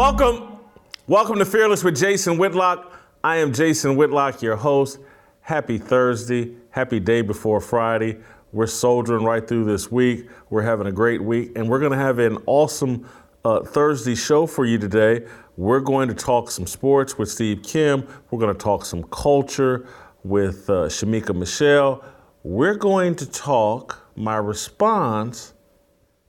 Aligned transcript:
Welcome. 0.00 0.56
Welcome 1.06 1.38
to 1.40 1.44
Fearless 1.44 1.84
with 1.84 1.94
Jason 1.94 2.38
Whitlock. 2.38 2.90
I 3.22 3.36
am 3.36 3.52
Jason 3.52 3.96
Whitlock, 3.96 4.40
your 4.40 4.56
host. 4.56 4.98
Happy 5.42 5.76
Thursday. 5.76 6.54
Happy 6.70 6.98
day 6.98 7.20
before 7.20 7.60
Friday. 7.60 8.16
We're 8.50 8.66
soldiering 8.66 9.24
right 9.24 9.46
through 9.46 9.66
this 9.66 9.92
week. 9.92 10.30
We're 10.48 10.62
having 10.62 10.86
a 10.86 10.90
great 10.90 11.22
week, 11.22 11.52
and 11.54 11.68
we're 11.68 11.80
going 11.80 11.92
to 11.92 11.98
have 11.98 12.18
an 12.18 12.38
awesome 12.46 13.06
uh, 13.44 13.60
Thursday 13.60 14.14
show 14.14 14.46
for 14.46 14.64
you 14.64 14.78
today. 14.78 15.26
We're 15.58 15.80
going 15.80 16.08
to 16.08 16.14
talk 16.14 16.50
some 16.50 16.66
sports 16.66 17.18
with 17.18 17.30
Steve 17.30 17.62
Kim. 17.62 18.08
We're 18.30 18.38
going 18.38 18.54
to 18.56 18.58
talk 18.58 18.86
some 18.86 19.02
culture 19.02 19.86
with 20.24 20.70
uh, 20.70 20.88
Shemeka 20.88 21.36
Michelle. 21.36 22.02
We're 22.42 22.76
going 22.76 23.16
to 23.16 23.30
talk 23.30 24.10
my 24.16 24.36
response 24.36 25.52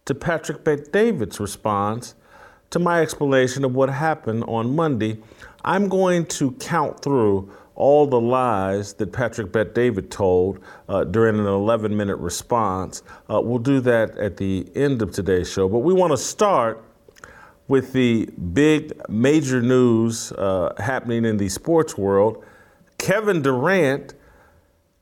to 0.04 0.14
Patrick 0.14 0.66
Bet 0.66 0.92
David's 0.92 1.40
response 1.40 2.16
to 2.72 2.80
my 2.80 3.02
explanation 3.02 3.64
of 3.64 3.76
what 3.76 3.90
happened 3.90 4.44
on 4.48 4.76
Monday. 4.76 5.18
I'm 5.64 5.88
going 5.88 6.26
to 6.28 6.52
count 6.54 7.02
through 7.02 7.52
all 7.76 8.06
the 8.06 8.20
lies 8.20 8.94
that 8.96 9.14
Patrick 9.14 9.52
Bet 9.52 9.74
David 9.76 10.12
told 10.12 10.60
uh, 10.90 11.04
during 11.04 11.40
an 11.40 11.46
11 11.46 11.96
minute 11.96 12.18
response. 12.18 13.04
Uh, 13.30 13.42
we'll 13.42 13.60
do 13.60 13.80
that 13.82 14.18
at 14.18 14.38
the 14.38 14.68
end 14.76 15.02
of 15.02 15.12
today's 15.12 15.52
show. 15.52 15.68
But 15.70 15.80
we 15.80 15.94
want 15.94 16.12
to 16.12 16.18
start 16.18 16.84
with 17.68 17.94
the 17.94 18.26
big 18.54 18.92
major 19.10 19.62
news 19.62 20.32
uh, 20.34 20.74
happening 20.78 21.26
in 21.26 21.38
the 21.38 21.50
sports 21.50 21.98
world. 21.98 22.44
Kevin 22.98 23.42
Durant 23.42 24.14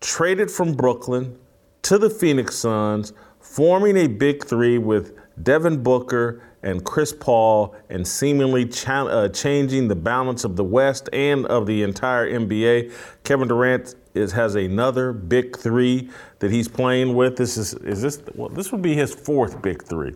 traded 0.01 0.49
from 0.49 0.73
Brooklyn 0.73 1.37
to 1.81 1.97
the 1.97 2.09
Phoenix 2.09 2.55
Suns, 2.55 3.13
forming 3.39 3.97
a 3.97 4.07
big 4.07 4.45
three 4.45 4.77
with 4.77 5.18
Devin 5.41 5.83
Booker 5.83 6.41
and 6.61 6.83
Chris 6.83 7.13
Paul, 7.13 7.75
and 7.89 8.05
seemingly 8.05 8.69
uh, 8.87 9.29
changing 9.29 9.87
the 9.87 9.95
balance 9.95 10.43
of 10.43 10.55
the 10.55 10.63
West 10.63 11.09
and 11.13 11.45
of 11.45 11.65
the 11.65 11.83
entire 11.83 12.29
NBA. 12.29 12.91
Kevin 13.23 13.47
Durant 13.47 13.95
is, 14.13 14.33
has 14.33 14.55
another 14.55 15.13
big 15.13 15.57
three 15.57 16.09
that 16.39 16.51
he's 16.51 16.67
playing 16.67 17.15
with. 17.15 17.37
This 17.37 17.57
is 17.57 17.73
is 17.75 18.01
this 18.01 18.21
well, 18.35 18.49
this 18.49 18.71
would 18.71 18.81
be 18.81 18.93
his 18.93 19.13
fourth 19.13 19.61
big 19.61 19.83
three. 19.83 20.13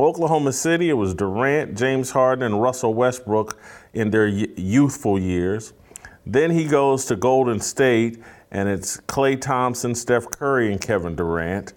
Oklahoma 0.00 0.52
City, 0.52 0.90
it 0.90 0.94
was 0.94 1.14
Durant, 1.14 1.76
James 1.76 2.10
Harden, 2.10 2.44
and 2.44 2.62
Russell 2.62 2.94
Westbrook 2.94 3.58
in 3.94 4.10
their 4.10 4.26
y- 4.26 4.46
youthful 4.56 5.18
years. 5.18 5.72
Then 6.24 6.50
he 6.50 6.66
goes 6.66 7.06
to 7.06 7.16
Golden 7.16 7.58
State, 7.58 8.18
and 8.52 8.68
it's 8.68 8.98
Klay 8.98 9.40
Thompson, 9.40 9.94
Steph 9.94 10.30
Curry, 10.30 10.70
and 10.70 10.80
Kevin 10.80 11.16
Durant. 11.16 11.72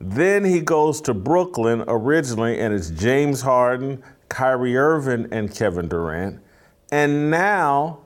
Then 0.00 0.44
he 0.44 0.60
goes 0.60 1.00
to 1.02 1.14
Brooklyn 1.14 1.84
originally, 1.86 2.58
and 2.60 2.74
it's 2.74 2.90
James 2.90 3.40
Harden, 3.40 4.02
Kyrie 4.28 4.76
Irving, 4.76 5.28
and 5.30 5.54
Kevin 5.54 5.88
Durant. 5.88 6.40
And 6.90 7.30
now 7.30 8.00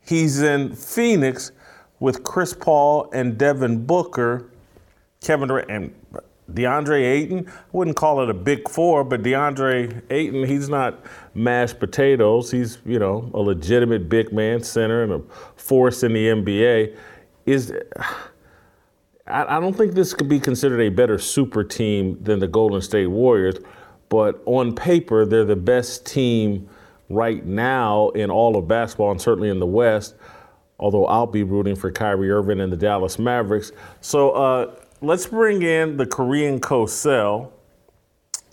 he's 0.00 0.42
in 0.42 0.74
Phoenix 0.74 1.52
with 2.00 2.24
Chris 2.24 2.52
Paul 2.52 3.08
and 3.12 3.38
Devin 3.38 3.86
Booker, 3.86 4.50
Kevin 5.20 5.48
Durant, 5.48 5.70
and 5.70 5.94
DeAndre 6.52 7.02
Ayton. 7.02 7.48
I 7.48 7.52
wouldn't 7.72 7.96
call 7.96 8.22
it 8.22 8.28
a 8.28 8.34
big 8.34 8.68
four, 8.68 9.04
but 9.04 9.22
DeAndre 9.22 10.02
Ayton, 10.10 10.44
he's 10.44 10.68
not 10.68 11.02
mashed 11.34 11.78
potatoes. 11.78 12.50
He's, 12.50 12.78
you 12.84 12.98
know, 12.98 13.30
a 13.32 13.40
legitimate 13.40 14.08
big 14.08 14.32
man 14.32 14.62
center 14.62 15.02
and 15.02 15.12
a 15.12 15.22
force 15.56 16.02
in 16.02 16.12
the 16.12 16.26
NBA. 16.26 16.96
Is 17.46 17.72
I, 19.26 19.56
I 19.56 19.60
don't 19.60 19.76
think 19.76 19.94
this 19.94 20.14
could 20.14 20.28
be 20.28 20.40
considered 20.40 20.80
a 20.80 20.90
better 20.90 21.18
super 21.18 21.64
team 21.64 22.22
than 22.22 22.38
the 22.38 22.48
Golden 22.48 22.80
State 22.80 23.06
Warriors, 23.06 23.56
but 24.08 24.42
on 24.46 24.74
paper, 24.74 25.24
they're 25.24 25.44
the 25.44 25.56
best 25.56 26.06
team 26.06 26.68
right 27.08 27.44
now 27.44 28.10
in 28.10 28.30
all 28.30 28.56
of 28.56 28.68
basketball 28.68 29.10
and 29.10 29.20
certainly 29.20 29.48
in 29.48 29.60
the 29.60 29.66
West. 29.66 30.14
Although 30.78 31.06
I'll 31.06 31.26
be 31.26 31.44
rooting 31.44 31.76
for 31.76 31.90
Kyrie 31.90 32.30
Irving 32.30 32.60
and 32.60 32.72
the 32.72 32.76
Dallas 32.76 33.18
Mavericks. 33.18 33.72
So 34.00 34.30
uh, 34.32 34.74
let's 35.00 35.26
bring 35.26 35.62
in 35.62 35.96
the 35.96 36.06
Korean 36.06 36.60
Cosell, 36.60 37.52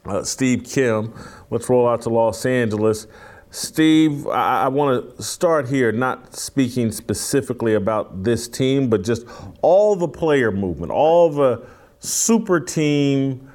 uh, 0.05 0.23
Steve 0.23 0.63
Kim. 0.63 1.13
Let's 1.49 1.67
roll 1.67 1.87
out 1.87 2.01
to 2.03 2.09
Los 2.09 2.45
Angeles. 2.45 3.07
Steve, 3.51 4.27
I, 4.27 4.63
I 4.63 4.67
want 4.69 5.17
to 5.17 5.21
start 5.21 5.67
here, 5.67 5.91
not 5.91 6.33
speaking 6.33 6.89
specifically 6.89 7.73
about 7.73 8.23
this 8.23 8.47
team, 8.47 8.89
but 8.89 9.03
just 9.03 9.27
all 9.61 9.97
the 9.97 10.07
player 10.07 10.51
movement, 10.53 10.89
all 10.89 11.29
the 11.29 11.67
super 11.99 12.61
team 12.61 13.49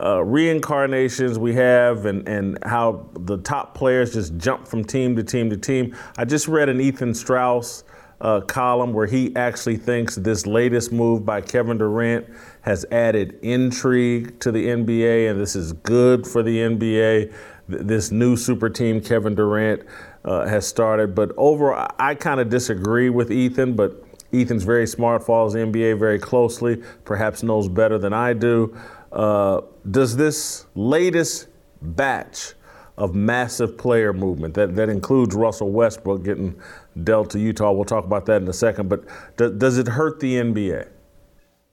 uh, 0.00 0.22
reincarnations 0.22 1.36
we 1.36 1.52
have, 1.52 2.06
and, 2.06 2.26
and 2.28 2.58
how 2.64 3.08
the 3.14 3.38
top 3.38 3.74
players 3.74 4.14
just 4.14 4.36
jump 4.38 4.68
from 4.68 4.84
team 4.84 5.16
to 5.16 5.24
team 5.24 5.50
to 5.50 5.56
team. 5.56 5.96
I 6.16 6.24
just 6.24 6.46
read 6.46 6.68
an 6.68 6.80
Ethan 6.80 7.12
Strauss 7.12 7.82
uh, 8.20 8.40
column 8.42 8.92
where 8.92 9.06
he 9.06 9.34
actually 9.34 9.76
thinks 9.76 10.14
this 10.14 10.46
latest 10.46 10.92
move 10.92 11.24
by 11.24 11.40
Kevin 11.40 11.78
Durant 11.78 12.26
has 12.62 12.84
added 12.92 13.38
intrigue 13.42 14.38
to 14.40 14.52
the 14.52 14.66
NBA, 14.66 15.30
and 15.30 15.40
this 15.40 15.56
is 15.56 15.72
good 15.72 16.26
for 16.26 16.42
the 16.42 16.58
NBA. 16.58 17.32
Th- 17.70 17.82
This 17.82 18.10
new 18.10 18.36
super 18.36 18.68
team 18.68 19.00
Kevin 19.00 19.34
Durant 19.34 19.82
uh, 20.24 20.46
has 20.46 20.66
started, 20.66 21.14
but 21.14 21.32
overall, 21.36 21.88
I 21.98 22.14
kind 22.14 22.40
of 22.40 22.48
disagree 22.48 23.10
with 23.10 23.30
Ethan. 23.30 23.74
But 23.74 24.04
Ethan's 24.32 24.64
very 24.64 24.86
smart, 24.86 25.24
follows 25.24 25.54
the 25.54 25.60
NBA 25.60 25.98
very 25.98 26.18
closely, 26.18 26.82
perhaps 27.04 27.42
knows 27.42 27.68
better 27.68 27.98
than 27.98 28.12
I 28.12 28.32
do. 28.32 28.76
Uh, 29.12 29.62
does 29.90 30.16
this 30.16 30.66
latest 30.74 31.48
batch 31.82 32.54
of 33.00 33.14
massive 33.14 33.78
player 33.78 34.12
movement 34.12 34.52
that, 34.54 34.76
that 34.76 34.90
includes 34.90 35.34
Russell 35.34 35.70
Westbrook 35.70 36.22
getting 36.22 36.60
dealt 37.02 37.30
to 37.30 37.38
Utah. 37.38 37.72
We'll 37.72 37.86
talk 37.86 38.04
about 38.04 38.26
that 38.26 38.42
in 38.42 38.48
a 38.48 38.52
second. 38.52 38.90
But 38.90 39.04
do, 39.38 39.50
does 39.50 39.78
it 39.78 39.88
hurt 39.88 40.20
the 40.20 40.34
NBA? 40.34 40.86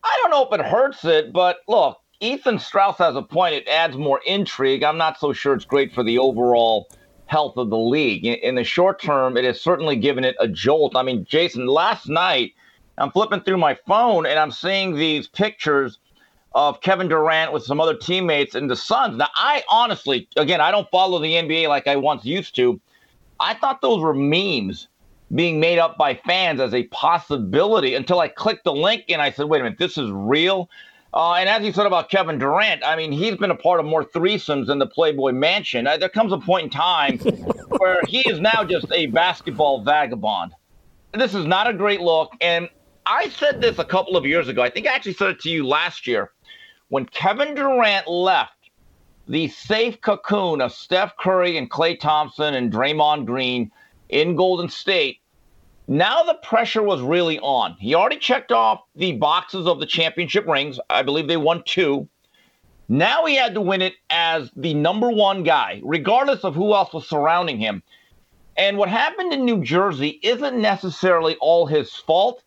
I 0.04 0.20
don't 0.22 0.32
know 0.32 0.48
if 0.50 0.58
it 0.58 0.66
hurts 0.66 1.04
it, 1.04 1.34
but 1.34 1.58
look, 1.68 1.98
Ethan 2.20 2.58
Strauss 2.58 2.98
has 2.98 3.16
a 3.16 3.22
point. 3.22 3.54
It 3.54 3.68
adds 3.68 3.96
more 3.96 4.20
intrigue. 4.26 4.84
I'm 4.84 4.98
not 4.98 5.20
so 5.20 5.34
sure 5.34 5.54
it's 5.54 5.66
great 5.66 5.94
for 5.94 6.04
the 6.04 6.18
overall 6.18 6.90
health 7.28 7.58
of 7.58 7.70
the 7.70 7.78
league. 7.78 8.26
In, 8.26 8.56
the 8.56 8.64
short 8.64 9.02
term, 9.02 9.38
it 9.38 9.46
has 9.46 9.62
certainly 9.62 9.96
given 9.96 10.24
it 10.24 10.36
a 10.40 10.48
jolt. 10.48 10.96
I 10.96 11.04
mean, 11.04 11.26
Jason, 11.26 11.68
last 11.68 12.08
night, 12.08 12.54
I'm 12.98 13.12
flipping 13.12 13.42
through 13.42 13.58
my 13.58 13.78
phone 13.86 14.26
and 14.26 14.40
I'm 14.40 14.52
seeing 14.52 14.96
these 14.96 15.28
pictures 15.28 16.00
of 16.54 16.82
Kevin 16.82 17.08
Durant 17.08 17.54
with 17.54 17.64
some 17.64 17.80
other 17.80 17.96
teammates 17.96 18.56
in 18.56 18.68
the 18.68 18.76
Suns. 18.76 19.18
Now, 19.18 19.28
I 19.36 19.64
honestly, 19.70 20.28
again, 20.38 20.60
I 20.60 20.72
don't 20.72 20.90
follow 20.90 21.20
the 21.20 21.34
NBA 21.34 21.68
like 21.70 21.86
I 21.86 21.98
once 21.98 22.26
used 22.26 22.56
to. 22.56 22.80
I 23.40 23.54
thought 23.54 23.82
those 23.82 24.02
were 24.02 24.16
memes 24.16 24.88
being 25.36 25.60
made 25.60 25.78
up 25.78 25.98
by 25.98 26.16
fans 26.16 26.60
as 26.60 26.74
a 26.74 26.84
possibility 26.86 27.94
until 27.94 28.20
I 28.20 28.30
clicked 28.30 28.64
the 28.64 28.74
link 28.74 29.04
and 29.10 29.22
I 29.22 29.30
said, 29.30 29.46
wait 29.46 29.60
a 29.60 29.66
minute, 29.66 29.78
this 29.78 30.00
is 30.00 30.10
real. 30.10 30.68
Uh, 31.18 31.34
and 31.34 31.50
as 31.50 31.66
you 31.66 31.74
said 31.74 31.88
about 31.88 32.12
Kevin 32.12 32.38
Durant, 32.38 32.84
I 32.86 32.96
mean, 32.96 33.12
he's 33.12 33.36
been 33.38 33.50
a 33.50 33.56
part 33.56 33.80
of 33.80 33.88
more 33.88 34.06
threesomes 34.06 34.68
than 34.68 34.78
the 34.78 34.86
Playboy 34.86 35.32
Mansion. 35.32 35.88
Uh, 35.88 35.98
there 35.98 36.10
comes 36.10 36.32
a 36.32 36.38
point 36.38 36.66
in 36.66 36.70
time 36.70 37.18
where 37.80 38.02
he 38.08 38.20
is 38.30 38.40
now 38.40 38.64
just 38.64 38.86
a 38.92 39.08
basketball 39.08 39.82
vagabond. 39.82 40.54
This 41.14 41.34
is 41.34 41.48
not 41.48 41.66
a 41.68 41.74
great 41.74 42.02
look. 42.02 42.34
And 42.40 42.70
I 43.08 43.30
said 43.30 43.62
this 43.62 43.80
a 43.80 43.84
couple 43.84 44.16
of 44.16 44.28
years 44.28 44.48
ago. 44.48 44.62
I 44.62 44.70
think 44.70 44.86
I 44.86 44.94
actually 44.94 45.16
said 45.16 45.30
it 45.30 45.40
to 45.40 45.50
you 45.50 45.66
last 45.66 46.06
year. 46.06 46.34
When 46.90 47.08
Kevin 47.08 47.56
Durant 47.56 48.08
left 48.08 48.70
the 49.28 49.48
safe 49.48 50.00
cocoon 50.02 50.62
of 50.62 50.72
Steph 50.72 51.18
Curry 51.18 51.58
and 51.58 51.68
Klay 51.68 52.00
Thompson 52.00 52.54
and 52.54 52.72
Draymond 52.72 53.26
Green 53.26 53.72
in 54.10 54.36
Golden 54.36 54.70
State, 54.70 55.22
now 55.88 56.24
the 56.24 56.36
pressure 56.36 56.84
was 56.84 57.02
really 57.02 57.40
on. 57.40 57.76
He 57.80 57.96
already 57.96 58.18
checked 58.18 58.52
off 58.52 58.82
the 58.96 59.14
boxes 59.14 59.66
of 59.68 59.80
the 59.80 59.86
championship 59.86 60.46
rings. 60.46 60.80
I 60.90 61.02
believe 61.02 61.28
they 61.28 61.38
won 61.38 61.64
two. 61.66 62.08
Now 62.90 63.26
he 63.26 63.36
had 63.36 63.54
to 63.54 63.62
win 63.62 63.82
it 63.82 63.96
as 64.10 64.50
the 64.56 64.74
number 64.74 65.10
one 65.10 65.44
guy, 65.44 65.82
regardless 65.84 66.44
of 66.44 66.56
who 66.56 66.74
else 66.74 66.94
was 66.94 67.08
surrounding 67.08 67.58
him. 67.58 67.84
And 68.58 68.78
what 68.78 68.90
happened 68.90 69.34
in 69.34 69.46
New 69.46 69.64
Jersey 69.64 70.20
isn't 70.24 70.60
necessarily 70.60 71.36
all 71.36 71.66
his 71.66 71.94
fault, 71.94 72.44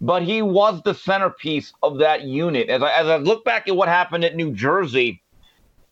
but 0.00 0.22
he 0.22 0.42
was 0.42 0.82
the 0.82 0.94
centerpiece 0.94 1.72
of 1.82 1.98
that 1.98 2.22
unit. 2.22 2.68
As 2.68 2.82
I, 2.82 2.90
as 2.90 3.06
I 3.06 3.16
look 3.16 3.44
back 3.44 3.68
at 3.68 3.76
what 3.76 3.88
happened 3.88 4.24
at 4.24 4.34
New 4.34 4.52
Jersey, 4.52 5.22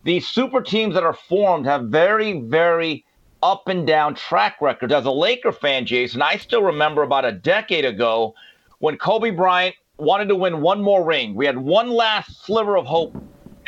these 0.02 0.26
super 0.26 0.60
teams 0.60 0.94
that 0.94 1.04
are 1.04 1.14
formed 1.14 1.66
have 1.66 1.84
very, 1.84 2.40
very 2.40 3.04
up 3.44 3.69
and 3.69 3.87
down 3.87 4.14
track 4.14 4.56
records. 4.62 4.93
As 4.93 5.05
a 5.05 5.11
Laker 5.11 5.52
fan, 5.52 5.85
Jason, 5.85 6.23
I 6.23 6.38
still 6.38 6.62
remember 6.62 7.02
about 7.02 7.26
a 7.26 7.31
decade 7.32 7.85
ago 7.85 8.35
when 8.79 8.96
Kobe 8.96 9.31
Bryant 9.31 9.76
wanted 9.99 10.29
to 10.29 10.35
win 10.35 10.62
one 10.62 10.82
more 10.82 11.05
ring. 11.05 11.35
We 11.35 11.44
had 11.44 11.58
one 11.58 11.91
last 11.91 12.44
sliver 12.44 12.76
of 12.76 12.87
hope 12.87 13.14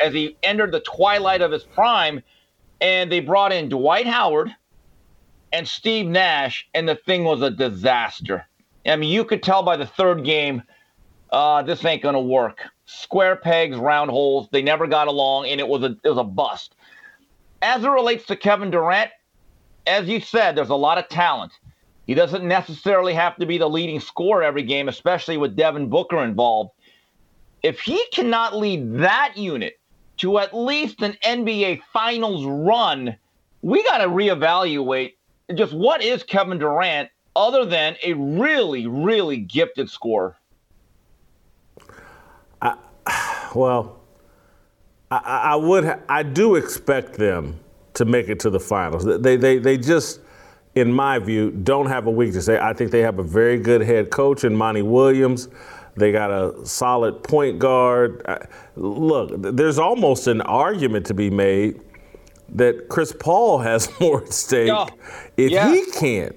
as 0.03 0.15
he 0.15 0.35
entered 0.43 0.73
the 0.73 0.81
twilight 0.81 1.43
of 1.43 1.53
his 1.53 1.63
prime, 1.63 2.23
and 2.81 3.13
they 3.13 3.21
brought 3.21 3.53
in 3.53 3.69
Dwight 3.69 4.07
Howard 4.07 4.51
and 5.53 5.69
Steve 5.69 6.07
Nash, 6.07 6.67
and 6.73 6.89
the 6.89 6.97
thing 6.97 7.25
was 7.25 7.43
a 7.43 7.51
disaster. 7.51 8.47
I 8.87 8.97
mean, 8.97 9.11
you 9.11 9.25
could 9.25 9.43
tell 9.43 9.63
by 9.63 9.77
the 9.77 9.87
third 9.87 10.25
game, 10.25 10.63
uh, 11.31 11.63
this 11.63 11.85
ain't 11.85 12.03
gonna 12.03 12.21
work. 12.21 12.63
Square 12.87 13.37
pegs, 13.37 13.77
round 13.77 14.11
holes. 14.11 14.49
They 14.53 14.63
never 14.63 14.87
got 14.87 15.07
along, 15.07 15.47
and 15.49 15.61
it 15.61 15.69
was 15.69 15.83
a 15.83 15.97
it 16.03 16.09
was 16.09 16.19
a 16.19 16.25
bust. 16.25 16.75
As 17.61 17.85
it 17.85 17.89
relates 17.89 18.25
to 18.27 18.37
Kevin 18.37 18.71
Durant, 18.71 19.11
as 19.87 20.09
you 20.09 20.21
said, 20.21 20.57
there's 20.57 20.71
a 20.71 20.75
lot 20.75 20.99
of 20.99 21.09
talent. 21.09 21.53
He 22.07 22.15
doesn't 22.15 22.47
necessarily 22.47 23.15
have 23.15 23.37
to 23.37 23.47
be 23.47 23.59
the 23.59 23.69
leading 23.69 24.01
scorer 24.01 24.43
every 24.43 24.63
game, 24.63 24.89
especially 24.89 25.37
with 25.37 25.57
Devin 25.57 25.89
Booker 25.89 26.23
involved. 26.23 26.71
If 27.63 27.81
he 27.81 28.05
cannot 28.13 28.57
lead 28.57 28.95
that 28.99 29.37
unit 29.37 29.79
to 30.19 30.39
at 30.39 30.55
least 30.55 31.03
an 31.03 31.17
NBA 31.25 31.83
Finals 31.93 32.45
run, 32.47 33.17
we 33.63 33.83
got 33.83 33.99
to 33.99 34.09
reevaluate 34.09 35.15
just 35.55 35.73
what 35.73 36.03
is 36.03 36.23
Kevin 36.23 36.59
Durant 36.59 37.09
other 37.35 37.65
than 37.65 37.97
a 38.03 38.15
really, 38.15 38.87
really 38.87 39.39
gifted 39.39 39.91
scorer. 39.91 40.37
I, 42.63 42.77
well, 43.55 44.01
I, 45.11 45.17
I 45.17 45.57
would, 45.57 46.03
I 46.09 46.23
do 46.23 46.55
expect 46.55 47.15
them 47.15 47.59
to 47.97 48.05
make 48.05 48.29
it 48.29 48.39
to 48.41 48.51
the 48.51 48.61
finals. 48.61 49.05
They, 49.05 49.37
they, 49.37 49.59
they 49.59 49.77
just, 49.77 50.21
in 50.75 50.93
my 50.93 51.19
view, 51.19 51.51
don't 51.51 51.87
have 51.87 52.07
a 52.07 52.11
weakness. 52.11 52.49
I 52.49 52.73
think 52.73 52.91
they 52.91 53.01
have 53.01 53.19
a 53.19 53.23
very 53.23 53.59
good 53.59 53.81
head 53.81 54.11
coach 54.11 54.45
in 54.45 54.55
Monty 54.55 54.83
Williams. 54.83 55.49
They 55.97 56.13
got 56.13 56.31
a 56.31 56.67
solid 56.67 57.23
point 57.23 57.59
guard. 57.59 58.23
Look, 58.77 59.31
there's 59.37 59.79
almost 59.79 60.27
an 60.27 60.43
argument 60.43 61.07
to 61.07 61.15
be 61.15 61.31
made 61.31 61.81
that 62.51 62.89
Chris 62.89 63.15
Paul 63.19 63.59
has 63.59 63.89
more 64.01 64.23
at 64.23 64.33
stake 64.33 64.71
oh, 64.71 64.89
if 65.37 65.51
yeah. 65.51 65.73
he 65.73 65.91
can't 65.93 66.37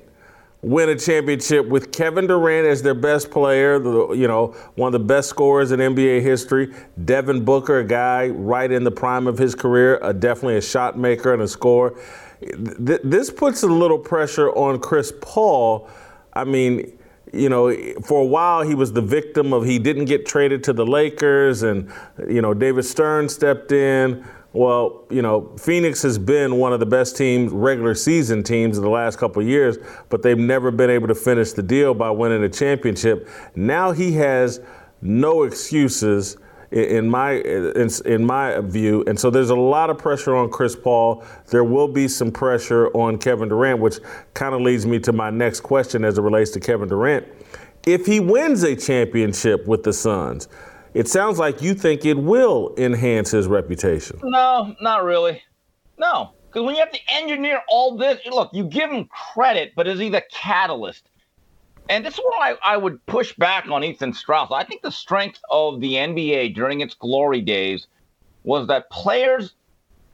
win 0.62 0.90
a 0.90 0.96
championship 0.96 1.68
with 1.68 1.92
Kevin 1.92 2.28
Durant 2.28 2.68
as 2.68 2.82
their 2.82 2.94
best 2.94 3.32
player, 3.32 3.80
the, 3.80 4.12
you 4.12 4.28
know, 4.28 4.48
one 4.76 4.94
of 4.94 5.02
the 5.02 5.06
best 5.06 5.30
scorers 5.30 5.72
in 5.72 5.80
NBA 5.80 6.22
history. 6.22 6.74
Devin 7.06 7.46
Booker, 7.46 7.80
a 7.80 7.84
guy 7.84 8.28
right 8.28 8.70
in 8.70 8.84
the 8.84 8.92
prime 8.92 9.28
of 9.28 9.38
his 9.38 9.56
career, 9.56 10.00
a, 10.02 10.14
definitely 10.14 10.58
a 10.58 10.62
shot 10.62 10.98
maker 10.98 11.34
and 11.34 11.42
a 11.42 11.48
scorer. 11.48 11.98
Th- 12.42 13.02
this 13.04 13.30
puts 13.30 13.64
a 13.64 13.68
little 13.68 14.00
pressure 14.00 14.50
on 14.52 14.80
Chris 14.80 15.14
Paul. 15.22 15.90
I 16.34 16.44
mean, 16.44 16.98
you 17.32 17.48
know, 17.48 17.74
for 18.04 18.22
a 18.22 18.26
while 18.26 18.62
he 18.64 18.76
was 18.76 18.92
the 18.92 19.02
victim 19.02 19.54
of 19.54 19.64
he 19.66 19.80
didn't 19.80 20.06
get 20.06 20.26
traded 20.26 20.64
to 20.66 20.74
the 20.74 20.86
Lakers, 20.86 21.64
and 21.64 21.92
you 22.28 22.42
know 22.42 22.54
David 22.54 22.84
Stern 22.84 23.30
stepped 23.30 23.72
in. 23.72 24.26
Well, 24.52 25.06
you 25.12 25.22
know, 25.22 25.56
Phoenix 25.60 26.02
has 26.02 26.18
been 26.18 26.56
one 26.58 26.74
of 26.74 26.80
the 26.80 26.86
best 26.86 27.16
teams, 27.16 27.52
regular 27.52 27.94
season 27.94 28.42
teams, 28.42 28.78
in 28.78 28.84
the 28.84 28.90
last 28.90 29.20
couple 29.20 29.44
years, 29.44 29.78
but 30.10 30.24
they've 30.24 30.38
never 30.38 30.72
been 30.72 30.90
able 30.90 31.08
to 31.08 31.16
finish 31.16 31.52
the 31.52 31.62
deal 31.62 31.94
by 31.94 32.10
winning 32.10 32.44
a 32.44 32.50
championship. 32.50 33.30
Now 33.56 33.92
he 33.92 34.14
has 34.14 34.60
no 35.02 35.44
excuses 35.44 36.38
in 36.72 37.10
my 37.10 37.34
in, 37.34 37.90
in, 38.06 38.26
my 38.26 38.60
view, 38.62 39.04
and 39.08 39.20
so 39.20 39.30
there's 39.30 39.50
a 39.50 39.56
lot 39.56 39.90
of 39.90 39.98
pressure 39.98 40.36
on 40.36 40.50
Chris 40.50 40.76
Paul. 40.76 41.24
There 41.48 41.64
will 41.64 41.88
be 41.88 42.08
some 42.08 42.32
pressure 42.32 42.90
on 42.90 43.18
Kevin 43.18 43.50
Durant, 43.50 43.80
which 43.80 44.00
kind 44.34 44.54
of 44.54 44.62
leads 44.62 44.86
me 44.86 45.00
to 45.00 45.12
my 45.12 45.30
next 45.30 45.62
question 45.62 46.04
as 46.04 46.18
it 46.18 46.22
relates 46.22 46.52
to 46.52 46.60
Kevin 46.60 46.88
Durant. 46.88 47.28
If 47.88 48.06
he 48.06 48.20
wins 48.20 48.64
a 48.64 48.76
championship 48.76 49.66
with 49.66 49.84
the 49.84 49.94
Suns, 49.94 50.48
it 50.94 51.08
sounds 51.08 51.40
like 51.40 51.62
you 51.62 51.74
think 51.74 52.06
it 52.06 52.18
will 52.18 52.74
enhance 52.78 53.32
his 53.32 53.48
reputation. 53.48 54.20
No, 54.24 54.76
not 54.82 55.04
really. 55.04 55.42
No, 55.98 56.32
because 56.48 56.66
when 56.66 56.76
you 56.76 56.82
have 56.82 56.92
to 56.92 57.00
engineer 57.12 57.62
all 57.70 57.98
this, 57.98 58.20
look, 58.26 58.50
you 58.54 58.64
give 58.64 58.90
him 58.90 59.06
credit, 59.06 59.74
but 59.76 59.88
is 59.88 60.00
he 60.00 60.10
the 60.10 60.24
catalyst? 60.32 61.10
And 61.90 62.06
this 62.06 62.14
is 62.14 62.20
where 62.20 62.40
I, 62.40 62.56
I 62.64 62.78
would 62.78 63.04
push 63.08 63.36
back 63.36 63.68
on 63.68 63.84
Ethan 63.84 64.14
Strauss. 64.14 64.52
I 64.52 64.64
think 64.64 64.82
the 64.82 64.92
strength 64.92 65.40
of 65.50 65.82
the 65.82 65.94
NBA 65.94 66.54
during 66.54 66.82
its 66.82 66.94
glory 66.94 67.42
days 67.42 67.88
was 68.44 68.68
that 68.68 68.90
players 68.90 69.56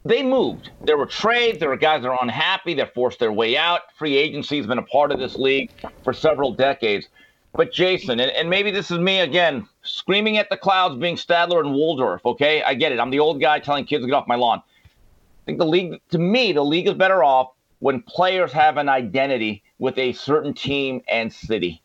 they 0.06 0.22
moved. 0.22 0.69
There 0.83 0.98
were 0.98 1.07
trades. 1.07 1.60
There 1.60 1.69
were 1.69 1.77
guys 1.77 2.04
that 2.04 2.10
are 2.10 2.19
unhappy. 2.22 2.75
They 2.75 2.86
forced 2.94 3.19
their 3.19 3.31
way 3.31 3.57
out. 3.57 3.81
Free 3.98 4.16
agency 4.16 4.57
has 4.57 4.68
been 4.68 4.77
a 4.77 4.83
part 4.83 5.12
of 5.12 5.18
this 5.18 5.36
league 5.36 5.72
for 6.04 6.13
several 6.13 6.54
decades. 6.54 7.07
But 7.55 7.71
Jason, 7.71 8.19
and, 8.19 8.31
and 8.31 8.49
maybe 8.49 8.69
this 8.69 8.91
is 8.91 8.99
me 8.99 9.21
again, 9.21 9.67
screaming 9.81 10.37
at 10.37 10.49
the 10.49 10.57
clouds, 10.57 10.97
being 10.97 11.15
Statler 11.15 11.61
and 11.61 11.73
Waldorf. 11.73 12.25
Okay, 12.25 12.61
I 12.61 12.73
get 12.73 12.91
it. 12.91 12.99
I'm 12.99 13.09
the 13.09 13.19
old 13.19 13.39
guy 13.39 13.59
telling 13.59 13.85
kids 13.85 14.03
to 14.03 14.07
get 14.07 14.13
off 14.13 14.27
my 14.27 14.35
lawn. 14.35 14.59
I 14.59 15.45
think 15.45 15.59
the 15.59 15.65
league, 15.65 16.01
to 16.11 16.17
me, 16.17 16.51
the 16.51 16.63
league 16.63 16.87
is 16.87 16.95
better 16.95 17.23
off 17.23 17.51
when 17.79 18.01
players 18.01 18.51
have 18.51 18.77
an 18.77 18.89
identity 18.89 19.63
with 19.79 19.97
a 19.97 20.11
certain 20.13 20.53
team 20.53 21.01
and 21.07 21.31
city. 21.31 21.81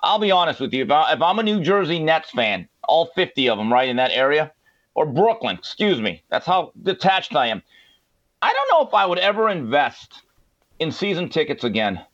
I'll 0.00 0.18
be 0.18 0.30
honest 0.30 0.60
with 0.60 0.74
you. 0.74 0.84
If, 0.84 0.90
I, 0.90 1.12
if 1.14 1.22
I'm 1.22 1.38
a 1.38 1.42
New 1.42 1.60
Jersey 1.60 1.98
Nets 1.98 2.30
fan, 2.30 2.68
all 2.86 3.06
50 3.14 3.48
of 3.48 3.58
them, 3.58 3.72
right 3.72 3.88
in 3.88 3.96
that 3.96 4.10
area, 4.12 4.52
or 4.94 5.06
Brooklyn, 5.06 5.56
excuse 5.56 6.00
me, 6.00 6.22
that's 6.28 6.46
how 6.46 6.72
detached 6.82 7.34
I 7.34 7.46
am. 7.46 7.62
I 8.42 8.52
don't 8.52 8.70
know 8.70 8.86
if 8.86 8.94
I 8.94 9.06
would 9.06 9.18
ever 9.18 9.48
invest 9.48 10.22
in 10.78 10.92
season 10.92 11.28
tickets 11.28 11.64
again. 11.64 12.04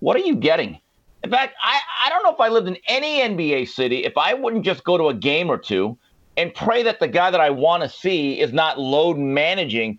What 0.00 0.16
are 0.16 0.20
you 0.20 0.36
getting? 0.36 0.78
In 1.24 1.30
fact, 1.30 1.54
I, 1.60 1.80
I 2.04 2.08
don't 2.10 2.22
know 2.22 2.32
if 2.32 2.40
I 2.40 2.48
lived 2.48 2.68
in 2.68 2.76
any 2.86 3.20
NBA 3.20 3.68
city 3.68 4.04
if 4.04 4.16
I 4.16 4.34
wouldn't 4.34 4.64
just 4.64 4.84
go 4.84 4.96
to 4.96 5.08
a 5.08 5.14
game 5.14 5.50
or 5.50 5.58
two 5.58 5.98
and 6.36 6.54
pray 6.54 6.84
that 6.84 7.00
the 7.00 7.08
guy 7.08 7.30
that 7.30 7.40
I 7.40 7.50
want 7.50 7.82
to 7.82 7.88
see 7.88 8.38
is 8.40 8.52
not 8.52 8.78
load 8.78 9.18
managing 9.18 9.98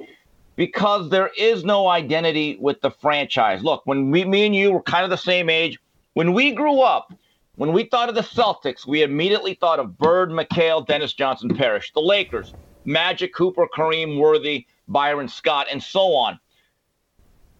because 0.55 1.09
there 1.09 1.29
is 1.37 1.65
no 1.65 1.87
identity 1.87 2.57
with 2.61 2.79
the 2.81 2.91
franchise. 2.91 3.63
Look, 3.63 3.81
when 3.85 4.11
we, 4.11 4.23
me 4.23 4.45
and 4.45 4.55
you 4.55 4.71
were 4.71 4.81
kind 4.81 5.03
of 5.03 5.09
the 5.09 5.17
same 5.17 5.49
age, 5.49 5.77
when 6.13 6.33
we 6.33 6.51
grew 6.51 6.79
up, 6.81 7.13
when 7.55 7.73
we 7.73 7.83
thought 7.83 8.07
of 8.07 8.15
the 8.15 8.21
Celtics, 8.21 8.87
we 8.87 9.03
immediately 9.03 9.53
thought 9.53 9.79
of 9.79 9.97
Bird, 9.97 10.29
McHale, 10.29 10.85
Dennis 10.85 11.13
Johnson, 11.13 11.53
Parrish. 11.53 11.91
The 11.91 12.01
Lakers, 12.01 12.53
Magic, 12.85 13.33
Cooper, 13.33 13.67
Kareem, 13.75 14.17
Worthy, 14.17 14.65
Byron 14.87 15.27
Scott, 15.27 15.67
and 15.69 15.83
so 15.83 16.13
on 16.13 16.39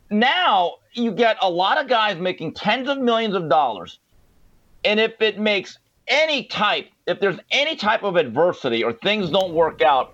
now 0.10 0.76
you 0.94 1.12
get 1.12 1.38
a 1.42 1.50
lot 1.50 1.80
of 1.80 1.88
guys 1.88 2.18
making 2.18 2.54
tens 2.54 2.90
of 2.90 2.98
millions 3.00 3.36
of 3.36 3.50
dollars. 3.50 4.00
And 4.84 5.00
if 5.00 5.22
it 5.22 5.40
makes 5.40 5.78
any 6.08 6.46
type, 6.46 6.88
if 7.06 7.20
there's 7.20 7.40
any 7.52 7.76
type 7.76 8.04
of 8.04 8.16
adversity 8.16 8.84
or 8.84 8.94
things 8.94 9.30
don't 9.30 9.54
work 9.54 9.82
out, 9.82 10.14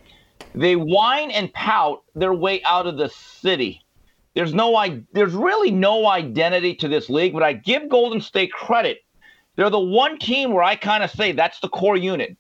they 0.54 0.76
whine 0.76 1.32
and 1.32 1.54
pout 1.54 2.04
their 2.16 2.34
way 2.34 2.62
out 2.64 2.88
of 2.88 2.98
the 2.98 3.10
city. 3.10 3.82
There's 4.34 4.54
no 4.54 4.76
I 4.76 5.02
there's 5.14 5.34
really 5.34 5.72
no 5.72 6.08
identity 6.08 6.76
to 6.76 6.88
this 6.88 7.10
league, 7.10 7.34
but 7.34 7.44
I 7.44 7.54
give 7.54 7.88
Golden 7.90 8.20
State 8.20 8.52
credit. 8.52 9.00
They're 9.56 9.70
the 9.70 9.80
one 9.80 10.20
team 10.20 10.52
where 10.52 10.64
I 10.64 10.76
kind 10.76 11.04
of 11.04 11.12
say 11.12 11.32
that's 11.32 11.60
the 11.62 11.70
core 11.70 11.96
unit. 11.96 12.36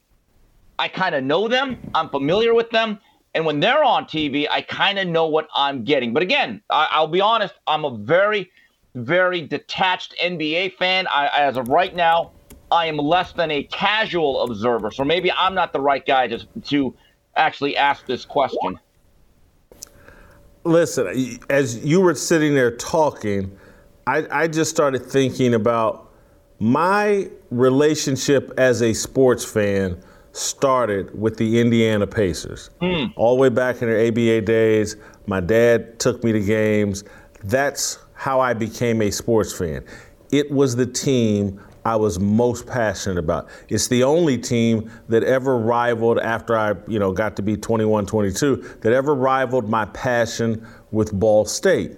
I 0.77 0.89
kind 0.89 1.15
of 1.15 1.23
know 1.23 1.47
them, 1.47 1.77
I'm 1.93 2.09
familiar 2.09 2.53
with 2.53 2.69
them, 2.69 2.99
and 3.35 3.45
when 3.45 3.59
they're 3.59 3.83
on 3.83 4.05
TV, 4.05 4.47
I 4.49 4.61
kind 4.61 4.97
of 4.97 5.07
know 5.09 5.27
what 5.27 5.49
I'm 5.53 5.83
getting. 5.83 6.13
But 6.13 6.23
again, 6.23 6.61
I, 6.69 7.01
will 7.01 7.09
be 7.09 7.19
honest, 7.19 7.53
I'm 7.67 7.83
a 7.83 7.95
very, 7.97 8.49
very 8.95 9.41
detached 9.41 10.15
NBA 10.23 10.75
fan. 10.75 11.05
I, 11.07 11.27
as 11.35 11.57
of 11.57 11.67
right 11.67 11.93
now, 11.93 12.31
I 12.71 12.85
am 12.85 12.95
less 12.95 13.33
than 13.33 13.51
a 13.51 13.63
casual 13.63 14.41
observer. 14.43 14.89
So 14.89 15.03
maybe 15.03 15.31
I'm 15.33 15.53
not 15.53 15.73
the 15.73 15.81
right 15.81 16.05
guy 16.05 16.27
to, 16.27 16.45
to 16.63 16.95
actually 17.35 17.75
ask 17.75 18.05
this 18.05 18.23
question. 18.23 18.79
Listen, 20.63 21.37
as 21.49 21.83
you 21.85 21.99
were 21.99 22.15
sitting 22.15 22.55
there 22.55 22.71
talking, 22.71 23.55
I, 24.07 24.25
I 24.31 24.47
just 24.47 24.71
started 24.71 25.05
thinking 25.05 25.53
about 25.53 26.09
my 26.59 27.29
relationship 27.51 28.53
as 28.57 28.81
a 28.81 28.93
sports 28.93 29.43
fan 29.43 30.01
started 30.35 31.17
with 31.17 31.37
the 31.37 31.61
Indiana 31.61 32.05
Pacers. 32.05 32.69
Mm. 32.81 33.13
All 33.15 33.35
the 33.35 33.41
way 33.41 33.49
back 33.49 33.81
in 33.81 33.87
their 33.87 34.05
ABA 34.07 34.41
days, 34.41 34.97
my 35.27 35.39
dad 35.39 35.97
took 35.97 36.23
me 36.25 36.33
to 36.33 36.41
games. 36.41 37.05
That's 37.45 37.99
how 38.15 38.41
I 38.41 38.53
became 38.53 39.01
a 39.01 39.11
sports 39.11 39.57
fan. 39.57 39.85
It 40.31 40.51
was 40.51 40.75
the 40.75 40.85
team 40.85 41.61
I 41.85 41.95
was 41.95 42.19
most 42.19 42.67
passionate 42.67 43.17
about. 43.17 43.47
It's 43.69 43.87
the 43.87 44.03
only 44.03 44.37
team 44.37 44.91
that 45.07 45.23
ever 45.23 45.57
rivaled 45.57 46.19
after 46.19 46.57
I, 46.57 46.73
you 46.87 46.99
know, 46.99 47.13
got 47.13 47.37
to 47.37 47.41
be 47.41 47.55
21, 47.55 48.05
22, 48.05 48.57
that 48.81 48.91
ever 48.91 49.15
rivaled 49.15 49.69
my 49.69 49.85
passion 49.85 50.67
with 50.91 51.13
Ball 51.13 51.45
State. 51.45 51.93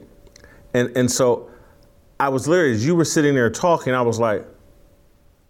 And 0.76 0.96
and 0.96 1.10
so 1.10 1.50
I 2.20 2.30
was 2.30 2.48
literally 2.48 2.74
as 2.74 2.86
you 2.86 2.96
were 2.96 3.06
sitting 3.06 3.34
there 3.34 3.50
talking, 3.50 3.96
I 3.96 4.02
was 4.04 4.20
like, 4.20 4.46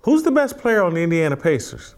who's 0.01 0.23
the 0.23 0.31
best 0.31 0.57
player 0.57 0.83
on 0.83 0.93
the 0.93 1.01
Indiana 1.01 1.35
Pacers? 1.35 1.95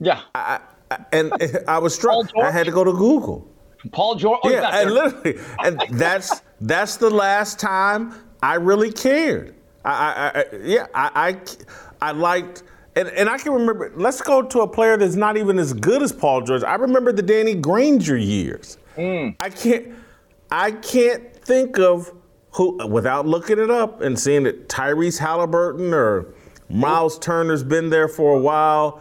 Yeah. 0.00 0.20
I, 0.34 0.60
I, 0.90 1.04
and 1.12 1.32
I 1.68 1.78
was 1.78 1.94
struck. 1.94 2.26
I 2.36 2.50
had 2.50 2.66
to 2.66 2.72
go 2.72 2.84
to 2.84 2.92
Google. 2.92 3.46
Paul 3.92 4.16
George. 4.16 4.40
Oh, 4.42 4.50
yeah, 4.50 4.80
and 4.80 4.90
literally, 4.90 5.38
and 5.64 5.80
that's 5.90 6.42
that's 6.60 6.96
the 6.96 7.10
last 7.10 7.60
time 7.60 8.14
I 8.42 8.54
really 8.54 8.90
cared. 8.90 9.54
I, 9.84 9.92
I, 9.92 10.40
I 10.40 10.44
yeah, 10.64 10.86
I, 10.94 11.36
I, 12.00 12.08
I 12.08 12.12
liked. 12.12 12.64
And, 12.96 13.08
and 13.10 13.28
I 13.28 13.38
can 13.38 13.52
remember, 13.52 13.92
let's 13.94 14.20
go 14.20 14.42
to 14.42 14.62
a 14.62 14.66
player 14.66 14.96
that's 14.96 15.14
not 15.14 15.36
even 15.36 15.56
as 15.60 15.72
good 15.72 16.02
as 16.02 16.12
Paul 16.12 16.40
George. 16.40 16.64
I 16.64 16.74
remember 16.74 17.12
the 17.12 17.22
Danny 17.22 17.54
Granger 17.54 18.16
years. 18.16 18.76
Mm. 18.96 19.36
I 19.38 19.50
can't 19.50 19.94
I 20.50 20.72
can't 20.72 21.32
think 21.36 21.78
of 21.78 22.12
who 22.52 22.84
without 22.88 23.26
looking 23.26 23.58
it 23.58 23.70
up 23.70 24.00
and 24.00 24.18
seeing 24.18 24.42
that 24.44 24.68
Tyrese 24.68 25.18
Halliburton 25.18 25.94
or 25.94 26.34
Miles 26.68 27.18
Turner's 27.18 27.62
been 27.62 27.90
there 27.90 28.08
for 28.08 28.36
a 28.36 28.40
while. 28.40 29.00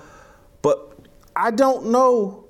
I 1.38 1.52
don't 1.52 1.86
know 1.86 2.48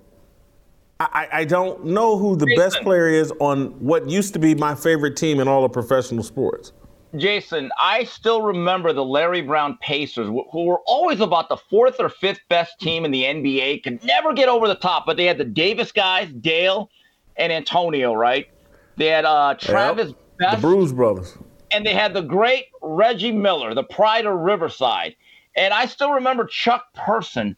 I, 1.00 1.28
I 1.32 1.46
don't 1.46 1.86
know 1.86 2.18
who 2.18 2.36
the 2.36 2.48
Jason. 2.48 2.64
best 2.64 2.82
player 2.82 3.08
is 3.08 3.32
on 3.40 3.68
what 3.80 4.10
used 4.10 4.34
to 4.34 4.40
be 4.40 4.56
my 4.56 4.74
favorite 4.74 5.16
team 5.16 5.40
in 5.40 5.48
all 5.48 5.64
of 5.64 5.72
professional 5.72 6.24
sports. 6.24 6.74
Jason, 7.16 7.70
I 7.80 8.04
still 8.04 8.42
remember 8.42 8.94
the 8.94 9.06
Larry 9.06 9.42
Brown 9.42 9.78
Pacers, 9.82 10.28
who 10.28 10.66
were 10.66 10.80
always 10.86 11.20
about 11.20 11.50
the 11.50 11.58
fourth 11.58 12.00
or 12.00 12.10
fifth 12.10 12.42
best 12.50 12.80
team 12.80 13.06
in 13.06 13.12
the 13.12 13.24
NBA, 13.24 13.84
could 13.84 14.04
never 14.04 14.34
get 14.34 14.50
over 14.50 14.68
the 14.68 14.76
top, 14.76 15.06
but 15.06 15.18
they 15.18 15.26
had 15.26 15.38
the 15.38 15.46
Davis 15.46 15.92
guys, 15.92 16.32
Dale 16.32 16.90
and 17.38 17.54
Antonio, 17.54 18.14
right? 18.14 18.50
They 18.98 19.08
had 19.08 19.26
uh, 19.26 19.56
Travis 19.60 20.10
yep. 20.10 20.18
Best. 20.40 20.56
The 20.58 20.62
Bruise 20.62 20.94
Brothers. 20.94 21.38
And 21.72 21.86
they 21.86 21.94
had 21.94 22.14
the 22.14 22.22
great 22.22 22.66
Reggie 22.82 23.32
Miller, 23.32 23.74
the 23.74 23.84
pride 23.84 24.26
of 24.26 24.38
Riverside. 24.40 25.16
And 25.56 25.74
I 25.74 25.86
still 25.86 26.12
remember 26.12 26.46
Chuck 26.46 26.94
Person. 26.94 27.56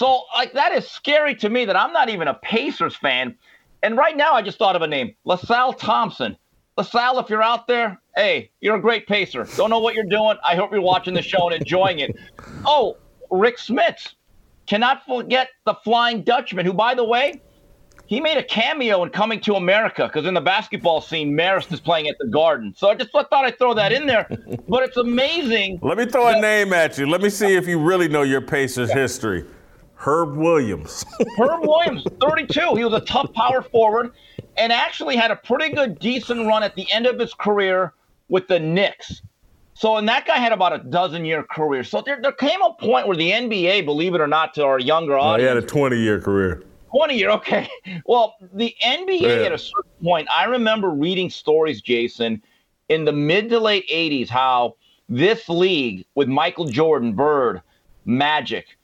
So, 0.00 0.22
like, 0.34 0.54
that 0.54 0.72
is 0.72 0.90
scary 0.90 1.34
to 1.34 1.50
me 1.50 1.66
that 1.66 1.76
I'm 1.76 1.92
not 1.92 2.08
even 2.08 2.26
a 2.26 2.32
Pacers 2.32 2.96
fan. 2.96 3.36
And 3.82 3.98
right 3.98 4.16
now, 4.16 4.32
I 4.32 4.40
just 4.40 4.56
thought 4.56 4.74
of 4.74 4.80
a 4.80 4.86
name 4.86 5.14
LaSalle 5.26 5.74
Thompson. 5.74 6.38
LaSalle, 6.78 7.18
if 7.18 7.28
you're 7.28 7.42
out 7.42 7.66
there, 7.66 8.00
hey, 8.16 8.50
you're 8.62 8.76
a 8.76 8.80
great 8.80 9.06
pacer. 9.06 9.46
Don't 9.58 9.68
know 9.68 9.78
what 9.78 9.94
you're 9.94 10.04
doing. 10.04 10.38
I 10.42 10.54
hope 10.56 10.72
you're 10.72 10.80
watching 10.80 11.12
the 11.12 11.20
show 11.20 11.50
and 11.50 11.60
enjoying 11.60 11.98
it. 11.98 12.16
Oh, 12.64 12.96
Rick 13.30 13.58
Smits. 13.58 14.14
Cannot 14.64 15.04
forget 15.04 15.48
the 15.66 15.74
Flying 15.84 16.22
Dutchman, 16.22 16.64
who, 16.64 16.72
by 16.72 16.94
the 16.94 17.04
way, 17.04 17.38
he 18.06 18.22
made 18.22 18.38
a 18.38 18.42
cameo 18.42 19.02
in 19.02 19.10
Coming 19.10 19.38
to 19.40 19.56
America 19.56 20.06
because 20.06 20.24
in 20.24 20.32
the 20.32 20.40
basketball 20.40 21.02
scene, 21.02 21.34
Marist 21.34 21.70
is 21.74 21.80
playing 21.80 22.08
at 22.08 22.16
the 22.18 22.28
Garden. 22.28 22.72
So 22.74 22.88
I 22.88 22.94
just 22.94 23.12
thought 23.12 23.28
I'd 23.30 23.58
throw 23.58 23.74
that 23.74 23.92
in 23.92 24.06
there. 24.06 24.26
But 24.66 24.82
it's 24.82 24.96
amazing. 24.96 25.78
Let 25.82 25.98
me 25.98 26.06
throw 26.06 26.24
that- 26.24 26.38
a 26.38 26.40
name 26.40 26.72
at 26.72 26.96
you. 26.96 27.06
Let 27.06 27.20
me 27.20 27.28
see 27.28 27.54
if 27.54 27.68
you 27.68 27.78
really 27.78 28.08
know 28.08 28.22
your 28.22 28.40
Pacers 28.40 28.90
history. 28.90 29.44
Herb 30.00 30.34
Williams. 30.34 31.04
Herb 31.36 31.60
Williams, 31.60 32.04
32. 32.20 32.74
He 32.74 32.84
was 32.84 32.94
a 32.94 33.04
tough 33.04 33.30
power 33.34 33.60
forward 33.60 34.12
and 34.56 34.72
actually 34.72 35.14
had 35.14 35.30
a 35.30 35.36
pretty 35.36 35.74
good, 35.74 35.98
decent 35.98 36.46
run 36.46 36.62
at 36.62 36.74
the 36.74 36.90
end 36.90 37.06
of 37.06 37.18
his 37.18 37.34
career 37.34 37.92
with 38.28 38.48
the 38.48 38.58
Knicks. 38.58 39.20
So, 39.74 39.98
and 39.98 40.08
that 40.08 40.26
guy 40.26 40.38
had 40.38 40.52
about 40.52 40.72
a 40.72 40.78
dozen 40.78 41.26
year 41.26 41.42
career. 41.42 41.84
So 41.84 42.00
there, 42.00 42.18
there 42.20 42.32
came 42.32 42.62
a 42.62 42.72
point 42.72 43.08
where 43.08 43.16
the 43.16 43.30
NBA, 43.30 43.84
believe 43.84 44.14
it 44.14 44.22
or 44.22 44.26
not, 44.26 44.54
to 44.54 44.64
our 44.64 44.78
younger 44.78 45.18
audience. 45.18 45.50
he 45.50 45.54
had 45.54 45.62
a 45.62 45.66
20 45.66 45.98
year 45.98 46.18
career. 46.18 46.62
20 46.90 47.18
year, 47.18 47.30
okay. 47.30 47.68
Well, 48.06 48.36
the 48.54 48.74
NBA 48.82 49.20
yeah. 49.20 49.28
at 49.28 49.52
a 49.52 49.58
certain 49.58 49.90
point, 50.02 50.28
I 50.34 50.44
remember 50.44 50.90
reading 50.90 51.28
stories, 51.28 51.82
Jason, 51.82 52.42
in 52.88 53.04
the 53.04 53.12
mid 53.12 53.50
to 53.50 53.60
late 53.60 53.88
80s, 53.88 54.28
how 54.28 54.76
this 55.08 55.48
league 55.48 56.06
with 56.14 56.26
Michael 56.26 56.66
Jordan, 56.66 57.12
Bird, 57.12 57.62
Magic, 58.06 58.78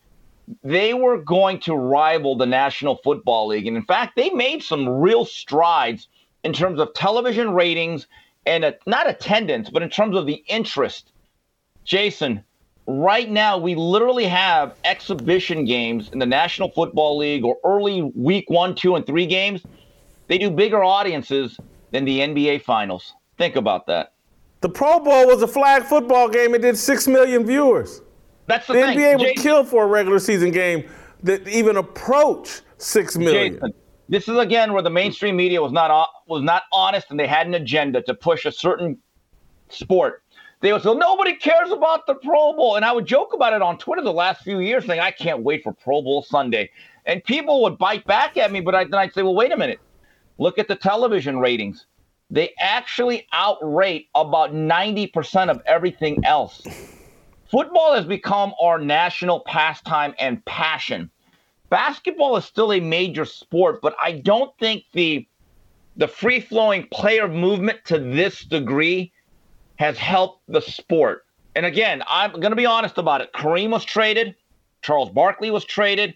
they 0.62 0.94
were 0.94 1.18
going 1.18 1.60
to 1.60 1.74
rival 1.74 2.36
the 2.36 2.46
National 2.46 2.96
Football 2.96 3.48
League. 3.48 3.66
And 3.66 3.76
in 3.76 3.84
fact, 3.84 4.16
they 4.16 4.30
made 4.30 4.62
some 4.62 4.88
real 4.88 5.24
strides 5.24 6.08
in 6.44 6.52
terms 6.52 6.78
of 6.80 6.94
television 6.94 7.52
ratings 7.52 8.06
and 8.46 8.64
a, 8.64 8.74
not 8.86 9.08
attendance, 9.08 9.70
but 9.70 9.82
in 9.82 9.90
terms 9.90 10.16
of 10.16 10.26
the 10.26 10.44
interest. 10.46 11.12
Jason, 11.84 12.44
right 12.86 13.28
now 13.28 13.58
we 13.58 13.74
literally 13.74 14.26
have 14.26 14.74
exhibition 14.84 15.64
games 15.64 16.10
in 16.12 16.18
the 16.18 16.26
National 16.26 16.70
Football 16.70 17.18
League 17.18 17.44
or 17.44 17.58
early 17.64 18.02
week 18.02 18.48
one, 18.48 18.74
two, 18.74 18.94
and 18.94 19.04
three 19.06 19.26
games. 19.26 19.62
They 20.28 20.38
do 20.38 20.50
bigger 20.50 20.82
audiences 20.82 21.58
than 21.90 22.04
the 22.04 22.20
NBA 22.20 22.62
Finals. 22.62 23.14
Think 23.38 23.56
about 23.56 23.86
that. 23.86 24.12
The 24.60 24.68
Pro 24.68 25.00
Bowl 25.00 25.26
was 25.26 25.42
a 25.42 25.46
flag 25.46 25.84
football 25.84 26.28
game. 26.28 26.54
It 26.54 26.62
did 26.62 26.78
six 26.78 27.06
million 27.06 27.44
viewers. 27.44 28.00
That's 28.46 28.66
the, 28.66 28.74
the 28.74 28.80
thing. 28.80 28.98
NBA 28.98 29.18
would 29.18 29.36
kill 29.36 29.64
for 29.64 29.84
a 29.84 29.86
regular 29.86 30.18
season 30.18 30.50
game 30.50 30.88
that 31.22 31.46
even 31.48 31.76
approach 31.76 32.60
six 32.78 33.16
million. 33.16 33.54
Jason, 33.54 33.74
this 34.08 34.28
is 34.28 34.38
again 34.38 34.72
where 34.72 34.82
the 34.82 34.90
mainstream 34.90 35.36
media 35.36 35.60
was 35.60 35.72
not 35.72 35.90
was 36.26 36.42
not 36.42 36.62
honest 36.72 37.10
and 37.10 37.18
they 37.18 37.26
had 37.26 37.46
an 37.46 37.54
agenda 37.54 38.02
to 38.02 38.14
push 38.14 38.44
a 38.44 38.52
certain 38.52 38.98
sport. 39.68 40.22
They 40.60 40.72
would 40.72 40.82
say, 40.82 40.94
nobody 40.94 41.34
cares 41.34 41.70
about 41.70 42.06
the 42.06 42.14
Pro 42.14 42.54
Bowl. 42.54 42.76
And 42.76 42.84
I 42.84 42.92
would 42.92 43.06
joke 43.06 43.34
about 43.34 43.52
it 43.52 43.60
on 43.60 43.76
Twitter 43.78 44.02
the 44.02 44.12
last 44.12 44.42
few 44.42 44.60
years, 44.60 44.86
saying, 44.86 45.00
I 45.00 45.10
can't 45.10 45.42
wait 45.42 45.62
for 45.62 45.72
Pro 45.72 46.00
Bowl 46.00 46.22
Sunday. 46.22 46.70
And 47.04 47.22
people 47.22 47.62
would 47.62 47.76
bite 47.78 48.04
back 48.06 48.36
at 48.36 48.50
me, 48.50 48.60
but 48.60 48.74
I, 48.74 48.84
then 48.84 48.94
I'd 48.94 49.12
say, 49.12 49.22
well, 49.22 49.34
wait 49.34 49.52
a 49.52 49.56
minute. 49.56 49.80
Look 50.38 50.58
at 50.58 50.66
the 50.66 50.74
television 50.74 51.38
ratings. 51.38 51.86
They 52.30 52.52
actually 52.58 53.26
outrate 53.32 54.06
about 54.14 54.52
90% 54.52 55.50
of 55.50 55.60
everything 55.66 56.24
else. 56.24 56.62
Football 57.50 57.94
has 57.94 58.04
become 58.04 58.52
our 58.60 58.78
national 58.78 59.40
pastime 59.40 60.14
and 60.18 60.44
passion. 60.44 61.10
Basketball 61.70 62.36
is 62.36 62.44
still 62.44 62.72
a 62.72 62.80
major 62.80 63.24
sport, 63.24 63.80
but 63.82 63.94
I 64.00 64.12
don't 64.12 64.56
think 64.58 64.84
the 64.92 65.26
the 65.96 66.08
free 66.08 66.40
flowing 66.40 66.86
player 66.88 67.26
movement 67.26 67.78
to 67.86 67.98
this 67.98 68.44
degree 68.44 69.12
has 69.76 69.96
helped 69.96 70.42
the 70.46 70.60
sport. 70.60 71.24
And 71.54 71.64
again, 71.64 72.02
I'm 72.06 72.32
going 72.32 72.50
to 72.50 72.56
be 72.56 72.66
honest 72.66 72.98
about 72.98 73.22
it. 73.22 73.32
Kareem 73.32 73.70
was 73.70 73.84
traded, 73.84 74.34
Charles 74.82 75.08
Barkley 75.10 75.50
was 75.50 75.64
traded, 75.64 76.14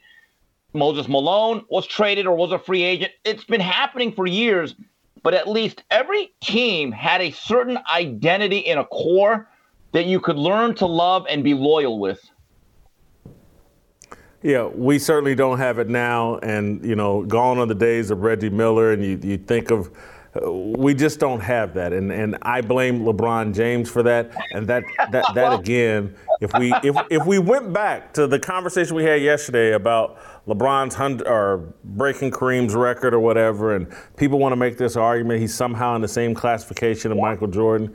Moses 0.75 1.09
Malone 1.09 1.65
was 1.71 1.87
traded 1.87 2.27
or 2.27 2.37
was 2.37 2.53
a 2.53 2.59
free 2.59 2.83
agent. 2.83 3.13
It's 3.25 3.45
been 3.45 3.61
happening 3.61 4.13
for 4.13 4.27
years, 4.27 4.75
but 5.23 5.33
at 5.33 5.49
least 5.49 5.83
every 5.91 6.33
team 6.43 6.93
had 6.93 7.23
a 7.23 7.31
certain 7.31 7.79
identity 7.91 8.59
in 8.59 8.77
a 8.77 8.85
core 8.85 9.49
that 9.93 10.07
you 10.07 10.21
could 10.21 10.37
learn 10.37 10.75
to 10.77 10.87
love 10.87 11.27
and 11.29 11.43
be 11.43 11.55
loyal 11.55 11.99
with. 11.99 12.21
Yeah, 14.43 14.67
we 14.67 14.99
certainly 14.99 15.35
don't 15.35 15.59
have 15.59 15.79
it 15.79 15.89
now. 15.89 16.39
And, 16.39 16.85
you 16.85 16.97
know, 16.97 17.25
gone 17.25 17.59
are 17.59 17.67
the 17.67 17.75
days 17.75 18.11
of 18.11 18.23
Reggie 18.23 18.49
Miller, 18.49 18.93
and 18.93 19.05
you, 19.05 19.21
you 19.23 19.37
think 19.37 19.71
of, 19.71 19.91
uh, 20.35 20.51
we 20.51 20.95
just 20.95 21.21
don't 21.21 21.41
have 21.41 21.75
that. 21.75 21.93
And, 21.93 22.11
and 22.11 22.39
I 22.41 22.63
blame 22.63 23.01
LeBron 23.01 23.55
James 23.55 23.91
for 23.91 24.03
that. 24.05 24.33
And 24.53 24.67
that, 24.69 24.85
that, 25.11 25.27
that 25.35 25.53
again, 25.61 26.15
if 26.41 26.53
we, 26.59 26.73
if, 26.83 26.97
if 27.11 27.27
we 27.27 27.39
went 27.39 27.75
back 27.75 28.15
to 28.15 28.27
the 28.27 28.39
conversation 28.39 28.97
we 28.97 29.05
had 29.05 29.21
yesterday 29.21 29.73
about 29.73 30.19
LeBron's 30.47 30.95
hundred, 30.95 31.29
or 31.29 31.75
breaking 31.85 32.31
Kareem's 32.31 32.75
record 32.75 33.13
or 33.13 33.21
whatever, 33.21 33.77
and 33.77 33.95
people 34.17 34.39
want 34.39 34.53
to 34.53 34.57
make 34.57 34.79
this 34.79 34.97
argument 34.97 35.41
he's 35.41 35.55
somehow 35.55 35.97
in 35.97 36.01
the 36.01 36.09
same 36.09 36.35
classification 36.35 37.13
of 37.13 37.19
Michael 37.19 37.49
Jordan 37.49 37.95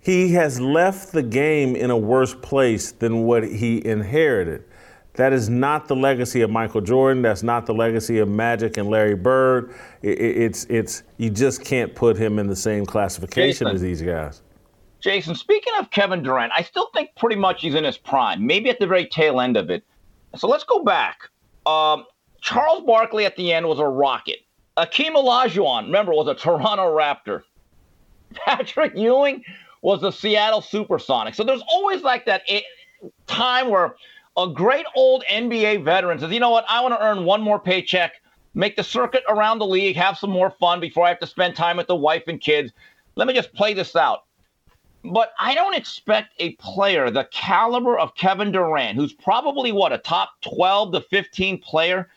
he 0.00 0.32
has 0.32 0.60
left 0.60 1.12
the 1.12 1.22
game 1.22 1.76
in 1.76 1.90
a 1.90 1.96
worse 1.96 2.34
place 2.34 2.92
than 2.92 3.22
what 3.22 3.44
he 3.44 3.84
inherited. 3.86 4.64
That 5.14 5.32
is 5.32 5.48
not 5.50 5.88
the 5.88 5.96
legacy 5.96 6.40
of 6.40 6.50
Michael 6.50 6.80
Jordan. 6.80 7.22
That's 7.22 7.42
not 7.42 7.66
the 7.66 7.74
legacy 7.74 8.18
of 8.18 8.28
Magic 8.28 8.76
and 8.76 8.88
Larry 8.88 9.16
Bird. 9.16 9.74
it's 10.02 10.64
it's 10.70 11.02
you 11.18 11.28
just 11.28 11.64
can't 11.64 11.94
put 11.94 12.16
him 12.16 12.38
in 12.38 12.46
the 12.46 12.56
same 12.56 12.86
classification 12.86 13.66
Jason, 13.66 13.74
as 13.74 13.82
these 13.82 14.00
guys. 14.00 14.42
Jason, 15.00 15.34
speaking 15.34 15.72
of 15.78 15.90
Kevin 15.90 16.22
Durant, 16.22 16.52
I 16.56 16.62
still 16.62 16.88
think 16.94 17.10
pretty 17.16 17.36
much 17.36 17.60
he's 17.60 17.74
in 17.74 17.84
his 17.84 17.98
prime, 17.98 18.46
maybe 18.46 18.70
at 18.70 18.78
the 18.78 18.86
very 18.86 19.06
tail 19.06 19.40
end 19.40 19.56
of 19.56 19.68
it. 19.68 19.84
So 20.36 20.48
let's 20.48 20.64
go 20.64 20.84
back. 20.84 21.28
Um, 21.66 22.04
Charles 22.40 22.84
Barkley 22.86 23.26
at 23.26 23.36
the 23.36 23.52
end 23.52 23.66
was 23.66 23.80
a 23.80 23.86
rocket. 23.86 24.38
Akeem 24.78 25.14
Olajuwon, 25.14 25.86
remember, 25.86 26.12
was 26.12 26.28
a 26.28 26.34
Toronto 26.34 26.96
Raptor. 26.96 27.42
Patrick 28.34 28.94
Ewing 28.94 29.44
was 29.82 30.00
the 30.00 30.10
Seattle 30.10 30.60
Supersonics. 30.60 31.36
So 31.36 31.44
there's 31.44 31.62
always 31.68 32.02
like 32.02 32.26
that 32.26 32.42
time 33.26 33.68
where 33.68 33.96
a 34.36 34.48
great 34.48 34.86
old 34.94 35.24
NBA 35.30 35.84
veteran 35.84 36.18
says, 36.18 36.30
you 36.30 36.40
know 36.40 36.50
what, 36.50 36.64
I 36.68 36.80
want 36.80 36.94
to 36.94 37.04
earn 37.04 37.24
one 37.24 37.40
more 37.40 37.58
paycheck, 37.58 38.14
make 38.54 38.76
the 38.76 38.84
circuit 38.84 39.22
around 39.28 39.58
the 39.58 39.66
league, 39.66 39.96
have 39.96 40.18
some 40.18 40.30
more 40.30 40.50
fun 40.50 40.80
before 40.80 41.06
I 41.06 41.08
have 41.08 41.20
to 41.20 41.26
spend 41.26 41.56
time 41.56 41.76
with 41.76 41.86
the 41.86 41.96
wife 41.96 42.24
and 42.26 42.40
kids. 42.40 42.72
Let 43.16 43.26
me 43.26 43.34
just 43.34 43.52
play 43.52 43.74
this 43.74 43.96
out. 43.96 44.24
But 45.02 45.32
I 45.40 45.54
don't 45.54 45.74
expect 45.74 46.34
a 46.38 46.52
player 46.56 47.10
the 47.10 47.26
caliber 47.30 47.98
of 47.98 48.14
Kevin 48.14 48.52
Durant, 48.52 48.96
who's 48.96 49.14
probably 49.14 49.72
what, 49.72 49.92
a 49.92 49.98
top 49.98 50.32
12 50.42 50.92
to 50.92 51.00
15 51.00 51.58
player 51.58 52.08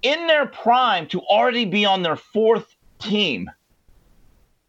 in 0.00 0.26
their 0.26 0.46
prime 0.46 1.06
to 1.08 1.20
already 1.20 1.66
be 1.66 1.84
on 1.84 2.02
their 2.02 2.16
fourth 2.16 2.74
team 2.98 3.50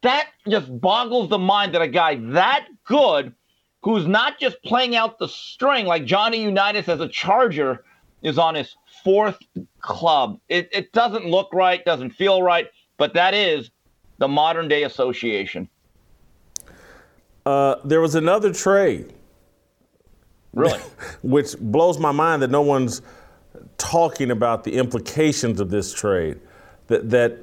that 0.04 0.28
just 0.48 0.80
boggles 0.80 1.30
the 1.30 1.38
mind 1.38 1.74
that 1.74 1.82
a 1.82 1.88
guy 1.88 2.16
that 2.32 2.68
good, 2.84 3.34
who's 3.82 4.06
not 4.06 4.38
just 4.38 4.62
playing 4.62 4.94
out 4.94 5.18
the 5.18 5.28
string 5.28 5.86
like 5.86 6.04
Johnny 6.04 6.42
Unitas 6.42 6.88
as 6.88 7.00
a 7.00 7.08
Charger, 7.08 7.84
is 8.22 8.38
on 8.38 8.54
his 8.54 8.76
fourth 9.02 9.38
club. 9.80 10.38
It, 10.48 10.68
it 10.72 10.92
doesn't 10.92 11.26
look 11.26 11.52
right, 11.52 11.84
doesn't 11.84 12.10
feel 12.10 12.42
right, 12.42 12.68
but 12.96 13.14
that 13.14 13.34
is 13.34 13.70
the 14.18 14.28
modern 14.28 14.68
day 14.68 14.84
association. 14.84 15.68
Uh, 17.44 17.76
there 17.84 18.00
was 18.00 18.14
another 18.14 18.52
trade. 18.52 19.12
Really? 20.52 20.80
which 21.22 21.58
blows 21.58 21.98
my 21.98 22.12
mind 22.12 22.42
that 22.42 22.50
no 22.50 22.62
one's 22.62 23.02
talking 23.78 24.30
about 24.30 24.64
the 24.64 24.74
implications 24.74 25.60
of 25.60 25.70
this 25.70 25.92
trade. 25.92 26.40
That, 26.86 27.10
that 27.10 27.38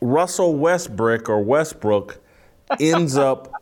Russell 0.00 0.54
Westbrook 0.56 1.28
or 1.28 1.42
Westbrook 1.42 2.18
ends 2.80 3.16
up 3.16 3.52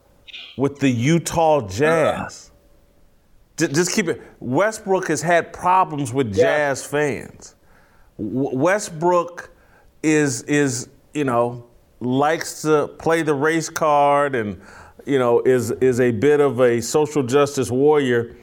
with 0.57 0.79
the 0.79 0.89
Utah 0.89 1.67
Jazz. 1.67 2.51
Just 3.57 3.93
keep 3.93 4.09
it. 4.09 4.23
Westbrook 4.41 5.09
has 5.09 5.23
had 5.23 5.53
problems 5.53 6.13
with 6.13 6.35
Jazz 6.35 6.85
fans. 6.85 7.55
Westbrook 8.19 9.51
is 10.03 10.43
is 10.43 10.89
you 11.15 11.25
know 11.25 11.67
likes 12.01 12.63
to 12.63 12.89
play 12.99 13.23
the 13.23 13.35
race 13.35 13.69
card 13.71 14.35
and 14.35 14.61
you 15.07 15.19
know 15.19 15.41
is 15.41 15.71
is 15.73 16.01
a 16.01 16.11
bit 16.11 16.41
of 16.41 16.61
a 16.61 16.81
social 16.81 17.23
justice 17.23 17.71
warrior. 17.71 18.37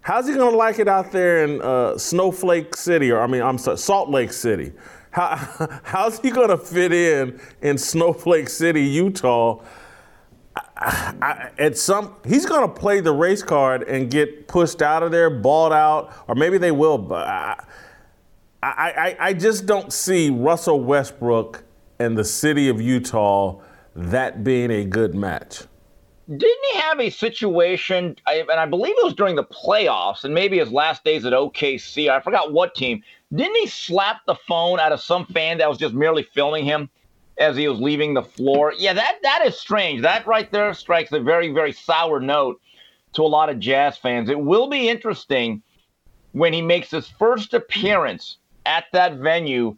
How's 0.00 0.28
he 0.28 0.34
going 0.34 0.52
to 0.52 0.56
like 0.56 0.78
it 0.78 0.86
out 0.86 1.10
there 1.10 1.42
in 1.42 1.60
uh, 1.62 1.98
Snowflake 1.98 2.76
City, 2.76 3.10
or 3.10 3.20
I 3.20 3.26
mean, 3.26 3.42
I'm 3.42 3.58
sorry, 3.58 3.76
Salt 3.76 4.08
Lake 4.08 4.32
City? 4.32 4.72
How, 5.16 5.80
how's 5.82 6.20
he 6.20 6.30
going 6.30 6.50
to 6.50 6.58
fit 6.58 6.92
in 6.92 7.40
in 7.62 7.78
Snowflake 7.78 8.50
City, 8.50 8.82
Utah? 8.82 9.62
I, 10.76 11.14
I, 11.22 11.50
at 11.58 11.78
some, 11.78 12.14
he's 12.26 12.44
going 12.44 12.68
to 12.68 12.74
play 12.80 13.00
the 13.00 13.12
race 13.12 13.42
card 13.42 13.82
and 13.84 14.10
get 14.10 14.46
pushed 14.46 14.82
out 14.82 15.02
of 15.02 15.10
there, 15.10 15.30
balled 15.30 15.72
out, 15.72 16.12
or 16.28 16.34
maybe 16.34 16.58
they 16.58 16.70
will. 16.70 16.98
But 16.98 17.26
I, 17.26 17.64
I, 18.62 19.16
I 19.18 19.32
just 19.32 19.64
don't 19.64 19.90
see 19.90 20.28
Russell 20.28 20.82
Westbrook 20.82 21.64
and 21.98 22.16
the 22.16 22.24
city 22.24 22.68
of 22.68 22.80
Utah 22.80 23.58
that 23.94 24.44
being 24.44 24.70
a 24.70 24.84
good 24.84 25.14
match. 25.14 25.62
Didn't 26.28 26.64
he 26.72 26.78
have 26.80 27.00
a 27.00 27.08
situation, 27.08 28.16
and 28.26 28.50
I 28.50 28.66
believe 28.66 28.96
it 28.98 29.04
was 29.04 29.14
during 29.14 29.36
the 29.36 29.44
playoffs, 29.44 30.24
and 30.24 30.34
maybe 30.34 30.58
his 30.58 30.72
last 30.72 31.04
days 31.04 31.24
at 31.24 31.32
OKC? 31.32 32.10
I 32.10 32.20
forgot 32.20 32.52
what 32.52 32.74
team. 32.74 33.02
Didn't 33.34 33.56
he 33.56 33.66
slap 33.66 34.20
the 34.26 34.36
phone 34.46 34.78
out 34.78 34.92
of 34.92 35.00
some 35.00 35.26
fan 35.26 35.58
that 35.58 35.68
was 35.68 35.78
just 35.78 35.94
merely 35.94 36.22
filming 36.22 36.64
him 36.64 36.88
as 37.38 37.56
he 37.56 37.68
was 37.68 37.80
leaving 37.80 38.14
the 38.14 38.22
floor? 38.22 38.72
Yeah, 38.78 38.92
that 38.92 39.18
that 39.22 39.44
is 39.44 39.58
strange. 39.58 40.02
That 40.02 40.26
right 40.26 40.50
there 40.52 40.72
strikes 40.74 41.12
a 41.12 41.20
very 41.20 41.52
very 41.52 41.72
sour 41.72 42.20
note 42.20 42.60
to 43.14 43.22
a 43.22 43.26
lot 43.26 43.48
of 43.48 43.58
Jazz 43.58 43.96
fans. 43.96 44.28
It 44.28 44.38
will 44.38 44.68
be 44.68 44.88
interesting 44.88 45.62
when 46.32 46.52
he 46.52 46.62
makes 46.62 46.90
his 46.90 47.08
first 47.08 47.54
appearance 47.54 48.36
at 48.64 48.84
that 48.92 49.16
venue 49.16 49.76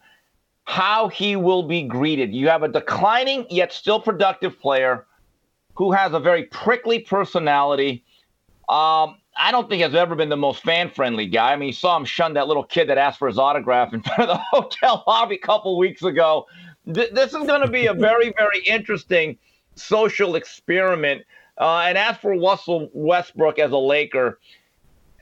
how 0.65 1.09
he 1.09 1.35
will 1.37 1.63
be 1.63 1.83
greeted. 1.83 2.35
You 2.35 2.49
have 2.49 2.63
a 2.63 2.69
declining 2.69 3.47
yet 3.49 3.73
still 3.73 4.01
productive 4.01 4.61
player 4.61 5.07
who 5.75 5.93
has 5.93 6.13
a 6.13 6.21
very 6.21 6.45
prickly 6.45 6.99
personality. 6.99 8.05
Um, 8.69 9.17
I 9.39 9.53
don't 9.53 9.69
think 9.69 9.83
has 9.83 9.95
ever 9.95 10.15
been 10.17 10.29
the 10.29 10.37
most 10.37 10.63
fan 10.63 10.91
friendly 10.91 11.27
guy. 11.27 11.53
I 11.53 11.57
mean, 11.57 11.69
you 11.69 11.73
saw 11.73 11.97
him 11.97 12.05
shun 12.05 12.35
that 12.35 12.49
little 12.49 12.65
kid 12.65 12.89
that 12.89 12.99
asked 12.99 13.19
for 13.19 13.29
his 13.29 13.39
autograph 13.39 13.95
in 13.95 14.03
front 14.17 14.31
of 14.31 14.39
the 14.39 14.45
hotel 14.51 15.05
lobby 15.07 15.37
a 15.37 15.39
couple 15.39 15.79
weeks 15.79 16.03
ago. 16.03 16.47
Th- 16.93 17.11
this 17.13 17.35
is 17.35 17.47
going 17.47 17.63
to 17.63 17.71
be 17.71 17.87
a 17.87 17.95
very, 17.95 18.33
very 18.37 18.61
interesting 18.61 19.39
social 19.77 20.35
experiment. 20.35 21.23
Uh, 21.57 21.85
and 21.87 21.97
as 21.97 22.17
for 22.17 22.37
Russell 22.39 22.91
Westbrook 22.93 23.59
as 23.59 23.71
a 23.71 23.79
Laker, 23.79 24.39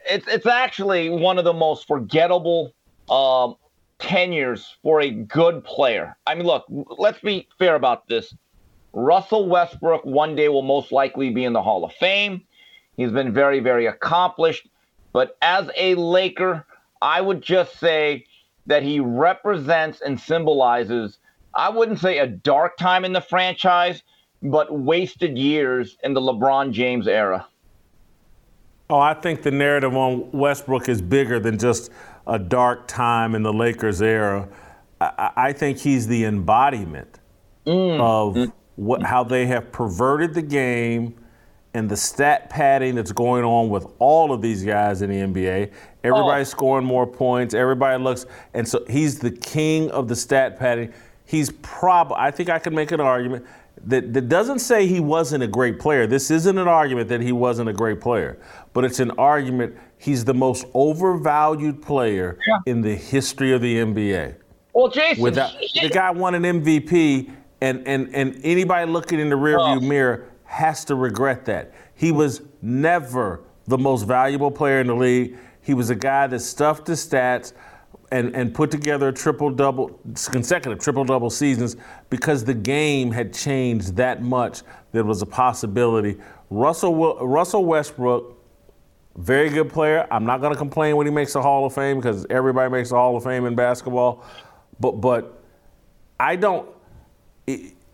it's 0.09 0.27
it's 0.29 0.47
actually 0.47 1.09
one 1.11 1.39
of 1.39 1.45
the 1.45 1.53
most 1.53 1.87
forgettable 1.87 2.73
um, 3.11 3.57
tenures 3.99 4.77
for 4.83 5.01
a 5.01 5.11
good 5.11 5.65
player. 5.65 6.17
I 6.27 6.35
mean, 6.35 6.47
look, 6.47 6.65
let's 6.69 7.21
be 7.21 7.49
fair 7.59 7.75
about 7.75 8.07
this. 8.07 8.35
Russell 8.93 9.49
Westbrook 9.49 10.05
one 10.05 10.37
day 10.37 10.49
will 10.49 10.63
most 10.63 10.93
likely 10.93 11.31
be 11.31 11.45
in 11.45 11.53
the 11.53 11.63
Hall 11.63 11.85
of 11.85 11.93
Fame. 11.95 12.43
He's 12.97 13.12
been 13.12 13.33
very, 13.33 13.61
very 13.61 13.87
accomplished. 13.87 14.69
But 15.12 15.37
as 15.43 15.71
a 15.76 15.95
Laker, 15.95 16.67
I 17.00 17.21
would 17.21 17.43
just 17.43 17.79
say 17.79 18.26
that 18.67 18.83
he 18.83 19.00
represents 19.00 20.00
and 20.00 20.19
symbolizes, 20.19 21.19
I 21.55 21.71
wouldn't 21.71 22.00
say 22.00 22.19
a 22.19 22.26
dark 22.26 22.76
time 22.76 23.05
in 23.05 23.12
the 23.12 23.21
franchise, 23.21 24.03
but 24.43 24.76
wasted 24.76 25.38
years 25.38 25.97
in 26.03 26.15
the 26.15 26.21
LeBron 26.21 26.73
James 26.73 27.07
era. 27.07 27.47
Oh, 28.88 28.99
I 28.99 29.15
think 29.15 29.43
the 29.43 29.50
narrative 29.50 29.97
on 29.97 30.30
Westbrook 30.32 30.89
is 30.89 31.02
bigger 31.02 31.41
than 31.41 31.59
just 31.59 31.91
a 32.26 32.39
dark 32.39 32.87
time 32.87 33.35
in 33.35 33.43
the 33.43 33.52
Lakers 33.52 34.00
era. 34.00 34.49
I, 35.00 35.30
I 35.37 35.52
think 35.52 35.78
he's 35.78 36.06
the 36.06 36.25
embodiment 36.25 37.21
mm. 37.67 38.00
of 38.00 38.35
mm 38.35 38.52
what, 38.76 39.02
how 39.02 39.25
they 39.25 39.47
have 39.47 39.73
perverted 39.73 40.35
the 40.35 40.43
game 40.43 41.15
and 41.76 41.91
the 41.91 41.97
stat 41.97 42.49
padding 42.49 42.95
that's 42.95 43.12
going 43.12 43.45
on 43.45 43.69
with 43.69 43.86
all 43.99 44.32
of 44.32 44.41
these 44.41 44.65
guys 44.65 45.02
in 45.02 45.10
the 45.10 45.17
NBA. 45.17 45.71
Everybody's 46.02 46.49
oh. 46.49 46.56
scoring 46.56 46.86
more 46.86 47.06
points. 47.06 47.52
Everybody 47.52 48.02
looks, 48.02 48.25
and 48.54 48.67
so 48.67 48.82
he's 48.89 49.19
the 49.19 49.30
king 49.30 49.91
of 49.91 50.08
the 50.08 50.17
stat 50.17 50.58
padding. 50.58 50.91
He's 51.26 51.50
probably, 51.60 52.17
I 52.19 52.30
think 52.30 52.49
I 52.49 52.58
can 52.58 52.75
make 52.75 52.93
an 52.93 53.00
argument 53.00 53.45
that, 53.84 54.15
that 54.15 54.30
doesn't 54.30 54.60
say 54.60 54.86
he 54.86 55.00
wasn't 55.00 55.43
a 55.43 55.47
great 55.47 55.78
player. 55.78 56.06
This 56.06 56.30
isn't 56.30 56.56
an 56.56 56.67
argument 56.67 57.10
that 57.10 57.21
he 57.21 57.32
wasn't 57.32 57.69
a 57.69 57.75
great 57.75 58.00
player, 58.00 58.39
but 58.73 58.86
it's 58.86 59.00
an 59.00 59.10
argument 59.12 59.76
he's 59.99 60.25
the 60.25 60.34
most 60.34 60.65
overvalued 60.73 61.82
player 61.82 62.39
yeah. 62.47 62.58
in 62.65 62.80
the 62.80 62.95
history 62.95 63.52
of 63.52 63.60
the 63.60 63.76
NBA. 63.76 64.36
Well, 64.73 64.89
Jason, 64.89 65.23
Without, 65.23 65.52
the 65.75 65.91
guy 65.91 66.10
won 66.10 66.34
an 66.34 66.43
MVP 66.43 67.30
and 67.60 67.86
and 67.86 68.15
and 68.15 68.39
anybody 68.45 68.91
looking 68.91 69.19
in 69.19 69.30
the 69.30 69.36
rearview 69.36 69.78
oh. 69.78 69.80
mirror 69.80 70.30
has 70.47 70.85
to 70.87 70.95
regret 70.95 71.45
that. 71.47 71.73
He 71.95 72.13
was 72.13 72.43
never 72.63 73.43
the 73.67 73.78
most 73.78 74.04
valuable 74.04 74.50
player 74.50 74.80
in 74.80 74.87
the 74.87 74.95
league. 74.95 75.37
He 75.61 75.75
was 75.75 75.91
a 75.91 75.95
guy 75.95 76.26
that 76.28 76.41
stuffed 76.41 76.87
his 76.87 77.06
stats 77.06 77.52
and, 78.13 78.35
and 78.37 78.54
put 78.54 78.71
together 78.71 79.11
triple 79.11 79.50
double 79.50 80.00
consecutive 80.30 80.78
triple 80.78 81.04
double 81.04 81.30
seasons 81.30 81.76
because 82.09 82.45
the 82.45 82.54
game 82.54 83.11
had 83.11 83.35
changed 83.35 83.97
that 83.97 84.23
much 84.23 84.63
that 84.93 85.04
was 85.04 85.23
a 85.23 85.26
possibility. 85.26 86.17
Russell 86.50 86.95
Russell 87.26 87.65
Westbrook, 87.65 88.39
very 89.17 89.49
good 89.50 89.73
player. 89.73 90.06
I'm 90.11 90.25
not 90.25 90.41
going 90.41 90.52
to 90.52 90.59
complain 90.59 90.97
when 90.97 91.06
he 91.06 91.13
makes 91.13 91.32
the 91.32 91.43
Hall 91.43 91.67
of 91.67 91.75
Fame 91.75 91.97
because 91.97 92.25
everybody 92.30 92.71
makes 92.71 92.91
the 92.91 92.97
Hall 92.97 93.17
of 93.17 93.25
Fame 93.25 93.47
in 93.47 93.56
basketball, 93.56 94.25
but 94.78 94.93
but 95.00 95.43
I 96.21 96.37
don't 96.37 96.69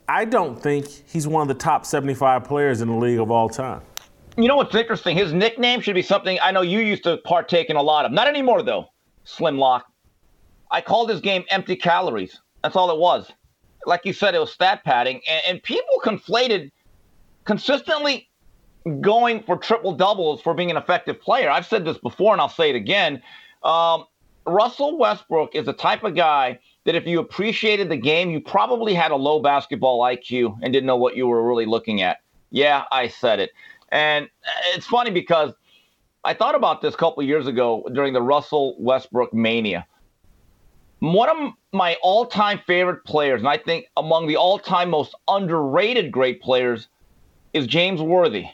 I 0.09 0.25
don't 0.25 0.61
think 0.61 0.87
he's 1.09 1.27
one 1.27 1.43
of 1.43 1.49
the 1.49 1.61
top 1.63 1.87
75 1.87 2.45
players 2.45 2.81
in 2.81 2.89
the 2.89 2.95
league 2.95 3.21
of 3.21 3.31
all 3.31 3.49
time. 3.49 3.83
You 4.37 4.49
know 4.49 4.57
what's 4.57 4.75
interesting? 4.75 5.17
His 5.17 5.33
nickname 5.33 5.81
should 5.81 5.95
be 5.95 6.03
something 6.03 6.39
I 6.43 6.51
know 6.51 6.63
you 6.63 6.81
used 6.81 7.05
to 7.05 7.19
partake 7.19 7.69
in 7.71 7.77
a 7.77 7.83
lot 7.83 8.05
of. 8.05 8.13
Not 8.13 8.29
anymore, 8.29 8.63
though, 8.63 8.87
Slim 9.25 9.59
Lock. 9.59 9.87
I 10.71 10.81
called 10.81 11.11
his 11.11 11.21
game 11.21 11.45
empty 11.51 11.77
calories. 11.77 12.41
That's 12.63 12.77
all 12.77 12.91
it 12.91 12.99
was. 12.99 13.31
Like 13.85 14.05
you 14.05 14.13
said, 14.13 14.35
it 14.35 14.39
was 14.39 14.51
stat 14.51 14.85
padding. 14.85 15.21
And, 15.29 15.43
and 15.47 15.63
people 15.63 16.01
conflated 16.03 16.71
consistently 17.45 18.29
going 19.01 19.43
for 19.43 19.57
triple 19.57 19.93
doubles 19.93 20.41
for 20.41 20.55
being 20.55 20.71
an 20.71 20.77
effective 20.77 21.21
player. 21.21 21.51
I've 21.51 21.67
said 21.67 21.85
this 21.85 21.99
before 21.99 22.33
and 22.33 22.41
I'll 22.41 22.49
say 22.49 22.71
it 22.71 22.77
again. 22.77 23.23
Um, 23.63 24.07
Russell 24.47 24.99
Westbrook 24.99 25.55
is 25.55 25.67
the 25.67 25.73
type 25.73 26.03
of 26.05 26.17
guy 26.17 26.59
that 26.85 26.95
if 26.95 27.07
you 27.07 27.21
appreciated 27.21 27.89
the 27.89 27.97
game, 27.97 28.31
you 28.31 28.41
probably 28.41 28.95
had 28.95 29.11
a 29.11 29.17
low 29.17 29.41
basketball 29.41 30.01
IQ 30.01 30.59
and 30.63 30.73
didn't 30.73 30.87
know 30.87 30.97
what 30.97 31.17
you 31.17 31.27
were 31.27 31.47
really 31.47 31.67
looking 31.67 32.03
at. 32.03 32.19
Yeah, 32.51 32.85
I 32.91 33.09
said 33.09 33.41
it. 33.41 33.51
And 33.91 34.29
it's 34.75 34.87
funny 34.87 35.11
because 35.11 35.53
I 36.25 36.35
thought 36.35 36.55
about 36.55 36.83
this 36.83 36.95
a 36.95 36.97
couple 36.97 37.23
years 37.23 37.47
ago 37.47 37.89
during 37.93 38.13
the 38.13 38.23
Russell 38.23 38.77
Westbrook 38.79 39.33
mania. 39.33 39.87
One 41.01 41.29
of 41.29 41.53
my 41.73 41.97
all 42.03 42.27
time 42.27 42.61
favorite 42.67 43.05
players, 43.05 43.41
and 43.41 43.49
I 43.49 43.59
think 43.59 43.87
among 43.97 44.29
the 44.29 44.37
all 44.37 44.59
time 44.59 44.91
most 44.91 45.15
underrated 45.29 46.13
great 46.13 46.41
players, 46.41 46.89
is 47.53 47.67
James 47.67 48.01
Worthy. 48.01 48.47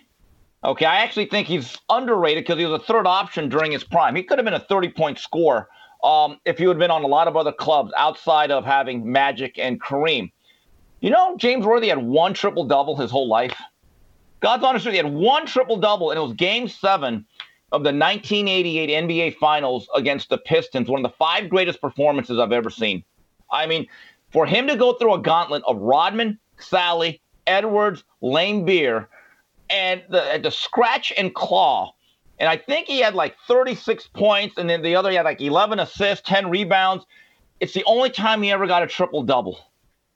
Okay, 0.64 0.86
I 0.86 0.96
actually 0.96 1.26
think 1.26 1.46
he's 1.46 1.76
underrated 1.88 2.44
because 2.44 2.58
he 2.58 2.64
was 2.64 2.80
a 2.80 2.84
third 2.84 3.06
option 3.06 3.48
during 3.48 3.70
his 3.70 3.84
prime. 3.84 4.16
He 4.16 4.22
could 4.22 4.38
have 4.38 4.44
been 4.44 4.54
a 4.54 4.60
30 4.60 4.88
point 4.90 5.18
scorer 5.18 5.68
um, 6.02 6.38
if 6.44 6.61
you 6.61 6.68
had 6.68 6.78
been 6.78 6.90
on 6.90 7.02
a 7.02 7.06
lot 7.06 7.28
of 7.28 7.37
other 7.37 7.52
clubs 7.52 7.92
outside 7.96 8.50
of 8.50 8.64
having 8.64 9.11
Magic 9.11 9.58
and 9.58 9.80
Kareem. 9.80 10.30
You 11.00 11.11
know, 11.11 11.37
James 11.37 11.64
Worthy 11.64 11.88
had 11.88 11.98
one 11.98 12.34
triple 12.34 12.64
double 12.64 12.96
his 12.96 13.11
whole 13.11 13.28
life. 13.28 13.56
God's 14.40 14.64
honest 14.64 14.84
truth, 14.84 14.92
he 14.92 14.98
had 14.98 15.12
one 15.12 15.46
triple 15.46 15.76
double, 15.76 16.11
and 16.11 16.18
it 16.18 16.22
was 16.22 16.34
game 16.34 16.68
seven 16.68 17.24
of 17.72 17.82
the 17.82 17.92
1988 17.92 18.88
NBA 18.88 19.37
Finals 19.37 19.88
against 19.94 20.28
the 20.28 20.38
Pistons, 20.38 20.88
one 20.88 21.04
of 21.04 21.11
the 21.11 21.16
five 21.16 21.48
greatest 21.48 21.80
performances 21.80 22.38
I've 22.38 22.52
ever 22.52 22.70
seen. 22.70 23.04
I 23.50 23.66
mean, 23.66 23.87
for 24.30 24.46
him 24.46 24.66
to 24.68 24.76
go 24.76 24.94
through 24.94 25.14
a 25.14 25.20
gauntlet 25.20 25.62
of 25.66 25.78
Rodman, 25.78 26.38
Salley, 26.58 27.20
Edwards, 27.46 28.04
Laimbeer, 28.22 29.06
and 29.70 30.02
the, 30.08 30.40
the 30.42 30.50
scratch 30.50 31.12
and 31.16 31.34
claw 31.34 31.92
and 32.38 32.48
I 32.48 32.57
think 32.57 32.87
he 32.87 33.01
had 33.01 33.14
like 33.14 33.37
36 33.46 34.09
points, 34.09 34.59
and 34.59 34.70
then 34.70 34.83
the 34.83 34.94
other 34.94 35.11
he 35.11 35.16
had 35.16 35.24
like 35.24 35.40
11 35.40 35.81
assists, 35.81 36.29
10 36.29 36.51
rebounds. 36.51 37.05
It's 37.61 37.74
the 37.74 37.85
only 37.85 38.11
time 38.11 38.42
he 38.42 38.53
ever 38.53 38.66
got 38.66 38.83
a 38.83 38.87
triple 38.87 39.22
double. 39.22 39.59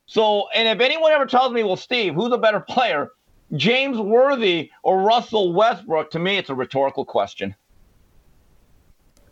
So, 0.06 0.48
and 0.54 0.68
if 0.68 0.80
anyone 0.84 1.12
ever 1.12 1.26
tells 1.26 1.52
me, 1.52 1.64
well, 1.64 1.76
Steve, 1.76 2.14
who's 2.14 2.32
a 2.32 2.38
better 2.38 2.60
player, 2.68 3.10
James 3.54 3.98
Worthy 3.98 4.70
or 4.82 5.02
Russell 5.02 5.52
Westbrook, 5.52 6.10
to 6.12 6.18
me, 6.18 6.36
it's 6.36 6.50
a 6.50 6.54
rhetorical 6.54 7.04
question. 7.04 7.54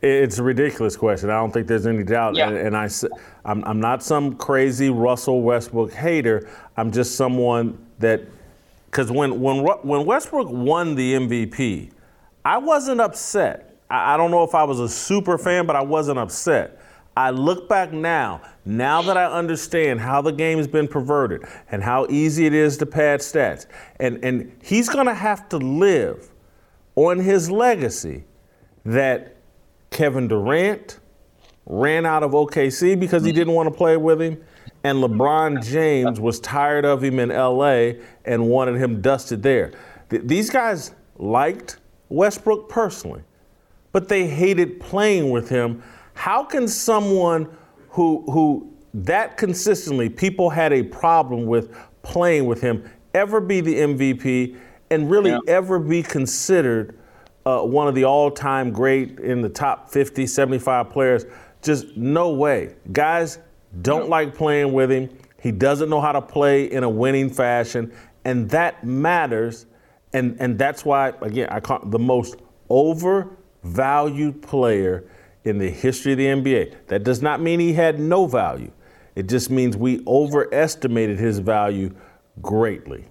It's 0.02 0.38
a 0.38 0.42
ridiculous 0.42 0.96
question. 0.96 1.28
I 1.28 1.34
don't 1.34 1.52
think 1.52 1.66
there's 1.66 1.86
any 1.86 2.02
doubt. 2.02 2.34
Yeah. 2.34 2.48
And, 2.48 2.74
I, 2.74 2.88
I'm, 3.44 3.62
I'm 3.64 3.80
not 3.80 4.02
some 4.02 4.34
crazy 4.34 4.88
Russell 4.88 5.42
Westbrook 5.42 5.92
hater. 5.92 6.48
I'm 6.78 6.90
just 6.90 7.16
someone 7.16 7.78
that, 7.98 8.22
because 8.86 9.12
when, 9.12 9.40
when, 9.40 9.62
when 9.62 10.06
Westbrook 10.06 10.48
won 10.48 10.94
the 10.94 11.14
MVP, 11.14 11.92
I 12.44 12.58
wasn't 12.58 13.00
upset. 13.00 13.76
I, 13.90 14.14
I 14.14 14.16
don't 14.16 14.30
know 14.30 14.44
if 14.44 14.54
I 14.54 14.64
was 14.64 14.80
a 14.80 14.88
super 14.88 15.38
fan, 15.38 15.66
but 15.66 15.76
I 15.76 15.82
wasn't 15.82 16.18
upset. 16.18 16.80
I 17.16 17.30
look 17.30 17.68
back 17.68 17.92
now, 17.92 18.40
now 18.64 19.02
that 19.02 19.16
I 19.16 19.26
understand 19.26 20.00
how 20.00 20.22
the 20.22 20.32
game 20.32 20.58
has 20.58 20.68
been 20.68 20.88
perverted 20.88 21.42
and 21.70 21.82
how 21.82 22.06
easy 22.08 22.46
it 22.46 22.54
is 22.54 22.76
to 22.78 22.86
pad 22.86 23.20
stats, 23.20 23.66
and, 23.98 24.24
and 24.24 24.56
he's 24.62 24.88
going 24.88 25.06
to 25.06 25.14
have 25.14 25.48
to 25.50 25.58
live 25.58 26.30
on 26.94 27.18
his 27.18 27.50
legacy 27.50 28.24
that 28.84 29.36
Kevin 29.90 30.28
Durant 30.28 31.00
ran 31.66 32.06
out 32.06 32.22
of 32.22 32.30
OKC 32.30 32.98
because 32.98 33.24
he 33.24 33.32
didn't 33.32 33.54
want 33.54 33.68
to 33.68 33.74
play 33.74 33.96
with 33.96 34.22
him, 34.22 34.42
and 34.82 34.98
LeBron 34.98 35.64
James 35.64 36.20
was 36.20 36.40
tired 36.40 36.84
of 36.84 37.02
him 37.02 37.18
in 37.18 37.28
LA 37.28 37.92
and 38.24 38.48
wanted 38.48 38.76
him 38.76 39.00
dusted 39.00 39.42
there. 39.42 39.72
Th- 40.08 40.22
these 40.24 40.48
guys 40.48 40.92
liked 41.18 41.79
Westbrook 42.10 42.68
personally, 42.68 43.22
but 43.92 44.08
they 44.08 44.26
hated 44.26 44.78
playing 44.80 45.30
with 45.30 45.48
him. 45.48 45.82
How 46.12 46.44
can 46.44 46.68
someone 46.68 47.48
who 47.88 48.24
who 48.30 48.70
that 48.92 49.36
consistently 49.36 50.08
people 50.08 50.50
had 50.50 50.72
a 50.72 50.82
problem 50.82 51.46
with 51.46 51.74
playing 52.02 52.46
with 52.46 52.60
him 52.60 52.88
ever 53.14 53.40
be 53.40 53.60
the 53.60 53.74
MVP 53.74 54.56
and 54.90 55.10
really 55.10 55.30
yeah. 55.30 55.38
ever 55.46 55.78
be 55.78 56.02
considered 56.02 56.98
uh, 57.46 57.60
one 57.60 57.88
of 57.88 57.94
the 57.94 58.04
all-time 58.04 58.72
great 58.72 59.18
in 59.20 59.40
the 59.40 59.48
top 59.48 59.90
50, 59.90 60.26
75 60.26 60.90
players? 60.90 61.24
Just 61.62 61.96
no 61.96 62.30
way. 62.32 62.74
Guys 62.92 63.38
don't 63.82 64.08
like 64.08 64.34
playing 64.34 64.72
with 64.72 64.90
him. 64.90 65.08
He 65.40 65.52
doesn't 65.52 65.88
know 65.88 66.00
how 66.00 66.12
to 66.12 66.20
play 66.20 66.70
in 66.70 66.84
a 66.84 66.88
winning 66.88 67.30
fashion, 67.30 67.92
and 68.24 68.48
that 68.50 68.84
matters. 68.84 69.66
And 70.12 70.36
and 70.40 70.58
that's 70.58 70.84
why 70.84 71.12
again 71.20 71.48
I 71.50 71.60
call 71.60 71.80
the 71.84 71.98
most 71.98 72.36
overvalued 72.68 74.42
player 74.42 75.04
in 75.44 75.58
the 75.58 75.70
history 75.70 76.12
of 76.12 76.18
the 76.18 76.26
NBA. 76.26 76.74
That 76.88 77.04
does 77.04 77.22
not 77.22 77.40
mean 77.40 77.60
he 77.60 77.72
had 77.72 77.98
no 77.98 78.26
value. 78.26 78.70
It 79.14 79.28
just 79.28 79.50
means 79.50 79.76
we 79.76 80.02
overestimated 80.06 81.18
his 81.18 81.38
value 81.38 81.94
greatly. 82.40 83.06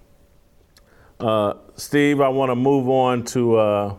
Uh, 1.19 1.53
Steve, 1.75 2.21
I 2.21 2.29
want 2.29 2.49
to 2.49 2.55
move 2.55 2.88
on 2.89 3.23
to 3.25 3.57
uh, 3.57 3.95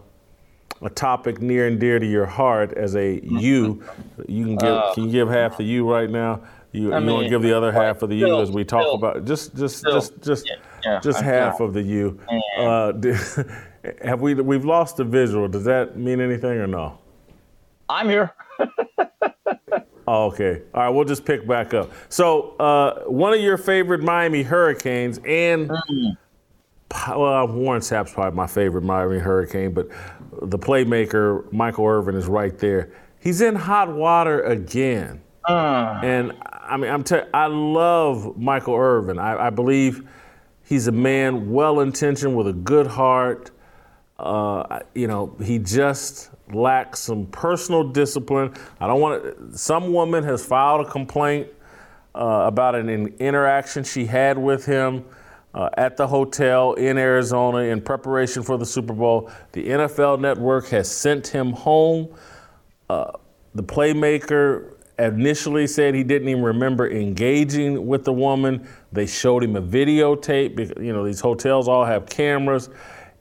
a 0.82 0.90
topic 0.90 1.40
near 1.40 1.66
and 1.66 1.78
dear 1.78 1.98
to 1.98 2.06
your 2.06 2.26
heart 2.26 2.72
as 2.72 2.96
a 2.96 3.20
you. 3.22 3.84
You 4.26 4.44
can 4.44 4.56
give 4.56 4.70
uh, 4.70 4.94
can 4.94 5.04
you 5.04 5.10
give 5.10 5.28
half 5.28 5.58
the 5.58 5.64
you 5.64 5.90
right 5.90 6.08
now? 6.08 6.42
You, 6.72 6.94
I 6.94 7.00
you 7.00 7.12
want 7.12 7.24
to 7.24 7.30
give 7.30 7.42
the 7.42 7.52
other 7.56 7.72
half 7.72 8.02
of 8.02 8.10
the 8.10 8.16
you 8.16 8.40
as 8.40 8.50
we 8.50 8.64
talk 8.64 8.82
still, 8.82 8.94
about 8.94 9.24
just 9.24 9.54
just 9.56 9.78
still, 9.78 9.92
just 9.92 10.22
just 10.22 10.48
yeah, 10.48 10.56
yeah, 10.84 11.00
just 11.00 11.20
half 11.20 11.60
of 11.60 11.74
the 11.74 11.82
you. 11.82 12.18
Uh, 12.58 12.92
have 14.04 14.20
we 14.20 14.34
we've 14.34 14.64
lost 14.64 14.96
the 14.96 15.04
visual? 15.04 15.48
Does 15.48 15.64
that 15.64 15.96
mean 15.96 16.20
anything 16.20 16.58
or 16.58 16.66
no? 16.66 16.98
I'm 17.88 18.08
here. 18.08 18.32
oh, 20.06 20.26
okay. 20.26 20.62
All 20.74 20.82
right, 20.82 20.88
we'll 20.90 21.04
just 21.04 21.24
pick 21.24 21.46
back 21.46 21.74
up. 21.74 21.90
So, 22.08 22.56
uh, 22.58 23.04
one 23.04 23.32
of 23.32 23.40
your 23.40 23.56
favorite 23.56 24.02
Miami 24.02 24.42
Hurricanes, 24.42 25.18
and 25.18 25.68
mm. 25.68 26.16
well, 27.08 27.48
Warren 27.48 27.82
Sapp's 27.82 28.12
probably 28.12 28.36
my 28.36 28.46
favorite 28.46 28.84
Miami 28.84 29.18
Hurricane, 29.18 29.72
but 29.72 29.88
the 30.42 30.58
playmaker 30.58 31.50
Michael 31.52 31.86
Irvin 31.86 32.14
is 32.14 32.26
right 32.26 32.56
there. 32.58 32.92
He's 33.18 33.40
in 33.40 33.54
hot 33.54 33.92
water 33.92 34.42
again, 34.42 35.20
uh. 35.48 36.00
and 36.02 36.32
I 36.70 36.76
mean, 36.76 36.90
I'm 36.90 37.02
t- 37.02 37.20
I 37.34 37.46
love 37.46 38.36
Michael 38.38 38.76
Irvin. 38.76 39.18
I, 39.18 39.46
I 39.46 39.50
believe 39.50 40.08
he's 40.70 40.86
a 40.86 40.92
man 40.92 41.50
well 41.50 41.80
intentioned 41.80 42.34
with 42.34 42.46
a 42.46 42.52
good 42.54 42.86
heart. 42.86 43.50
Uh, 44.18 44.80
you 44.94 45.08
know, 45.08 45.36
he 45.42 45.58
just 45.58 46.30
lacks 46.52 47.00
some 47.00 47.26
personal 47.26 47.86
discipline. 47.88 48.54
I 48.78 48.86
don't 48.86 49.00
want. 49.00 49.58
Some 49.58 49.92
woman 49.92 50.24
has 50.24 50.44
filed 50.44 50.86
a 50.86 50.90
complaint 50.90 51.48
uh, 52.14 52.44
about 52.46 52.74
an 52.76 52.88
interaction 53.18 53.82
she 53.82 54.06
had 54.06 54.38
with 54.38 54.64
him 54.64 55.04
uh, 55.54 55.70
at 55.76 55.96
the 55.96 56.06
hotel 56.06 56.74
in 56.74 56.96
Arizona 56.96 57.58
in 57.58 57.80
preparation 57.80 58.42
for 58.42 58.56
the 58.56 58.66
Super 58.66 58.94
Bowl. 58.94 59.30
The 59.52 59.66
NFL 59.66 60.20
Network 60.20 60.68
has 60.68 60.90
sent 60.90 61.26
him 61.26 61.52
home. 61.52 62.14
Uh, 62.88 63.12
the 63.54 63.62
playmaker 63.62 64.76
initially 65.00 65.66
said 65.66 65.94
he 65.94 66.04
didn't 66.04 66.28
even 66.28 66.42
remember 66.42 66.90
engaging 66.90 67.86
with 67.86 68.04
the 68.04 68.12
woman. 68.12 68.68
They 68.92 69.06
showed 69.06 69.44
him 69.44 69.56
a 69.56 69.62
videotape. 69.62 70.82
You 70.82 70.92
know, 70.92 71.04
these 71.04 71.20
hotels 71.20 71.68
all 71.68 71.84
have 71.84 72.06
cameras. 72.06 72.70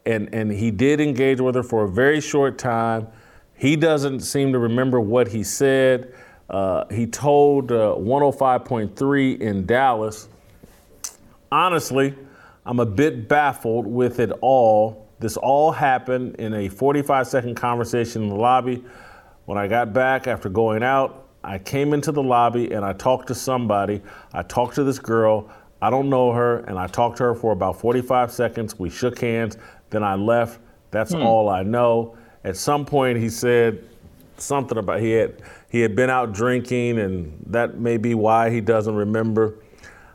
And, 0.05 0.33
and 0.33 0.51
he 0.51 0.71
did 0.71 0.99
engage 0.99 1.39
with 1.41 1.55
her 1.55 1.63
for 1.63 1.85
a 1.85 1.89
very 1.89 2.21
short 2.21 2.57
time. 2.57 3.07
He 3.55 3.75
doesn't 3.75 4.21
seem 4.21 4.53
to 4.53 4.59
remember 4.59 4.99
what 5.01 5.27
he 5.27 5.43
said. 5.43 6.13
Uh, 6.49 6.85
he 6.89 7.05
told 7.05 7.71
uh, 7.71 7.95
105.3 7.97 9.39
in 9.41 9.65
Dallas, 9.65 10.27
honestly, 11.51 12.15
I'm 12.65 12.79
a 12.79 12.85
bit 12.85 13.27
baffled 13.27 13.85
with 13.85 14.19
it 14.19 14.31
all. 14.41 15.07
This 15.19 15.37
all 15.37 15.71
happened 15.71 16.35
in 16.37 16.53
a 16.53 16.69
45 16.69 17.27
second 17.27 17.55
conversation 17.55 18.23
in 18.23 18.29
the 18.29 18.35
lobby. 18.35 18.83
When 19.45 19.57
I 19.57 19.67
got 19.67 19.93
back 19.93 20.27
after 20.27 20.49
going 20.49 20.83
out, 20.83 21.28
I 21.43 21.57
came 21.57 21.93
into 21.93 22.11
the 22.11 22.23
lobby 22.23 22.71
and 22.71 22.83
I 22.83 22.93
talked 22.93 23.27
to 23.27 23.35
somebody. 23.35 24.01
I 24.33 24.43
talked 24.43 24.75
to 24.75 24.83
this 24.83 24.99
girl. 24.99 25.49
I 25.81 25.89
don't 25.89 26.09
know 26.09 26.33
her, 26.33 26.57
and 26.65 26.77
I 26.77 26.87
talked 26.87 27.17
to 27.17 27.23
her 27.23 27.35
for 27.35 27.53
about 27.53 27.79
45 27.79 28.31
seconds. 28.31 28.77
We 28.77 28.89
shook 28.89 29.19
hands. 29.19 29.57
Then 29.89 30.03
I 30.03 30.15
left. 30.15 30.59
That's 30.91 31.13
hmm. 31.13 31.21
all 31.21 31.49
I 31.49 31.63
know. 31.63 32.17
At 32.43 32.57
some 32.57 32.85
point, 32.85 33.17
he 33.17 33.29
said 33.29 33.83
something 34.37 34.77
about 34.77 34.99
he 34.99 35.11
had 35.11 35.41
he 35.69 35.81
had 35.81 35.95
been 35.95 36.09
out 36.09 36.33
drinking, 36.33 36.99
and 36.99 37.45
that 37.47 37.77
may 37.77 37.97
be 37.97 38.13
why 38.13 38.49
he 38.49 38.59
doesn't 38.61 38.95
remember. 38.95 39.55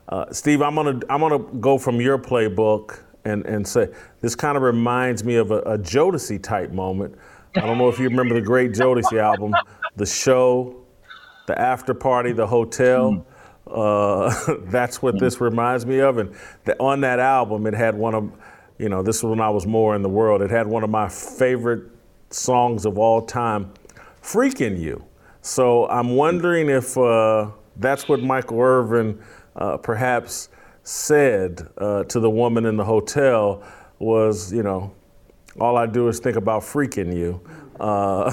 Uh, 0.08 0.30
Steve, 0.32 0.60
I'm 0.60 0.74
gonna 0.74 1.00
I'm 1.08 1.20
gonna 1.20 1.38
go 1.38 1.78
from 1.78 2.00
your 2.00 2.18
playbook 2.18 3.00
and 3.24 3.46
and 3.46 3.66
say 3.66 3.88
this 4.20 4.34
kind 4.34 4.56
of 4.56 4.62
reminds 4.62 5.24
me 5.24 5.36
of 5.36 5.50
a, 5.50 5.58
a 5.60 5.78
Jodeci 5.78 6.42
type 6.42 6.72
moment. 6.72 7.14
I 7.56 7.60
don't 7.60 7.78
know 7.78 7.88
if 7.88 7.98
you 7.98 8.08
remember 8.08 8.34
the 8.34 8.42
great 8.42 8.72
Jodeci 8.72 9.18
album, 9.18 9.54
the 9.96 10.06
show, 10.06 10.83
the 11.46 11.60
after 11.60 11.94
party, 11.94 12.32
the 12.32 12.46
hotel. 12.46 13.12
Hmm. 13.12 13.20
Uh, 13.66 14.54
that's 14.64 15.00
what 15.00 15.18
this 15.18 15.40
reminds 15.40 15.86
me 15.86 16.00
of. 16.00 16.18
And 16.18 16.34
the, 16.64 16.78
on 16.78 17.00
that 17.00 17.18
album, 17.18 17.66
it 17.66 17.74
had 17.74 17.94
one 17.94 18.14
of, 18.14 18.32
you 18.78 18.88
know, 18.88 19.02
this 19.02 19.22
was 19.22 19.30
when 19.30 19.40
I 19.40 19.50
was 19.50 19.66
more 19.66 19.96
in 19.96 20.02
the 20.02 20.08
world. 20.08 20.42
It 20.42 20.50
had 20.50 20.66
one 20.66 20.84
of 20.84 20.90
my 20.90 21.08
favorite 21.08 21.90
songs 22.30 22.84
of 22.84 22.98
all 22.98 23.22
time, 23.22 23.72
Freaking 24.22 24.78
You. 24.78 25.04
So 25.40 25.86
I'm 25.88 26.16
wondering 26.16 26.68
if 26.68 26.96
uh, 26.96 27.50
that's 27.76 28.08
what 28.08 28.22
Michael 28.22 28.60
Irvin 28.60 29.22
uh, 29.56 29.76
perhaps 29.76 30.48
said 30.82 31.68
uh, 31.78 32.04
to 32.04 32.20
the 32.20 32.30
woman 32.30 32.66
in 32.66 32.76
the 32.76 32.84
hotel 32.84 33.62
was, 33.98 34.52
you 34.52 34.62
know, 34.62 34.92
all 35.60 35.76
I 35.76 35.86
do 35.86 36.08
is 36.08 36.18
think 36.18 36.36
about 36.36 36.62
freaking 36.62 37.14
you. 37.16 37.40
Uh, 37.80 38.32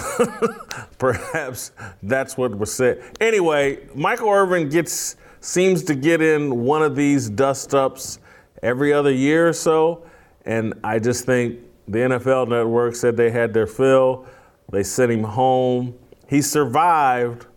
perhaps 0.98 1.72
that's 2.04 2.38
what 2.38 2.56
was 2.56 2.74
said. 2.74 3.02
Anyway, 3.20 3.80
Michael 3.96 4.30
Irvin 4.30 4.70
gets 4.70 5.16
seems 5.40 5.84
to 5.84 5.96
get 5.96 6.22
in 6.22 6.64
one 6.64 6.84
of 6.84 6.96
these 6.96 7.30
dust 7.30 7.74
ups 7.74 8.20
every 8.62 8.94
other 8.94 9.12
year 9.12 9.48
or 9.50 9.54
so, 9.54 10.06
and 10.46 10.74
I 10.84 11.00
just 11.00 11.26
think 11.26 11.60
the 11.88 12.00
NFL 12.00 12.50
network 12.50 12.96
said 12.96 13.18
they 13.18 13.32
had 13.32 13.54
their 13.54 13.68
fill. 13.68 14.28
They 14.72 14.84
sent 14.84 15.12
him 15.12 15.24
home. 15.24 15.96
He 16.28 16.42
survived 16.42 17.48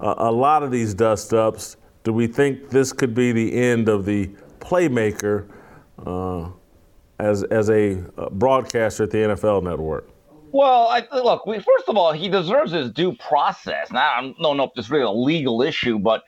a, 0.00 0.14
a 0.18 0.32
lot 0.32 0.62
of 0.62 0.70
these 0.70 0.94
dust 0.94 1.34
ups. 1.34 1.76
Do 2.02 2.12
we 2.12 2.26
think 2.26 2.70
this 2.70 2.92
could 2.92 3.14
be 3.14 3.32
the 3.32 3.54
end 3.54 3.88
of 3.88 4.06
the 4.06 4.30
playmaker 4.58 5.46
uh, 6.04 6.48
as, 7.18 7.42
as 7.44 7.68
a 7.70 7.96
broadcaster 8.32 9.04
at 9.04 9.10
the 9.10 9.18
NFL 9.18 9.62
network? 9.62 10.08
Well, 10.52 10.88
I, 10.88 11.06
look, 11.12 11.46
we, 11.46 11.58
first 11.58 11.88
of 11.88 11.96
all, 11.96 12.12
he 12.12 12.28
deserves 12.28 12.72
his 12.72 12.90
due 12.90 13.14
process. 13.14 13.90
Now, 13.92 14.00
I 14.00 14.34
don't 14.42 14.56
know 14.56 14.64
if 14.64 14.74
this 14.74 14.86
is 14.86 14.90
really 14.90 15.04
a 15.04 15.10
legal 15.10 15.62
issue, 15.62 15.98
but 15.98 16.24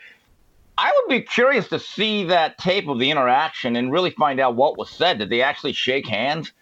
I 0.78 0.92
would 0.94 1.10
be 1.10 1.22
curious 1.22 1.68
to 1.68 1.78
see 1.78 2.24
that 2.24 2.56
tape 2.58 2.88
of 2.88 2.98
the 2.98 3.10
interaction 3.10 3.76
and 3.76 3.92
really 3.92 4.10
find 4.10 4.38
out 4.38 4.54
what 4.54 4.78
was 4.78 4.90
said. 4.90 5.18
Did 5.18 5.30
they 5.30 5.42
actually 5.42 5.72
shake 5.72 6.06
hands? 6.06 6.52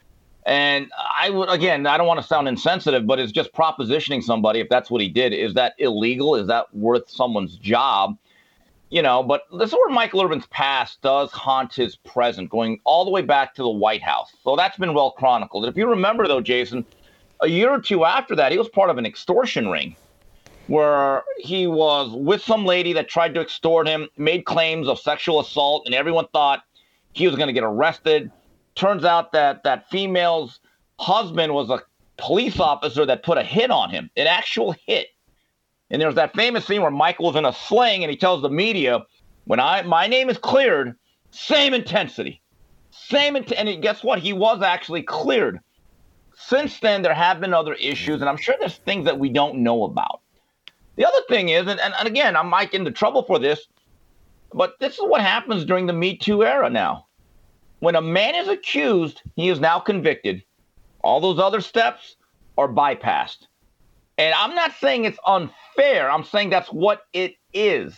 And 0.47 0.91
I 0.97 1.29
would, 1.29 1.51
again, 1.51 1.87
I 1.87 1.99
don't 1.99 2.07
want 2.07 2.21
to 2.21 2.27
sound 2.27 2.49
insensitive, 2.49 3.07
but 3.07 3.19
it's 3.19 3.31
just 3.31 3.53
propositioning 3.53 4.23
somebody 4.23 4.61
if 4.61 4.69
that's 4.71 4.91
what 4.91 5.03
he 5.03 5.09
did. 5.09 5.35
Is 5.35 5.55
that 5.55 5.75
illegal? 5.79 6.35
Is 6.37 6.47
that 6.47 6.75
worth 6.75 7.11
someone's 7.11 7.57
job? 7.57 8.17
You 8.89 9.03
know, 9.03 9.23
but 9.23 9.43
this 9.57 9.69
is 9.69 9.75
where 9.75 9.91
Michael 9.91 10.23
Irvin's 10.23 10.47
past 10.47 11.01
does 11.03 11.31
haunt 11.31 11.75
his 11.75 11.95
present, 11.95 12.51
going 12.51 12.81
all 12.85 13.05
the 13.05 13.11
way 13.11 13.23
back 13.23 13.55
to 13.55 13.63
the 13.63 13.71
White 13.71 14.03
House. 14.03 14.33
So 14.43 14.57
that's 14.57 14.79
been 14.79 14.95
well 14.95 15.13
chronicled. 15.13 15.67
If 15.67 15.77
you 15.77 15.87
remember, 15.87 16.27
though, 16.27 16.41
Jason, 16.41 16.85
a 17.43 17.49
year 17.49 17.71
or 17.71 17.81
two 17.81 18.05
after 18.05 18.37
that, 18.37 18.53
he 18.53 18.59
was 18.59 18.69
part 18.69 18.91
of 18.91 18.99
an 18.99 19.07
extortion 19.07 19.69
ring 19.69 19.97
where 20.67 21.25
he 21.39 21.67
was 21.67 22.11
with 22.13 22.43
some 22.43 22.65
lady 22.65 22.93
that 22.93 23.09
tried 23.09 23.35
to 23.35 23.41
extort 23.41 23.89
him, 23.89 24.09
made 24.17 24.45
claims 24.45 24.87
of 24.87 24.99
sexual 24.99 25.41
assault, 25.41 25.83
and 25.85 25.95
everyone 25.95 26.27
thought 26.29 26.63
he 27.13 27.27
was 27.27 27.35
going 27.35 27.49
to 27.49 27.53
get 27.53 27.65
arrested 27.65 28.31
turns 28.77 29.05
out 29.05 29.33
that 29.33 29.63
that 29.65 29.91
female's 29.91 30.61
husband 30.99 31.53
was 31.53 31.71
a 31.71 31.83
police 32.17 32.61
officer 32.61 33.05
that 33.05 33.23
put 33.23 33.39
a 33.39 33.43
hit 33.43 33.71
on 33.71 33.91
him, 33.91 34.11
an 34.17 34.27
actual 34.27 34.75
hit. 34.87 35.09
And 35.91 36.01
there's 36.01 36.15
that 36.15 36.35
famous 36.35 36.67
scene 36.67 36.83
where 36.83 36.91
Michael's 36.91 37.37
in 37.37 37.45
a 37.45 37.53
sling 37.53 38.05
and 38.05 38.11
he 38.11 38.17
tells 38.17 38.43
the 38.43 38.51
media, 38.51 39.05
"When 39.45 39.59
I 39.59 39.83
my 39.83 40.07
name 40.07 40.31
is 40.31 40.39
cleared, 40.39 40.97
same 41.31 41.75
intensity, 41.75 42.41
same 42.91 43.37
int-, 43.37 43.53
and 43.53 43.83
guess 43.83 44.05
what? 44.05 44.21
He 44.21 44.33
was 44.33 44.63
actually 44.63 45.03
cleared. 45.03 45.61
Since 46.47 46.81
then, 46.81 47.03
there 47.03 47.15
have 47.15 47.41
been 47.41 47.55
other 47.55 47.75
issues, 47.75 48.21
and 48.21 48.29
I'm 48.29 48.37
sure 48.37 48.55
there's 48.59 48.77
things 48.77 49.05
that 49.05 49.19
we 49.19 49.29
don't 49.29 49.59
know 49.59 49.85
about. 49.85 50.21
The 50.97 51.07
other 51.07 51.21
thing 51.29 51.51
is, 51.51 51.67
and, 51.67 51.79
and, 51.79 51.95
and 51.99 52.09
again, 52.09 52.35
I 52.35 52.43
might 52.43 52.73
get 52.73 52.81
into 52.81 52.91
trouble 52.91 53.23
for 53.23 53.39
this, 53.39 53.69
but 54.53 54.79
this 54.81 54.95
is 54.95 55.05
what 55.05 55.21
happens 55.21 55.65
during 55.65 55.87
the 55.87 55.93
Me 55.93 56.17
Too 56.17 56.43
era 56.43 56.71
now. 56.71 57.07
When 57.81 57.95
a 57.95 58.01
man 58.01 58.35
is 58.35 58.49
accused, 58.49 59.23
he 59.37 59.49
is 59.49 59.61
now 59.61 59.79
convicted. 59.79 60.43
All 61.03 61.21
those 61.21 61.39
other 61.39 61.61
steps 61.61 62.17
are 62.59 62.69
bypassed. 62.69 63.47
And 64.19 64.35
I'm 64.35 64.55
not 64.55 64.73
saying 64.81 65.05
it's 65.05 65.19
unfair. 65.27 66.11
I'm 66.11 66.25
saying 66.25 66.51
that's 66.51 66.73
what 66.73 67.03
it 67.13 67.37
is. 67.55 67.95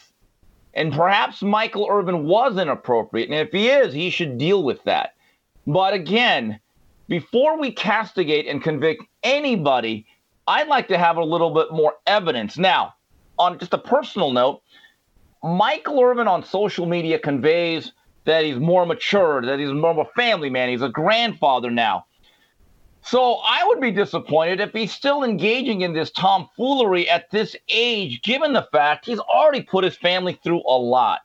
And 0.74 0.92
perhaps 0.92 1.42
Michael 1.42 1.88
Irvin 1.90 2.24
was 2.24 2.58
inappropriate. 2.58 3.28
And 3.28 3.38
if 3.38 3.50
he 3.50 3.68
is, 3.68 3.92
he 3.92 4.10
should 4.10 4.38
deal 4.38 4.62
with 4.62 4.82
that. 4.84 5.14
But 5.66 5.94
again, 5.94 6.60
before 7.08 7.58
we 7.58 7.72
castigate 7.72 8.46
and 8.46 8.62
convict 8.62 9.02
anybody, 9.22 10.06
I'd 10.46 10.68
like 10.68 10.88
to 10.88 10.98
have 10.98 11.16
a 11.16 11.24
little 11.24 11.50
bit 11.50 11.72
more 11.72 11.94
evidence. 12.06 12.58
Now, 12.58 12.94
on 13.38 13.58
just 13.58 13.74
a 13.74 13.78
personal 13.78 14.32
note, 14.32 14.62
Michael 15.42 16.00
Irvin 16.00 16.28
on 16.28 16.44
social 16.44 16.86
media 16.86 17.18
conveys 17.18 17.92
that 18.24 18.44
he's 18.44 18.58
more 18.58 18.86
mature, 18.86 19.42
that 19.42 19.58
he's 19.58 19.72
more 19.72 19.90
of 19.90 19.98
a 19.98 20.04
family 20.16 20.50
man, 20.50 20.68
he's 20.68 20.82
a 20.82 20.88
grandfather 20.88 21.70
now. 21.70 22.06
So 23.04 23.40
I 23.44 23.64
would 23.66 23.80
be 23.80 23.90
disappointed 23.90 24.60
if 24.60 24.72
he's 24.72 24.92
still 24.92 25.24
engaging 25.24 25.80
in 25.80 25.92
this 25.92 26.12
tomfoolery 26.12 27.10
at 27.10 27.30
this 27.32 27.56
age, 27.68 28.22
given 28.22 28.52
the 28.52 28.68
fact 28.70 29.06
he's 29.06 29.18
already 29.18 29.62
put 29.62 29.82
his 29.82 29.96
family 29.96 30.38
through 30.44 30.62
a 30.68 30.78
lot. 30.78 31.22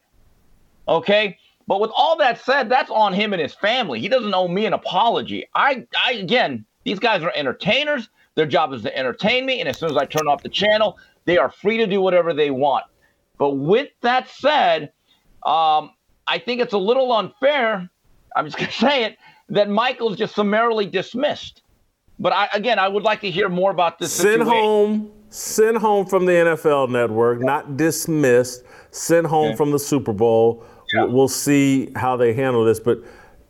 Okay? 0.88 1.38
But 1.68 1.82
with 1.82 1.92
all 1.96 2.18
that 2.18 2.40
said, 2.44 2.70
that's 2.70 2.90
on 2.90 3.14
him 3.14 3.34
and 3.34 3.42
his 3.42 3.54
family. 3.54 4.00
He 4.00 4.08
doesn't 4.08 4.34
owe 4.34 4.48
me 4.48 4.66
an 4.66 4.74
apology. 4.74 5.46
I, 5.54 5.86
I 6.02 6.14
again, 6.14 6.66
these 6.86 7.00
guys 7.00 7.22
are 7.24 7.32
entertainers. 7.36 8.10
Their 8.36 8.46
job 8.46 8.72
is 8.74 8.84
to 8.84 8.98
entertain 8.98 9.46
me. 9.46 9.60
And 9.60 9.68
as 9.68 9.78
soon 9.78 9.90
as 9.92 9.98
I 9.98 10.06
turn 10.06 10.28
off 10.28 10.44
the 10.44 10.50
channel, 10.50 10.98
they 11.26 11.38
are 11.38 11.50
free 11.50 11.78
to 11.78 11.88
do 11.88 12.02
whatever 12.02 12.34
they 12.34 12.52
want. 12.52 12.86
But 13.38 13.52
with 13.52 13.90
that 14.02 14.30
said, 14.30 14.94
um, 15.46 15.92
I 16.26 16.40
think 16.40 16.62
it's 16.62 16.74
a 16.74 16.78
little 16.78 17.12
unfair. 17.12 17.90
I'm 18.36 18.46
just 18.46 18.58
going 18.58 18.72
to 18.72 18.78
say 18.78 19.04
it 19.04 19.18
that 19.50 19.70
Michael's 19.70 20.18
just 20.18 20.36
summarily 20.36 20.86
dismissed. 20.86 21.64
But 22.20 22.34
I, 22.34 22.48
again, 22.54 22.80
I 22.80 22.88
would 22.88 23.04
like 23.04 23.22
to 23.22 23.30
hear 23.30 23.50
more 23.50 23.72
about 23.72 24.00
this. 24.00 24.12
Send 24.12 24.42
situation. 24.42 24.48
home, 24.48 25.12
send 25.30 25.78
home 25.78 26.06
from 26.06 26.26
the 26.26 26.32
NFL 26.32 26.90
Network, 26.90 27.42
not 27.42 27.78
dismissed. 27.78 28.64
Send 28.92 29.28
home 29.28 29.50
okay. 29.50 29.56
from 29.56 29.72
the 29.72 29.80
Super 29.80 30.14
Bowl. 30.14 30.66
Yeah. 30.94 31.04
We'll 31.04 31.28
see 31.28 31.92
how 31.96 32.16
they 32.18 32.34
handle 32.34 32.64
this. 32.66 32.80
But 32.80 33.00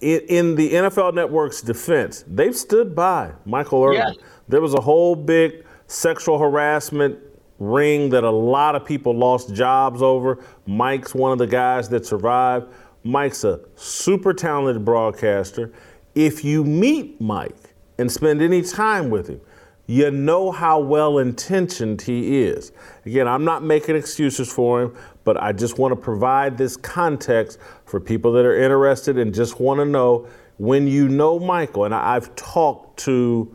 in, 0.01 0.21
in, 0.27 0.55
the 0.55 0.73
NFL 0.73 1.13
Network's 1.13 1.61
defense, 1.61 2.23
they've 2.27 2.55
stood 2.55 2.95
by 2.95 3.31
Michael 3.45 3.83
Irvin. 3.83 4.13
Yes. 4.15 4.15
There 4.47 4.61
was 4.61 4.73
a 4.73 4.81
whole 4.81 5.15
big 5.15 5.65
sexual 5.87 6.37
harassment 6.37 7.19
ring 7.59 8.09
that 8.11 8.23
a 8.23 8.29
lot 8.29 8.75
of 8.75 8.85
people 8.85 9.15
lost 9.15 9.53
jobs 9.53 10.01
over. 10.01 10.43
Mike's 10.65 11.15
one 11.15 11.31
of 11.31 11.37
the 11.37 11.47
guys 11.47 11.89
that 11.89 12.05
survived. 12.05 12.67
Mike's 13.03 13.43
a 13.43 13.59
super 13.75 14.33
talented 14.33 14.83
broadcaster. 14.83 15.71
If 16.13 16.43
you 16.43 16.63
meet 16.63 17.19
Mike 17.21 17.73
and 17.97 18.11
spend 18.11 18.41
any 18.41 18.61
time 18.61 19.09
with 19.09 19.27
him, 19.27 19.41
you 19.87 20.11
know 20.11 20.51
how 20.51 20.79
well 20.79 21.17
intentioned 21.17 22.01
he 22.01 22.41
is. 22.41 22.73
Again, 23.05 23.27
I'm 23.27 23.45
not 23.45 23.63
making 23.63 23.95
excuses 23.95 24.51
for 24.51 24.81
him, 24.81 24.97
but 25.27 25.35
I 25.43 25.51
just 25.51 25.77
want 25.77 25.91
to 25.91 25.97
provide 25.97 26.57
this 26.57 26.77
context 26.77 27.59
for 27.83 27.99
people 27.99 28.31
that 28.31 28.45
are 28.45 28.57
interested 28.57 29.17
and 29.17 29.33
just 29.33 29.59
want 29.59 29.81
to 29.81 29.85
know 29.85 30.25
when 30.55 30.87
you 30.87 31.09
know 31.09 31.37
Michael, 31.37 31.83
and 31.83 31.93
I've 31.93 32.33
talked 32.37 32.97
to 33.01 33.53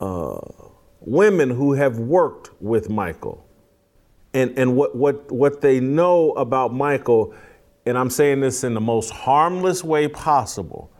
uh, 0.00 0.40
women 1.00 1.50
who 1.50 1.74
have 1.74 1.98
worked 1.98 2.48
with 2.62 2.88
Michael. 2.88 3.46
And, 4.32 4.58
and 4.58 4.74
what, 4.74 4.96
what, 4.96 5.30
what 5.30 5.60
they 5.60 5.80
know 5.80 6.32
about 6.32 6.72
Michael, 6.72 7.34
and 7.84 7.98
I'm 7.98 8.08
saying 8.08 8.40
this 8.40 8.64
in 8.64 8.72
the 8.72 8.80
most 8.80 9.10
harmless 9.10 9.84
way 9.84 10.08
possible, 10.08 10.90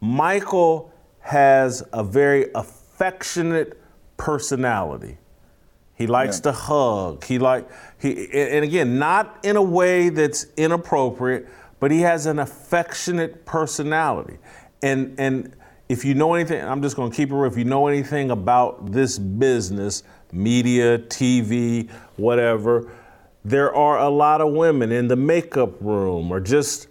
Michael 0.00 0.92
has 1.20 1.84
a 1.92 2.02
very 2.02 2.46
affectionate 2.56 3.80
personality. 4.16 5.18
He 5.98 6.06
likes 6.06 6.38
yeah. 6.38 6.42
to 6.42 6.52
hug. 6.52 7.24
He 7.24 7.40
like 7.40 7.68
he 8.00 8.28
and 8.32 8.64
again, 8.64 8.98
not 8.98 9.38
in 9.42 9.56
a 9.56 9.62
way 9.62 10.08
that's 10.08 10.46
inappropriate, 10.56 11.48
but 11.80 11.90
he 11.90 12.00
has 12.00 12.26
an 12.26 12.38
affectionate 12.38 13.44
personality. 13.44 14.38
And 14.82 15.14
and 15.18 15.54
if 15.88 16.04
you 16.04 16.14
know 16.14 16.34
anything, 16.34 16.62
I'm 16.62 16.82
just 16.82 16.96
going 16.96 17.10
to 17.10 17.16
keep 17.16 17.30
it 17.30 17.34
real. 17.34 17.50
If 17.50 17.56
you 17.56 17.64
know 17.64 17.86
anything 17.86 18.30
about 18.30 18.92
this 18.92 19.18
business, 19.18 20.02
media, 20.32 20.98
TV, 20.98 21.90
whatever, 22.16 22.90
there 23.44 23.74
are 23.74 23.98
a 23.98 24.08
lot 24.08 24.40
of 24.40 24.52
women 24.52 24.92
in 24.92 25.08
the 25.08 25.16
makeup 25.16 25.80
room 25.80 26.30
or 26.30 26.40
just 26.40 26.88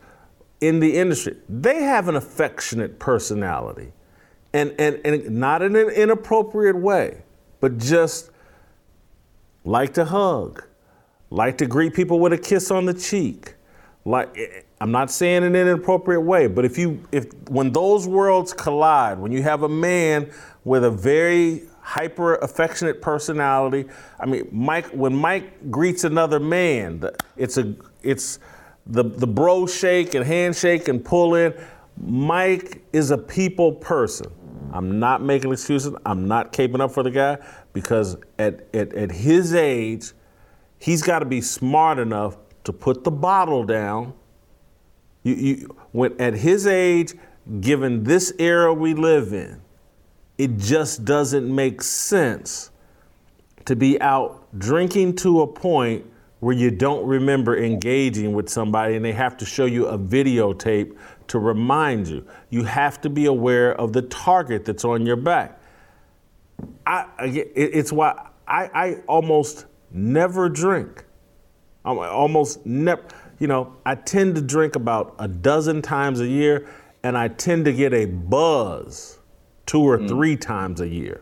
in 0.61 0.79
the 0.79 0.97
industry. 0.97 1.37
They 1.47 1.83
have 1.83 2.07
an 2.07 2.15
affectionate 2.15 2.99
personality. 2.99 3.93
And, 4.53 4.73
and, 4.79 4.99
and 5.05 5.29
not 5.39 5.61
in 5.61 5.75
an 5.75 5.89
inappropriate 5.89 6.77
way, 6.77 7.21
but 7.59 7.77
just 7.77 8.31
like 9.65 9.93
to 9.95 10.05
hug, 10.05 10.63
like 11.29 11.57
to 11.57 11.65
greet 11.65 11.93
people 11.93 12.19
with 12.19 12.33
a 12.33 12.37
kiss 12.37 12.71
on 12.71 12.85
the 12.85 12.93
cheek, 12.93 13.55
like 14.05 14.37
eh, 14.37 14.41
eh, 14.41 14.61
I'm 14.79 14.91
not 14.91 15.11
saying 15.11 15.43
it 15.43 15.47
in 15.47 15.55
an 15.55 15.67
inappropriate 15.67 16.21
way, 16.21 16.47
but 16.47 16.63
if 16.65 16.77
you 16.77 17.03
if 17.11 17.25
when 17.49 17.71
those 17.71 18.07
worlds 18.07 18.53
collide, 18.53 19.19
when 19.19 19.31
you 19.31 19.43
have 19.43 19.63
a 19.63 19.69
man 19.69 20.31
with 20.63 20.83
a 20.83 20.91
very 20.91 21.63
hyper 21.81 22.35
affectionate 22.35 23.01
personality, 23.01 23.85
I 24.19 24.25
mean 24.25 24.47
Mike 24.51 24.87
when 24.87 25.15
Mike 25.15 25.71
greets 25.71 26.03
another 26.03 26.39
man, 26.39 27.03
it's 27.35 27.57
a 27.57 27.75
it's 28.03 28.39
the 28.85 29.03
the 29.03 29.27
bro 29.27 29.65
shake 29.67 30.13
and 30.13 30.25
handshake 30.25 30.87
and 30.87 31.03
pull 31.03 31.35
in. 31.35 31.53
Mike 31.99 32.83
is 32.93 33.11
a 33.11 33.17
people 33.17 33.71
person. 33.71 34.27
I'm 34.71 34.99
not 34.99 35.23
making 35.23 35.51
excuses. 35.51 35.95
I'm 36.05 36.27
not 36.27 36.53
caping 36.53 36.81
up 36.81 36.91
for 36.91 37.03
the 37.03 37.09
guy 37.09 37.37
because 37.73 38.17
at, 38.37 38.67
at, 38.75 38.93
at 38.93 39.11
his 39.11 39.55
age, 39.55 40.11
he's 40.79 41.01
got 41.01 41.19
to 41.19 41.25
be 41.25 41.41
smart 41.41 41.99
enough 41.99 42.37
to 42.63 42.73
put 42.73 43.03
the 43.03 43.11
bottle 43.11 43.63
down. 43.63 44.13
You, 45.23 45.35
you, 45.35 45.77
when, 45.91 46.19
at 46.19 46.33
his 46.33 46.67
age, 46.67 47.13
given 47.61 48.03
this 48.03 48.33
era 48.39 48.73
we 48.73 48.93
live 48.93 49.33
in, 49.33 49.61
it 50.37 50.57
just 50.57 51.05
doesn't 51.05 51.53
make 51.53 51.81
sense 51.81 52.71
to 53.65 53.75
be 53.75 53.99
out 54.01 54.47
drinking 54.57 55.15
to 55.17 55.41
a 55.41 55.47
point 55.47 56.05
where 56.39 56.55
you 56.55 56.69
don't 56.69 57.05
remember 57.05 57.57
engaging 57.57 58.33
with 58.33 58.47
somebody 58.47 58.95
and 58.95 59.03
they 59.03 59.11
have 59.11 59.35
to 59.37 59.45
show 59.45 59.65
you 59.65 59.87
a 59.87 59.97
videotape 59.97 60.95
to 61.27 61.39
remind 61.39 62.07
you. 62.07 62.25
You 62.49 62.63
have 62.63 63.01
to 63.01 63.09
be 63.09 63.25
aware 63.25 63.73
of 63.75 63.91
the 63.91 64.03
target 64.03 64.63
that's 64.63 64.85
on 64.85 65.05
your 65.05 65.15
back. 65.15 65.59
I, 66.85 67.07
it's 67.19 67.91
why 67.91 68.29
I, 68.47 68.69
I 68.73 68.95
almost 69.07 69.65
never 69.91 70.49
drink. 70.49 71.05
I'm 71.85 71.97
almost 71.99 72.65
never, 72.65 73.03
you 73.39 73.47
know, 73.47 73.75
I 73.85 73.95
tend 73.95 74.35
to 74.35 74.41
drink 74.41 74.75
about 74.75 75.15
a 75.19 75.27
dozen 75.27 75.81
times 75.81 76.19
a 76.19 76.27
year 76.27 76.67
and 77.03 77.17
I 77.17 77.29
tend 77.29 77.65
to 77.65 77.73
get 77.73 77.93
a 77.93 78.05
buzz 78.05 79.19
two 79.65 79.81
or 79.81 79.97
mm. 79.97 80.07
three 80.07 80.35
times 80.35 80.81
a 80.81 80.87
year. 80.87 81.21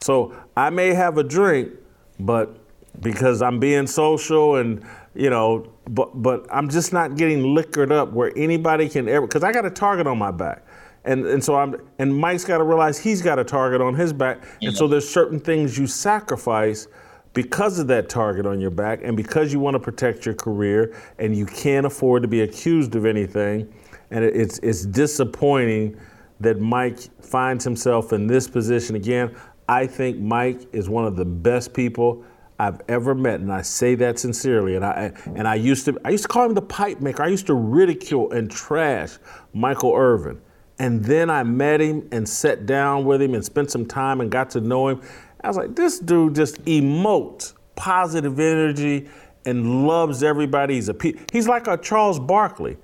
So 0.00 0.34
I 0.56 0.70
may 0.70 0.94
have 0.94 1.18
a 1.18 1.24
drink, 1.24 1.72
but 2.20 2.56
because 3.00 3.42
I'm 3.42 3.58
being 3.58 3.86
social 3.86 4.56
and, 4.56 4.84
you 5.14 5.30
know, 5.30 5.70
but, 5.88 6.22
but 6.22 6.46
I'm 6.50 6.68
just 6.68 6.92
not 6.92 7.16
getting 7.16 7.54
liquored 7.54 7.92
up 7.92 8.12
where 8.12 8.32
anybody 8.36 8.88
can 8.88 9.08
ever, 9.08 9.26
because 9.26 9.42
I 9.42 9.52
got 9.52 9.66
a 9.66 9.70
target 9.70 10.06
on 10.06 10.18
my 10.18 10.30
back. 10.30 10.64
And, 11.04 11.26
and 11.26 11.44
so 11.44 11.56
I'm, 11.56 11.76
and 11.98 12.16
Mike's 12.16 12.44
got 12.44 12.58
to 12.58 12.64
realize 12.64 12.98
he's 12.98 13.20
got 13.20 13.38
a 13.38 13.44
target 13.44 13.82
on 13.82 13.94
his 13.94 14.12
back. 14.12 14.42
Yeah. 14.60 14.68
And 14.68 14.76
so 14.76 14.88
there's 14.88 15.08
certain 15.08 15.38
things 15.38 15.76
you 15.76 15.86
sacrifice 15.86 16.86
because 17.34 17.78
of 17.78 17.88
that 17.88 18.08
target 18.08 18.46
on 18.46 18.60
your 18.60 18.70
back 18.70 19.00
and 19.02 19.16
because 19.16 19.52
you 19.52 19.60
want 19.60 19.74
to 19.74 19.80
protect 19.80 20.24
your 20.24 20.34
career 20.34 20.96
and 21.18 21.36
you 21.36 21.44
can't 21.44 21.84
afford 21.84 22.22
to 22.22 22.28
be 22.28 22.42
accused 22.42 22.94
of 22.94 23.04
anything. 23.04 23.72
And 24.10 24.24
it's, 24.24 24.58
it's 24.58 24.86
disappointing 24.86 26.00
that 26.40 26.60
Mike 26.60 27.00
finds 27.22 27.64
himself 27.64 28.12
in 28.12 28.26
this 28.26 28.48
position 28.48 28.96
again. 28.96 29.34
I 29.68 29.86
think 29.86 30.18
Mike 30.18 30.62
is 30.72 30.88
one 30.88 31.04
of 31.06 31.16
the 31.16 31.24
best 31.24 31.74
people 31.74 32.24
I've 32.58 32.80
ever 32.88 33.14
met, 33.14 33.40
and 33.40 33.52
I 33.52 33.62
say 33.62 33.96
that 33.96 34.18
sincerely. 34.18 34.76
And 34.76 34.84
I 34.84 35.12
and 35.34 35.48
I 35.48 35.56
used 35.56 35.86
to 35.86 35.98
I 36.04 36.10
used 36.10 36.22
to 36.24 36.28
call 36.28 36.44
him 36.46 36.54
the 36.54 36.62
pipe 36.62 37.00
maker. 37.00 37.22
I 37.22 37.28
used 37.28 37.46
to 37.48 37.54
ridicule 37.54 38.30
and 38.30 38.48
trash 38.50 39.18
Michael 39.52 39.94
Irvin. 39.94 40.40
And 40.78 41.04
then 41.04 41.30
I 41.30 41.42
met 41.44 41.80
him 41.80 42.08
and 42.10 42.28
sat 42.28 42.66
down 42.66 43.04
with 43.04 43.22
him 43.22 43.34
and 43.34 43.44
spent 43.44 43.70
some 43.70 43.86
time 43.86 44.20
and 44.20 44.30
got 44.30 44.50
to 44.50 44.60
know 44.60 44.88
him. 44.88 45.02
I 45.44 45.48
was 45.48 45.58
like, 45.58 45.76
this 45.76 45.98
dude 45.98 46.34
just 46.34 46.64
emotes 46.64 47.52
positive 47.76 48.40
energy 48.40 49.06
and 49.44 49.86
loves 49.86 50.22
everybody. 50.22 50.74
He's 50.76 50.88
a 50.88 50.96
he's 51.32 51.46
like 51.46 51.66
a 51.66 51.76
Charles 51.76 52.18
Barkley 52.18 52.78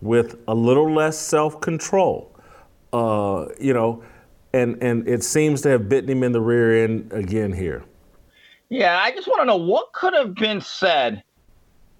with 0.00 0.36
a 0.48 0.54
little 0.54 0.92
less 0.92 1.16
self-control. 1.16 2.26
Uh, 2.92 3.46
you 3.60 3.72
know, 3.72 4.02
and 4.52 4.82
and 4.82 5.06
it 5.08 5.22
seems 5.22 5.62
to 5.62 5.68
have 5.68 5.88
bitten 5.88 6.10
him 6.10 6.24
in 6.24 6.32
the 6.32 6.40
rear 6.40 6.84
end 6.84 7.12
again 7.12 7.52
here. 7.52 7.84
Yeah, 8.70 9.00
I 9.00 9.12
just 9.12 9.28
want 9.28 9.42
to 9.42 9.44
know 9.44 9.56
what 9.56 9.92
could 9.92 10.12
have 10.14 10.34
been 10.34 10.60
said 10.60 11.22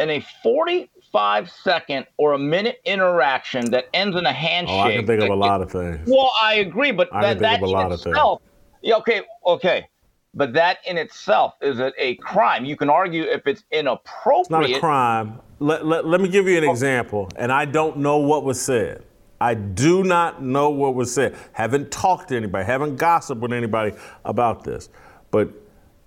in 0.00 0.10
a 0.10 0.24
45 0.42 1.50
second 1.50 2.06
or 2.16 2.32
a 2.32 2.38
minute 2.38 2.80
interaction 2.84 3.70
that 3.70 3.86
ends 3.94 4.16
in 4.16 4.26
a 4.26 4.32
handshake. 4.32 4.76
Oh, 4.76 4.80
I 4.80 4.96
can 4.96 5.06
think 5.06 5.22
of 5.22 5.30
a 5.30 5.34
lot 5.36 5.62
of 5.62 5.70
things. 5.70 6.08
Well, 6.08 6.32
I 6.40 6.54
agree, 6.54 6.90
but 6.90 7.14
I 7.14 7.34
that, 7.34 7.38
that 7.38 7.62
in 7.62 7.92
itself, 7.92 8.42
yeah, 8.82 8.96
okay, 8.96 9.22
okay. 9.46 9.86
But 10.34 10.52
that 10.52 10.78
in 10.86 10.96
itself 10.96 11.54
is 11.60 11.80
a, 11.80 11.92
a, 11.98 12.14
crime. 12.16 12.64
You 12.64 12.76
can 12.76 12.88
argue 12.88 13.24
if 13.24 13.46
it's 13.46 13.64
inappropriate. 13.72 14.40
It's 14.40 14.50
not 14.50 14.70
a 14.70 14.78
crime. 14.78 15.40
Let, 15.58 15.84
let, 15.84 16.06
let 16.06 16.20
me 16.20 16.28
give 16.28 16.46
you 16.46 16.56
an 16.56 16.64
oh. 16.64 16.70
example, 16.70 17.28
and 17.36 17.50
I 17.50 17.64
don't 17.64 17.98
know 17.98 18.18
what 18.18 18.44
was 18.44 18.60
said. 18.60 19.04
I 19.40 19.54
do 19.54 20.04
not 20.04 20.42
know 20.42 20.70
what 20.70 20.94
was 20.94 21.12
said. 21.12 21.34
Haven't 21.52 21.90
talked 21.90 22.28
to 22.28 22.36
anybody, 22.36 22.64
haven't 22.64 22.96
gossiped 22.96 23.40
with 23.40 23.52
anybody 23.52 23.96
about 24.24 24.64
this. 24.64 24.90
But 25.30 25.50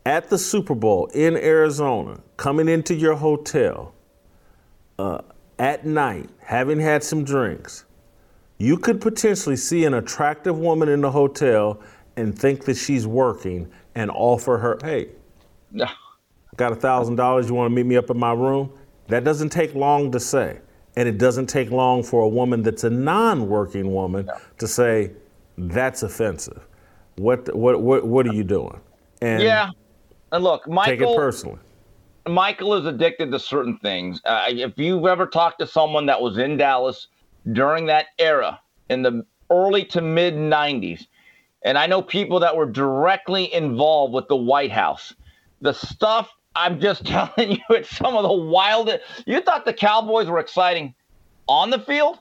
at 0.05 0.29
the 0.29 0.37
Super 0.37 0.75
Bowl 0.75 1.07
in 1.07 1.35
Arizona, 1.35 2.19
coming 2.37 2.67
into 2.67 2.93
your 2.93 3.15
hotel 3.15 3.93
uh, 4.99 5.21
at 5.57 5.85
night, 5.85 6.29
having 6.39 6.79
had 6.79 7.03
some 7.03 7.23
drinks, 7.23 7.85
you 8.57 8.77
could 8.77 9.01
potentially 9.01 9.55
see 9.55 9.85
an 9.85 9.95
attractive 9.95 10.57
woman 10.57 10.87
in 10.87 11.01
the 11.01 11.11
hotel 11.11 11.81
and 12.15 12.37
think 12.37 12.65
that 12.65 12.77
she's 12.77 13.07
working 13.07 13.71
and 13.95 14.11
offer 14.11 14.57
her, 14.57 14.77
hey, 14.83 15.09
no. 15.71 15.87
got 16.55 16.71
a 16.71 16.75
thousand 16.75 17.15
dollars, 17.15 17.47
you 17.47 17.55
want 17.55 17.69
to 17.69 17.75
meet 17.75 17.85
me 17.85 17.97
up 17.97 18.09
in 18.09 18.17
my 18.17 18.33
room? 18.33 18.71
That 19.07 19.23
doesn't 19.23 19.49
take 19.49 19.75
long 19.75 20.11
to 20.11 20.19
say. 20.19 20.59
And 20.95 21.09
it 21.09 21.17
doesn't 21.17 21.47
take 21.47 21.71
long 21.71 22.03
for 22.03 22.21
a 22.21 22.27
woman 22.27 22.61
that's 22.61 22.83
a 22.83 22.89
non-working 22.89 23.91
woman 23.91 24.27
no. 24.27 24.37
to 24.59 24.67
say, 24.67 25.11
that's 25.57 26.03
offensive. 26.03 26.65
What, 27.15 27.55
what, 27.55 27.81
what, 27.81 28.05
what 28.05 28.27
are 28.27 28.33
you 28.33 28.43
doing? 28.43 28.79
And 29.21 29.41
yeah. 29.41 29.69
And 30.31 30.43
look, 30.43 30.67
Michael. 30.67 30.97
Take 30.97 31.01
it 31.01 31.15
personally. 31.15 31.59
Michael 32.27 32.75
is 32.75 32.85
addicted 32.85 33.31
to 33.31 33.39
certain 33.39 33.77
things. 33.77 34.21
Uh, 34.25 34.45
if 34.47 34.77
you've 34.77 35.05
ever 35.05 35.25
talked 35.25 35.59
to 35.59 35.67
someone 35.67 36.05
that 36.05 36.21
was 36.21 36.37
in 36.37 36.57
Dallas 36.57 37.07
during 37.51 37.85
that 37.87 38.07
era 38.17 38.59
in 38.89 39.01
the 39.01 39.25
early 39.49 39.83
to 39.85 40.01
mid 40.01 40.35
90s, 40.35 41.05
and 41.63 41.77
I 41.77 41.87
know 41.87 42.01
people 42.01 42.39
that 42.41 42.55
were 42.55 42.65
directly 42.65 43.53
involved 43.53 44.13
with 44.13 44.27
the 44.27 44.35
White 44.35 44.71
House. 44.71 45.13
The 45.61 45.73
stuff 45.73 46.29
I'm 46.55 46.79
just 46.79 47.05
telling 47.05 47.51
you, 47.51 47.63
it's 47.69 47.95
some 47.95 48.15
of 48.15 48.23
the 48.23 48.33
wildest. 48.33 49.03
You 49.25 49.41
thought 49.41 49.65
the 49.65 49.73
Cowboys 49.73 50.27
were 50.27 50.39
exciting 50.39 50.93
on 51.47 51.69
the 51.69 51.79
field? 51.79 52.19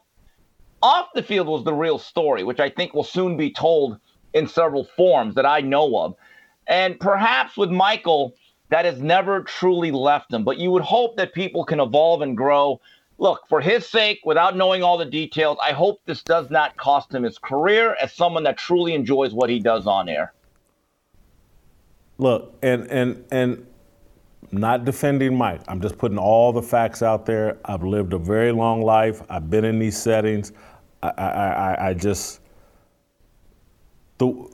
Off 0.82 1.08
the 1.14 1.22
field 1.22 1.46
was 1.46 1.64
the 1.64 1.74
real 1.74 1.98
story, 1.98 2.42
which 2.42 2.58
I 2.58 2.68
think 2.68 2.92
will 2.92 3.04
soon 3.04 3.36
be 3.36 3.52
told 3.52 3.98
in 4.34 4.48
several 4.48 4.84
forms 4.84 5.34
that 5.36 5.46
I 5.46 5.60
know 5.60 5.96
of. 5.98 6.16
And 6.66 6.98
perhaps 6.98 7.56
with 7.56 7.70
Michael, 7.70 8.34
that 8.70 8.84
has 8.84 9.00
never 9.00 9.42
truly 9.42 9.90
left 9.90 10.32
him. 10.32 10.44
But 10.44 10.58
you 10.58 10.70
would 10.70 10.82
hope 10.82 11.16
that 11.18 11.34
people 11.34 11.64
can 11.64 11.78
evolve 11.78 12.22
and 12.22 12.36
grow 12.36 12.80
look, 13.22 13.48
for 13.48 13.60
his 13.60 13.86
sake, 13.86 14.20
without 14.24 14.56
knowing 14.56 14.82
all 14.82 14.98
the 14.98 15.04
details, 15.06 15.56
I 15.62 15.70
hope 15.70 16.00
this 16.06 16.24
does 16.24 16.50
not 16.50 16.76
cost 16.76 17.14
him 17.14 17.22
his 17.22 17.38
career 17.38 17.96
as 18.02 18.12
someone 18.12 18.42
that 18.42 18.58
truly 18.58 18.94
enjoys 18.94 19.32
what 19.32 19.48
he 19.48 19.60
does 19.60 19.86
on 19.86 20.08
air. 20.08 20.32
Look, 22.18 22.52
and 22.62 22.86
and 22.88 23.24
and 23.30 23.66
not 24.50 24.84
defending 24.84 25.36
Mike. 25.36 25.60
I'm 25.68 25.80
just 25.80 25.96
putting 25.98 26.18
all 26.18 26.52
the 26.52 26.62
facts 26.62 27.00
out 27.00 27.24
there. 27.24 27.58
I've 27.64 27.84
lived 27.84 28.12
a 28.12 28.18
very 28.18 28.50
long 28.50 28.82
life. 28.82 29.22
I've 29.30 29.48
been 29.48 29.64
in 29.64 29.78
these 29.78 29.96
settings. 29.96 30.52
I 31.02 31.12
I, 31.16 31.28
I, 31.28 31.88
I 31.88 31.94
just 31.94 32.40
the 34.18 34.50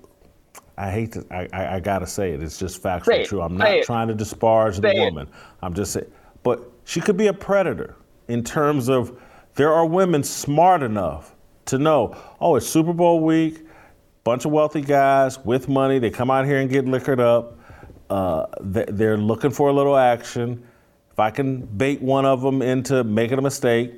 I 0.77 0.91
hate 0.91 1.13
to 1.13 1.27
I, 1.31 1.49
I, 1.55 1.77
I 1.77 1.81
gotta 1.81 2.07
say 2.07 2.33
it. 2.33 2.43
It's 2.43 2.59
just 2.59 2.83
factually 2.83 3.27
true. 3.27 3.41
I'm 3.41 3.57
not 3.57 3.83
trying 3.85 4.09
to 4.09 4.15
disparage 4.15 4.77
say 4.77 4.93
the 4.93 5.01
woman. 5.01 5.27
It. 5.27 5.35
I'm 5.63 5.73
just 5.73 5.93
saying 5.93 6.13
but 6.43 6.71
she 6.85 7.01
could 7.01 7.17
be 7.17 7.27
a 7.27 7.33
predator 7.33 7.97
in 8.29 8.45
terms 8.45 8.89
of 8.89 9.19
there 9.55 9.73
are 9.73 9.85
women 9.85 10.23
smart 10.23 10.83
enough 10.83 11.35
to 11.67 11.79
know, 11.79 12.17
oh, 12.41 12.57
it's 12.57 12.67
Super 12.67 12.93
Bowl 12.93 13.21
week, 13.21 13.67
bunch 14.25 14.45
of 14.45 14.53
wealthy 14.53 14.81
guys 14.81 15.39
with 15.41 15.69
money, 15.69 15.99
they 15.99 16.11
come 16.11 16.31
out 16.31 16.47
here 16.47 16.59
and 16.59 16.71
get 16.71 16.85
liquored 16.85 17.21
up. 17.21 17.59
Uh, 18.09 18.47
they're 18.61 19.19
looking 19.19 19.51
for 19.51 19.69
a 19.69 19.73
little 19.73 19.97
action. 19.97 20.65
If 21.11 21.19
I 21.19 21.31
can 21.31 21.61
bait 21.63 22.01
one 22.01 22.25
of 22.25 22.41
them 22.41 22.63
into 22.63 23.05
making 23.05 23.39
a 23.39 23.43
mistake, 23.43 23.93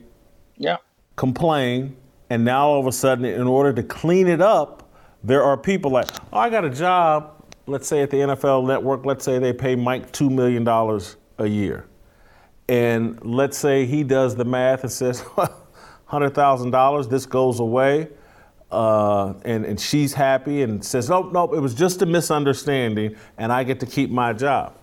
yeah, 0.57 0.79
complain, 1.17 1.97
and 2.31 2.45
now 2.45 2.69
all 2.69 2.81
of 2.81 2.87
a 2.87 2.93
sudden, 2.93 3.25
in 3.25 3.47
order 3.47 3.73
to 3.73 3.83
clean 3.83 4.27
it 4.27 4.41
up, 4.41 4.91
there 5.23 5.43
are 5.43 5.57
people 5.57 5.91
like, 5.91 6.09
oh, 6.33 6.39
I 6.39 6.51
got 6.51 6.65
a 6.65 6.71
job. 6.71 7.45
Let's 7.67 7.87
say 7.87 8.01
at 8.03 8.11
the 8.11 8.17
NFL 8.17 8.67
Network, 8.67 9.05
let's 9.05 9.25
say 9.25 9.39
they 9.39 9.53
pay 9.53 9.77
Mike 9.77 10.11
two 10.11 10.31
million 10.31 10.65
dollars 10.65 11.17
a 11.39 11.47
year 11.47 11.87
and 12.71 13.19
let's 13.25 13.59
say 13.59 13.85
he 13.85 14.05
does 14.05 14.37
the 14.37 14.45
math 14.45 14.85
and 14.85 14.93
says, 14.93 15.23
$100,000, 16.09 17.11
this 17.11 17.27
goes 17.27 17.59
away, 17.59 18.09
uh, 18.71 19.35
and, 19.45 19.65
and 19.67 19.81
she's 19.81 20.15
happy 20.15 20.63
and 20.63 20.85
says, 20.85 21.09
nope, 21.09 21.33
nope, 21.33 21.53
it 21.53 21.59
was 21.59 21.75
just 21.75 22.01
a 22.03 22.07
misunderstanding, 22.07 23.17
and 23.39 23.53
I 23.53 23.65
get 23.65 23.81
to 23.81 23.87
keep 23.87 24.09
my 24.09 24.33
job. 24.33 24.77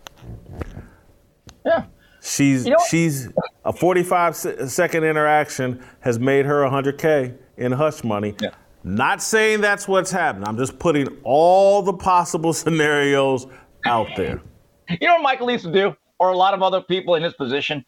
Yeah. 1.66 1.86
She's, 2.22 2.66
you 2.66 2.72
know 2.72 2.78
she's 2.90 3.30
a 3.64 3.72
45 3.72 4.36
second 4.36 5.06
interaction 5.06 5.82
has 6.02 6.20
made 6.20 6.46
her 6.46 6.64
100K 6.64 7.38
in 7.56 7.72
hush 7.72 8.04
money. 8.04 8.36
Yeah. 8.42 8.50
Not 8.84 9.22
saying 9.22 9.62
that's 9.62 9.88
what's 9.88 10.12
happening. 10.12 10.46
I'm 10.46 10.58
just 10.58 10.78
putting 10.78 11.08
all 11.24 11.82
the 11.82 11.94
possible 11.94 12.52
scenarios 12.64 13.48
out 13.86 14.10
there. 14.18 14.42
You 14.90 15.08
know 15.08 15.14
what 15.14 15.24
Michael 15.24 15.48
needs 15.48 15.64
to 15.64 15.72
do? 15.72 15.96
Or 16.20 16.30
a 16.30 16.38
lot 16.38 16.54
of 16.54 16.62
other 16.62 16.82
people 16.82 17.16
in 17.16 17.24
his 17.24 17.34
position. 17.34 17.86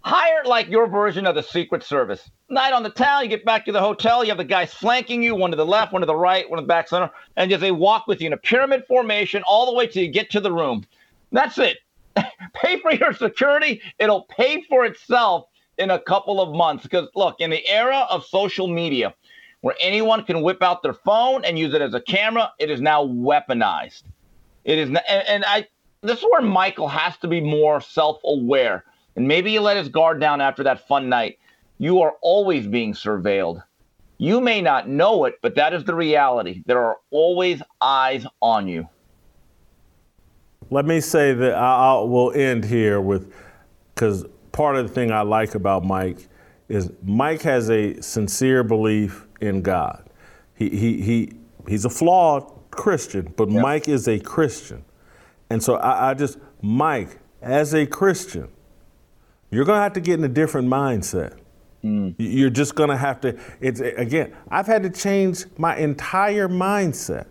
Hire 0.00 0.44
like 0.44 0.68
your 0.68 0.86
version 0.86 1.26
of 1.26 1.34
the 1.34 1.42
Secret 1.42 1.82
Service. 1.82 2.30
Night 2.48 2.72
on 2.72 2.82
the 2.82 2.90
town, 2.90 3.24
you 3.24 3.28
get 3.28 3.44
back 3.44 3.64
to 3.66 3.72
the 3.72 3.80
hotel, 3.80 4.24
you 4.24 4.30
have 4.30 4.38
the 4.38 4.44
guys 4.44 4.72
flanking 4.72 5.22
you, 5.22 5.34
one 5.34 5.50
to 5.50 5.56
the 5.56 5.66
left, 5.66 5.92
one 5.92 6.00
to 6.00 6.06
the 6.06 6.14
right, 6.14 6.48
one 6.48 6.58
to 6.58 6.62
the 6.62 6.68
back 6.68 6.88
center, 6.88 7.10
and 7.36 7.50
just 7.50 7.60
they 7.60 7.72
walk 7.72 8.06
with 8.06 8.20
you 8.20 8.28
in 8.28 8.32
a 8.32 8.38
pyramid 8.38 8.84
formation 8.86 9.42
all 9.46 9.66
the 9.66 9.74
way 9.74 9.86
till 9.86 10.02
you 10.02 10.08
get 10.08 10.30
to 10.30 10.40
the 10.40 10.52
room. 10.52 10.86
That's 11.32 11.58
it. 11.58 11.78
pay 12.54 12.80
for 12.80 12.92
your 12.92 13.12
security. 13.12 13.82
It'll 13.98 14.22
pay 14.22 14.62
for 14.62 14.84
itself 14.84 15.46
in 15.78 15.90
a 15.90 15.98
couple 15.98 16.40
of 16.40 16.54
months. 16.54 16.84
Because 16.84 17.08
look, 17.14 17.36
in 17.40 17.50
the 17.50 17.66
era 17.68 18.06
of 18.10 18.24
social 18.24 18.68
media, 18.68 19.14
where 19.60 19.74
anyone 19.80 20.24
can 20.24 20.42
whip 20.42 20.62
out 20.62 20.82
their 20.82 20.94
phone 20.94 21.44
and 21.44 21.58
use 21.58 21.74
it 21.74 21.82
as 21.82 21.94
a 21.94 22.00
camera, 22.00 22.52
it 22.58 22.70
is 22.70 22.80
now 22.80 23.04
weaponized. 23.04 24.04
It 24.64 24.78
is, 24.78 24.90
not, 24.90 25.02
and, 25.08 25.26
and 25.26 25.44
I 25.44 25.66
this 26.02 26.18
is 26.18 26.24
where 26.30 26.42
Michael 26.42 26.88
has 26.88 27.16
to 27.18 27.28
be 27.28 27.40
more 27.40 27.80
self 27.80 28.20
aware. 28.24 28.84
And 29.16 29.26
maybe 29.26 29.50
he 29.50 29.58
let 29.58 29.76
his 29.76 29.88
guard 29.88 30.20
down 30.20 30.40
after 30.40 30.62
that 30.64 30.86
fun 30.86 31.08
night. 31.08 31.38
You 31.78 32.02
are 32.02 32.14
always 32.22 32.66
being 32.66 32.92
surveilled. 32.92 33.62
You 34.18 34.40
may 34.40 34.60
not 34.60 34.88
know 34.88 35.24
it, 35.24 35.38
but 35.42 35.54
that 35.56 35.72
is 35.72 35.84
the 35.84 35.94
reality. 35.94 36.62
There 36.66 36.82
are 36.82 36.98
always 37.10 37.62
eyes 37.80 38.26
on 38.42 38.66
you. 38.66 38.88
Let 40.70 40.84
me 40.84 41.00
say 41.00 41.32
that 41.34 41.54
I 41.54 41.94
will 41.94 42.32
end 42.32 42.64
here 42.64 43.00
with 43.00 43.32
because 43.94 44.24
part 44.52 44.76
of 44.76 44.86
the 44.86 44.92
thing 44.92 45.10
I 45.10 45.22
like 45.22 45.54
about 45.54 45.84
Mike 45.84 46.28
is 46.68 46.92
Mike 47.02 47.42
has 47.42 47.70
a 47.70 48.00
sincere 48.00 48.62
belief 48.62 49.26
in 49.40 49.62
God. 49.62 50.08
He 50.54 50.68
he 50.68 51.00
he 51.00 51.32
he's 51.66 51.84
a 51.84 51.90
flawed 51.90 52.52
Christian, 52.70 53.32
but. 53.36 53.48
Mike 53.48 53.88
is 53.88 54.08
a 54.08 54.18
Christian. 54.18 54.84
And 55.50 55.62
so 55.62 55.76
I, 55.76 56.10
I 56.10 56.14
just, 56.14 56.38
Mike, 56.62 57.18
as 57.40 57.74
a 57.74 57.86
Christian, 57.86 58.48
you're 59.50 59.64
going 59.64 59.78
to 59.78 59.82
have 59.82 59.94
to 59.94 60.00
get 60.00 60.18
in 60.18 60.24
a 60.24 60.28
different 60.28 60.68
mindset. 60.68 61.38
Mm. 61.84 62.14
You're 62.18 62.50
just 62.50 62.74
going 62.74 62.90
to 62.90 62.96
have 62.96 63.20
to, 63.22 63.38
it's 63.60 63.80
again, 63.80 64.34
I've 64.50 64.66
had 64.66 64.82
to 64.82 64.90
change 64.90 65.44
my 65.56 65.76
entire 65.76 66.48
mindset 66.48 67.26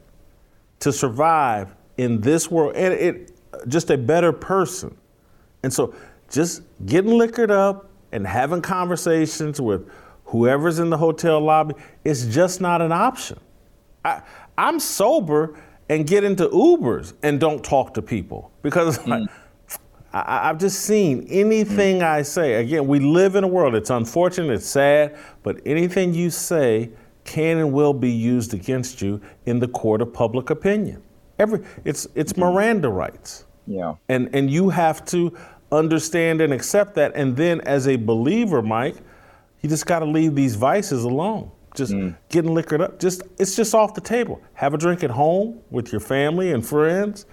to 0.79 0.93
survive 0.93 1.75
in 1.97 2.21
this 2.21 2.49
world 2.49 2.75
and 2.75 2.93
it 2.93 3.31
just 3.67 3.89
a 3.89 3.97
better 3.97 4.31
person. 4.31 4.95
And 5.63 5.73
so 5.73 5.93
just 6.29 6.61
getting 6.85 7.17
liquored 7.17 7.51
up 7.51 7.89
and 8.11 8.25
having 8.25 8.61
conversations 8.61 9.59
with 9.59 9.89
whoever's 10.25 10.79
in 10.79 10.89
the 10.89 10.97
hotel 10.97 11.39
lobby 11.39 11.75
is 12.03 12.33
just 12.33 12.61
not 12.61 12.81
an 12.81 12.91
option. 12.91 13.39
I, 14.05 14.21
I'm 14.57 14.79
sober 14.79 15.59
and 15.89 16.05
get 16.07 16.23
into 16.23 16.47
Ubers 16.49 17.13
and 17.23 17.39
don't 17.39 17.63
talk 17.63 17.93
to 17.95 18.01
people 18.01 18.51
because 18.61 18.97
mm. 18.99 19.27
I, 20.13 20.47
have 20.47 20.57
just 20.57 20.81
seen 20.81 21.27
anything 21.29 21.99
mm. 21.99 22.03
I 22.03 22.21
say. 22.21 22.55
Again, 22.55 22.87
we 22.87 22.99
live 22.99 23.35
in 23.35 23.43
a 23.43 23.47
world. 23.47 23.75
It's 23.75 23.89
unfortunate, 23.89 24.51
it's 24.53 24.65
sad, 24.65 25.17
but 25.43 25.59
anything 25.65 26.13
you 26.13 26.29
say 26.29 26.91
can 27.23 27.57
and 27.57 27.73
will 27.73 27.93
be 27.93 28.11
used 28.11 28.53
against 28.53 29.01
you 29.01 29.21
in 29.45 29.59
the 29.59 29.67
court 29.67 30.01
of 30.01 30.13
public 30.13 30.49
opinion. 30.49 31.03
Every 31.39 31.63
it's 31.85 32.07
it's 32.15 32.33
mm. 32.33 32.39
Miranda 32.39 32.89
rights. 32.89 33.45
Yeah. 33.67 33.95
And 34.09 34.29
and 34.33 34.49
you 34.49 34.69
have 34.69 35.05
to 35.05 35.37
understand 35.71 36.41
and 36.41 36.53
accept 36.53 36.95
that. 36.95 37.11
And 37.15 37.35
then 37.35 37.61
as 37.61 37.87
a 37.87 37.97
believer, 37.97 38.61
Mike, 38.61 38.95
you 39.61 39.69
just 39.69 39.85
got 39.85 39.99
to 39.99 40.05
leave 40.05 40.35
these 40.35 40.55
vices 40.55 41.03
alone. 41.03 41.51
Just 41.77 41.93
mm. 41.93 42.17
getting 42.29 42.55
liquored 42.55 42.81
up, 42.81 42.99
just 42.99 43.21
it's 43.37 43.55
just 43.55 43.75
off 43.75 43.93
the 43.93 44.01
table. 44.01 44.41
Have 44.55 44.73
a 44.73 44.77
drink 44.79 45.03
at 45.03 45.11
home 45.11 45.61
with 45.69 45.91
your 45.91 46.01
family 46.01 46.51
and 46.51 46.65
friends, 46.65 47.27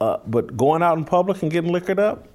uh, 0.00 0.18
but 0.28 0.56
going 0.56 0.80
out 0.80 0.96
in 0.96 1.04
public 1.04 1.42
and 1.42 1.50
getting 1.50 1.72
liquored 1.72 1.98
up, 1.98 2.28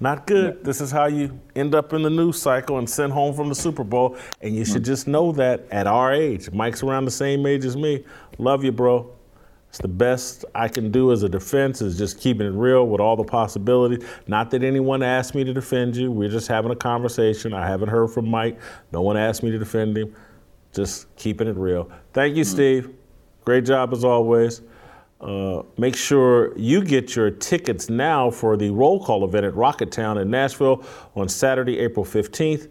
not 0.00 0.26
good. 0.26 0.64
This 0.64 0.80
is 0.80 0.90
how 0.90 1.06
you 1.06 1.40
end 1.54 1.76
up 1.76 1.92
in 1.92 2.02
the 2.02 2.10
news 2.10 2.42
cycle 2.42 2.78
and 2.78 2.90
sent 2.90 3.12
home 3.12 3.34
from 3.34 3.48
the 3.48 3.54
Super 3.54 3.84
Bowl. 3.84 4.18
And 4.42 4.54
you 4.54 4.64
should 4.64 4.82
mm. 4.82 4.86
just 4.86 5.06
know 5.06 5.30
that 5.32 5.64
at 5.70 5.86
our 5.86 6.12
age. 6.12 6.50
Mike's 6.50 6.82
around 6.82 7.04
the 7.04 7.10
same 7.12 7.46
age 7.46 7.64
as 7.64 7.76
me. 7.76 8.04
Love 8.38 8.64
you, 8.64 8.72
bro. 8.72 9.15
It's 9.76 9.82
the 9.82 9.88
best 9.88 10.46
I 10.54 10.68
can 10.68 10.90
do 10.90 11.12
as 11.12 11.22
a 11.22 11.28
defense 11.28 11.82
is 11.82 11.98
just 11.98 12.18
keeping 12.18 12.46
it 12.46 12.54
real 12.54 12.86
with 12.86 12.98
all 12.98 13.14
the 13.14 13.24
possibilities. 13.24 14.08
Not 14.26 14.50
that 14.52 14.62
anyone 14.62 15.02
asked 15.02 15.34
me 15.34 15.44
to 15.44 15.52
defend 15.52 15.94
you. 15.96 16.10
We're 16.10 16.30
just 16.30 16.48
having 16.48 16.70
a 16.70 16.76
conversation. 16.76 17.52
I 17.52 17.68
haven't 17.68 17.90
heard 17.90 18.08
from 18.08 18.26
Mike. 18.26 18.58
No 18.90 19.02
one 19.02 19.18
asked 19.18 19.42
me 19.42 19.50
to 19.50 19.58
defend 19.58 19.98
him. 19.98 20.16
Just 20.72 21.14
keeping 21.16 21.46
it 21.46 21.58
real. 21.58 21.90
Thank 22.14 22.36
you, 22.36 22.44
mm-hmm. 22.44 22.54
Steve. 22.54 22.94
Great 23.44 23.66
job 23.66 23.92
as 23.92 24.02
always. 24.02 24.62
Uh, 25.20 25.62
make 25.76 25.94
sure 25.94 26.56
you 26.56 26.82
get 26.82 27.14
your 27.14 27.30
tickets 27.30 27.90
now 27.90 28.30
for 28.30 28.56
the 28.56 28.70
roll 28.70 29.04
call 29.04 29.26
event 29.26 29.44
at 29.44 29.52
RocketTown 29.52 30.22
in 30.22 30.30
Nashville 30.30 30.86
on 31.14 31.28
Saturday, 31.28 31.80
April 31.80 32.06
15th 32.06 32.68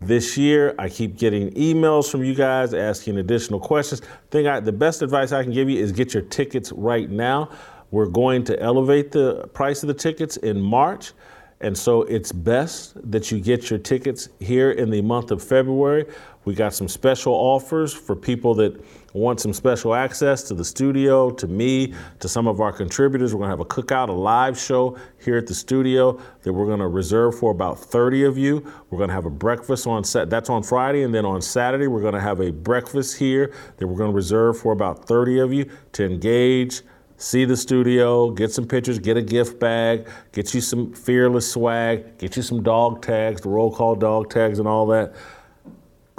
this 0.00 0.36
year. 0.36 0.74
I 0.78 0.88
keep 0.88 1.16
getting 1.16 1.50
emails 1.52 2.10
from 2.10 2.24
you 2.24 2.34
guys 2.34 2.74
asking 2.74 3.18
additional 3.18 3.60
questions. 3.60 4.02
Thing 4.30 4.46
I, 4.46 4.60
the 4.60 4.72
best 4.72 5.02
advice 5.02 5.32
I 5.32 5.42
can 5.42 5.52
give 5.52 5.68
you 5.68 5.78
is 5.78 5.92
get 5.92 6.14
your 6.14 6.22
tickets 6.22 6.72
right 6.72 7.08
now. 7.08 7.50
We're 7.90 8.06
going 8.06 8.44
to 8.44 8.60
elevate 8.60 9.12
the 9.12 9.48
price 9.48 9.82
of 9.82 9.88
the 9.88 9.94
tickets 9.94 10.36
in 10.38 10.60
March. 10.60 11.12
And 11.60 11.76
so 11.76 12.02
it's 12.02 12.32
best 12.32 12.94
that 13.10 13.30
you 13.30 13.38
get 13.38 13.68
your 13.68 13.78
tickets 13.78 14.30
here 14.38 14.70
in 14.70 14.88
the 14.88 15.02
month 15.02 15.30
of 15.30 15.42
February. 15.42 16.06
We 16.46 16.54
got 16.54 16.72
some 16.72 16.88
special 16.88 17.34
offers 17.34 17.92
for 17.92 18.16
people 18.16 18.54
that 18.54 18.82
want 19.12 19.40
some 19.40 19.52
special 19.52 19.94
access 19.94 20.42
to 20.44 20.54
the 20.54 20.64
studio, 20.64 21.30
to 21.30 21.46
me, 21.46 21.94
to 22.20 22.28
some 22.28 22.46
of 22.46 22.60
our 22.60 22.72
contributors. 22.72 23.34
We're 23.34 23.40
going 23.40 23.50
to 23.50 23.56
have 23.56 23.60
a 23.60 23.64
cookout, 23.64 24.08
a 24.08 24.12
live 24.12 24.58
show 24.58 24.96
here 25.24 25.36
at 25.36 25.46
the 25.46 25.54
studio 25.54 26.20
that 26.42 26.52
we're 26.52 26.66
going 26.66 26.80
to 26.80 26.88
reserve 26.88 27.38
for 27.38 27.50
about 27.50 27.78
30 27.78 28.24
of 28.24 28.38
you. 28.38 28.72
We're 28.90 28.98
going 28.98 29.08
to 29.08 29.14
have 29.14 29.26
a 29.26 29.30
breakfast 29.30 29.86
on 29.86 30.04
set. 30.04 30.30
That's 30.30 30.50
on 30.50 30.62
Friday, 30.62 31.02
and 31.02 31.14
then 31.14 31.24
on 31.24 31.42
Saturday 31.42 31.86
we're 31.86 32.02
going 32.02 32.14
to 32.14 32.20
have 32.20 32.40
a 32.40 32.52
breakfast 32.52 33.18
here 33.18 33.52
that 33.78 33.86
we're 33.86 33.98
going 33.98 34.10
to 34.10 34.16
reserve 34.16 34.58
for 34.58 34.72
about 34.72 35.06
30 35.06 35.40
of 35.40 35.52
you 35.52 35.70
to 35.92 36.04
engage 36.04 36.82
see 37.20 37.44
the 37.44 37.56
studio, 37.56 38.30
get 38.30 38.50
some 38.50 38.66
pictures, 38.66 38.98
get 38.98 39.16
a 39.16 39.22
gift 39.22 39.60
bag, 39.60 40.08
get 40.32 40.54
you 40.54 40.60
some 40.60 40.92
fearless 40.94 41.52
swag, 41.52 42.16
get 42.16 42.34
you 42.34 42.42
some 42.42 42.62
dog 42.62 43.02
tags, 43.02 43.42
the 43.42 43.48
roll 43.48 43.70
call 43.70 43.94
dog 43.94 44.30
tags 44.30 44.58
and 44.58 44.66
all 44.66 44.86
that. 44.86 45.14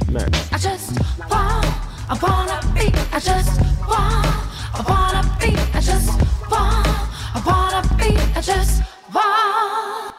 next. 0.09 0.53
I 0.53 0.57
just 0.57 0.97
want, 1.29 1.65
I 2.07 2.13
wanna 2.21 2.61
be, 2.73 2.93
I 3.11 3.19
just 3.19 3.59
want, 3.81 4.25
I 4.71 4.81
wanna 4.87 5.23
be, 5.41 5.57
I 5.73 5.81
just 5.81 6.07
want, 6.49 6.87
I 7.35 7.41
wanna 7.45 7.81
be, 7.97 8.15
I 8.33 8.39
just 8.41 8.81
want. 9.13 10.13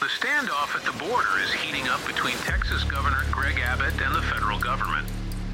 The 0.00 0.06
standoff 0.06 0.74
at 0.76 0.84
the 0.84 0.92
border 0.98 1.38
is 1.42 1.52
heating 1.54 1.88
up 1.88 2.04
between 2.06 2.36
Texas 2.44 2.84
Governor 2.84 3.24
Greg 3.30 3.58
Abbott 3.60 3.98
and 4.02 4.14
the 4.14 4.20
federal 4.22 4.58
government. 4.58 5.08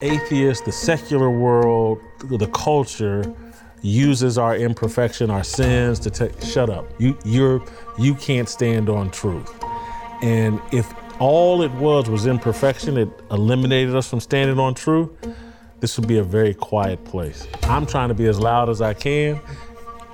atheist, 0.00 0.64
the 0.64 0.70
secular 0.70 1.28
world, 1.28 2.00
the 2.20 2.46
culture 2.48 3.34
uses 3.82 4.38
our 4.38 4.54
imperfection, 4.54 5.28
our 5.28 5.42
sins 5.42 5.98
to 5.98 6.08
take. 6.08 6.40
Shut 6.40 6.70
up. 6.70 6.88
You 7.00 7.18
you're 7.24 7.64
you 7.98 8.14
can't 8.14 8.48
stand 8.48 8.88
on 8.88 9.10
truth. 9.10 9.52
And 10.22 10.60
if 10.70 10.92
all 11.20 11.62
it 11.62 11.72
was 11.72 12.08
was 12.08 12.26
imperfection, 12.26 12.96
it 12.96 13.08
eliminated 13.32 13.96
us 13.96 14.08
from 14.08 14.20
standing 14.20 14.60
on 14.60 14.74
truth. 14.74 15.10
This 15.80 15.98
would 15.98 16.06
be 16.06 16.18
a 16.18 16.24
very 16.24 16.54
quiet 16.54 17.04
place. 17.04 17.48
I'm 17.64 17.84
trying 17.84 18.08
to 18.08 18.14
be 18.14 18.26
as 18.26 18.38
loud 18.38 18.68
as 18.68 18.80
I 18.80 18.94
can 18.94 19.40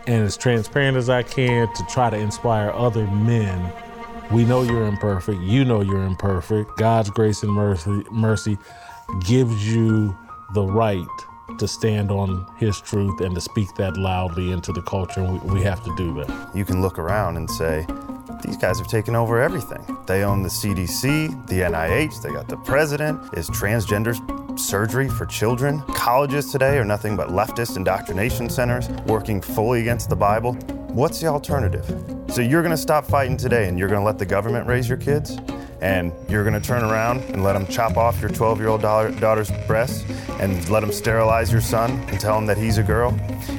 and 0.06 0.24
as 0.24 0.38
transparent 0.38 0.96
as 0.96 1.10
I 1.10 1.22
can 1.24 1.70
to 1.74 1.86
try 1.90 2.08
to 2.08 2.16
inspire 2.16 2.70
other 2.70 3.06
men. 3.08 3.70
We 4.32 4.46
know 4.46 4.62
you're 4.62 4.86
imperfect. 4.86 5.42
You 5.42 5.66
know 5.66 5.82
you're 5.82 6.04
imperfect. 6.04 6.78
God's 6.78 7.10
grace 7.10 7.42
and 7.42 7.52
mercy, 7.52 8.02
mercy 8.10 8.56
gives 9.26 9.66
you 9.66 10.16
the 10.54 10.64
right 10.64 11.06
to 11.58 11.68
stand 11.68 12.10
on 12.10 12.46
his 12.56 12.80
truth 12.80 13.20
and 13.20 13.34
to 13.34 13.40
speak 13.40 13.74
that 13.76 13.96
loudly 13.96 14.52
into 14.52 14.72
the 14.72 14.82
culture. 14.82 15.22
We, 15.22 15.38
we 15.54 15.62
have 15.62 15.82
to 15.84 15.94
do 15.96 16.14
that. 16.14 16.50
You 16.54 16.64
can 16.64 16.80
look 16.80 16.98
around 16.98 17.36
and 17.36 17.50
say, 17.50 17.86
these 18.42 18.56
guys 18.56 18.78
have 18.78 18.88
taken 18.88 19.14
over 19.14 19.40
everything. 19.40 19.84
They 20.06 20.22
own 20.22 20.42
the 20.42 20.48
CDC, 20.48 21.46
the 21.46 21.60
NIH, 21.60 22.22
they 22.22 22.30
got 22.30 22.48
the 22.48 22.58
president. 22.58 23.20
Is 23.34 23.48
transgender 23.48 24.14
surgery 24.58 25.08
for 25.08 25.26
children? 25.26 25.80
Colleges 25.94 26.50
today 26.52 26.76
are 26.78 26.84
nothing 26.84 27.16
but 27.16 27.28
leftist 27.28 27.76
indoctrination 27.76 28.50
centers 28.50 28.88
working 29.06 29.40
fully 29.40 29.80
against 29.80 30.10
the 30.10 30.16
Bible. 30.16 30.54
What's 30.92 31.20
the 31.20 31.26
alternative? 31.26 31.86
So 32.28 32.40
you're 32.40 32.62
gonna 32.62 32.76
stop 32.76 33.06
fighting 33.06 33.36
today 33.36 33.68
and 33.68 33.78
you're 33.78 33.88
gonna 33.88 34.04
let 34.04 34.18
the 34.18 34.26
government 34.26 34.66
raise 34.66 34.88
your 34.88 34.98
kids? 34.98 35.38
And 35.84 36.14
you're 36.30 36.44
going 36.44 36.58
to 36.58 36.66
turn 36.66 36.82
around 36.82 37.20
and 37.24 37.44
let 37.44 37.52
them 37.52 37.66
chop 37.66 37.98
off 37.98 38.18
your 38.18 38.30
12 38.30 38.58
year 38.58 38.68
old 38.68 38.80
daughter's 38.80 39.50
breasts 39.66 40.02
and 40.40 40.66
let 40.70 40.80
them 40.80 40.90
sterilize 40.90 41.52
your 41.52 41.60
son 41.60 41.90
and 42.08 42.18
tell 42.18 42.38
him 42.38 42.46
that 42.46 42.56
he's 42.56 42.78
a 42.78 42.82
girl, 42.82 43.14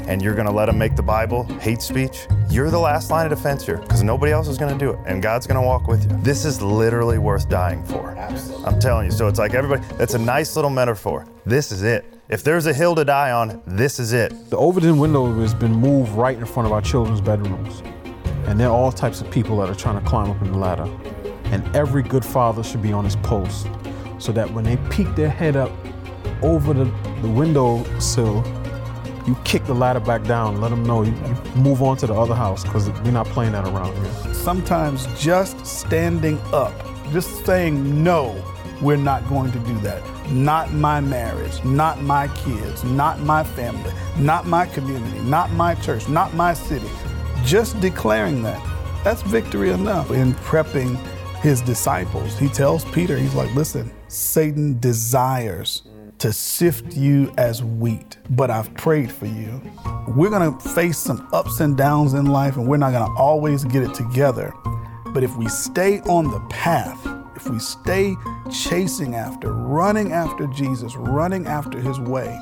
and 0.07 0.23
you're 0.23 0.33
going 0.33 0.47
to 0.47 0.51
let 0.51 0.65
them 0.65 0.77
make 0.77 0.95
the 0.95 1.03
Bible 1.03 1.43
hate 1.59 1.83
speech, 1.83 2.27
you're 2.49 2.71
the 2.71 2.79
last 2.79 3.11
line 3.11 3.31
of 3.31 3.37
defense 3.37 3.63
here 3.63 3.77
because 3.77 4.01
nobody 4.01 4.31
else 4.31 4.47
is 4.47 4.57
going 4.57 4.73
to 4.73 4.77
do 4.77 4.91
it, 4.91 4.99
and 5.05 5.21
God's 5.21 5.45
going 5.45 5.61
to 5.61 5.65
walk 5.65 5.87
with 5.87 6.03
you. 6.03 6.17
This 6.23 6.45
is 6.45 6.63
literally 6.63 7.19
worth 7.19 7.47
dying 7.47 7.85
for. 7.85 8.09
Absolutely. 8.17 8.65
I'm 8.65 8.79
telling 8.79 9.05
you. 9.05 9.11
So 9.11 9.27
it's 9.27 9.37
like 9.37 9.53
everybody, 9.53 9.85
that's 9.95 10.15
a 10.15 10.19
nice 10.19 10.55
little 10.55 10.71
metaphor. 10.71 11.27
This 11.45 11.71
is 11.71 11.83
it. 11.83 12.05
If 12.27 12.43
there's 12.43 12.65
a 12.65 12.73
hill 12.73 12.95
to 12.95 13.05
die 13.05 13.31
on, 13.31 13.61
this 13.67 13.99
is 13.99 14.13
it. 14.13 14.49
The 14.49 14.57
Overton 14.57 14.97
window 14.97 15.31
has 15.41 15.53
been 15.53 15.73
moved 15.73 16.11
right 16.13 16.35
in 16.35 16.45
front 16.45 16.65
of 16.65 16.73
our 16.73 16.81
children's 16.81 17.21
bedrooms. 17.21 17.83
And 18.47 18.59
there 18.59 18.69
are 18.69 18.75
all 18.75 18.91
types 18.91 19.21
of 19.21 19.29
people 19.29 19.57
that 19.57 19.69
are 19.69 19.75
trying 19.75 20.01
to 20.01 20.09
climb 20.09 20.31
up 20.31 20.41
in 20.41 20.51
the 20.51 20.57
ladder. 20.57 20.89
And 21.51 21.75
every 21.75 22.03
good 22.03 22.25
father 22.25 22.63
should 22.63 22.81
be 22.81 22.91
on 22.91 23.03
his 23.05 23.15
post 23.17 23.67
so 24.17 24.31
that 24.31 24.51
when 24.51 24.63
they 24.63 24.77
peek 24.89 25.13
their 25.15 25.29
head 25.29 25.55
up 25.55 25.71
over 26.41 26.73
the, 26.73 26.85
the 27.21 27.27
window 27.27 27.83
sill, 27.99 28.43
you 29.27 29.35
kick 29.43 29.65
the 29.65 29.73
ladder 29.73 29.99
back 29.99 30.23
down, 30.23 30.61
let 30.61 30.69
them 30.69 30.83
know 30.83 31.01
you, 31.01 31.11
you 31.11 31.35
move 31.55 31.81
on 31.81 31.97
to 31.97 32.07
the 32.07 32.13
other 32.13 32.35
house 32.35 32.63
because 32.63 32.89
we're 32.89 33.11
not 33.11 33.25
playing 33.27 33.53
that 33.53 33.65
around 33.65 33.95
here. 33.95 34.33
Sometimes 34.33 35.07
just 35.19 35.65
standing 35.65 36.39
up, 36.53 36.73
just 37.11 37.45
saying 37.45 38.03
no, 38.03 38.35
we're 38.81 38.97
not 38.97 39.27
going 39.27 39.51
to 39.51 39.59
do 39.59 39.77
that. 39.79 40.03
Not 40.29 40.73
my 40.73 40.99
marriage, 40.99 41.63
not 41.63 42.01
my 42.01 42.27
kids, 42.29 42.83
not 42.83 43.19
my 43.19 43.43
family, 43.43 43.91
not 44.17 44.45
my 44.45 44.65
community, 44.67 45.19
not 45.21 45.51
my 45.51 45.75
church, 45.75 46.07
not 46.07 46.33
my 46.33 46.53
city. 46.53 46.89
Just 47.43 47.79
declaring 47.79 48.43
that, 48.43 48.61
that's 49.03 49.21
victory 49.23 49.71
enough. 49.71 50.11
In 50.11 50.33
prepping 50.33 50.99
his 51.45 51.61
disciples, 51.61 52.39
he 52.39 52.49
tells 52.49 52.83
Peter, 52.85 53.15
he's 53.15 53.35
like, 53.35 53.53
listen, 53.53 53.93
Satan 54.07 54.79
desires 54.79 55.83
to 56.17 56.33
sift 56.33 56.97
you 56.97 57.31
as 57.37 57.63
wheat, 57.63 58.17
but 58.31 58.49
I've 58.49 58.73
prayed 58.73 59.11
for 59.11 59.27
you. 59.27 59.61
We're 60.07 60.31
gonna 60.31 60.59
face 60.59 60.97
some 60.97 61.29
ups 61.33 61.59
and 61.59 61.77
downs 61.77 62.15
in 62.15 62.25
life, 62.25 62.57
and 62.57 62.67
we're 62.67 62.77
not 62.77 62.93
gonna 62.93 63.13
always 63.15 63.63
get 63.63 63.83
it 63.83 63.93
together. 63.93 64.51
But 65.13 65.23
if 65.23 65.37
we 65.37 65.47
stay 65.47 65.99
on 66.01 66.31
the 66.31 66.39
path, 66.49 66.99
if 67.35 67.49
we 67.49 67.59
stay 67.59 68.15
chasing 68.51 69.15
after, 69.15 69.53
running 69.53 70.11
after 70.11 70.47
Jesus, 70.47 70.95
running 70.95 71.47
after 71.47 71.79
his 71.79 71.99
way, 71.99 72.39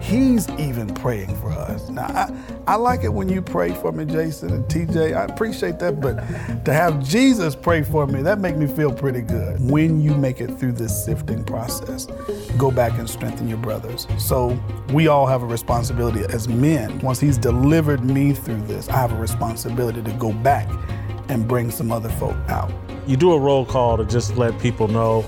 he's 0.00 0.48
even 0.50 0.92
praying 0.94 1.34
for 1.36 1.50
us. 1.50 1.88
Now, 1.88 2.06
I, 2.06 2.32
I 2.66 2.74
like 2.76 3.02
it 3.04 3.12
when 3.12 3.28
you 3.28 3.42
pray 3.42 3.74
for 3.74 3.92
me, 3.92 4.04
Jason 4.04 4.52
and 4.52 4.64
TJ. 4.66 5.16
I 5.16 5.24
appreciate 5.24 5.78
that, 5.80 6.00
but 6.00 6.16
to 6.64 6.72
have 6.72 7.02
Jesus 7.02 7.54
pray 7.54 7.82
for 7.82 8.06
me, 8.06 8.22
that 8.22 8.38
makes 8.38 8.56
me 8.56 8.66
feel 8.66 8.92
pretty 8.92 9.22
good. 9.22 9.58
When 9.60 10.00
you 10.00 10.14
make 10.14 10.40
it 10.40 10.58
through 10.58 10.72
this 10.72 11.04
sifting 11.04 11.44
process, 11.44 12.06
go 12.56 12.70
back 12.70 12.98
and 12.98 13.08
strengthen 13.08 13.48
your 13.48 13.58
brothers. 13.58 14.06
So 14.18 14.58
we 14.92 15.08
all 15.08 15.26
have 15.26 15.42
a 15.42 15.46
responsibility 15.46 16.24
as 16.32 16.48
men. 16.48 16.98
Once 17.00 17.20
he's 17.20 17.38
delivered 17.38 18.04
me 18.04 18.32
through 18.32 18.62
this, 18.62 18.88
I 18.88 18.96
have 18.96 19.12
a 19.12 19.16
responsibility 19.16 20.02
to 20.02 20.12
go 20.12 20.32
back 20.32 20.68
and 21.28 21.46
bring 21.46 21.70
some 21.70 21.92
other 21.92 22.08
folk 22.10 22.36
out. 22.48 22.72
You 23.06 23.16
do 23.16 23.32
a 23.32 23.38
roll 23.38 23.64
call 23.64 23.96
to 23.96 24.04
just 24.04 24.36
let 24.36 24.58
people 24.60 24.88
know 24.88 25.24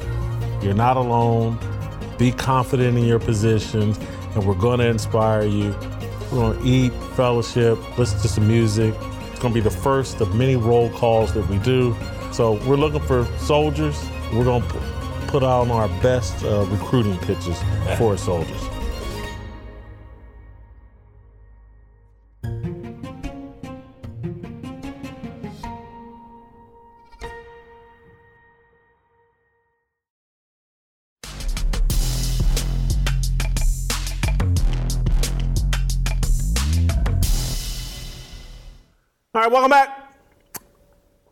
you're 0.62 0.74
not 0.74 0.96
alone. 0.96 1.58
Be 2.18 2.32
confident 2.32 2.98
in 2.98 3.04
your 3.04 3.18
positions, 3.18 3.98
and 4.34 4.46
we're 4.46 4.54
going 4.54 4.80
to 4.80 4.86
inspire 4.86 5.44
you. 5.44 5.70
We're 6.30 6.52
going 6.52 6.58
to 6.58 6.64
eat, 6.64 6.92
fellowship, 7.14 7.78
listen 7.98 8.20
to 8.20 8.28
some 8.28 8.46
music. 8.46 8.94
It's 9.30 9.40
going 9.40 9.54
to 9.54 9.60
be 9.60 9.60
the 9.60 9.70
first 9.70 10.20
of 10.20 10.34
many 10.34 10.56
roll 10.56 10.90
calls 10.90 11.32
that 11.32 11.48
we 11.48 11.58
do. 11.58 11.96
So 12.32 12.52
we're 12.66 12.76
looking 12.76 13.00
for 13.00 13.24
soldiers. 13.38 13.98
We're 14.32 14.44
going 14.44 14.62
to 14.62 14.78
put 15.28 15.42
out 15.42 15.70
our 15.70 15.88
best 16.02 16.44
uh, 16.44 16.66
recruiting 16.66 17.16
pitches 17.18 17.58
for 17.96 18.16
soldiers. 18.16 18.60
All 39.40 39.46
right, 39.46 39.52
welcome 39.52 39.70
back. 39.70 40.12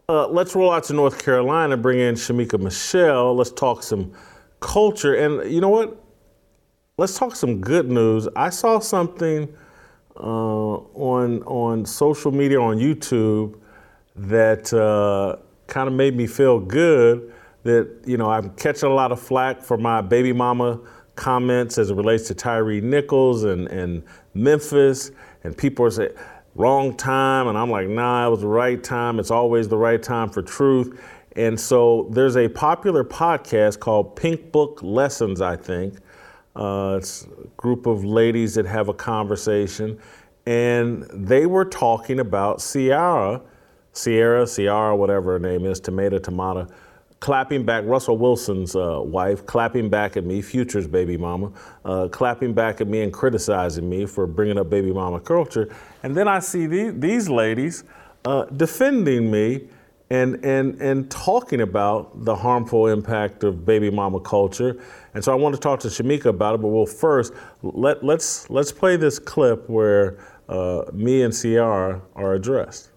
Uh, 0.08 0.28
let's 0.28 0.54
roll 0.54 0.72
out 0.72 0.84
to 0.84 0.94
North 0.94 1.22
Carolina, 1.22 1.76
bring 1.76 1.98
in 1.98 2.14
Shemeka 2.14 2.58
Michelle. 2.58 3.36
Let's 3.36 3.50
talk 3.50 3.82
some 3.82 4.14
culture. 4.60 5.12
And 5.14 5.52
you 5.52 5.60
know 5.60 5.68
what? 5.68 6.02
Let's 6.96 7.18
talk 7.18 7.36
some 7.36 7.60
good 7.60 7.90
news. 7.90 8.26
I 8.34 8.48
saw 8.48 8.78
something 8.78 9.54
uh, 10.16 10.22
on 10.22 11.42
on 11.42 11.84
social 11.84 12.32
media 12.32 12.58
on 12.58 12.78
YouTube 12.78 13.60
that 14.16 14.72
uh, 14.72 15.36
kind 15.66 15.86
of 15.86 15.92
made 15.92 16.16
me 16.16 16.26
feel 16.26 16.60
good. 16.60 17.30
That 17.64 17.94
you 18.06 18.16
know 18.16 18.30
I'm 18.30 18.48
catching 18.54 18.88
a 18.88 18.94
lot 18.94 19.12
of 19.12 19.20
flack 19.20 19.60
for 19.60 19.76
my 19.76 20.00
baby 20.00 20.32
mama 20.32 20.80
comments 21.14 21.76
as 21.76 21.90
it 21.90 21.94
relates 21.94 22.26
to 22.28 22.34
Tyre 22.34 22.80
Nichols 22.80 23.44
and 23.44 23.68
and 23.68 24.02
Memphis, 24.32 25.10
and 25.44 25.54
people 25.54 25.84
are 25.84 25.90
saying 25.90 26.12
wrong 26.58 26.94
time. 26.96 27.46
And 27.48 27.56
I'm 27.56 27.70
like, 27.70 27.88
nah, 27.88 28.26
it 28.26 28.30
was 28.30 28.40
the 28.40 28.48
right 28.48 28.82
time. 28.82 29.18
It's 29.18 29.30
always 29.30 29.68
the 29.68 29.78
right 29.78 30.02
time 30.02 30.28
for 30.28 30.42
truth. 30.42 31.00
And 31.36 31.58
so 31.58 32.08
there's 32.10 32.36
a 32.36 32.48
popular 32.48 33.04
podcast 33.04 33.78
called 33.78 34.16
Pink 34.16 34.50
Book 34.50 34.80
Lessons, 34.82 35.40
I 35.40 35.56
think. 35.56 35.94
Uh, 36.56 36.96
it's 36.98 37.24
a 37.24 37.46
group 37.56 37.86
of 37.86 38.04
ladies 38.04 38.54
that 38.54 38.66
have 38.66 38.88
a 38.88 38.94
conversation. 38.94 39.98
And 40.46 41.04
they 41.12 41.46
were 41.46 41.64
talking 41.64 42.18
about 42.18 42.60
Ciara, 42.60 43.40
Sierra, 43.92 44.46
Ciara, 44.46 44.96
whatever 44.96 45.32
her 45.32 45.38
name 45.38 45.64
is, 45.64 45.78
Tomato, 45.78 46.18
Tomato 46.18 46.66
clapping 47.20 47.64
back, 47.64 47.84
Russell 47.84 48.16
Wilson's 48.16 48.76
uh, 48.76 49.00
wife, 49.02 49.44
clapping 49.46 49.88
back 49.88 50.16
at 50.16 50.24
me, 50.24 50.40
Future's 50.40 50.86
baby 50.86 51.16
mama, 51.16 51.52
uh, 51.84 52.08
clapping 52.08 52.54
back 52.54 52.80
at 52.80 52.86
me 52.86 53.02
and 53.02 53.12
criticizing 53.12 53.88
me 53.88 54.06
for 54.06 54.26
bringing 54.26 54.58
up 54.58 54.70
baby 54.70 54.92
mama 54.92 55.20
culture. 55.20 55.74
And 56.02 56.16
then 56.16 56.28
I 56.28 56.38
see 56.38 56.66
the, 56.66 56.90
these 56.90 57.28
ladies 57.28 57.84
uh, 58.24 58.44
defending 58.44 59.30
me 59.30 59.68
and, 60.10 60.42
and, 60.44 60.80
and 60.80 61.10
talking 61.10 61.60
about 61.60 62.24
the 62.24 62.34
harmful 62.34 62.86
impact 62.86 63.44
of 63.44 63.66
baby 63.66 63.90
mama 63.90 64.20
culture. 64.20 64.80
And 65.14 65.22
so 65.22 65.32
I 65.32 65.34
want 65.34 65.54
to 65.54 65.60
talk 65.60 65.80
to 65.80 65.88
Shemeka 65.88 66.26
about 66.26 66.54
it, 66.54 66.62
but 66.62 66.68
we'll 66.68 66.86
first, 66.86 67.34
let, 67.62 68.02
let's, 68.04 68.48
let's 68.48 68.72
play 68.72 68.96
this 68.96 69.18
clip 69.18 69.68
where 69.68 70.18
uh, 70.48 70.84
me 70.92 71.22
and 71.22 71.34
Ciara 71.34 72.00
are 72.14 72.34
addressed. 72.34 72.87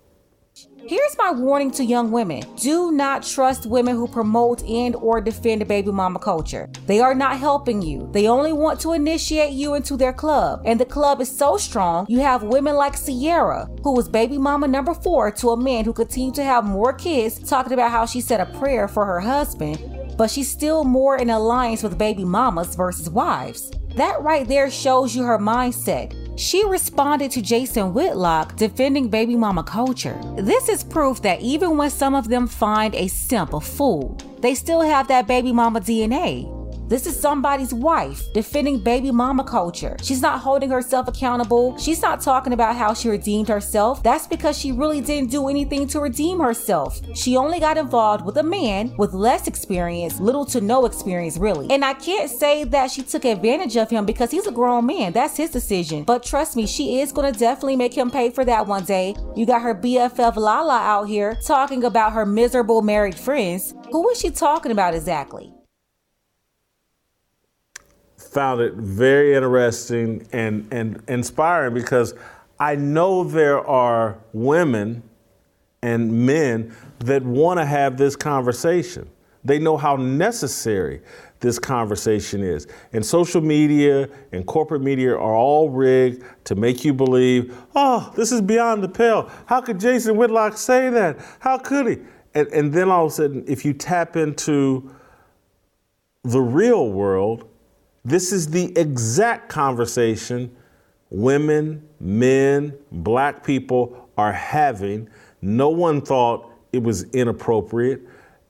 Here's 0.88 1.16
my 1.18 1.32
warning 1.32 1.70
to 1.72 1.86
young 1.86 2.12
women. 2.12 2.44
Do 2.56 2.92
not 2.92 3.24
trust 3.24 3.68
women 3.68 3.96
who 3.96 4.08
promote 4.08 4.64
and 4.64 4.96
or 4.96 5.22
defend 5.22 5.68
baby 5.68 5.92
mama 5.92 6.18
culture. 6.18 6.70
They 6.88 7.00
are 7.00 7.14
not 7.14 7.38
helping 7.38 7.84
you. 7.84 8.10
They 8.12 8.28
only 8.28 8.52
want 8.52 8.80
to 8.82 8.94
initiate 8.94 9.54
you 9.54 9.76
into 9.76 9.96
their 9.96 10.12
club. 10.12 10.64
And 10.66 10.80
the 10.80 10.86
club 10.86 11.22
is 11.22 11.30
so 11.30 11.58
strong, 11.58 12.08
you 12.10 12.20
have 12.20 12.42
women 12.42 12.76
like 12.76 13.00
Ciara, 13.00 13.68
who 13.84 13.94
was 13.94 14.10
baby 14.10 14.40
mama 14.40 14.68
number 14.68 14.96
four 14.96 15.30
to 15.32 15.50
a 15.52 15.58
man 15.58 15.86
who 15.86 15.94
continued 15.94 16.36
to 16.36 16.44
have 16.44 16.66
more 16.66 16.94
kids, 16.94 17.38
talking 17.48 17.74
about 17.74 17.92
how 17.92 18.08
she 18.08 18.20
said 18.20 18.40
a 18.40 18.58
prayer 18.60 18.88
for 18.88 19.06
her 19.06 19.20
husband, 19.20 19.78
but 20.18 20.32
she's 20.32 20.50
still 20.50 20.84
more 20.84 21.18
in 21.18 21.30
alliance 21.30 21.84
with 21.84 21.98
baby 21.98 22.26
mamas 22.26 22.76
versus 22.76 23.10
wives. 23.10 23.72
That 23.96 24.22
right 24.22 24.48
there 24.48 24.72
shows 24.72 25.16
you 25.16 25.24
her 25.24 25.38
mindset. 25.38 26.16
She 26.42 26.66
responded 26.66 27.30
to 27.34 27.42
Jason 27.44 27.94
Whitlock 27.94 28.56
defending 28.56 29.10
baby 29.10 29.36
mama 29.36 29.62
culture. 29.62 30.20
This 30.38 30.70
is 30.70 30.84
proof 30.84 31.22
that 31.22 31.40
even 31.40 31.78
when 31.78 31.92
some 31.92 32.16
of 32.16 32.30
them 32.30 32.48
find 32.48 32.96
a 32.96 33.10
simp 33.10 33.54
a 33.54 33.62
fool, 33.62 34.18
they 34.40 34.56
still 34.56 34.82
have 34.82 35.08
that 35.10 35.28
baby 35.28 35.52
mama 35.52 35.82
DNA. 35.82 36.61
This 36.92 37.08
is 37.08 37.18
somebody's 37.18 37.74
wife 37.74 38.34
defending 38.34 38.78
baby 38.78 39.12
mama 39.12 39.46
culture. 39.46 39.96
She's 40.04 40.22
not 40.22 40.42
holding 40.42 40.70
herself 40.70 41.08
accountable. 41.08 41.78
She's 41.78 42.02
not 42.02 42.20
talking 42.20 42.52
about 42.52 42.76
how 42.76 42.94
she 42.94 43.08
redeemed 43.08 43.48
herself. 43.48 44.04
That's 44.04 44.28
because 44.28 44.58
she 44.58 44.74
really 44.74 45.00
didn't 45.00 45.32
do 45.32 45.48
anything 45.48 45.88
to 45.88 46.02
redeem 46.02 46.42
herself. 46.42 47.00
She 47.16 47.38
only 47.38 47.62
got 47.62 47.78
involved 47.78 48.26
with 48.26 48.36
a 48.36 48.44
man 48.44 48.94
with 48.98 49.14
less 49.14 49.48
experience, 49.48 50.20
little 50.20 50.44
to 50.48 50.60
no 50.60 50.86
experience, 50.86 51.38
really. 51.38 51.72
And 51.72 51.86
I 51.86 51.94
can't 51.94 52.30
say 52.30 52.66
that 52.66 52.92
she 52.92 53.04
took 53.04 53.24
advantage 53.24 53.78
of 53.78 53.90
him 53.90 54.06
because 54.06 54.30
he's 54.30 54.48
a 54.48 54.52
grown 54.52 54.86
man. 54.86 55.14
That's 55.14 55.38
his 55.38 55.50
decision. 55.50 56.04
But 56.04 56.24
trust 56.24 56.58
me, 56.58 56.68
she 56.68 57.00
is 57.00 57.14
going 57.14 57.32
to 57.32 57.40
definitely 57.40 57.78
make 57.78 57.94
him 57.94 58.12
pay 58.12 58.32
for 58.32 58.44
that 58.44 58.68
one 58.68 58.84
day. 58.84 59.16
You 59.34 59.46
got 59.46 59.62
her 59.62 59.74
BFF 59.74 60.36
Lala 60.36 60.80
out 60.80 61.08
here 61.08 61.40
talking 61.42 61.86
about 61.86 62.12
her 62.12 62.26
miserable 62.26 62.82
married 62.82 63.16
friends. 63.16 63.74
Who 63.94 64.10
is 64.10 64.20
she 64.20 64.30
talking 64.30 64.74
about 64.74 64.94
exactly? 64.94 65.54
Found 68.32 68.62
it 68.62 68.74
very 68.76 69.36
interesting 69.36 70.26
and, 70.32 70.66
and 70.72 71.04
inspiring 71.10 71.74
because 71.74 72.14
I 72.60 72.76
know 72.76 73.26
there 73.26 73.60
are 73.60 74.18
women 74.32 75.04
and 75.82 76.26
men 76.26 76.74
that 77.00 77.24
want 77.24 77.60
to 77.60 77.66
have 77.66 77.98
this 77.98 78.16
conversation. 78.16 79.10
They 79.44 79.60
know 79.60 79.76
how 79.76 79.98
necessary 79.98 81.02
this 81.42 81.60
conversation 81.60 82.42
is. 82.42 82.68
And 82.94 83.06
social 83.06 83.42
media 83.42 84.08
and 84.32 84.46
corporate 84.46 84.82
media 84.82 85.14
are 85.14 85.36
all 85.36 85.70
rigged 85.70 86.24
to 86.46 86.56
make 86.56 86.86
you 86.86 86.94
believe, 86.94 87.58
oh, 87.76 88.14
this 88.16 88.32
is 88.32 88.40
beyond 88.40 88.82
the 88.82 88.90
pale. 88.90 89.30
How 89.48 89.60
could 89.60 89.80
Jason 89.80 90.16
Whitlock 90.16 90.56
say 90.56 90.90
that? 90.90 91.20
How 91.40 91.58
could 91.58 91.88
he? 91.88 91.98
And, 92.34 92.48
and 92.50 92.72
then 92.72 92.90
all 92.90 93.08
of 93.08 93.12
a 93.12 93.16
sudden, 93.16 93.44
if 93.48 93.66
you 93.66 93.74
tap 93.74 94.16
into 94.16 94.90
the 96.24 96.40
real 96.40 96.90
world, 96.92 97.51
this 98.04 98.32
is 98.32 98.48
the 98.48 98.78
exact 98.78 99.50
conversation 99.50 100.56
women, 101.12 101.86
men, 102.00 102.74
black 102.92 103.44
people 103.44 104.10
are 104.18 104.32
having. 104.32 105.10
No 105.42 105.70
one 105.70 106.02
thought 106.02 106.50
it 106.72 106.82
was 106.82 107.04
inappropriate. 107.12 108.02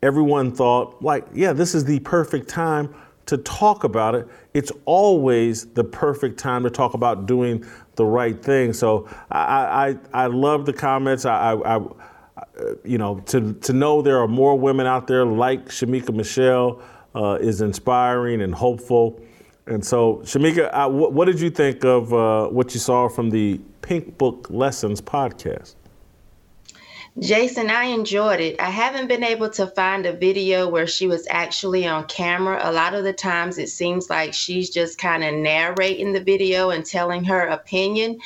Everyone 0.04 0.52
thought, 0.52 1.02
like, 1.02 1.26
yeah, 1.34 1.54
this 1.54 1.74
is 1.74 1.84
the 1.86 2.00
perfect 2.02 2.48
time 2.48 2.94
to 3.26 3.38
talk 3.38 3.84
about 3.84 4.16
it. 4.16 4.28
It's 4.54 4.72
always 4.86 5.66
the 5.68 5.84
perfect 5.84 6.38
time 6.38 6.64
to 6.64 6.70
talk 6.70 6.94
about 6.94 7.26
doing 7.26 7.66
the 7.96 8.06
right 8.06 8.42
thing. 8.42 8.74
So 8.74 9.08
I, 9.32 9.96
I, 10.14 10.24
I 10.24 10.26
love 10.28 10.66
the 10.66 10.74
comments. 10.74 11.26
I, 11.26 11.54
I, 11.54 11.78
I 11.78 11.88
you 12.84 12.98
know, 12.98 13.20
to, 13.28 13.54
to 13.54 13.74
know 13.74 14.02
there 14.02 14.20
are 14.20 14.28
more 14.28 14.58
women 14.58 14.86
out 14.86 15.08
there 15.08 15.26
like 15.26 15.68
Shemeka 15.68 16.14
Michelle 16.14 16.82
uh, 17.16 17.38
is 17.42 17.62
inspiring 17.62 18.42
and 18.42 18.54
hopeful. 18.54 19.20
And 19.68 19.86
so, 19.86 20.18
Shemeka, 20.24 20.70
uh, 20.74 20.90
what, 20.90 21.14
what, 21.14 21.26
did 21.26 21.40
you 21.40 21.50
think 21.50 21.86
of 21.86 22.14
uh, 22.14 22.48
what 22.48 22.74
you 22.74 22.80
saw 22.80 23.08
from 23.08 23.30
the 23.30 23.60
Pink 23.82 24.18
Book 24.18 24.48
Lessons 24.50 25.02
podcast? 25.02 25.76
Jason, 27.20 27.70
I 27.70 27.86
enjoyed 27.86 28.40
it. 28.40 28.60
I 28.60 28.70
haven't 28.70 29.08
been 29.08 29.24
able 29.24 29.50
to 29.52 29.68
find 29.68 30.06
a 30.06 30.14
video 30.14 30.70
where 30.70 30.88
she 30.88 31.08
was 31.08 31.28
actually 31.30 31.86
on 31.86 32.06
camera. 32.06 32.60
A 32.64 32.72
lot 32.72 32.94
of 32.94 33.04
the 33.04 33.12
times 33.12 33.58
it 33.58 33.68
seems 33.68 34.10
like 34.10 34.34
she's 34.34 34.70
just 34.70 34.98
kind 34.98 35.24
of 35.24 35.34
narrating 35.34 36.14
the 36.14 36.24
video 36.24 36.70
and 36.70 36.86
telling 36.86 37.26
her 37.26 37.48
opinion. 37.48 38.20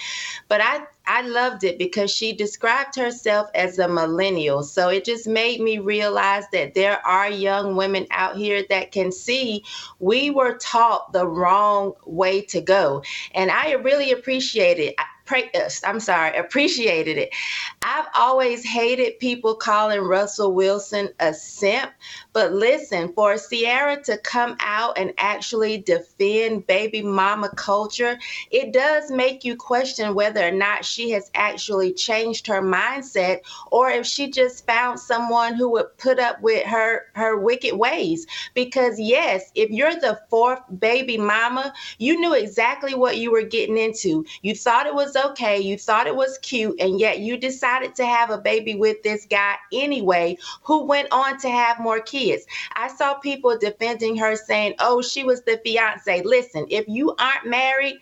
But 0.48 0.62
I 0.62 0.86
I 1.08 1.22
loved 1.22 1.64
it 1.64 1.78
because 1.78 2.12
she 2.12 2.34
described 2.34 2.96
herself 2.96 3.50
as 3.56 3.80
a 3.80 3.88
millennial. 3.88 4.64
So 4.64 4.90
it 4.90 5.06
just 5.06 5.28
made 5.28 5.62
me 5.62 5.80
realize 5.80 6.46
that 6.52 6.74
there 6.74 7.06
are 7.06 7.30
young 7.30 7.76
women 7.76 8.08
out 8.12 8.38
here 8.38 8.66
that 8.70 8.92
can 8.92 9.12
see 9.12 9.64
we 10.00 10.30
were 10.30 10.58
taught 10.58 11.14
the 11.14 11.28
wrong 11.28 11.94
way 12.06 12.42
to 12.42 12.62
go. 12.62 13.04
And 13.34 13.52
I 13.52 13.74
really 13.74 14.12
appreciate 14.12 14.80
it. 14.80 14.96
Uh, 15.30 15.70
I'm 15.84 16.00
sorry, 16.00 16.38
appreciated 16.38 17.18
it. 17.18 17.34
I've 17.82 18.08
always 18.16 18.64
hated 18.64 19.20
people 19.20 19.56
calling 19.56 20.02
Russell 20.02 20.54
Wilson 20.54 21.10
a 21.20 21.34
simp, 21.34 21.92
but 22.34 22.54
listen, 22.54 23.12
for 23.14 23.38
Ciara 23.38 24.02
to 24.04 24.18
come 24.20 24.56
out 24.60 24.98
and 24.98 25.14
actually 25.18 25.80
defend 25.80 26.68
baby 26.68 27.02
mama 27.02 27.50
culture, 27.56 28.18
it 28.52 28.74
does 28.74 29.12
make 29.12 29.44
you 29.44 29.56
question 29.56 30.14
whether 30.16 30.48
or 30.48 30.52
not 30.52 30.86
she 30.86 31.12
has 31.12 31.32
actually 31.36 31.94
changed 31.94 32.48
her 32.48 32.62
mindset 32.62 33.40
or 33.72 33.90
if 33.90 34.06
she 34.06 34.30
just 34.30 34.66
found 34.66 35.00
someone 35.00 35.56
who 35.56 35.72
would 35.72 35.98
put 35.98 36.20
up 36.20 36.42
with 36.42 36.66
her 36.66 37.04
her 37.14 37.38
wicked 37.38 37.76
ways. 37.76 38.28
Because 38.54 39.00
yes, 39.00 39.52
if 39.56 39.70
you're 39.70 39.96
the 39.96 40.20
fourth 40.30 40.62
baby 40.80 41.18
mama, 41.18 41.74
you 41.98 42.20
knew 42.20 42.34
exactly 42.34 42.94
what 42.94 43.18
you 43.18 43.32
were 43.32 43.44
getting 43.44 43.78
into. 43.78 44.26
You 44.42 44.56
thought 44.56 44.88
it 44.88 44.96
was 44.96 45.15
okay, 45.16 45.60
you 45.60 45.78
thought 45.78 46.08
it 46.08 46.16
was 46.16 46.38
cute, 46.40 46.80
and 46.80 47.00
yet 47.00 47.20
you 47.20 47.38
decided 47.38 47.96
to 47.96 48.06
have 48.06 48.30
a 48.30 48.38
baby 48.38 48.76
with 48.76 49.02
this 49.04 49.26
guy 49.26 49.56
anyway, 49.74 50.38
who 50.64 50.86
went 50.86 51.08
on 51.12 51.38
to 51.40 51.50
have 51.50 51.80
more 51.80 52.00
kids. 52.00 52.46
I 52.76 52.88
saw 52.88 53.16
people 53.16 53.58
defending 53.58 54.18
her 54.18 54.36
saying, 54.36 54.76
oh, 54.80 55.02
she 55.02 55.24
was 55.24 55.42
the 55.42 55.60
fiance. 55.64 56.22
Listen, 56.24 56.66
if 56.70 56.88
you 56.88 57.16
aren't 57.18 57.48
married, 57.48 57.98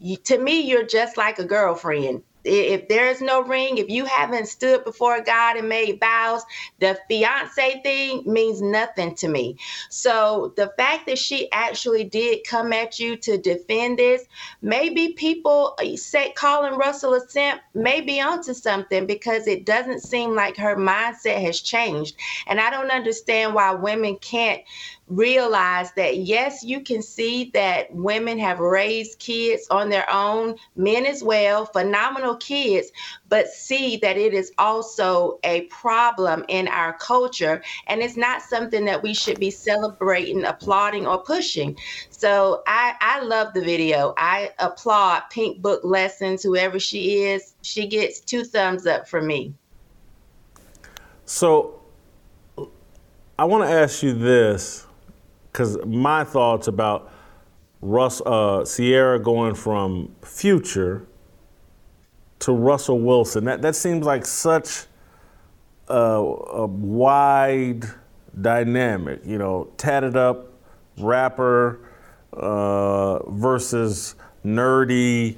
you, 0.00 0.16
to 0.16 0.38
me, 0.38 0.60
you're 0.60 0.86
just 0.86 1.16
like 1.16 1.38
a 1.38 1.44
girlfriend 1.44 2.22
if 2.44 2.88
there 2.88 3.06
is 3.06 3.20
no 3.20 3.42
ring, 3.42 3.78
if 3.78 3.88
you 3.88 4.04
haven't 4.04 4.46
stood 4.46 4.84
before 4.84 5.20
God 5.20 5.56
and 5.56 5.68
made 5.68 6.00
vows, 6.00 6.42
the 6.78 6.98
fiance 7.08 7.80
thing 7.82 8.22
means 8.26 8.62
nothing 8.62 9.14
to 9.16 9.28
me. 9.28 9.56
So 9.88 10.52
the 10.56 10.72
fact 10.76 11.06
that 11.06 11.18
she 11.18 11.50
actually 11.52 12.04
did 12.04 12.44
come 12.46 12.72
at 12.72 12.98
you 12.98 13.16
to 13.16 13.38
defend 13.38 13.98
this, 13.98 14.24
maybe 14.62 15.12
people 15.12 15.74
uh, 15.78 15.96
say 15.96 16.32
calling 16.32 16.74
Russell 16.74 17.14
a 17.14 17.20
simp 17.28 17.60
may 17.74 18.00
be 18.00 18.20
onto 18.20 18.54
something 18.54 19.06
because 19.06 19.46
it 19.46 19.66
doesn't 19.66 20.00
seem 20.00 20.34
like 20.34 20.56
her 20.56 20.76
mindset 20.76 21.40
has 21.42 21.60
changed. 21.60 22.16
And 22.46 22.60
I 22.60 22.70
don't 22.70 22.90
understand 22.90 23.54
why 23.54 23.72
women 23.72 24.16
can't 24.16 24.62
realize 25.10 25.92
that 25.92 26.18
yes, 26.18 26.62
you 26.62 26.80
can 26.80 27.02
see 27.02 27.50
that 27.52 27.92
women 27.92 28.38
have 28.38 28.60
raised 28.60 29.18
kids 29.18 29.66
on 29.70 29.90
their 29.90 30.10
own, 30.10 30.56
men 30.76 31.04
as 31.04 31.22
well, 31.22 31.66
phenomenal 31.66 32.36
kids, 32.36 32.90
but 33.28 33.48
see 33.48 33.96
that 33.98 34.16
it 34.16 34.32
is 34.32 34.52
also 34.56 35.38
a 35.44 35.62
problem 35.62 36.44
in 36.48 36.68
our 36.68 36.92
culture 36.94 37.62
and 37.88 38.00
it's 38.00 38.16
not 38.16 38.40
something 38.40 38.84
that 38.84 39.02
we 39.02 39.12
should 39.12 39.38
be 39.40 39.50
celebrating, 39.50 40.44
applauding, 40.44 41.06
or 41.06 41.22
pushing. 41.22 41.76
So 42.10 42.62
I, 42.66 42.94
I 43.00 43.22
love 43.22 43.52
the 43.52 43.62
video. 43.62 44.14
I 44.16 44.52
applaud 44.58 45.22
Pink 45.30 45.60
Book 45.60 45.82
Lessons, 45.84 46.42
whoever 46.42 46.78
she 46.78 47.24
is. 47.24 47.54
She 47.62 47.86
gets 47.86 48.20
two 48.20 48.44
thumbs 48.44 48.86
up 48.86 49.08
from 49.08 49.26
me. 49.26 49.54
So 51.24 51.80
I 53.38 53.44
want 53.44 53.64
to 53.64 53.70
ask 53.70 54.02
you 54.02 54.12
this 54.12 54.86
because 55.52 55.78
my 55.84 56.24
thoughts 56.24 56.68
about 56.68 57.10
Russ 57.80 58.20
uh, 58.24 58.64
Ciara 58.64 59.18
going 59.18 59.54
from 59.54 60.14
Future 60.22 61.06
to 62.40 62.52
Russell 62.52 63.00
Wilson 63.00 63.44
that 63.44 63.62
that 63.62 63.76
seems 63.76 64.06
like 64.06 64.24
such 64.26 64.86
a, 65.88 65.94
a 65.94 66.66
wide 66.66 67.84
dynamic. 68.40 69.20
You 69.24 69.38
know, 69.38 69.70
tatted 69.76 70.16
up 70.16 70.52
rapper 70.98 71.80
uh, 72.32 73.30
versus 73.30 74.14
nerdy 74.44 75.36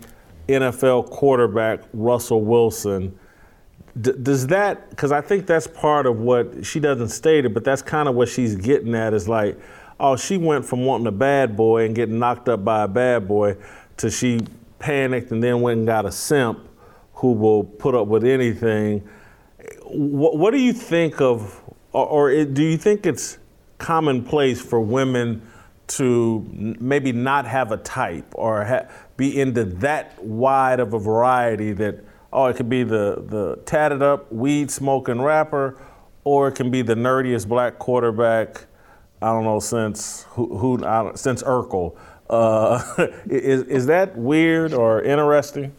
NFL 0.48 1.10
quarterback 1.10 1.80
Russell 1.92 2.42
Wilson. 2.42 3.18
D- 4.00 4.12
does 4.22 4.46
that 4.48 4.90
because 4.90 5.12
I 5.12 5.20
think 5.20 5.46
that's 5.46 5.66
part 5.66 6.06
of 6.06 6.18
what 6.18 6.64
she 6.64 6.80
doesn't 6.80 7.08
state 7.08 7.44
it, 7.44 7.54
but 7.54 7.64
that's 7.64 7.82
kind 7.82 8.08
of 8.08 8.14
what 8.14 8.28
she's 8.28 8.56
getting 8.56 8.94
at 8.94 9.14
is 9.14 9.28
like 9.28 9.58
oh, 10.02 10.16
she 10.16 10.36
went 10.36 10.66
from 10.66 10.84
wanting 10.84 11.06
a 11.06 11.12
bad 11.12 11.56
boy 11.56 11.84
and 11.84 11.94
getting 11.94 12.18
knocked 12.18 12.48
up 12.48 12.64
by 12.64 12.82
a 12.82 12.88
bad 12.88 13.28
boy 13.28 13.56
to 13.96 14.10
she 14.10 14.40
panicked 14.80 15.30
and 15.30 15.42
then 15.42 15.60
went 15.60 15.78
and 15.78 15.86
got 15.86 16.04
a 16.04 16.10
simp 16.10 16.58
who 17.14 17.32
will 17.32 17.62
put 17.62 17.94
up 17.94 18.08
with 18.08 18.24
anything. 18.24 19.08
What, 19.84 20.36
what 20.36 20.50
do 20.50 20.58
you 20.58 20.72
think 20.72 21.20
of, 21.20 21.62
or, 21.92 22.06
or 22.06 22.30
it, 22.32 22.52
do 22.52 22.64
you 22.64 22.76
think 22.76 23.06
it's 23.06 23.38
commonplace 23.78 24.60
for 24.60 24.80
women 24.80 25.40
to 25.86 26.44
maybe 26.52 27.12
not 27.12 27.46
have 27.46 27.70
a 27.70 27.76
type 27.76 28.26
or 28.34 28.64
ha- 28.64 28.88
be 29.16 29.40
into 29.40 29.64
that 29.64 30.22
wide 30.22 30.80
of 30.80 30.94
a 30.94 30.98
variety 30.98 31.72
that, 31.74 32.00
oh, 32.32 32.46
it 32.46 32.56
could 32.56 32.68
be 32.68 32.82
the, 32.82 33.22
the 33.28 33.60
tatted 33.66 34.02
up 34.02 34.32
weed 34.32 34.68
smoking 34.68 35.20
rapper 35.20 35.80
or 36.24 36.48
it 36.48 36.56
can 36.56 36.72
be 36.72 36.82
the 36.82 36.94
nerdiest 36.94 37.46
black 37.46 37.78
quarterback 37.78 38.66
I 39.22 39.26
don't 39.26 39.44
know 39.44 39.60
since 39.60 40.24
who, 40.30 40.56
who 40.56 40.78
since 41.14 41.42
Urkel. 41.44 41.96
Uh, 42.28 42.82
is 43.26 43.62
is 43.64 43.86
that 43.86 44.16
weird 44.16 44.74
or 44.74 45.02
interesting? 45.02 45.72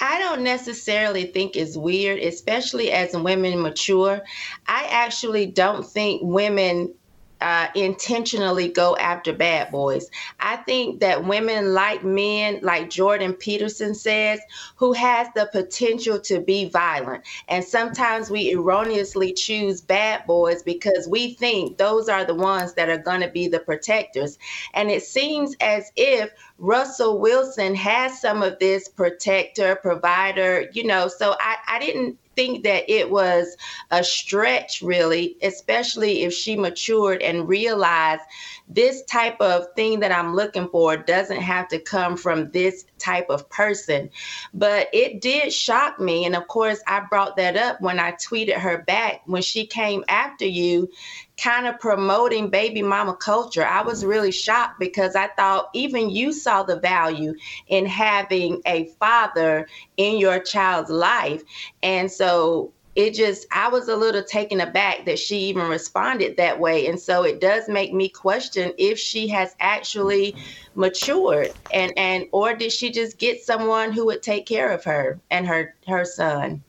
I 0.00 0.18
don't 0.18 0.42
necessarily 0.42 1.24
think 1.24 1.56
it's 1.56 1.76
weird, 1.76 2.18
especially 2.18 2.92
as 2.92 3.16
women 3.16 3.60
mature. 3.62 4.22
I 4.66 4.86
actually 4.90 5.46
don't 5.46 5.86
think 5.86 6.20
women 6.22 6.94
uh, 7.40 7.68
intentionally 7.74 8.68
go 8.68 8.96
after 8.96 9.32
bad 9.32 9.70
boys. 9.70 10.10
I 10.40 10.56
think 10.56 11.00
that 11.00 11.24
women 11.24 11.74
like 11.74 12.04
men, 12.04 12.60
like 12.62 12.90
Jordan 12.90 13.34
Peterson 13.34 13.94
says, 13.94 14.40
who 14.76 14.92
has 14.92 15.28
the 15.34 15.48
potential 15.52 16.20
to 16.20 16.40
be 16.40 16.68
violent. 16.68 17.24
And 17.48 17.64
sometimes 17.64 18.30
we 18.30 18.52
erroneously 18.52 19.32
choose 19.32 19.80
bad 19.80 20.26
boys 20.26 20.62
because 20.62 21.06
we 21.08 21.34
think 21.34 21.78
those 21.78 22.08
are 22.08 22.24
the 22.24 22.34
ones 22.34 22.74
that 22.74 22.88
are 22.88 22.98
going 22.98 23.20
to 23.20 23.28
be 23.28 23.48
the 23.48 23.60
protectors. 23.60 24.38
And 24.74 24.90
it 24.90 25.02
seems 25.02 25.54
as 25.60 25.90
if 25.96 26.30
Russell 26.58 27.18
Wilson 27.18 27.74
has 27.74 28.20
some 28.20 28.42
of 28.42 28.58
this 28.58 28.88
protector, 28.88 29.76
provider, 29.76 30.68
you 30.72 30.84
know. 30.84 31.08
So 31.08 31.36
I, 31.38 31.56
I 31.68 31.78
didn't 31.78 32.18
think 32.36 32.64
that 32.64 32.88
it 32.88 33.10
was 33.10 33.56
a 33.90 34.04
stretch, 34.04 34.82
really, 34.82 35.36
especially 35.42 36.22
if 36.22 36.32
she 36.32 36.54
matured 36.54 37.22
and 37.22 37.48
realized 37.48 38.22
this 38.68 39.02
type 39.04 39.40
of 39.40 39.66
thing 39.74 40.00
that 40.00 40.12
I'm 40.12 40.34
looking 40.34 40.68
for 40.68 40.96
doesn't 40.96 41.40
have 41.40 41.68
to 41.68 41.78
come 41.78 42.16
from 42.16 42.50
this 42.50 42.84
type 42.98 43.30
of 43.30 43.48
person. 43.48 44.10
But 44.52 44.88
it 44.92 45.20
did 45.20 45.52
shock 45.52 45.98
me. 45.98 46.24
And 46.26 46.36
of 46.36 46.46
course, 46.48 46.80
I 46.86 47.00
brought 47.08 47.36
that 47.36 47.56
up 47.56 47.80
when 47.80 47.98
I 47.98 48.12
tweeted 48.12 48.58
her 48.58 48.78
back 48.82 49.22
when 49.26 49.42
she 49.42 49.66
came 49.66 50.04
after 50.08 50.46
you, 50.46 50.90
kind 51.36 51.66
of 51.66 51.78
promoting 51.80 52.50
baby 52.50 52.82
mama 52.82 53.16
culture. 53.16 53.64
I 53.66 53.82
was 53.82 54.04
really 54.04 54.32
shocked 54.32 54.80
because 54.80 55.16
I 55.16 55.28
thought 55.28 55.70
even 55.74 56.10
you 56.10 56.32
saw 56.32 56.62
the 56.62 56.80
value 56.80 57.34
in 57.68 57.86
having 57.86 58.62
a 58.66 58.86
father 59.00 59.68
in 59.96 60.18
your 60.18 60.40
child's 60.40 60.90
life. 60.90 61.42
And 61.82 62.10
so 62.10 62.72
it 62.96 63.14
just 63.14 63.46
I 63.52 63.68
was 63.68 63.88
a 63.88 63.96
little 63.96 64.22
taken 64.24 64.60
aback 64.60 65.04
that 65.06 65.18
she 65.18 65.38
even 65.40 65.68
responded 65.68 66.38
that 66.38 66.60
way. 66.60 66.86
And 66.88 66.98
so 67.00 67.24
it 67.24 67.40
does 67.40 67.68
make 67.68 67.92
me 67.92 68.08
question 68.08 68.72
if 68.78 68.98
she 68.98 69.28
has 69.28 69.54
actually 69.60 70.36
matured 70.74 71.54
and 71.70 71.92
and 71.98 72.26
or 72.32 72.54
did 72.54 72.72
she 72.72 72.90
just 72.90 73.18
get 73.18 73.42
someone 73.42 73.92
who 73.92 74.06
would 74.06 74.22
take 74.22 74.46
care 74.46 74.70
of 74.72 74.84
her 74.84 75.20
and 75.30 75.46
her 75.46 75.74
her 75.86 76.04
son. 76.06 76.64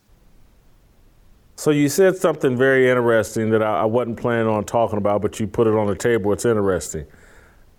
So 1.59 1.71
you 1.71 1.89
said 1.89 2.15
something 2.15 2.55
very 2.55 2.87
interesting 2.87 3.49
that 3.49 3.63
I, 3.63 3.79
I 3.79 3.85
wasn't 3.85 4.17
planning 4.17 4.45
on 4.45 4.63
talking 4.63 4.99
about, 4.99 5.23
but 5.23 5.39
you 5.39 5.47
put 5.47 5.65
it 5.65 5.73
on 5.73 5.87
the 5.87 5.95
table. 5.95 6.31
It's 6.31 6.45
interesting. 6.45 7.07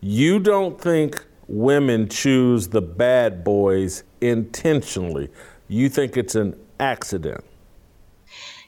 You 0.00 0.40
don't 0.40 0.80
think 0.80 1.24
women 1.46 2.08
choose 2.08 2.68
the 2.68 2.82
bad 2.82 3.44
boys 3.44 4.02
intentionally. 4.20 5.30
You 5.68 5.88
think 5.88 6.16
it's 6.16 6.34
an 6.34 6.58
accident. 6.80 7.44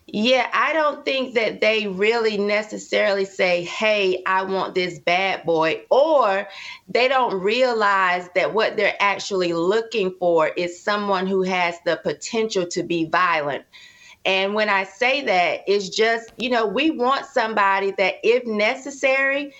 Yeah, 0.07 0.49
I 0.53 0.73
don't 0.73 1.05
think 1.05 1.35
that 1.35 1.61
they 1.61 1.89
really 1.89 2.39
necessarily 2.39 3.25
say, 3.25 3.65
hey, 3.65 4.23
I 4.27 4.45
want 4.45 4.77
this 4.77 5.01
bad 5.01 5.45
boy, 5.45 5.83
or 5.91 6.47
they 6.89 7.09
don't 7.09 7.35
realize 7.41 8.29
that 8.37 8.55
what 8.55 8.77
they're 8.77 8.97
actually 9.01 9.55
looking 9.55 10.15
for 10.21 10.49
is 10.49 10.81
someone 10.81 11.27
who 11.27 11.43
has 11.43 11.77
the 11.85 11.97
potential 11.97 12.65
to 12.69 12.85
be 12.85 13.07
violent. 13.07 13.65
And 14.25 14.55
when 14.55 14.69
I 14.69 14.85
say 14.85 15.23
that, 15.23 15.61
it's 15.67 15.89
just, 15.89 16.31
you 16.37 16.51
know, 16.51 16.67
we 16.67 16.91
want 16.91 17.27
somebody 17.27 17.93
that, 17.99 18.17
if 18.23 18.47
necessary, 18.47 19.55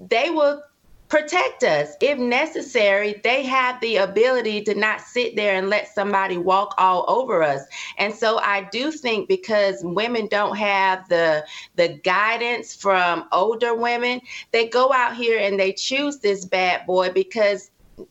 they 0.00 0.30
will 0.30 0.62
protect 1.08 1.62
us. 1.62 1.94
If 2.00 2.18
necessary, 2.18 3.20
they 3.22 3.44
have 3.44 3.80
the 3.80 3.96
ability 3.98 4.62
to 4.64 4.74
not 4.74 5.00
sit 5.00 5.36
there 5.36 5.54
and 5.54 5.68
let 5.70 5.94
somebody 5.94 6.38
walk 6.38 6.74
all 6.76 7.04
over 7.08 7.42
us. 7.42 7.62
And 7.98 8.12
so 8.12 8.38
I 8.38 8.68
do 8.72 8.90
think 8.90 9.28
because 9.28 9.78
women 9.82 10.26
don't 10.26 10.56
have 10.56 11.08
the 11.08 11.46
the 11.76 12.00
guidance 12.02 12.74
from 12.74 13.28
older 13.32 13.74
women, 13.74 14.20
they 14.50 14.68
go 14.68 14.92
out 14.92 15.14
here 15.14 15.38
and 15.38 15.60
they 15.60 15.72
choose 15.72 16.18
this 16.18 16.44
bad 16.44 16.86
boy 16.86 17.10
because 17.10 17.70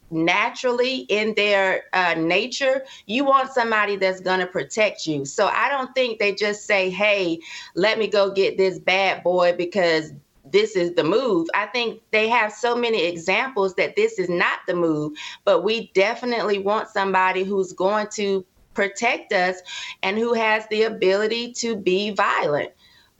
naturally 0.09 0.99
in 1.09 1.33
their 1.35 1.83
uh, 1.93 2.15
nature, 2.15 2.83
you 3.05 3.25
want 3.25 3.51
somebody 3.51 3.95
that's 3.95 4.19
going 4.19 4.39
to 4.39 4.47
protect 4.47 5.05
you. 5.07 5.25
So 5.25 5.47
I 5.47 5.69
don't 5.69 5.93
think 5.95 6.19
they 6.19 6.33
just 6.33 6.65
say, 6.65 6.89
hey, 6.89 7.39
let 7.75 7.99
me 7.99 8.07
go 8.07 8.31
get 8.31 8.57
this 8.57 8.79
bad 8.79 9.23
boy 9.23 9.53
because 9.57 10.13
this 10.45 10.75
is 10.75 10.93
the 10.93 11.03
move. 11.03 11.47
I 11.53 11.65
think 11.67 12.01
they 12.11 12.29
have 12.29 12.51
so 12.53 12.75
many 12.75 13.03
examples 13.03 13.75
that 13.75 13.95
this 13.95 14.19
is 14.19 14.29
not 14.29 14.59
the 14.67 14.75
move, 14.75 15.17
but 15.45 15.63
we 15.63 15.91
definitely 15.93 16.59
want 16.59 16.89
somebody 16.89 17.43
who's 17.43 17.73
going 17.73 18.07
to 18.13 18.45
protect 18.73 19.33
us 19.33 19.57
and 20.01 20.17
who 20.17 20.33
has 20.33 20.67
the 20.67 20.83
ability 20.83 21.53
to 21.53 21.75
be 21.75 22.11
violent. 22.11 22.71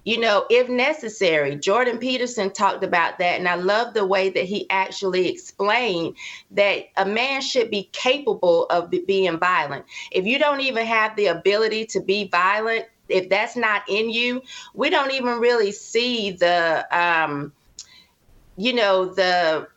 You 0.04 0.20
know, 0.20 0.46
if 0.50 0.70
necessary, 0.70 1.56
Jordan 1.56 1.98
Peterson 1.98 2.52
talked 2.52 2.84
about 2.84 3.20
that. 3.20 3.40
And 3.40 3.48
I 3.48 3.56
love 3.56 3.94
the 3.94 4.06
way 4.06 4.30
that 4.30 4.44
he 4.44 4.70
actually 4.70 5.30
explained 5.30 6.16
that 6.52 6.86
a 6.98 7.06
man 7.06 7.42
should 7.42 7.72
be 7.72 7.90
capable 7.94 8.66
of 8.66 8.92
being 9.08 9.40
violent. 9.40 9.86
If 10.12 10.26
you 10.26 10.40
don't 10.40 10.62
even 10.62 10.86
have 10.86 11.16
the 11.16 11.28
ability 11.28 11.86
to 11.88 12.02
be 12.02 12.28
violent, 12.28 12.86
if 13.10 13.30
that's 13.30 13.56
not 13.56 13.84
in 13.88 14.10
you, 14.10 14.42
we 14.74 14.90
don't 14.90 15.12
even 15.12 15.40
really 15.40 15.72
see 15.72 16.32
the 16.32 16.86
um, 16.92 17.54
you 18.56 18.74
know, 18.74 19.06
the 19.06 19.68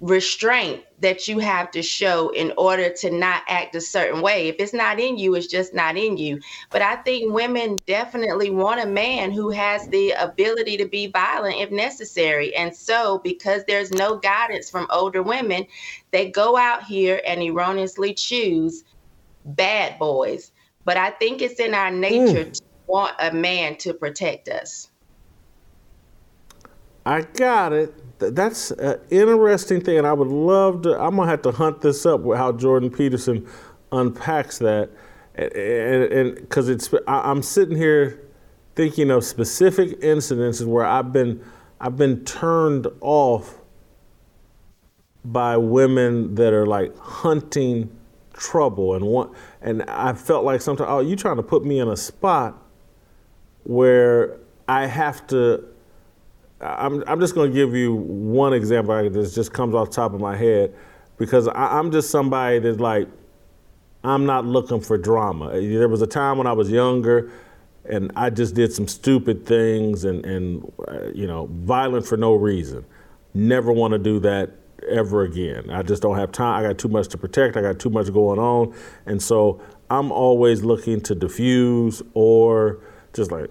restraint 0.00 0.84
that 1.00 1.26
you 1.26 1.38
have 1.40 1.70
to 1.72 1.82
show 1.82 2.28
in 2.30 2.52
order 2.56 2.90
to 2.90 3.10
not 3.10 3.42
act 3.48 3.74
a 3.74 3.80
certain 3.80 4.20
way. 4.20 4.48
If 4.48 4.56
it's 4.58 4.72
not 4.72 5.00
in 5.00 5.18
you, 5.18 5.34
it's 5.34 5.46
just 5.46 5.74
not 5.74 5.96
in 5.96 6.16
you. 6.16 6.40
But 6.70 6.82
I 6.82 6.96
think 6.96 7.32
women 7.32 7.76
definitely 7.86 8.50
want 8.50 8.80
a 8.80 8.86
man 8.86 9.32
who 9.32 9.50
has 9.50 9.88
the 9.88 10.12
ability 10.12 10.76
to 10.76 10.86
be 10.86 11.08
violent 11.08 11.56
if 11.56 11.70
necessary. 11.70 12.54
And 12.54 12.74
so, 12.74 13.18
because 13.24 13.64
there's 13.66 13.90
no 13.90 14.18
guidance 14.18 14.70
from 14.70 14.86
older 14.90 15.22
women, 15.22 15.66
they 16.12 16.30
go 16.30 16.56
out 16.56 16.84
here 16.84 17.20
and 17.26 17.42
erroneously 17.42 18.14
choose 18.14 18.84
bad 19.44 19.98
boys. 19.98 20.52
But 20.84 20.96
I 20.96 21.10
think 21.10 21.42
it's 21.42 21.60
in 21.60 21.74
our 21.74 21.90
nature 21.90 22.44
mm. 22.44 22.52
to 22.52 22.62
want 22.86 23.14
a 23.18 23.32
man 23.32 23.76
to 23.78 23.94
protect 23.94 24.48
us. 24.48 24.90
I 27.04 27.22
got 27.22 27.72
it. 27.72 27.94
That's 28.18 28.72
an 28.72 29.00
interesting 29.10 29.80
thing, 29.80 29.98
and 29.98 30.06
I 30.06 30.12
would 30.12 30.28
love 30.28 30.82
to. 30.82 30.98
I'm 31.00 31.16
gonna 31.16 31.30
have 31.30 31.42
to 31.42 31.52
hunt 31.52 31.80
this 31.82 32.04
up 32.04 32.20
with 32.20 32.38
how 32.38 32.52
Jordan 32.52 32.90
Peterson 32.90 33.46
unpacks 33.92 34.58
that, 34.58 34.90
and 35.34 36.34
because 36.34 36.68
it's 36.68 36.92
I'm 37.06 37.42
sitting 37.42 37.76
here 37.76 38.20
thinking 38.74 39.10
of 39.10 39.24
specific 39.24 40.00
incidences 40.00 40.66
where 40.66 40.84
I've 40.84 41.12
been 41.12 41.44
I've 41.80 41.96
been 41.96 42.24
turned 42.24 42.88
off 43.00 43.54
by 45.24 45.56
women 45.56 46.34
that 46.36 46.52
are 46.52 46.66
like 46.66 46.96
hunting 46.98 47.90
trouble 48.32 48.94
and 48.94 49.04
want 49.04 49.32
and 49.60 49.82
I 49.82 50.12
felt 50.12 50.44
like 50.44 50.60
sometimes 50.60 50.88
oh 50.90 51.00
you 51.00 51.16
trying 51.16 51.36
to 51.36 51.42
put 51.42 51.64
me 51.64 51.80
in 51.80 51.88
a 51.88 51.96
spot 51.96 52.60
where 53.64 54.38
I 54.68 54.86
have 54.86 55.26
to. 55.28 55.64
I'm, 56.60 57.04
I'm 57.06 57.20
just 57.20 57.34
going 57.34 57.50
to 57.50 57.54
give 57.54 57.74
you 57.74 57.94
one 57.94 58.52
example 58.52 58.94
that 58.94 59.32
just 59.32 59.52
comes 59.52 59.74
off 59.74 59.90
the 59.90 59.96
top 59.96 60.12
of 60.12 60.20
my 60.20 60.36
head 60.36 60.74
because 61.16 61.48
I, 61.48 61.78
I'm 61.78 61.92
just 61.92 62.10
somebody 62.10 62.58
that's 62.58 62.80
like, 62.80 63.08
I'm 64.04 64.26
not 64.26 64.44
looking 64.44 64.80
for 64.80 64.96
drama. 64.96 65.60
There 65.60 65.88
was 65.88 66.02
a 66.02 66.06
time 66.06 66.38
when 66.38 66.46
I 66.46 66.52
was 66.52 66.70
younger 66.70 67.30
and 67.84 68.12
I 68.16 68.30
just 68.30 68.54
did 68.54 68.72
some 68.72 68.88
stupid 68.88 69.46
things 69.46 70.04
and, 70.04 70.24
and 70.24 70.72
uh, 70.86 71.08
you 71.14 71.26
know, 71.26 71.48
violent 71.52 72.06
for 72.06 72.16
no 72.16 72.34
reason. 72.34 72.84
Never 73.34 73.72
want 73.72 73.92
to 73.92 73.98
do 73.98 74.20
that 74.20 74.50
ever 74.88 75.22
again. 75.22 75.70
I 75.70 75.82
just 75.82 76.02
don't 76.02 76.16
have 76.16 76.32
time. 76.32 76.64
I 76.64 76.68
got 76.68 76.78
too 76.78 76.88
much 76.88 77.08
to 77.08 77.18
protect. 77.18 77.56
I 77.56 77.62
got 77.62 77.78
too 77.78 77.90
much 77.90 78.12
going 78.12 78.38
on. 78.38 78.74
And 79.06 79.22
so 79.22 79.60
I'm 79.90 80.12
always 80.12 80.62
looking 80.62 81.00
to 81.02 81.14
diffuse 81.14 82.02
or 82.14 82.80
just 83.12 83.32
like 83.32 83.50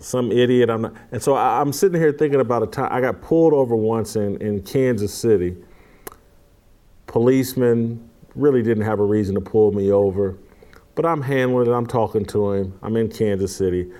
some 0.00 0.30
idiot. 0.32 0.70
I'm 0.70 0.82
not. 0.82 0.94
And 1.12 1.22
so 1.22 1.34
I, 1.34 1.60
am 1.60 1.72
sitting 1.72 2.00
here 2.00 2.12
thinking 2.12 2.40
about 2.40 2.62
a 2.62 2.66
time 2.66 2.88
I 2.90 3.00
got 3.00 3.20
pulled 3.22 3.52
over 3.52 3.74
once 3.74 4.16
in, 4.16 4.40
in 4.40 4.62
Kansas 4.62 5.12
City. 5.12 5.56
Policeman 7.06 8.08
really 8.34 8.62
didn't 8.62 8.84
have 8.84 9.00
a 9.00 9.04
reason 9.04 9.34
to 9.34 9.40
pull 9.40 9.72
me 9.72 9.90
over, 9.90 10.36
but 10.94 11.06
I'm 11.06 11.22
handling 11.22 11.68
it. 11.68 11.74
I'm 11.74 11.86
talking 11.86 12.24
to 12.26 12.52
him. 12.52 12.78
I'm 12.82 12.96
in 12.96 13.08
Kansas 13.08 13.54
City. 13.54 13.90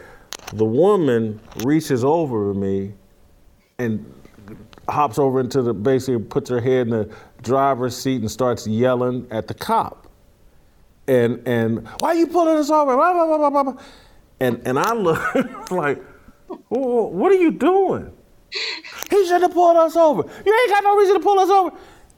The 0.52 0.64
woman 0.64 1.40
reaches 1.64 2.04
over 2.04 2.52
me 2.52 2.92
and 3.78 4.12
hops 4.88 5.18
over 5.18 5.40
into 5.40 5.62
the 5.62 5.74
basically 5.74 6.22
puts 6.22 6.48
her 6.50 6.60
head 6.60 6.86
in 6.86 6.90
the 6.90 7.14
driver's 7.42 7.96
seat 7.96 8.20
and 8.20 8.30
starts 8.30 8.66
yelling 8.66 9.26
at 9.30 9.48
the 9.48 9.54
cop. 9.54 10.08
And 11.08 11.46
and 11.46 11.86
why 12.00 12.10
are 12.10 12.14
you 12.14 12.26
pulling 12.26 12.56
us 12.56 12.70
over? 12.70 12.94
Blah, 12.96 13.12
blah, 13.12 13.62
blah, 13.62 13.74
and 14.40 14.62
and 14.66 14.78
I 14.78 14.94
look 14.94 15.70
like, 15.70 16.02
what 16.68 17.32
are 17.32 17.36
you 17.36 17.52
doing? 17.52 18.12
He 19.10 19.26
should 19.26 19.42
have 19.42 19.52
pulled 19.52 19.76
us 19.76 19.96
over. 19.96 20.22
You 20.22 20.60
ain't 20.60 20.70
got 20.70 20.84
no 20.84 20.96
reason 20.96 21.14
to 21.14 21.20
pull 21.20 21.38
us 21.38 21.50
over. 21.50 21.76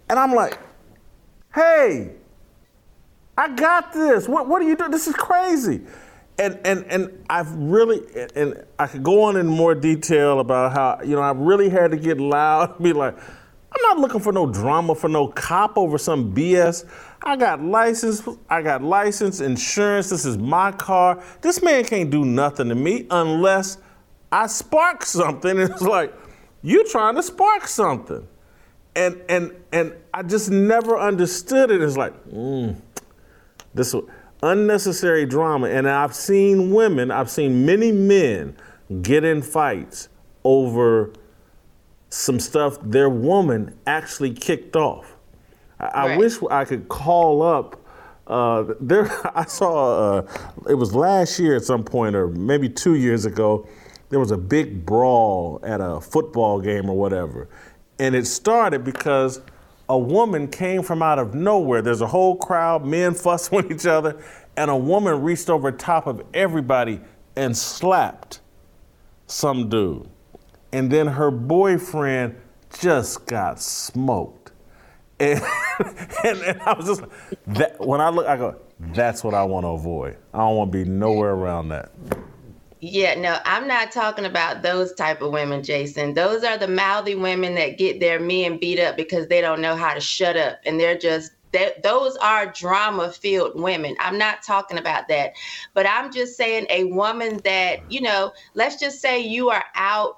And 0.09 0.19
I'm 0.19 0.35
like, 0.35 0.59
hey, 1.55 2.13
I 3.37 3.49
got 3.55 3.93
this. 3.93 4.29
What 4.29 4.49
what 4.49 4.63
are 4.63 4.67
you 4.67 4.77
doing? 4.77 4.91
This 4.91 5.07
is 5.07 5.15
crazy. 5.15 5.83
And 6.39 6.59
and 6.65 6.85
and 6.87 7.25
I've 7.29 7.53
really 7.53 8.03
and 8.35 8.65
I 8.79 8.87
could 8.87 9.03
go 9.03 9.23
on 9.23 9.37
in 9.37 9.47
more 9.47 9.75
detail 9.75 10.41
about 10.41 10.73
how 10.73 11.01
you 11.05 11.17
know 11.17 11.23
I 11.23 11.33
really 11.33 11.69
had 11.69 11.91
to 11.91 11.97
get 11.97 12.21
loud 12.21 12.77
and 12.77 12.85
be 12.85 12.93
like, 12.93 13.17
I'm 13.71 13.83
not 13.83 13.99
looking 13.99 14.21
for 14.21 14.33
no 14.33 14.47
drama 14.47 14.95
for 14.95 15.09
no 15.09 15.29
cop 15.29 15.77
over 15.77 15.99
some 15.99 16.35
BS. 16.35 16.87
I 17.23 17.37
got 17.37 17.63
license, 17.63 18.27
I 18.49 18.63
got 18.63 18.83
license, 18.83 19.41
insurance. 19.41 20.11
This 20.11 20.25
is 20.25 20.39
my 20.39 20.73
car. 20.73 21.23
This 21.43 21.63
man 21.63 21.85
can't 21.85 22.11
do 22.11 22.25
nothing 22.25 22.69
to 22.71 22.75
me 22.75 23.07
unless 23.11 23.79
I 24.33 24.47
spark 24.47 25.05
something. 25.05 25.51
And 25.59 25.71
it's 25.71 25.83
like, 25.83 26.15
you 26.63 26.85
trying 26.89 27.17
to 27.17 27.23
spark 27.23 27.67
something. 27.67 28.27
And 28.97 29.23
and 29.29 29.55
and 29.73 29.93
I 30.13 30.23
just 30.23 30.51
never 30.51 30.99
understood 30.99 31.71
it. 31.71 31.83
It's 31.83 31.97
like, 31.97 32.15
mm, 32.27 32.77
this 33.75 33.95
unnecessary 34.43 35.27
drama. 35.27 35.69
And 35.69 35.89
I've 35.89 36.15
seen 36.15 36.73
women, 36.73 37.11
I've 37.11 37.31
seen 37.31 37.67
many 37.67 37.93
men 37.93 38.57
get 39.03 39.25
in 39.25 39.43
fights 39.43 40.09
over 40.45 41.13
some 42.11 42.41
stuff 42.41 42.79
their 42.83 43.09
woman 43.09 43.79
actually 43.87 44.33
kicked 44.33 44.77
off. 44.77 45.17
I, 45.79 45.87
I 45.87 46.17
wish 46.17 46.35
I 46.51 46.65
could 46.65 46.89
call 46.89 47.43
up. 47.43 47.81
Uh, 48.27 48.75
there, 48.81 49.11
I 49.37 49.45
saw. 49.45 50.19
Uh, 50.19 50.53
it 50.69 50.75
was 50.75 50.95
last 50.95 51.39
year 51.39 51.57
at 51.57 51.65
some 51.65 51.85
point, 51.85 52.15
or 52.17 52.29
maybe 52.29 52.69
two 52.69 52.95
years 52.95 53.25
ago. 53.25 53.67
There 54.11 54.19
was 54.19 54.31
a 54.31 54.39
big 54.39 54.87
brawl 54.87 55.61
at 55.63 55.81
a 55.83 56.01
football 56.01 56.61
game 56.61 56.89
or 56.89 56.97
whatever, 56.97 57.49
and 57.99 58.15
it 58.15 58.27
started 58.27 58.83
because 58.83 59.43
a 59.89 59.99
woman 59.99 60.49
came 60.49 60.83
from 60.83 61.03
out 61.03 61.19
of 61.19 61.35
nowhere. 61.35 61.83
There's 61.83 62.01
a 62.01 62.07
whole 62.07 62.37
crowd, 62.37 62.85
men 62.85 63.15
fussing 63.15 63.57
with 63.57 63.71
each 63.71 63.87
other, 63.87 64.23
and 64.57 64.71
a 64.71 64.77
woman 64.77 65.23
reached 65.23 65.51
over 65.51 65.71
top 65.71 66.07
of 66.07 66.23
everybody 66.33 67.01
and 67.37 67.57
slapped 67.57 68.41
some 69.27 69.69
dude. 69.69 70.09
And 70.73 70.91
then 70.91 71.07
her 71.07 71.31
boyfriend 71.31 72.37
just 72.79 73.27
got 73.27 73.61
smoked. 73.61 74.53
And, 75.21 75.43
and, 76.25 76.39
and 76.43 76.63
I 76.63 76.75
was 76.75 76.87
just, 76.87 77.03
that, 77.49 77.81
when 77.81 78.01
I 78.01 78.09
look, 78.09 78.27
I 78.27 78.37
go, 78.37 78.57
that's 78.79 79.25
what 79.25 79.35
I 79.35 79.43
want 79.43 79.65
to 79.65 79.71
avoid. 79.71 80.17
I 80.33 80.39
don't 80.39 80.57
want 80.57 80.73
to 80.73 80.85
be 80.85 80.89
nowhere 80.89 81.33
around 81.33 81.71
that. 81.71 81.91
Yeah, 82.81 83.15
no, 83.15 83.39
I'm 83.45 83.67
not 83.67 83.91
talking 83.91 84.25
about 84.25 84.63
those 84.63 84.93
type 84.93 85.21
of 85.21 85.33
women, 85.33 85.65
Jason. 85.65 86.15
Those 86.15 86.45
are 86.45 86.57
the 86.57 86.69
mouthy 86.69 87.17
women 87.17 87.57
that 87.57 87.79
get 87.79 87.99
their 87.99 88.21
men 88.21 88.59
beat 88.59 88.79
up 88.79 88.97
because 88.97 89.27
they 89.27 89.41
don't 89.41 89.61
know 89.61 89.75
how 89.75 89.95
to 89.95 90.01
shut 90.01 90.37
up, 90.37 90.59
and 90.65 90.79
they're 90.79 90.99
just 90.99 91.33
they, 91.51 91.73
those 91.83 92.15
are 92.19 92.47
drama-filled 92.47 93.59
women. 93.59 93.97
I'm 93.99 94.19
not 94.19 94.43
talking 94.43 94.79
about 94.79 95.09
that, 95.09 95.33
but 95.75 95.87
I'm 95.87 96.13
just 96.13 96.37
saying 96.37 96.67
a 96.71 96.85
woman 96.85 97.41
that 97.45 97.91
you 97.91 98.01
know. 98.01 98.33
Let's 98.55 98.79
just 98.79 99.01
say 99.01 99.19
you 99.19 99.51
are 99.51 99.65
out, 99.75 100.18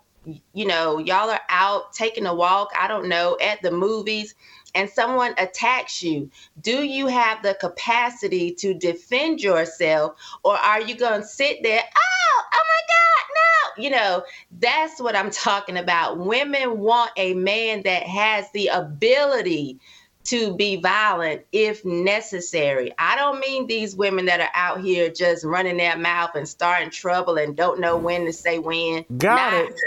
you 0.52 0.66
know, 0.66 0.98
y'all 0.98 1.30
are 1.30 1.40
out 1.48 1.92
taking 1.92 2.26
a 2.26 2.34
walk. 2.34 2.70
I 2.78 2.88
don't 2.88 3.08
know 3.08 3.36
at 3.40 3.62
the 3.62 3.70
movies. 3.70 4.34
And 4.74 4.88
someone 4.88 5.34
attacks 5.36 6.00
you, 6.00 6.30
do 6.60 6.84
you 6.84 7.08
have 7.08 7.42
the 7.42 7.54
capacity 7.60 8.52
to 8.52 8.72
defend 8.72 9.40
yourself, 9.40 10.14
or 10.44 10.56
are 10.56 10.80
you 10.80 10.94
going 10.94 11.22
to 11.22 11.26
sit 11.26 11.60
there? 11.64 11.82
Oh, 11.82 12.42
oh 12.52 12.64
my 12.68 12.80
God, 12.88 13.24
no. 13.34 13.82
You 13.82 13.90
know, 13.90 14.22
that's 14.60 15.00
what 15.00 15.16
I'm 15.16 15.32
talking 15.32 15.76
about. 15.76 16.18
Women 16.18 16.78
want 16.78 17.10
a 17.16 17.34
man 17.34 17.82
that 17.82 18.04
has 18.04 18.48
the 18.52 18.68
ability 18.68 19.80
to 20.22 20.54
be 20.54 20.76
violent 20.76 21.42
if 21.50 21.84
necessary. 21.84 22.92
I 22.96 23.16
don't 23.16 23.40
mean 23.40 23.66
these 23.66 23.96
women 23.96 24.26
that 24.26 24.40
are 24.40 24.50
out 24.54 24.80
here 24.80 25.10
just 25.10 25.44
running 25.44 25.78
their 25.78 25.96
mouth 25.96 26.36
and 26.36 26.48
starting 26.48 26.90
trouble 26.90 27.38
and 27.38 27.56
don't 27.56 27.80
know 27.80 27.96
when 27.96 28.26
to 28.26 28.32
say 28.32 28.60
when. 28.60 29.04
Got 29.18 29.52
Not 29.52 29.64
it. 29.64 29.80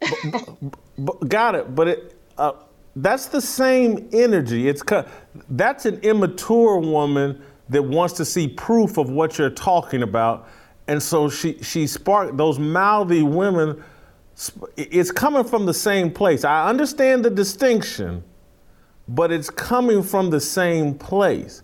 B- 0.00 1.12
got 1.28 1.54
it. 1.54 1.74
But 1.74 1.88
it, 1.88 2.14
uh, 2.38 2.52
that's 2.96 3.26
the 3.26 3.40
same 3.40 4.08
energy. 4.12 4.68
It's 4.68 4.82
that's 5.50 5.86
an 5.86 6.00
immature 6.00 6.78
woman 6.78 7.42
that 7.68 7.82
wants 7.82 8.14
to 8.14 8.24
see 8.24 8.48
proof 8.48 8.98
of 8.98 9.10
what 9.10 9.38
you're 9.38 9.50
talking 9.50 10.02
about, 10.02 10.48
and 10.88 11.02
so 11.02 11.28
she 11.28 11.62
she 11.62 11.86
sparked 11.86 12.36
those 12.36 12.58
mouthy 12.58 13.22
women. 13.22 13.82
It's 14.76 15.10
coming 15.12 15.44
from 15.44 15.66
the 15.66 15.74
same 15.74 16.10
place. 16.10 16.44
I 16.44 16.68
understand 16.68 17.24
the 17.24 17.30
distinction, 17.30 18.24
but 19.06 19.30
it's 19.30 19.50
coming 19.50 20.02
from 20.02 20.30
the 20.30 20.40
same 20.40 20.94
place. 20.94 21.62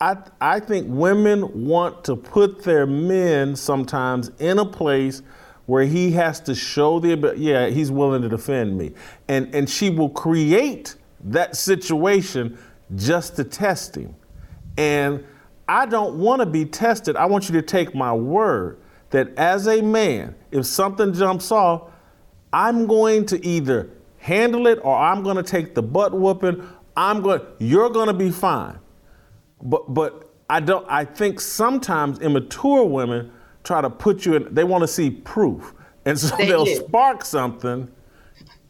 I, 0.00 0.16
I 0.40 0.60
think 0.60 0.86
women 0.88 1.66
want 1.66 2.04
to 2.04 2.16
put 2.16 2.62
their 2.62 2.86
men 2.86 3.54
sometimes 3.56 4.30
in 4.38 4.58
a 4.58 4.64
place 4.64 5.22
where 5.68 5.84
he 5.84 6.10
has 6.12 6.40
to 6.40 6.54
show 6.54 6.98
the 6.98 7.12
abi- 7.12 7.38
yeah 7.38 7.66
he's 7.66 7.90
willing 7.90 8.22
to 8.22 8.28
defend 8.28 8.76
me. 8.76 8.90
And 9.28 9.54
and 9.54 9.68
she 9.68 9.90
will 9.90 10.08
create 10.08 10.96
that 11.24 11.56
situation 11.56 12.58
just 12.96 13.36
to 13.36 13.44
test 13.44 13.94
him. 13.94 14.14
And 14.78 15.22
I 15.68 15.84
don't 15.84 16.18
want 16.18 16.40
to 16.40 16.46
be 16.46 16.64
tested. 16.64 17.16
I 17.16 17.26
want 17.26 17.50
you 17.50 17.52
to 17.52 17.62
take 17.62 17.94
my 17.94 18.14
word 18.14 18.80
that 19.10 19.28
as 19.36 19.68
a 19.68 19.82
man 19.82 20.34
if 20.50 20.64
something 20.64 21.12
jumps 21.12 21.52
off 21.52 21.90
I'm 22.50 22.86
going 22.86 23.26
to 23.26 23.46
either 23.46 23.90
handle 24.16 24.66
it 24.68 24.78
or 24.82 24.96
I'm 24.96 25.22
going 25.22 25.36
to 25.36 25.42
take 25.42 25.74
the 25.74 25.82
butt 25.82 26.14
whooping. 26.14 26.66
I'm 26.96 27.20
going 27.20 27.42
you're 27.58 27.90
going 27.90 28.08
to 28.08 28.14
be 28.14 28.30
fine. 28.30 28.78
But 29.62 29.92
but 29.92 30.32
I 30.48 30.60
don't. 30.60 30.86
I 30.88 31.04
think 31.04 31.40
sometimes 31.40 32.20
immature 32.20 32.86
women 32.86 33.32
try 33.68 33.82
to 33.82 33.90
put 33.90 34.24
you 34.24 34.34
in. 34.34 34.52
They 34.52 34.64
want 34.64 34.82
to 34.82 34.88
see 34.88 35.10
proof, 35.10 35.74
and 36.06 36.18
so 36.18 36.34
They 36.36 36.46
they'll 36.46 36.64
do. 36.64 36.74
spark 36.76 37.24
something, 37.24 37.88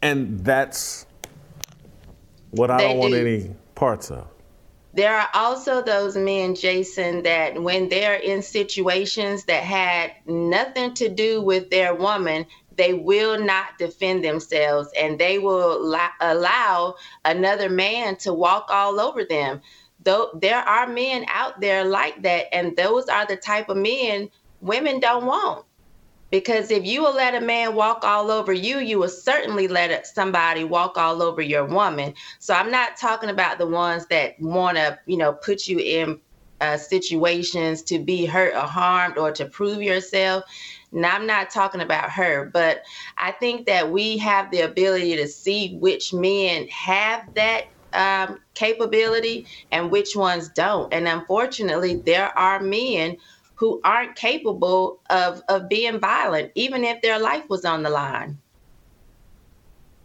and 0.01 0.39
that's 0.41 1.05
what 2.51 2.69
I 2.69 2.77
They 2.79 2.83
don't 2.83 2.97
want 2.97 3.13
any 3.13 3.55
parts 3.75 4.11
of. 4.11 4.27
There 4.93 5.15
are 5.15 5.29
also 5.33 5.81
those 5.81 6.17
men, 6.17 6.53
Jason, 6.55 7.23
that 7.23 7.61
when 7.61 7.87
they're 7.87 8.15
in 8.15 8.41
situations 8.41 9.45
that 9.45 9.63
had 9.63 10.11
nothing 10.25 10.93
to 10.95 11.07
do 11.07 11.41
with 11.41 11.69
their 11.69 11.95
woman, 11.95 12.45
they 12.75 12.93
will 12.93 13.39
not 13.39 13.77
defend 13.77 14.23
themselves 14.23 14.89
and 14.99 15.17
they 15.19 15.37
will 15.39 15.79
la- 15.85 16.09
allow 16.19 16.95
another 17.23 17.69
man 17.69 18.17
to 18.17 18.33
walk 18.33 18.65
all 18.69 18.99
over 18.99 19.23
them. 19.23 19.61
Though 20.03 20.31
there 20.41 20.59
are 20.59 20.87
men 20.87 21.25
out 21.29 21.61
there 21.61 21.85
like 21.85 22.21
that, 22.23 22.53
and 22.53 22.75
those 22.75 23.07
are 23.07 23.27
the 23.27 23.35
type 23.37 23.69
of 23.69 23.77
men 23.77 24.29
women 24.61 24.99
don't 24.99 25.25
want. 25.25 25.65
Because 26.31 26.69
if 26.69 26.85
you 26.85 27.01
will 27.01 27.15
let 27.15 27.33
a 27.33 27.41
man 27.41 27.73
walk 27.73 28.03
all 28.03 28.29
over 28.29 28.53
you, 28.53 28.77
you 28.77 28.99
will 28.99 29.09
certainly 29.09 29.67
let 29.67 30.05
somebody 30.05 30.63
walk 30.63 30.95
all 30.95 31.23
over 31.23 31.41
your 31.41 31.65
woman. 31.65 32.13
So 32.37 32.53
I'm 32.53 32.69
not 32.69 32.97
talking 32.97 33.29
about 33.31 33.57
the 33.57 33.65
ones 33.65 34.05
that 34.07 34.39
want 34.39 34.77
to, 34.77 34.99
you 35.07 35.17
know, 35.17 35.33
put 35.33 35.67
you 35.67 35.79
in 35.79 36.21
uh, 36.61 36.77
situations 36.77 37.81
to 37.83 37.97
be 37.97 38.25
hurt 38.25 38.53
or 38.53 38.67
harmed 38.67 39.17
or 39.17 39.31
to 39.31 39.45
prove 39.45 39.81
yourself. 39.81 40.43
And 40.91 41.05
I'm 41.05 41.25
not 41.25 41.49
talking 41.49 41.81
about 41.81 42.11
her, 42.11 42.49
but 42.53 42.83
I 43.17 43.31
think 43.31 43.65
that 43.65 43.91
we 43.91 44.17
have 44.19 44.51
the 44.51 44.61
ability 44.61 45.15
to 45.15 45.27
see 45.27 45.77
which 45.77 46.13
men 46.13 46.67
have 46.67 47.23
that 47.35 47.65
um, 47.93 48.39
capability 48.53 49.47
and 49.71 49.89
which 49.89 50.15
ones 50.15 50.49
don't. 50.49 50.93
And 50.93 51.07
unfortunately, 51.07 52.03
there 52.05 52.37
are 52.37 52.59
men 52.59 53.17
who 53.59 53.81
aren't 53.83 54.15
capable 54.15 55.01
of, 55.09 55.41
of 55.49 55.67
being 55.67 55.99
violent, 55.99 56.49
even 56.55 56.85
if 56.85 57.01
their 57.01 57.19
life 57.19 57.43
was 57.49 57.65
on 57.65 57.83
the 57.83 57.89
line. 57.89 58.37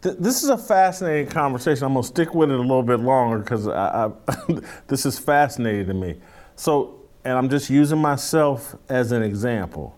This 0.01 0.43
is 0.43 0.49
a 0.49 0.57
fascinating 0.57 1.31
conversation. 1.31 1.85
I'm 1.85 1.93
gonna 1.93 2.03
stick 2.03 2.35
with 2.35 2.51
it 2.51 2.59
a 2.59 2.61
little 2.61 2.83
bit 2.83 2.99
longer 2.99 3.39
because 3.39 3.69
I, 3.69 4.11
I, 4.27 4.59
this 4.87 5.05
is 5.05 5.17
fascinating 5.17 5.87
to 5.87 5.93
me. 5.93 6.15
So, 6.57 6.99
and 7.23 7.37
I'm 7.37 7.49
just 7.49 7.69
using 7.69 7.97
myself 7.97 8.75
as 8.89 9.13
an 9.13 9.23
example. 9.23 9.97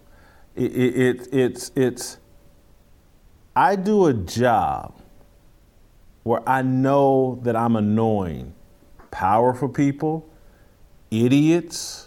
It, 0.55 0.71
it, 0.75 0.95
it, 0.95 1.33
it's 1.33 1.71
it's 1.75 2.17
I 3.55 3.75
do 3.75 4.05
a 4.05 4.13
job 4.13 5.01
where 6.21 6.47
I 6.47 6.61
know 6.61 7.39
that 7.41 7.55
I'm 7.55 7.75
annoying 7.75 8.53
powerful 9.09 9.67
people, 9.67 10.29
idiots, 11.09 12.06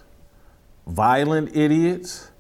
violent 0.87 1.57
idiots. 1.57 2.31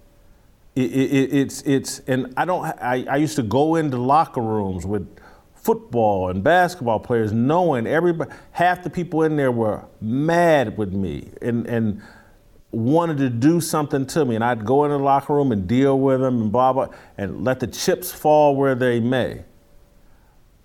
It, 0.76 0.92
it, 0.92 1.12
it- 1.12 1.34
it's 1.34 1.62
it's 1.62 1.98
and 2.00 2.32
I 2.36 2.44
don't 2.44 2.64
I, 2.64 3.04
I 3.10 3.16
used 3.16 3.36
to 3.36 3.42
go 3.42 3.74
into 3.76 3.96
locker 3.96 4.40
rooms 4.40 4.86
with 4.86 5.08
football 5.54 6.30
and 6.30 6.42
basketball 6.42 7.00
players 7.00 7.32
knowing 7.32 7.86
everybody 7.86 8.30
half 8.52 8.82
the 8.82 8.88
people 8.88 9.24
in 9.24 9.36
there 9.36 9.52
were 9.52 9.84
mad 10.00 10.78
with 10.78 10.92
me 10.92 11.28
and 11.42 11.66
and 11.66 12.00
wanted 12.70 13.18
to 13.18 13.28
do 13.28 13.60
something 13.60 14.06
to 14.06 14.24
me 14.24 14.36
and 14.36 14.44
I'd 14.44 14.64
go 14.64 14.84
in 14.84 14.90
the 14.92 14.98
locker 14.98 15.34
room 15.34 15.50
and 15.52 15.66
deal 15.66 15.98
with 15.98 16.20
them 16.20 16.40
and 16.42 16.52
blah 16.52 16.72
blah 16.72 16.88
and 17.18 17.44
let 17.44 17.60
the 17.60 17.66
chips 17.66 18.12
fall 18.12 18.54
where 18.56 18.76
they 18.76 19.00
may. 19.00 19.44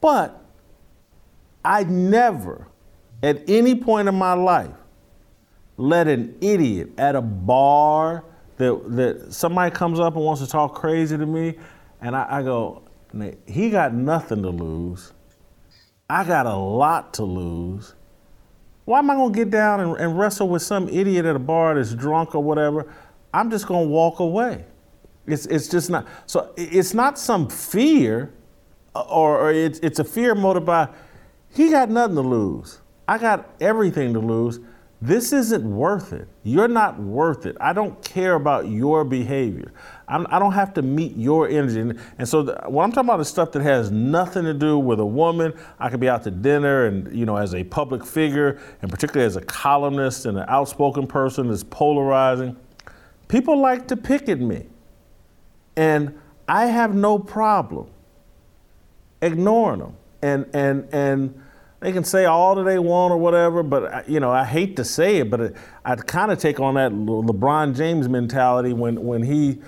But 0.01 0.39
I 1.65 1.83
never 1.83 2.67
at 3.23 3.49
any 3.49 3.73
point 3.75 4.07
in 4.07 4.15
my 4.15 4.33
life 4.33 4.75
let 5.77 6.07
an 6.07 6.37
idiot 6.41 6.91
at 6.97 7.15
a 7.15 7.21
bar 7.21 8.23
that 8.57 8.95
that 8.95 9.33
somebody 9.33 9.73
comes 9.75 9.99
up 9.99 10.15
and 10.15 10.23
wants 10.23 10.41
to 10.41 10.47
talk 10.47 10.75
crazy 10.75 11.17
to 11.17 11.25
me, 11.25 11.55
and 12.01 12.15
I, 12.15 12.27
I 12.29 12.43
go, 12.43 12.83
he 13.45 13.69
got 13.69 13.93
nothing 13.93 14.41
to 14.43 14.49
lose. 14.49 15.11
I 16.09 16.23
got 16.23 16.45
a 16.45 16.55
lot 16.55 17.13
to 17.15 17.23
lose. 17.23 17.95
Why 18.85 18.99
am 18.99 19.09
I 19.09 19.15
gonna 19.15 19.33
get 19.33 19.49
down 19.49 19.79
and, 19.79 19.97
and 19.97 20.17
wrestle 20.17 20.47
with 20.47 20.61
some 20.61 20.87
idiot 20.87 21.25
at 21.25 21.35
a 21.35 21.39
bar 21.39 21.75
that's 21.75 21.93
drunk 21.93 22.35
or 22.35 22.43
whatever? 22.43 22.93
I'm 23.33 23.49
just 23.49 23.67
gonna 23.67 23.87
walk 23.87 24.19
away. 24.19 24.65
It's 25.27 25.47
it's 25.47 25.67
just 25.67 25.89
not. 25.89 26.07
So 26.27 26.53
it's 26.55 26.93
not 26.93 27.17
some 27.17 27.49
fear, 27.49 28.31
uh, 28.93 29.01
or, 29.01 29.39
or 29.39 29.51
it's 29.51 29.79
it's 29.79 29.99
a 29.99 30.03
fear 30.03 30.35
motive 30.35 30.65
by 30.65 30.89
he 31.49 31.69
got 31.69 31.89
nothing 31.89 32.15
to 32.15 32.21
lose. 32.21 32.79
I 33.07 33.17
got 33.17 33.49
everything 33.59 34.13
to 34.13 34.19
lose. 34.19 34.59
This 35.05 35.33
isn't 35.33 35.63
worth 35.63 36.13
it. 36.13 36.27
You're 36.43 36.67
not 36.67 36.99
worth 36.99 37.45
it. 37.45 37.55
I 37.61 37.73
don't 37.73 38.03
care 38.03 38.33
about 38.33 38.67
your 38.67 39.03
behavior. 39.03 39.71
I'm, 40.07 40.25
I 40.29 40.39
do 40.39 40.45
not 40.45 40.53
have 40.53 40.73
to 40.75 40.81
meet 40.81 41.15
your 41.15 41.47
energy. 41.47 41.79
And, 41.79 41.99
and 42.17 42.27
so, 42.27 42.43
the, 42.43 42.53
what 42.67 42.83
I'm 42.83 42.91
talking 42.91 43.09
about 43.09 43.19
is 43.19 43.27
stuff 43.27 43.51
that 43.51 43.61
has 43.61 43.91
nothing 43.91 44.43
to 44.45 44.53
do 44.53 44.79
with 44.79 44.99
a 44.99 45.05
woman. 45.05 45.53
I 45.79 45.89
could 45.89 45.99
be 45.99 46.09
out 46.09 46.23
to 46.23 46.31
dinner, 46.31 46.87
and 46.87 47.15
you 47.15 47.25
know, 47.25 47.37
as 47.37 47.53
a 47.53 47.63
public 47.63 48.05
figure, 48.05 48.59
and 48.81 48.89
particularly 48.89 49.27
as 49.27 49.35
a 49.35 49.41
columnist 49.41 50.25
and 50.25 50.37
an 50.37 50.45
outspoken 50.47 51.05
person 51.05 51.49
that's 51.49 51.63
polarizing, 51.63 52.55
people 53.27 53.59
like 53.59 53.87
to 53.89 53.97
pick 53.97 54.27
at 54.27 54.39
me, 54.39 54.65
and 55.75 56.19
I 56.47 56.65
have 56.65 56.95
no 56.95 57.19
problem 57.19 57.89
ignoring 59.21 59.79
them. 59.79 59.97
And 60.21 60.45
and 60.53 60.87
and 60.91 61.41
they 61.79 61.91
can 61.91 62.03
say 62.03 62.25
all 62.25 62.55
that 62.55 62.63
they 62.63 62.79
want 62.79 63.11
or 63.11 63.17
whatever, 63.17 63.61
but 63.61 64.07
you 64.09 64.19
know, 64.19 64.31
I 64.31 64.43
hate 64.43 64.75
to 64.77 64.83
say 64.83 65.17
it, 65.17 65.29
but 65.29 65.53
I 65.83 65.95
kind 65.95 66.31
of 66.31 66.39
take 66.39 66.59
on 66.59 66.75
that 66.75 66.91
LeBron 66.91 67.75
James 67.75 68.07
mentality 68.09 68.73
when 68.73 69.03
when 69.03 69.21
he 69.21 69.59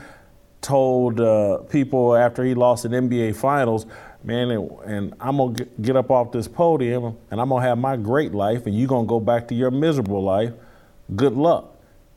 told 0.62 1.22
uh, 1.22 1.60
people 1.70 2.16
after 2.16 2.44
he 2.44 2.54
lost 2.54 2.86
an 2.86 2.92
NBA 2.92 3.36
Finals, 3.36 3.86
man, 4.24 4.52
and, 4.52 4.72
and 4.86 5.14
I'm 5.20 5.38
gonna 5.38 5.66
get 5.82 5.96
up 5.96 6.10
off 6.10 6.32
this 6.32 6.48
podium 6.48 7.18
and 7.30 7.40
I'm 7.40 7.50
gonna 7.50 7.66
have 7.66 7.78
my 7.78 7.98
great 7.98 8.34
life, 8.34 8.66
and 8.66 8.78
you're 8.78 8.88
gonna 8.88 9.08
go 9.08 9.20
back 9.20 9.48
to 9.50 9.56
your 9.56 9.72
miserable 9.72 10.24
life. 10.24 10.54
Good 11.16 11.34
luck. 11.34 11.76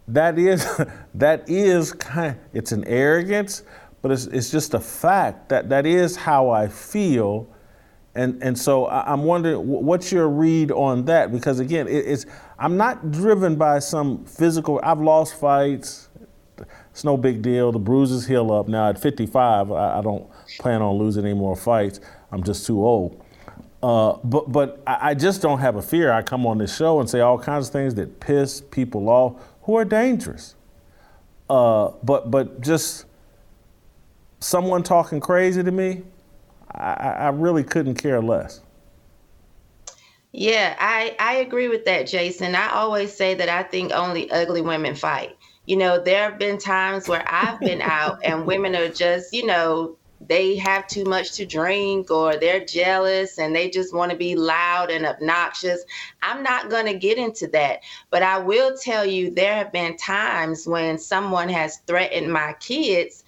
That 0.09 0.39
is 0.39 0.67
that 1.15 1.49
is 1.49 1.93
kind. 1.93 2.37
It's 2.53 2.73
an 2.73 2.85
arrogance, 2.85 3.65
but 4.03 4.13
it's 4.13 4.27
it's 4.27 4.51
just 4.51 4.75
a 4.75 4.81
fact 4.81 5.49
that 5.49 5.69
that 5.69 5.85
is 5.85 6.17
how 6.17 6.51
I 6.51 6.69
feel 6.69 7.49
and, 8.15 8.43
and 8.43 8.59
so 8.59 8.89
I'm 8.89 9.23
wondering, 9.23 9.67
what's 9.67 10.11
your 10.11 10.29
read 10.29 10.73
on 10.73 11.05
that? 11.05 11.31
Because 11.31 11.61
again, 11.61 11.87
it's 11.89 12.27
I'm 12.59 12.77
not 12.77 13.13
driven 13.13 13.57
by 13.57 13.79
some 13.79 14.25
physical. 14.25 14.81
I've 14.83 15.01
lost 15.01 15.39
fights. 15.39 16.09
It's 16.91 17.05
no 17.05 17.17
big 17.17 17.41
deal. 17.41 17.71
The 17.71 17.79
bruises 17.79 18.27
heal 18.27 18.53
up. 18.53 18.67
Now 18.69 18.89
at 18.89 19.01
55, 19.01 19.71
I, 19.71 20.03
don't 20.03 20.29
plan 20.59 20.83
on 20.83 20.97
losing 20.97 21.25
any 21.25 21.35
more 21.35 21.55
fights. 21.55 22.01
I'm 22.33 22.43
just 22.43 22.67
too 22.67 22.85
old. 22.85 23.25
Uh, 23.83 24.19
but 24.25 24.53
but 24.53 24.83
I 24.87 25.15
just 25.15 25.41
don't 25.41 25.61
have 25.61 25.77
a 25.77 25.83
fear. 25.83 26.13
I 26.13 26.21
come 26.21 26.47
on 26.47 26.59
this 26.59 26.77
show 26.77 27.01
and 27.01 27.09
say 27.09 27.21
all 27.21 27.39
kinds 27.39 27.69
of 27.69 27.73
things 27.73 27.95
that 27.95 28.21
piss 28.21 28.61
people 28.61 29.09
off 29.09 29.41
who 29.63 29.77
are 29.77 29.85
dangerous. 29.85 30.57
Uh, 31.49 31.93
but 32.03 32.31
but 32.31 32.61
just 32.61 33.07
someone 34.41 34.83
talking 34.83 35.21
crazy 35.21 35.63
to 35.63 35.71
me, 35.71 36.03
I, 36.75 37.17
I 37.19 37.29
really 37.29 37.65
couldn't 37.65 37.97
care 37.97 38.21
less. 38.21 38.61
Yeah, 40.33 40.77
I, 40.79 41.17
I 41.19 41.37
agree 41.37 41.69
with 41.69 41.85
that, 41.87 42.07
Jason. 42.07 42.55
I 42.55 42.71
always 42.71 43.13
say 43.13 43.35
that 43.35 43.49
I 43.49 43.65
think 43.65 43.93
only 43.93 44.31
ugly 44.31 44.63
women 44.63 44.95
fight. 44.95 45.37
You 45.67 45.77
know, 45.77 46.03
there 46.03 46.31
have 46.31 46.39
been 46.39 46.59
times 46.59 47.09
where 47.09 47.25
I've 47.29 47.59
been 47.61 47.83
out 47.83 48.21
and 48.25 48.47
women 48.47 48.77
are 48.77 48.89
just, 48.89 49.33
you 49.33 49.47
know, 49.47 49.97
they 50.21 50.55
have 50.57 50.87
too 50.87 51.05
much 51.05 51.33
to 51.33 51.47
drink 51.47 52.11
or 52.11 52.37
they're 52.37 52.65
jealous 52.65 53.39
and 53.39 53.57
they 53.57 53.71
just 53.71 53.95
want 53.95 54.13
to 54.13 54.17
be 54.17 54.37
loud 54.37 54.91
and 54.91 55.07
obnoxious. 55.07 55.83
I'm 56.23 56.43
not 56.43 56.69
going 56.69 56.87
to 56.87 56.95
get 56.95 57.19
into 57.19 57.47
that. 57.49 57.81
But 58.11 58.23
I 58.23 58.39
will 58.39 58.77
tell 58.77 59.05
you, 59.05 59.31
there 59.31 59.55
have 59.55 59.73
been 59.73 59.97
times 59.97 60.67
when 60.67 60.99
someone 60.99 61.49
has 61.49 61.79
threatened 61.87 62.33
my 62.33 62.55
kids 62.61 63.20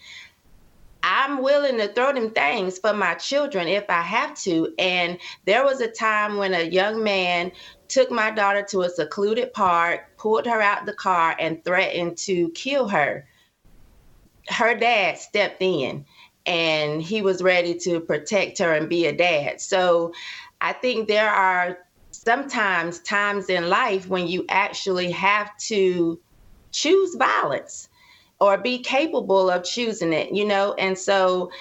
I'm 1.02 1.42
willing 1.42 1.78
to 1.78 1.88
throw 1.88 2.12
them 2.12 2.30
things 2.30 2.78
for 2.78 2.92
my 2.92 3.14
children 3.14 3.66
if 3.66 3.84
I 3.88 4.02
have 4.02 4.38
to. 4.42 4.72
And 4.78 5.18
there 5.46 5.64
was 5.64 5.80
a 5.80 5.90
time 5.90 6.36
when 6.36 6.54
a 6.54 6.62
young 6.62 7.02
man 7.02 7.52
took 7.88 8.10
my 8.10 8.30
daughter 8.30 8.62
to 8.70 8.82
a 8.82 8.90
secluded 8.90 9.52
park, 9.52 10.00
pulled 10.16 10.46
her 10.46 10.60
out 10.60 10.86
the 10.86 10.94
car, 10.94 11.36
and 11.38 11.64
threatened 11.64 12.16
to 12.18 12.50
kill 12.50 12.88
her. 12.88 13.26
Her 14.48 14.74
dad 14.74 15.18
stepped 15.18 15.62
in 15.62 16.04
and 16.46 17.02
he 17.02 17.22
was 17.22 17.42
ready 17.42 17.74
to 17.78 18.00
protect 18.00 18.58
her 18.58 18.72
and 18.72 18.88
be 18.88 19.06
a 19.06 19.12
dad. 19.12 19.60
So 19.60 20.12
I 20.60 20.72
think 20.72 21.08
there 21.08 21.30
are 21.30 21.78
sometimes 22.10 23.00
times 23.00 23.48
in 23.48 23.68
life 23.68 24.08
when 24.08 24.26
you 24.26 24.44
actually 24.48 25.10
have 25.10 25.56
to 25.68 26.20
choose 26.70 27.14
violence 27.16 27.88
or 28.42 28.58
be 28.58 28.80
capable 28.80 29.48
of 29.48 29.62
choosing 29.62 30.12
it, 30.12 30.34
you 30.34 30.44
know? 30.44 30.74
And 30.74 30.98
so 30.98 31.52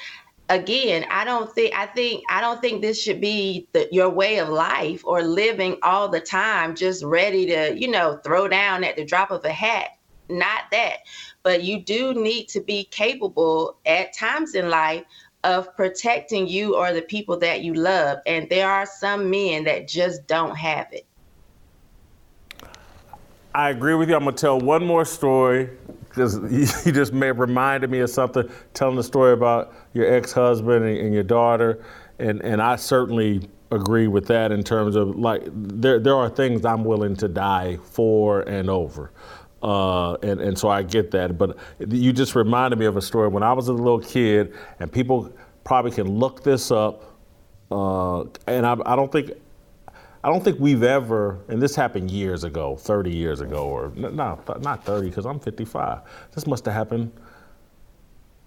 again, 0.49 1.05
I 1.11 1.23
don't 1.23 1.53
think 1.53 1.75
I 1.75 1.85
think 1.85 2.23
I 2.27 2.41
don't 2.41 2.59
think 2.59 2.81
this 2.81 2.99
should 2.99 3.21
be 3.21 3.67
the, 3.73 3.87
your 3.91 4.09
way 4.09 4.39
of 4.39 4.49
life 4.49 5.03
or 5.05 5.21
living 5.21 5.77
all 5.83 6.09
the 6.09 6.19
time 6.19 6.75
just 6.75 7.03
ready 7.03 7.45
to, 7.45 7.79
you 7.79 7.87
know, 7.87 8.19
throw 8.23 8.47
down 8.47 8.83
at 8.83 8.95
the 8.95 9.05
drop 9.05 9.29
of 9.29 9.45
a 9.45 9.51
hat. 9.51 9.89
Not 10.27 10.63
that. 10.71 11.01
But 11.43 11.63
you 11.63 11.83
do 11.83 12.15
need 12.15 12.47
to 12.49 12.61
be 12.61 12.85
capable 12.85 13.77
at 13.85 14.13
times 14.13 14.55
in 14.55 14.71
life 14.71 15.03
of 15.43 15.75
protecting 15.75 16.47
you 16.47 16.75
or 16.75 16.93
the 16.93 17.03
people 17.03 17.37
that 17.37 17.61
you 17.61 17.75
love. 17.75 18.17
And 18.25 18.49
there 18.49 18.71
are 18.71 18.87
some 18.87 19.29
men 19.29 19.65
that 19.65 19.87
just 19.87 20.25
don't 20.25 20.55
have 20.55 20.87
it. 20.91 21.05
I 23.53 23.69
agree 23.69 23.95
with 23.95 24.09
you. 24.09 24.15
I'm 24.15 24.25
to 24.25 24.31
tell 24.31 24.59
one 24.59 24.85
more 24.85 25.03
story 25.05 25.69
because 26.09 26.35
you 26.85 26.91
just 26.91 27.13
may 27.13 27.31
reminded 27.31 27.89
me 27.89 27.99
of 27.99 28.09
something, 28.09 28.49
telling 28.73 28.95
the 28.95 29.03
story 29.03 29.33
about 29.33 29.73
your 29.93 30.13
ex-husband 30.13 30.85
and, 30.85 30.97
and, 30.97 31.13
your 31.13 31.23
daughter, 31.23 31.83
and 32.19 32.41
and 32.41 32.61
I 32.61 32.75
certainly 32.77 33.49
agree 33.71 34.07
with 34.07 34.27
that 34.27 34.51
in 34.51 34.63
terms 34.63 34.95
of 34.95 35.17
like 35.17 35.43
there 35.53 35.99
there 35.99 36.15
are 36.15 36.29
things 36.29 36.65
I'm 36.65 36.83
willing 36.83 37.15
to 37.17 37.27
die 37.27 37.77
for 37.83 38.41
and 38.41 38.69
over. 38.69 39.11
Uh, 39.63 40.15
and, 40.23 40.41
and 40.41 40.57
so 40.57 40.69
I 40.69 40.81
get 40.81 41.11
that. 41.11 41.37
But 41.37 41.55
you 41.87 42.11
just 42.13 42.33
reminded 42.33 42.79
me 42.79 42.85
of 42.85 42.97
a 42.97 43.01
story 43.01 43.27
when 43.27 43.43
I 43.43 43.53
was 43.53 43.67
a 43.67 43.73
little 43.73 43.99
kid, 43.99 44.55
and 44.79 44.91
people 44.91 45.31
probably 45.63 45.91
can 45.91 46.07
look 46.07 46.43
this 46.43 46.71
up. 46.71 47.03
Uh, 47.69 48.23
and 48.47 48.65
I, 48.65 48.75
I 48.85 48.95
don't 48.95 49.11
think 49.11 49.31
I 50.23 50.29
don't 50.29 50.43
think 50.43 50.59
we've 50.59 50.83
ever, 50.83 51.39
and 51.47 51.61
this 51.61 51.75
happened 51.75 52.11
years 52.11 52.43
ago, 52.43 52.75
30 52.75 53.15
years 53.15 53.41
ago, 53.41 53.65
or 53.67 53.91
no, 53.95 54.39
not 54.61 54.85
30, 54.85 55.09
because 55.09 55.25
I'm 55.25 55.39
55. 55.39 56.01
This 56.33 56.45
must 56.45 56.65
have 56.65 56.73
happened 56.75 57.11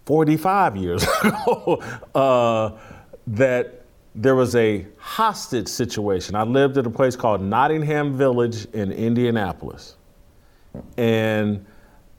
45 0.06 0.76
years 0.76 1.04
ago. 1.24 1.82
uh, 2.14 2.78
that 3.26 3.84
there 4.14 4.34
was 4.34 4.54
a 4.54 4.86
hostage 4.98 5.68
situation. 5.68 6.34
I 6.34 6.42
lived 6.44 6.78
at 6.78 6.86
a 6.86 6.90
place 6.90 7.16
called 7.16 7.42
Nottingham 7.42 8.16
Village 8.16 8.66
in 8.66 8.92
Indianapolis, 8.92 9.96
and 10.96 11.64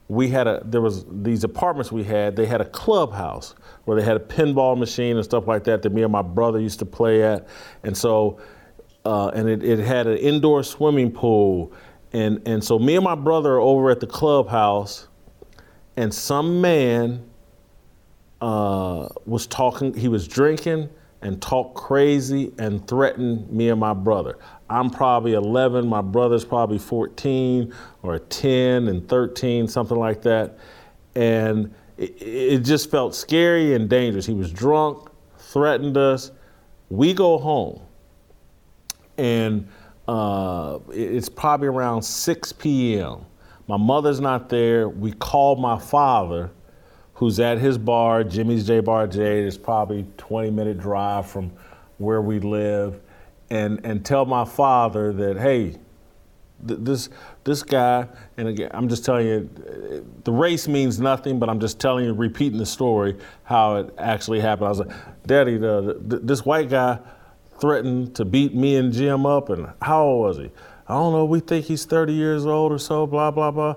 we 0.08 0.28
had 0.28 0.46
a 0.46 0.62
there 0.64 0.80
was 0.80 1.04
these 1.10 1.44
apartments 1.44 1.90
we 1.90 2.04
had. 2.04 2.36
They 2.36 2.46
had 2.46 2.60
a 2.60 2.66
clubhouse 2.66 3.54
where 3.84 3.98
they 3.98 4.04
had 4.04 4.16
a 4.16 4.20
pinball 4.20 4.76
machine 4.76 5.16
and 5.16 5.24
stuff 5.24 5.46
like 5.46 5.64
that 5.64 5.82
that 5.82 5.92
me 5.92 6.02
and 6.02 6.12
my 6.12 6.22
brother 6.22 6.60
used 6.60 6.78
to 6.80 6.86
play 6.86 7.22
at, 7.22 7.46
and 7.82 7.96
so 7.96 8.38
uh, 9.06 9.28
and 9.28 9.48
it, 9.48 9.62
it 9.62 9.78
had 9.78 10.08
an 10.08 10.18
indoor 10.18 10.64
swimming 10.64 11.12
pool. 11.12 11.72
And, 12.12 12.42
and 12.46 12.62
so 12.62 12.76
me 12.76 12.96
and 12.96 13.04
my 13.04 13.14
brother 13.14 13.54
are 13.54 13.60
over 13.60 13.90
at 13.90 14.00
the 14.00 14.06
clubhouse, 14.06 15.06
and 15.96 16.12
some 16.12 16.60
man 16.60 17.24
uh, 18.40 19.08
was 19.24 19.46
talking, 19.46 19.94
he 19.94 20.08
was 20.08 20.26
drinking 20.26 20.90
and 21.22 21.40
talked 21.40 21.76
crazy 21.76 22.52
and 22.58 22.86
threatened 22.88 23.48
me 23.50 23.68
and 23.68 23.78
my 23.78 23.94
brother. 23.94 24.38
I'm 24.68 24.90
probably 24.90 25.34
11, 25.34 25.86
my 25.86 26.00
brother's 26.00 26.44
probably 26.44 26.78
14 26.78 27.72
or 28.02 28.18
10 28.18 28.88
and 28.88 29.08
13, 29.08 29.68
something 29.68 29.96
like 29.96 30.20
that. 30.22 30.58
And 31.14 31.72
it, 31.96 32.20
it 32.20 32.58
just 32.64 32.90
felt 32.90 33.14
scary 33.14 33.74
and 33.74 33.88
dangerous. 33.88 34.26
He 34.26 34.34
was 34.34 34.50
drunk, 34.52 35.08
threatened 35.38 35.96
us. 35.96 36.32
We 36.90 37.14
go 37.14 37.38
home 37.38 37.85
and 39.18 39.66
uh, 40.08 40.78
it's 40.90 41.28
probably 41.28 41.68
around 41.68 42.02
6 42.02 42.52
p.m. 42.52 43.24
My 43.68 43.76
mother's 43.76 44.20
not 44.20 44.48
there. 44.48 44.88
We 44.88 45.12
call 45.12 45.56
my 45.56 45.78
father, 45.78 46.50
who's 47.14 47.40
at 47.40 47.58
his 47.58 47.78
bar, 47.78 48.22
Jimmy's 48.22 48.66
J 48.66 48.80
Bar 48.80 49.08
J. 49.08 49.40
It's 49.40 49.58
probably 49.58 50.06
20 50.16 50.50
minute 50.50 50.78
drive 50.78 51.28
from 51.28 51.50
where 51.98 52.20
we 52.20 52.38
live, 52.38 53.00
and 53.50 53.84
and 53.84 54.04
tell 54.04 54.26
my 54.26 54.44
father 54.44 55.12
that 55.14 55.38
hey, 55.38 55.76
th- 56.66 56.80
this 56.82 57.08
this 57.44 57.62
guy, 57.62 58.06
and 58.36 58.48
again, 58.48 58.70
I'm 58.72 58.88
just 58.88 59.04
telling 59.04 59.26
you, 59.26 59.50
the 60.24 60.32
race 60.32 60.68
means 60.68 61.00
nothing, 61.00 61.38
but 61.38 61.48
I'm 61.48 61.58
just 61.58 61.80
telling 61.80 62.04
you, 62.04 62.12
repeating 62.12 62.58
the 62.58 62.66
story 62.66 63.16
how 63.44 63.76
it 63.76 63.94
actually 63.98 64.40
happened. 64.40 64.66
I 64.66 64.70
was 64.70 64.78
like, 64.80 64.92
Daddy, 65.26 65.56
the, 65.56 66.00
the, 66.06 66.18
this 66.18 66.44
white 66.44 66.68
guy 66.68 66.98
threatened 67.60 68.14
to 68.16 68.24
beat 68.24 68.54
me 68.54 68.76
and 68.76 68.92
Jim 68.92 69.26
up. 69.26 69.48
And 69.48 69.68
how 69.82 70.04
old 70.04 70.22
was 70.26 70.36
he? 70.38 70.50
I 70.88 70.94
don't 70.94 71.12
know. 71.12 71.24
We 71.24 71.40
think 71.40 71.66
he's 71.66 71.84
30 71.84 72.12
years 72.12 72.46
old 72.46 72.72
or 72.72 72.78
so, 72.78 73.06
blah, 73.06 73.30
blah, 73.30 73.50
blah. 73.50 73.74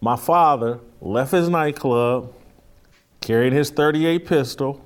My 0.00 0.16
father 0.16 0.80
left 1.00 1.32
his 1.32 1.48
nightclub 1.48 2.32
carrying 3.20 3.54
his 3.54 3.70
38 3.70 4.26
pistol, 4.26 4.84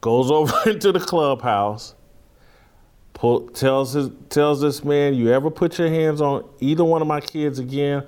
goes 0.00 0.30
over 0.30 0.70
into 0.70 0.92
the 0.92 1.00
clubhouse, 1.00 1.94
pull, 3.14 3.48
tells 3.48 3.94
his, 3.94 4.10
tells 4.28 4.60
this 4.60 4.84
man, 4.84 5.14
"You 5.14 5.32
ever 5.32 5.50
put 5.50 5.78
your 5.78 5.88
hands 5.88 6.20
on 6.20 6.48
either 6.60 6.84
one 6.84 7.02
of 7.02 7.08
my 7.08 7.20
kids 7.20 7.58
again, 7.58 8.06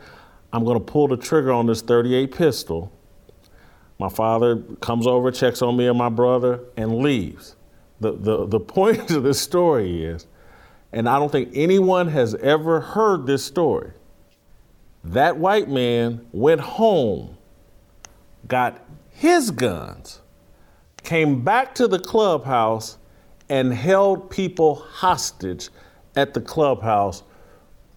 I'm 0.52 0.64
going 0.64 0.78
to 0.78 0.84
pull 0.84 1.08
the 1.08 1.16
trigger 1.16 1.52
on 1.52 1.66
this 1.66 1.82
38 1.82 2.32
pistol." 2.32 2.92
My 3.98 4.08
father 4.08 4.56
comes 4.80 5.06
over, 5.06 5.30
checks 5.30 5.62
on 5.62 5.76
me 5.76 5.86
and 5.86 5.96
my 5.96 6.08
brother, 6.08 6.60
and 6.76 6.98
leaves. 6.98 7.54
The, 8.02 8.12
the, 8.12 8.46
the 8.46 8.60
point 8.60 9.10
of 9.12 9.22
this 9.22 9.40
story 9.40 10.04
is, 10.04 10.26
and 10.92 11.08
I 11.08 11.18
don't 11.18 11.32
think 11.32 11.50
anyone 11.54 12.08
has 12.08 12.34
ever 12.34 12.80
heard 12.80 13.26
this 13.26 13.44
story, 13.44 13.92
that 15.04 15.38
white 15.38 15.68
man 15.68 16.26
went 16.32 16.60
home, 16.60 17.36
got 18.48 18.84
his 19.10 19.50
guns, 19.50 20.20
came 21.02 21.42
back 21.42 21.74
to 21.76 21.88
the 21.88 21.98
clubhouse, 21.98 22.98
and 23.48 23.72
held 23.72 24.30
people 24.30 24.76
hostage 24.76 25.68
at 26.16 26.34
the 26.34 26.40
clubhouse 26.40 27.22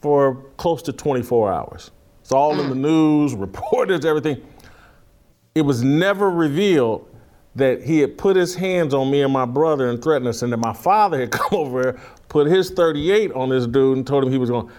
for 0.01 0.45
close 0.57 0.81
to 0.83 0.93
24 0.93 1.51
hours. 1.51 1.91
It's 2.21 2.31
all 2.31 2.59
in 2.59 2.69
the 2.69 2.75
news, 2.75 3.33
reporters, 3.35 4.05
everything. 4.05 4.45
It 5.55 5.61
was 5.61 5.83
never 5.83 6.29
revealed 6.29 7.07
that 7.55 7.83
he 7.83 7.99
had 7.99 8.17
put 8.17 8.35
his 8.35 8.53
hands 8.53 8.93
on 8.93 9.09
me 9.09 9.21
and 9.21 9.31
my 9.31 9.45
brother 9.45 9.89
and 9.89 10.01
threatened 10.01 10.27
us, 10.27 10.41
and 10.41 10.51
that 10.51 10.57
my 10.57 10.73
father 10.73 11.19
had 11.19 11.31
come 11.31 11.59
over 11.59 11.83
there, 11.83 11.99
put 12.29 12.47
his 12.47 12.69
38 12.69 13.31
on 13.33 13.49
this 13.49 13.65
dude, 13.65 13.97
and 13.97 14.07
told 14.07 14.23
him 14.23 14.31
he 14.31 14.37
was 14.37 14.49
going. 14.49 14.69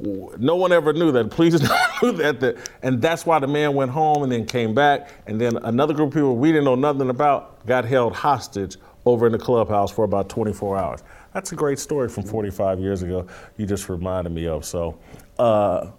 No 0.00 0.56
one 0.56 0.72
ever 0.72 0.92
knew 0.92 1.12
that. 1.12 1.30
Police 1.30 1.60
never 1.60 1.74
knew 2.02 2.12
that, 2.12 2.40
that. 2.40 2.56
And 2.82 3.00
that's 3.00 3.24
why 3.24 3.38
the 3.38 3.46
man 3.46 3.74
went 3.74 3.92
home 3.92 4.24
and 4.24 4.32
then 4.32 4.46
came 4.46 4.74
back. 4.74 5.10
And 5.28 5.40
then 5.40 5.56
another 5.58 5.94
group 5.94 6.08
of 6.08 6.14
people 6.14 6.36
we 6.36 6.50
didn't 6.50 6.64
know 6.64 6.74
nothing 6.74 7.08
about 7.08 7.64
got 7.66 7.84
held 7.84 8.12
hostage 8.12 8.78
over 9.04 9.26
in 9.26 9.32
the 9.32 9.38
clubhouse 9.38 9.92
for 9.92 10.04
about 10.04 10.28
24 10.28 10.76
hours. 10.76 11.04
That's 11.34 11.52
a 11.52 11.54
great 11.54 11.78
story 11.78 12.08
from 12.08 12.24
45 12.24 12.80
years 12.80 13.02
ago. 13.02 13.28
You 13.56 13.66
just 13.66 13.88
reminded 13.88 14.32
me 14.32 14.48
of. 14.48 14.64
So, 14.64 14.98
uh, 15.38 15.90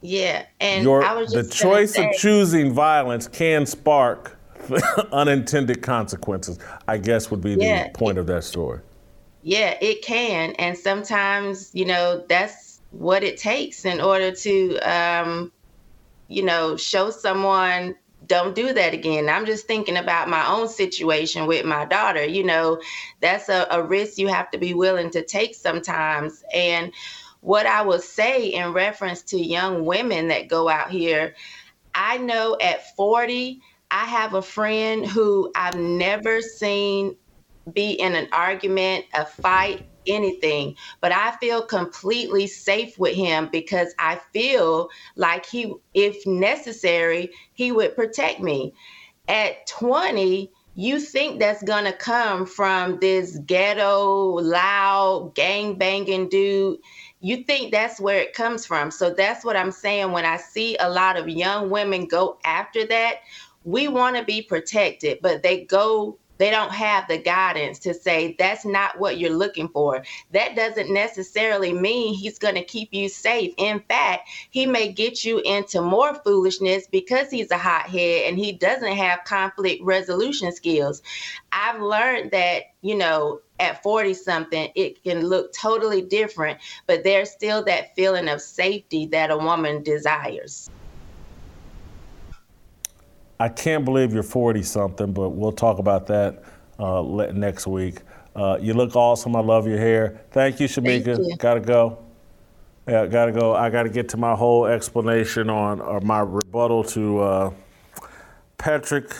yeah, 0.00 0.46
and 0.60 0.82
your, 0.82 1.04
I 1.04 1.12
was 1.14 1.30
the 1.30 1.44
choice 1.44 1.94
say, 1.94 2.08
of 2.08 2.16
choosing 2.16 2.72
violence 2.72 3.28
can 3.28 3.64
spark 3.64 4.39
unintended 5.12 5.82
consequences. 5.82 6.58
I 6.88 6.98
guess 6.98 7.30
would 7.30 7.40
be 7.40 7.54
Yeah, 7.54 7.88
the 7.88 7.90
point 7.90 8.18
of 8.18 8.26
that 8.26 8.44
story. 8.44 8.80
Yeah, 9.42 9.76
it 9.80 10.02
can, 10.02 10.52
and 10.58 10.76
sometimes 10.76 11.70
you 11.74 11.84
know 11.84 12.24
that's 12.28 12.80
what 12.90 13.22
it 13.22 13.36
takes 13.38 13.84
in 13.84 14.00
order 14.00 14.32
to, 14.32 14.78
um, 14.78 15.52
you 16.28 16.42
know, 16.42 16.76
show 16.76 17.10
someone 17.10 17.94
don't 18.26 18.54
do 18.54 18.72
that 18.72 18.94
again. 18.94 19.28
I'm 19.28 19.46
just 19.46 19.66
thinking 19.66 19.96
about 19.96 20.28
my 20.28 20.46
own 20.48 20.68
situation 20.68 21.46
with 21.46 21.64
my 21.64 21.84
daughter. 21.84 22.24
You 22.24 22.44
know, 22.44 22.80
that's 23.20 23.48
a, 23.48 23.66
a 23.70 23.82
risk 23.82 24.18
you 24.18 24.28
have 24.28 24.50
to 24.50 24.58
be 24.58 24.74
willing 24.74 25.10
to 25.10 25.24
take 25.24 25.54
sometimes. 25.54 26.44
And 26.52 26.92
what 27.40 27.66
I 27.66 27.82
will 27.82 28.00
say 28.00 28.46
in 28.46 28.72
reference 28.72 29.22
to 29.22 29.38
young 29.38 29.84
women 29.84 30.28
that 30.28 30.48
go 30.48 30.68
out 30.68 30.90
here, 30.90 31.34
I 31.94 32.18
know 32.18 32.56
at 32.60 32.94
40, 32.94 33.62
I 33.90 34.04
have 34.06 34.34
a 34.34 34.42
friend 34.42 35.06
who 35.06 35.50
I've 35.54 35.76
never 35.76 36.40
seen 36.40 37.16
be 37.72 37.92
in 37.92 38.14
an 38.14 38.28
argument, 38.32 39.04
a 39.14 39.24
fight, 39.24 39.84
anything. 40.06 40.76
But 41.00 41.12
I 41.12 41.32
feel 41.36 41.62
completely 41.62 42.46
safe 42.46 42.98
with 42.98 43.14
him 43.14 43.48
because 43.50 43.94
I 43.98 44.20
feel 44.32 44.88
like 45.16 45.46
he, 45.46 45.74
if 45.94 46.26
necessary, 46.26 47.30
he 47.52 47.72
would 47.72 47.94
protect 47.94 48.40
me. 48.40 48.74
At 49.28 49.66
20, 49.68 50.50
you 50.74 50.98
think 50.98 51.40
that's 51.40 51.62
gonna 51.62 51.92
come 51.92 52.46
from 52.46 52.98
this 53.00 53.38
ghetto, 53.46 54.38
loud, 54.40 55.34
gang 55.34 55.76
banging 55.76 56.28
dude. 56.28 56.78
You 57.20 57.44
think 57.44 57.70
that's 57.70 58.00
where 58.00 58.20
it 58.20 58.32
comes 58.32 58.64
from. 58.64 58.90
So 58.90 59.12
that's 59.12 59.44
what 59.44 59.56
I'm 59.56 59.72
saying 59.72 60.12
when 60.12 60.24
I 60.24 60.38
see 60.38 60.76
a 60.78 60.88
lot 60.88 61.18
of 61.18 61.28
young 61.28 61.70
women 61.70 62.06
go 62.06 62.38
after 62.44 62.86
that. 62.86 63.16
We 63.64 63.88
want 63.88 64.16
to 64.16 64.24
be 64.24 64.42
protected, 64.42 65.18
but 65.22 65.42
they 65.42 65.64
go 65.64 66.18
they 66.40 66.50
don't 66.50 66.72
have 66.72 67.06
the 67.06 67.18
guidance 67.18 67.78
to 67.80 67.92
say 67.92 68.34
that's 68.38 68.64
not 68.64 68.98
what 68.98 69.18
you're 69.18 69.36
looking 69.36 69.68
for. 69.68 70.02
That 70.32 70.56
doesn't 70.56 70.90
necessarily 70.90 71.74
mean 71.74 72.14
he's 72.14 72.38
going 72.38 72.54
to 72.54 72.64
keep 72.64 72.94
you 72.94 73.10
safe. 73.10 73.52
In 73.58 73.80
fact, 73.80 74.26
he 74.48 74.64
may 74.64 74.90
get 74.90 75.22
you 75.22 75.40
into 75.40 75.82
more 75.82 76.14
foolishness 76.14 76.86
because 76.90 77.30
he's 77.30 77.50
a 77.50 77.58
hothead 77.58 78.22
and 78.26 78.38
he 78.38 78.52
doesn't 78.52 78.96
have 78.96 79.24
conflict 79.24 79.82
resolution 79.84 80.50
skills. 80.50 81.02
I've 81.52 81.82
learned 81.82 82.30
that, 82.30 82.62
you 82.80 82.94
know, 82.94 83.42
at 83.58 83.82
40 83.82 84.14
something, 84.14 84.72
it 84.74 85.04
can 85.04 85.26
look 85.26 85.52
totally 85.52 86.00
different, 86.00 86.58
but 86.86 87.04
there's 87.04 87.30
still 87.30 87.62
that 87.64 87.94
feeling 87.94 88.28
of 88.28 88.40
safety 88.40 89.04
that 89.08 89.30
a 89.30 89.36
woman 89.36 89.82
desires. 89.82 90.70
I 93.40 93.48
can't 93.48 93.86
believe 93.86 94.12
you're 94.12 94.22
40 94.22 94.62
something, 94.62 95.12
but 95.14 95.30
we'll 95.30 95.50
talk 95.50 95.78
about 95.78 96.06
that 96.08 96.44
uh, 96.78 97.00
le- 97.00 97.32
next 97.32 97.66
week. 97.66 98.02
Uh, 98.36 98.58
you 98.60 98.74
look 98.74 98.94
awesome. 98.94 99.34
I 99.34 99.40
love 99.40 99.66
your 99.66 99.78
hair. 99.78 100.20
Thank 100.30 100.60
you, 100.60 100.68
Shemeka. 100.68 101.16
Thank 101.16 101.26
you. 101.26 101.36
Gotta 101.38 101.60
go. 101.60 101.98
Yeah, 102.86 103.06
gotta 103.06 103.32
go. 103.32 103.54
I 103.54 103.70
gotta 103.70 103.88
get 103.88 104.10
to 104.10 104.18
my 104.18 104.34
whole 104.34 104.66
explanation 104.66 105.48
on 105.48 105.80
or 105.80 106.00
my 106.00 106.20
rebuttal 106.20 106.84
to 106.84 107.20
uh, 107.20 107.52
Patrick 108.58 109.10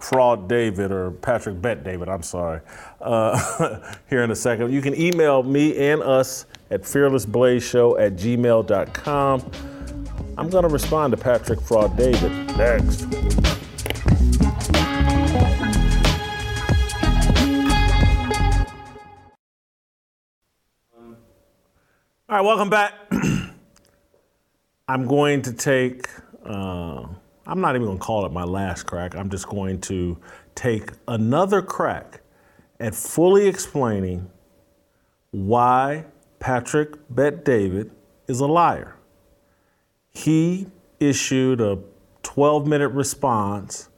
Fraud 0.00 0.48
David 0.48 0.90
or 0.90 1.10
Patrick 1.10 1.60
Bet 1.60 1.84
David. 1.84 2.08
I'm 2.08 2.22
sorry. 2.22 2.60
Uh, 2.98 3.94
here 4.08 4.22
in 4.22 4.30
a 4.30 4.36
second. 4.36 4.72
You 4.72 4.80
can 4.80 4.98
email 4.98 5.42
me 5.42 5.76
and 5.76 6.02
us 6.02 6.46
at 6.70 6.82
fearlessblazeshow 6.82 8.00
at 8.00 8.16
gmail.com. 8.16 9.50
I'm 10.36 10.48
going 10.48 10.62
to 10.62 10.68
respond 10.68 11.12
to 11.12 11.16
Patrick 11.16 11.60
Fraud 11.60 11.96
David 11.96 12.32
next. 12.56 13.04
All 22.28 22.36
right, 22.36 22.40
welcome 22.42 22.70
back. 22.70 22.94
I'm 24.88 25.06
going 25.06 25.42
to 25.42 25.52
take, 25.52 26.08
uh, 26.44 27.06
I'm 27.46 27.60
not 27.60 27.74
even 27.74 27.86
going 27.86 27.98
to 27.98 28.04
call 28.04 28.24
it 28.24 28.32
my 28.32 28.44
last 28.44 28.84
crack. 28.84 29.16
I'm 29.16 29.30
just 29.30 29.48
going 29.48 29.80
to 29.82 30.16
take 30.54 30.90
another 31.08 31.60
crack 31.60 32.20
at 32.78 32.94
fully 32.94 33.48
explaining 33.48 34.30
why 35.32 36.04
Patrick 36.38 36.94
Bet 37.10 37.44
David 37.44 37.90
is 38.28 38.40
a 38.40 38.46
liar 38.46 38.96
he 40.12 40.66
issued 40.98 41.60
a 41.60 41.78
12 42.22 42.66
minute 42.66 42.88
response 42.88 43.88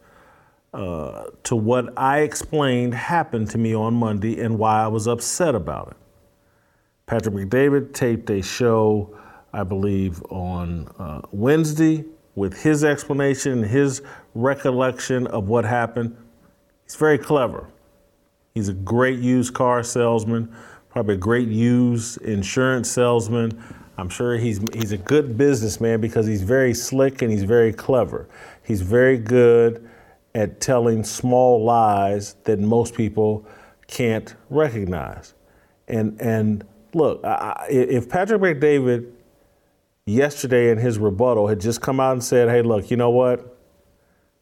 uh, 0.72 1.24
to 1.42 1.56
what 1.56 1.92
I 1.98 2.20
explained 2.20 2.94
happened 2.94 3.50
to 3.50 3.58
me 3.58 3.74
on 3.74 3.94
Monday 3.94 4.40
and 4.40 4.58
why 4.58 4.82
I 4.82 4.88
was 4.88 5.06
upset 5.06 5.54
about 5.54 5.88
it. 5.88 5.96
Patrick 7.06 7.34
Bet 7.34 7.50
David 7.50 7.94
taped 7.94 8.30
a 8.30 8.40
show, 8.40 9.18
I 9.52 9.64
believe, 9.64 10.22
on 10.30 10.88
uh, 10.98 11.22
Wednesday 11.30 12.04
with 12.34 12.62
his 12.62 12.84
explanation, 12.84 13.62
his 13.62 14.00
recollection 14.34 15.26
of 15.26 15.48
what 15.48 15.64
happened. 15.64 16.16
He's 16.84 16.96
very 16.96 17.18
clever. 17.18 17.68
He's 18.54 18.68
a 18.68 18.74
great 18.74 19.18
used 19.18 19.52
car 19.54 19.82
salesman, 19.82 20.54
probably 20.88 21.14
a 21.14 21.18
great 21.18 21.48
used 21.48 22.20
insurance 22.22 22.90
salesman. 22.90 23.62
I'm 23.98 24.08
sure 24.08 24.36
he's 24.36 24.60
he's 24.72 24.92
a 24.92 24.98
good 24.98 25.36
businessman 25.36 26.00
because 26.00 26.26
he's 26.26 26.42
very 26.42 26.74
slick 26.74 27.22
and 27.22 27.30
he's 27.30 27.44
very 27.44 27.72
clever. 27.72 28.28
He's 28.64 28.80
very 28.80 29.18
good 29.18 29.88
at 30.34 30.60
telling 30.60 31.04
small 31.04 31.62
lies 31.62 32.34
that 32.44 32.58
most 32.58 32.94
people 32.94 33.46
can't 33.86 34.34
recognize. 34.48 35.34
And 35.88 36.20
and 36.20 36.64
look, 36.94 37.22
I, 37.24 37.66
if 37.68 38.08
Patrick 38.08 38.40
Bet 38.40 38.60
David 38.60 39.12
yesterday 40.06 40.70
in 40.70 40.78
his 40.78 40.98
rebuttal 40.98 41.48
had 41.48 41.60
just 41.60 41.80
come 41.82 42.00
out 42.00 42.12
and 42.12 42.24
said, 42.24 42.48
"Hey, 42.48 42.62
look, 42.62 42.90
you 42.90 42.96
know 42.96 43.10
what? 43.10 43.58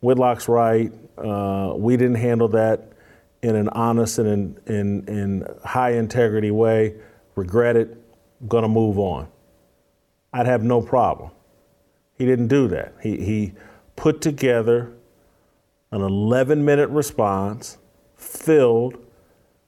Whitlock's 0.01 0.49
right. 0.49 0.93
Uh, 1.19 1.75
we 1.77 1.97
didn't 1.97 2.17
handle 2.17 2.49
that 2.49 2.93
in 3.43 3.57
an 3.57 3.69
honest 3.71 4.19
and 4.19 4.59
in, 4.67 4.75
in, 4.75 5.09
in 5.09 5.47
high 5.65 5.93
integrity 5.93 6.51
way. 6.51 6.95
Regret 7.35 7.77
it. 7.77 7.97
Gonna 8.49 8.69
move 8.69 8.99
on." 8.99 9.27
I'd 10.32 10.47
have 10.47 10.62
no 10.62 10.81
problem. 10.81 11.31
He 12.16 12.27
didn't 12.27 12.48
do 12.48 12.69
that. 12.69 12.94
He, 13.02 13.16
he 13.24 13.52
put 13.97 14.20
together 14.20 14.93
an 15.90 16.02
11 16.02 16.65
minute 16.65 16.89
response 16.90 17.78
filled 18.16 18.98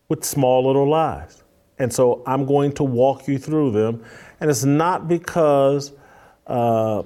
with 0.09 0.24
small 0.24 0.66
little 0.66 0.89
lies. 0.89 1.43
And 1.78 1.93
so 1.93 2.22
I'm 2.26 2.47
going 2.47 2.72
to 2.74 2.84
walk 2.84 3.26
you 3.26 3.39
through 3.39 3.72
them. 3.72 4.05
And 4.40 4.51
it's 4.51 4.64
not 4.64 5.09
because 5.09 5.93
uh, 6.47 7.02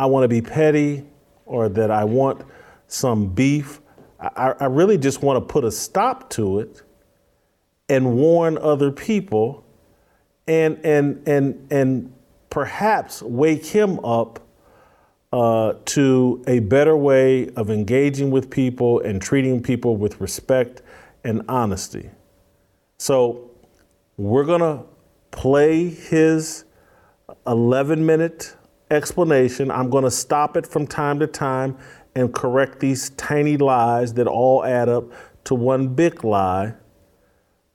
I 0.00 0.06
want 0.06 0.24
to 0.24 0.28
be 0.28 0.40
petty 0.40 1.04
or 1.44 1.68
that 1.68 1.90
I 1.90 2.04
want 2.04 2.42
some 2.88 3.28
beef. 3.28 3.80
I, 4.18 4.54
I 4.58 4.64
really 4.64 4.98
just 4.98 5.22
want 5.22 5.36
to 5.46 5.52
put 5.52 5.64
a 5.64 5.70
stop 5.70 6.30
to 6.30 6.60
it 6.60 6.82
and 7.88 8.16
warn 8.16 8.58
other 8.58 8.90
people 8.90 9.64
and 10.48 10.78
and 10.84 11.26
and 11.28 11.66
and 11.70 12.12
perhaps 12.56 13.20
wake 13.20 13.66
him 13.66 14.02
up 14.02 14.40
uh, 15.30 15.74
to 15.84 16.42
a 16.46 16.58
better 16.60 16.96
way 16.96 17.50
of 17.50 17.68
engaging 17.68 18.30
with 18.30 18.48
people 18.48 18.98
and 19.00 19.20
treating 19.20 19.62
people 19.62 19.94
with 19.98 20.18
respect 20.22 20.80
and 21.22 21.42
honesty. 21.50 22.08
So 22.96 23.50
we're 24.16 24.46
gonna 24.46 24.84
play 25.32 25.90
his 25.90 26.64
11 27.46 28.06
minute 28.06 28.56
explanation. 28.90 29.70
I'm 29.70 29.90
gonna 29.90 30.10
stop 30.10 30.56
it 30.56 30.66
from 30.66 30.86
time 30.86 31.18
to 31.18 31.26
time 31.26 31.76
and 32.14 32.32
correct 32.32 32.80
these 32.80 33.10
tiny 33.10 33.58
lies 33.58 34.14
that 34.14 34.26
all 34.26 34.64
add 34.64 34.88
up 34.88 35.12
to 35.44 35.54
one 35.54 35.88
big 35.88 36.24
lie. 36.24 36.72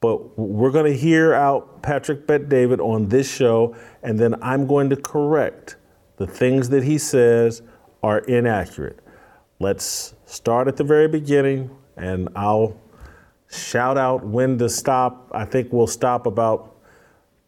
But 0.01 0.37
we're 0.37 0.71
going 0.71 0.91
to 0.91 0.97
hear 0.97 1.33
out 1.33 1.83
Patrick 1.83 2.27
Bet 2.27 2.49
David 2.49 2.81
on 2.81 3.07
this 3.07 3.31
show, 3.31 3.75
and 4.03 4.19
then 4.19 4.35
I'm 4.41 4.67
going 4.67 4.89
to 4.89 4.95
correct 4.95 5.77
the 6.17 6.27
things 6.27 6.69
that 6.69 6.83
he 6.83 6.97
says 6.97 7.61
are 8.03 8.19
inaccurate. 8.19 8.99
Let's 9.59 10.15
start 10.25 10.67
at 10.67 10.75
the 10.75 10.83
very 10.83 11.07
beginning, 11.07 11.69
and 11.95 12.29
I'll 12.35 12.81
shout 13.51 13.97
out 13.97 14.25
when 14.25 14.57
to 14.57 14.69
stop. 14.69 15.29
I 15.33 15.45
think 15.45 15.71
we'll 15.71 15.85
stop 15.85 16.25
about 16.25 16.75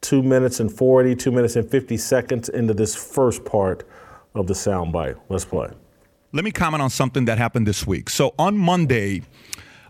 two 0.02 0.22
minutes 0.22 0.60
and 0.60 0.72
40, 0.72 1.16
two 1.16 1.32
minutes 1.32 1.56
and 1.56 1.68
50 1.68 1.98
seconds 1.98 2.50
into 2.50 2.76
this 2.76 2.96
first 2.96 3.46
part 3.46 3.88
of 4.36 4.46
the 4.46 4.54
soundbite. 4.54 5.20
Let's 5.30 5.46
play. 5.46 5.70
Let 6.34 6.44
me 6.44 6.52
comment 6.52 6.84
on 6.84 6.90
something 6.90 7.26
that 7.26 7.38
happened 7.38 7.68
this 7.68 7.88
week. 7.88 8.10
So 8.10 8.36
on 8.38 8.58
Monday, 8.58 9.24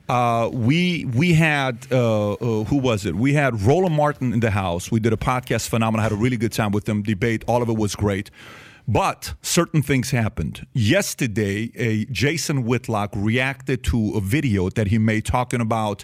uh, 0.10 0.50
we 0.52 1.06
we 1.06 1.34
had 1.34 1.88
uh, 1.92 2.34
uh, 2.34 2.64
who 2.66 2.78
was 2.78 3.06
it? 3.06 3.16
We 3.16 3.34
had 3.34 3.62
Roland 3.62 3.96
Martin 3.96 4.34
in 4.34 4.40
the 4.42 4.52
house. 4.52 4.92
We 4.92 5.00
did 5.00 5.14
a 5.14 5.18
podcast 5.18 5.70
phenomenon. 5.70 6.04
Had 6.04 6.12
a 6.12 6.16
really 6.16 6.38
good 6.38 6.52
time 6.52 6.72
with 6.72 6.86
them. 6.86 7.04
Debate. 7.04 7.44
All 7.48 7.62
of 7.62 7.70
it 7.70 7.78
was 7.78 7.96
great. 7.96 8.30
But 8.86 9.34
certain 9.42 9.82
things 9.82 10.12
happened. 10.12 10.68
Yesterday, 10.74 11.72
a 11.76 12.06
Jason 12.06 12.66
Whitlock 12.66 13.12
reacted 13.16 13.84
to 13.86 14.16
a 14.16 14.20
video 14.20 14.70
that 14.72 14.88
he 14.88 14.98
made 14.98 15.24
talking 15.24 15.62
about 15.62 16.04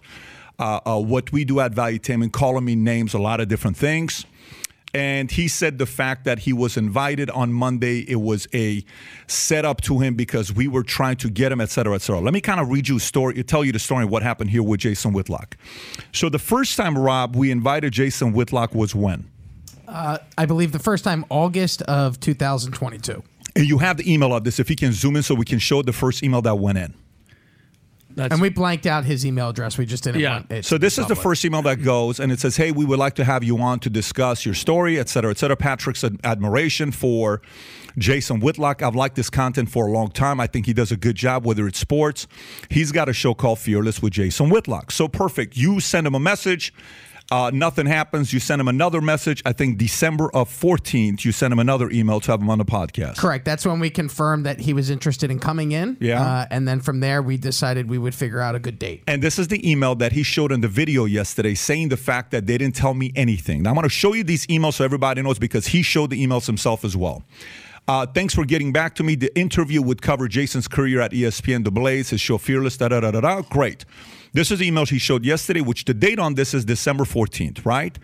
uh, 0.59 0.79
uh, 0.85 0.99
what 0.99 1.31
we 1.33 1.43
do 1.43 1.59
at 1.59 1.73
Valuetainment, 1.73 2.31
calling 2.31 2.63
me 2.63 2.75
names, 2.75 3.13
a 3.13 3.19
lot 3.19 3.41
of 3.41 3.49
different 3.49 3.75
things. 3.75 4.25
And 4.93 5.29
he 5.29 5.47
said 5.47 5.77
the 5.77 5.85
fact 5.85 6.25
that 6.25 6.39
he 6.39 6.53
was 6.53 6.75
invited 6.75 7.29
on 7.29 7.53
Monday, 7.53 7.99
it 8.07 8.15
was 8.15 8.47
a 8.53 8.83
setup 9.27 9.81
to 9.81 9.99
him 9.99 10.15
because 10.15 10.51
we 10.51 10.67
were 10.67 10.83
trying 10.83 11.17
to 11.17 11.29
get 11.29 11.51
him, 11.51 11.61
et 11.61 11.69
cetera, 11.69 11.95
et 11.95 12.01
cetera. 12.01 12.21
Let 12.21 12.33
me 12.33 12.41
kind 12.41 12.59
of 12.59 12.69
read 12.69 12.87
you 12.87 12.97
a 12.97 12.99
story, 12.99 13.43
tell 13.43 13.63
you 13.63 13.71
the 13.71 13.79
story 13.79 14.05
of 14.05 14.09
what 14.09 14.23
happened 14.23 14.49
here 14.49 14.63
with 14.63 14.79
Jason 14.79 15.13
Whitlock. 15.13 15.57
So 16.11 16.29
the 16.29 16.39
first 16.39 16.75
time, 16.75 16.97
Rob, 16.97 17.35
we 17.35 17.51
invited 17.51 17.93
Jason 17.93 18.33
Whitlock 18.33 18.73
was 18.73 18.95
when? 18.95 19.29
Uh, 19.87 20.17
I 20.37 20.45
believe 20.45 20.71
the 20.71 20.79
first 20.79 21.03
time 21.03 21.25
August 21.29 21.81
of 21.83 22.19
2022. 22.19 23.23
And 23.55 23.67
you 23.67 23.79
have 23.79 23.97
the 23.97 24.11
email 24.11 24.33
of 24.33 24.43
this. 24.43 24.59
If 24.59 24.69
you 24.69 24.75
can 24.75 24.91
zoom 24.91 25.15
in 25.15 25.23
so 25.23 25.35
we 25.35 25.45
can 25.45 25.59
show 25.59 25.81
the 25.81 25.93
first 25.93 26.23
email 26.23 26.41
that 26.43 26.57
went 26.57 26.77
in. 26.77 26.93
And 28.19 28.41
we 28.41 28.49
blanked 28.49 28.85
out 28.85 29.05
his 29.05 29.25
email 29.25 29.49
address. 29.49 29.77
We 29.77 29.85
just 29.85 30.03
didn't 30.03 30.23
want 30.23 30.51
it. 30.51 30.65
So 30.65 30.77
this 30.77 30.97
be 30.97 31.03
is 31.03 31.07
the 31.07 31.15
first 31.15 31.43
email 31.45 31.61
that 31.63 31.83
goes, 31.83 32.19
and 32.19 32.31
it 32.31 32.39
says, 32.39 32.57
"Hey, 32.57 32.71
we 32.71 32.85
would 32.85 32.99
like 32.99 33.15
to 33.15 33.23
have 33.23 33.43
you 33.43 33.57
on 33.59 33.79
to 33.79 33.89
discuss 33.89 34.45
your 34.45 34.55
story, 34.55 34.99
et 34.99 35.09
cetera, 35.09 35.31
et 35.31 35.37
cetera." 35.37 35.55
Patrick's 35.55 36.03
ad- 36.03 36.19
admiration 36.23 36.91
for 36.91 37.41
Jason 37.97 38.39
Whitlock. 38.39 38.81
I've 38.81 38.95
liked 38.95 39.15
this 39.15 39.29
content 39.29 39.69
for 39.69 39.87
a 39.87 39.91
long 39.91 40.09
time. 40.09 40.39
I 40.39 40.47
think 40.47 40.65
he 40.65 40.73
does 40.73 40.91
a 40.91 40.97
good 40.97 41.15
job, 41.15 41.45
whether 41.45 41.67
it's 41.67 41.79
sports. 41.79 42.27
He's 42.69 42.91
got 42.91 43.09
a 43.09 43.13
show 43.13 43.33
called 43.33 43.59
Fearless 43.59 44.01
with 44.01 44.13
Jason 44.13 44.49
Whitlock. 44.49 44.91
So 44.91 45.07
perfect. 45.07 45.57
You 45.57 45.79
send 45.79 46.07
him 46.07 46.15
a 46.15 46.19
message. 46.19 46.73
Uh, 47.31 47.51
nothing 47.53 47.85
happens. 47.85 48.33
You 48.33 48.39
send 48.39 48.59
him 48.59 48.67
another 48.67 49.01
message. 49.01 49.41
I 49.45 49.53
think 49.53 49.77
December 49.77 50.29
of 50.33 50.49
14th, 50.49 51.23
you 51.23 51.31
send 51.31 51.53
him 51.53 51.59
another 51.59 51.89
email 51.91 52.19
to 52.21 52.31
have 52.31 52.41
him 52.41 52.49
on 52.49 52.57
the 52.57 52.65
podcast. 52.65 53.17
Correct. 53.17 53.45
That's 53.45 53.65
when 53.65 53.79
we 53.79 53.89
confirmed 53.89 54.45
that 54.45 54.59
he 54.59 54.73
was 54.73 54.89
interested 54.89 55.29
in 55.29 55.39
coming 55.39 55.71
in. 55.71 55.97
Yeah. 55.99 56.21
Uh, 56.21 56.45
and 56.49 56.67
then 56.67 56.79
from 56.79 57.01
there, 57.01 57.21
we 57.21 57.37
decided 57.37 57.89
we 57.89 57.97
would 57.97 58.15
figure 58.15 58.39
out 58.39 58.55
a 58.55 58.59
good 58.59 58.79
date. 58.79 59.03
And 59.07 59.21
this 59.21 59.37
is 59.37 59.47
the 59.47 59.69
email 59.69 59.95
that 59.95 60.11
he 60.11 60.23
showed 60.23 60.51
in 60.51 60.61
the 60.61 60.67
video 60.67 61.05
yesterday 61.05 61.53
saying 61.53 61.89
the 61.89 61.97
fact 61.97 62.31
that 62.31 62.47
they 62.47 62.57
didn't 62.57 62.75
tell 62.75 62.93
me 62.93 63.11
anything. 63.15 63.63
Now, 63.63 63.71
I'm 63.71 63.75
going 63.75 63.83
to 63.83 63.89
show 63.89 64.13
you 64.13 64.23
these 64.23 64.47
emails 64.47 64.73
so 64.73 64.85
everybody 64.85 65.21
knows 65.21 65.37
because 65.37 65.67
he 65.67 65.83
showed 65.83 66.09
the 66.09 66.25
emails 66.25 66.47
himself 66.47 66.83
as 66.83 66.97
well. 66.97 67.23
Uh, 67.87 68.05
thanks 68.05 68.35
for 68.35 68.45
getting 68.45 68.71
back 68.71 68.93
to 68.95 69.03
me. 69.03 69.15
The 69.15 69.35
interview 69.37 69.81
would 69.81 70.01
cover 70.01 70.27
Jason's 70.27 70.67
career 70.67 71.01
at 71.01 71.11
ESPN, 71.11 71.63
The 71.63 71.71
Blaze, 71.71 72.11
his 72.11 72.21
show 72.21 72.37
Fearless, 72.37 72.77
da 72.77 72.87
da 72.87 72.99
da 72.99 73.11
da 73.11 73.21
da. 73.21 73.41
Great. 73.41 73.85
This 74.33 74.51
is 74.51 74.59
the 74.59 74.67
email 74.67 74.85
she 74.85 74.99
showed 74.99 75.25
yesterday, 75.25 75.61
which 75.61 75.85
the 75.85 75.93
date 75.93 76.19
on 76.19 76.35
this 76.35 76.53
is 76.53 76.65
December 76.65 77.03
14th, 77.03 77.65
right? 77.65 77.97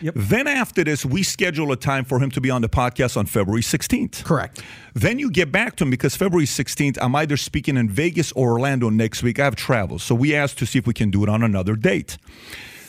Yep. 0.00 0.14
Then 0.16 0.46
after 0.46 0.84
this, 0.84 1.04
we 1.04 1.22
schedule 1.22 1.70
a 1.72 1.76
time 1.76 2.04
for 2.04 2.18
him 2.18 2.30
to 2.32 2.40
be 2.40 2.50
on 2.50 2.62
the 2.62 2.68
podcast 2.68 3.16
on 3.16 3.26
February 3.26 3.62
16th. 3.62 4.24
Correct. 4.24 4.62
Then 4.94 5.18
you 5.18 5.30
get 5.30 5.52
back 5.52 5.76
to 5.76 5.84
him 5.84 5.90
because 5.90 6.16
February 6.16 6.46
16th, 6.46 6.98
I'm 7.00 7.14
either 7.14 7.36
speaking 7.36 7.76
in 7.76 7.88
Vegas 7.88 8.32
or 8.32 8.52
Orlando 8.52 8.90
next 8.90 9.22
week. 9.22 9.38
I 9.38 9.44
have 9.44 9.56
travel. 9.56 9.98
So 9.98 10.14
we 10.14 10.34
asked 10.34 10.58
to 10.58 10.66
see 10.66 10.78
if 10.78 10.86
we 10.86 10.94
can 10.94 11.10
do 11.10 11.22
it 11.22 11.28
on 11.28 11.42
another 11.42 11.76
date. 11.76 12.18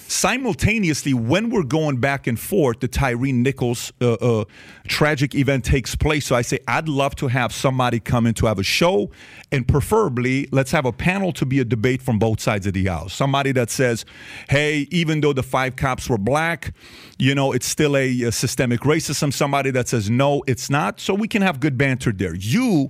Simultaneously, 0.10 1.14
when 1.14 1.52
we're 1.52 1.61
going 1.61 1.98
back 1.98 2.26
and 2.26 2.40
forth, 2.40 2.80
the 2.80 2.88
Tyre 2.88 3.15
Nichols 3.15 3.94
uh, 4.02 4.14
uh, 4.14 4.45
tragic 4.88 5.36
event 5.36 5.64
takes 5.64 5.95
place. 5.95 6.26
So 6.26 6.36
I 6.36 6.41
say, 6.41 6.57
I'd 6.68 6.90
love 6.90 7.15
to 7.18 7.27
have 7.27 7.53
somebody 7.53 7.99
come 7.99 8.26
in 8.26 8.34
to 8.34 8.48
have 8.48 8.57
a 8.57 8.64
show, 8.64 9.11
and 9.52 9.68
preferably, 9.68 10.49
let's 10.52 10.72
have 10.72 10.86
a 10.86 10.91
panel 10.91 11.31
to 11.34 11.45
be 11.45 11.60
a 11.60 11.64
debate 11.65 12.02
from 12.02 12.18
both 12.18 12.40
sides 12.41 12.65
of 12.65 12.73
the 12.73 12.90
aisle. 12.90 13.10
Somebody 13.10 13.52
that 13.52 13.69
says, 13.69 14.03
hey, 14.49 14.88
even 14.90 15.22
though 15.22 15.31
the 15.31 15.44
five 15.44 15.76
cops 15.76 16.10
were 16.10 16.18
black, 16.18 16.73
you 17.19 17.36
know, 17.36 17.52
it's 17.52 17.68
still 17.68 17.95
a, 17.95 18.23
a 18.23 18.31
systemic 18.31 18.80
racism. 18.81 19.31
Somebody 19.31 19.69
that 19.72 19.88
says, 19.88 20.10
no, 20.10 20.41
it's 20.48 20.72
not. 20.72 20.99
So 20.99 21.14
we 21.14 21.27
can 21.27 21.44
have 21.44 21.60
good 21.60 21.77
banter 21.77 22.11
there. 22.11 22.34
You 22.34 22.90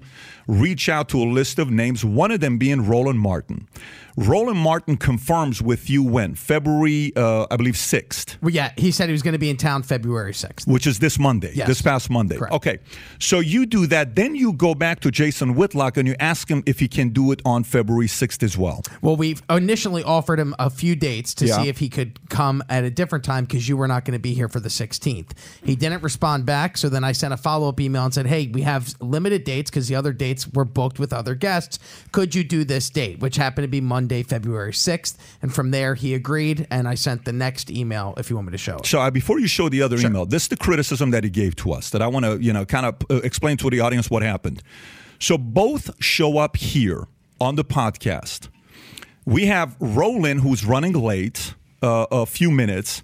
reach 0.50 0.90
out 0.90 1.08
to 1.10 1.22
a 1.22 1.26
list 1.30 1.60
of 1.60 1.70
names, 1.70 2.04
one 2.04 2.32
of 2.32 2.40
them 2.40 2.58
being 2.58 2.86
Roland 2.88 3.20
Martin. 3.20 3.68
Roland 4.18 4.58
Martin 4.58 4.98
confirms 4.98 5.62
with 5.62 5.90
you 5.90 6.04
when? 6.04 6.36
February, 6.36 7.14
uh, 7.16 7.46
I 7.50 7.56
believe, 7.56 7.76
6th. 7.76 8.36
Well, 8.42 8.50
yeah, 8.50 8.74
he 8.76 8.92
said 8.92 9.08
he 9.08 9.14
was 9.14 9.22
going 9.22 9.34
to 9.34 9.40
be 9.40 9.50
in 9.50 9.56
town 9.56 9.84
February 9.84 10.34
6th. 10.34 10.68
Which 10.68 10.86
is 10.88 11.00
this 11.00 11.18
Monday, 11.18 11.52
Yes. 11.56 11.68
this 11.68 11.82
past 11.82 12.10
Monday. 12.10 12.36
Correct. 12.36 12.54
Okay. 12.54 12.80
So 13.20 13.40
you 13.40 13.66
do 13.66 13.88
that. 13.88 14.16
Then 14.16 14.36
you 14.36 14.52
go 14.52 14.76
back 14.76 15.00
to 15.02 15.12
Jason 15.12 15.56
Whitlock 15.56 15.96
and 15.96 16.06
you 16.06 16.16
ask 16.20 16.50
him 16.50 16.64
if 16.66 16.80
he 16.80 16.90
can 16.90 17.10
do 17.10 17.32
it 17.32 17.42
on 17.46 17.64
February 17.64 18.08
6th 18.08 18.44
as 18.44 18.58
well. 18.58 18.82
Well, 19.02 19.16
we've 19.16 19.42
initially 19.50 20.04
offered 20.04 20.40
him 20.40 20.54
a 20.60 20.70
few 20.70 20.98
dates 20.98 21.34
to 21.36 21.46
Yeah. 21.46 21.62
see 21.62 21.70
if 21.70 21.78
he 21.78 21.88
could 21.88 22.20
come 22.30 22.62
at 22.68 22.84
a 22.84 22.90
different 22.90 23.24
time 23.24 23.46
because 23.46 23.70
you 23.70 23.78
were 23.78 23.88
not 23.88 24.04
going 24.04 24.14
to 24.18 24.22
be 24.22 24.34
here 24.34 24.50
for 24.50 24.60
the 24.60 24.70
16th. 24.70 25.30
He 25.64 25.76
didn't 25.78 26.04
respond 26.04 26.46
back, 26.46 26.78
so 26.78 26.90
then 26.90 27.06
I 27.06 27.14
sent 27.14 27.34
a 27.34 27.38
follow 27.38 27.70
up 27.70 27.80
email 27.80 28.04
and 28.04 28.14
said, 28.14 28.26
"Hey, 28.28 28.48
we 28.52 28.64
have 28.64 28.96
limited 29.00 29.46
dates 29.46 29.70
because 29.70 29.88
the 29.88 29.96
other 29.96 30.12
dates 30.12 30.39
were 30.48 30.66
booked 30.66 31.00
with 31.00 31.14
other 31.14 31.36
guests. 31.36 31.80
Could 32.12 32.36
you 32.36 32.44
do 32.44 32.64
this 32.64 32.90
date?" 32.90 33.20
Which 33.20 33.36
happened 33.38 33.64
to 33.64 33.70
be 33.70 33.82
Monday, 33.82 34.24
February 34.24 34.74
6th, 34.74 35.18
and 35.42 35.54
from 35.54 35.72
there 35.72 35.96
he 35.96 36.14
agreed, 36.14 36.68
and 36.70 36.88
I 36.88 36.96
sent 36.96 37.26
the 37.26 37.34
next 37.34 37.70
email 37.72 38.14
if 38.18 38.30
you 38.30 38.36
want 38.36 38.48
me 38.48 38.52
to 38.52 38.58
show 38.58 38.78
it. 38.78 38.86
So 38.86 39.00
uh, 39.00 39.12
before 39.12 39.40
you 39.40 39.48
show 39.48 39.70
the 39.70 39.82
other 39.82 39.98
email, 39.98 40.26
this 40.26 40.44
is 40.44 40.50
the 40.50 40.58
criticism 40.58 41.12
that 41.12 41.24
he 41.24 41.30
gave 41.30 41.56
to 41.58 41.72
us 41.72 41.90
that 41.92 42.02
I 42.02 42.08
want 42.08 42.26
to, 42.26 42.38
you 42.42 42.54
know, 42.54 42.66
kind 42.66 42.86
of 42.86 42.96
uh, 43.10 43.16
explain 43.24 43.58
to 43.58 43.70
the 43.70 43.80
audience 43.80 44.10
what 44.10 44.24
happened. 44.24 44.62
So 45.20 45.38
both 45.38 45.92
show 46.02 46.38
up 46.38 46.56
here 46.58 47.08
on 47.42 47.56
the 47.56 47.66
podcast. 47.66 48.50
We 49.26 49.46
have 49.48 49.76
Roland 49.80 50.42
who's 50.42 50.66
running 50.66 50.94
late 50.94 51.54
uh, 51.82 52.08
a 52.12 52.26
few 52.26 52.52
minutes. 52.52 53.04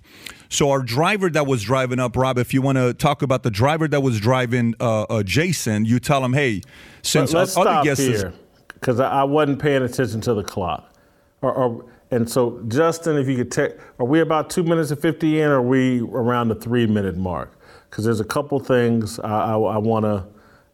So 0.50 0.72
our 0.72 0.82
driver 0.82 1.30
that 1.32 1.48
was 1.48 1.64
driving 1.64 2.00
up, 2.00 2.16
Rob, 2.16 2.38
if 2.38 2.54
you 2.54 2.62
want 2.62 2.78
to 2.78 2.94
talk 2.94 3.22
about 3.22 3.44
the 3.44 3.52
driver 3.52 3.88
that 3.88 4.02
was 4.02 4.20
driving 4.20 4.76
uh, 4.80 5.04
uh, 5.04 5.24
Jason, 5.24 5.86
you 5.86 6.00
tell 6.00 6.24
him, 6.24 6.34
hey, 6.34 6.62
since 7.02 7.34
Let- 7.34 7.42
let's 7.42 7.58
other 7.58 7.70
stop 7.72 7.84
guests 7.84 8.04
here 8.04 8.34
because 8.74 9.00
I, 9.00 9.10
I 9.10 9.24
wasn't 9.24 9.60
paying 9.60 9.82
attention 9.82 10.22
to 10.22 10.34
the 10.34 10.44
clock. 10.44 10.94
Or, 11.42 11.52
or, 11.52 11.86
and 12.12 12.30
so, 12.30 12.62
Justin, 12.68 13.18
if 13.18 13.28
you 13.28 13.36
could 13.36 13.52
take, 13.52 13.74
are 14.00 14.06
we 14.06 14.20
about 14.20 14.50
two 14.50 14.64
minutes 14.64 14.92
and 14.92 15.02
50 15.02 15.42
in, 15.42 15.50
or 15.50 15.56
are 15.56 15.62
we 15.62 16.02
around 16.02 16.50
the 16.50 16.56
three 16.56 16.86
minute 16.86 17.18
mark? 17.18 17.52
Because 17.90 18.06
there's 18.06 18.20
a 18.20 18.26
couple 18.26 18.60
things 18.60 19.20
I, 19.20 19.54
I, 19.54 19.58
I 19.58 19.78
want 19.78 20.06
to 20.06 20.26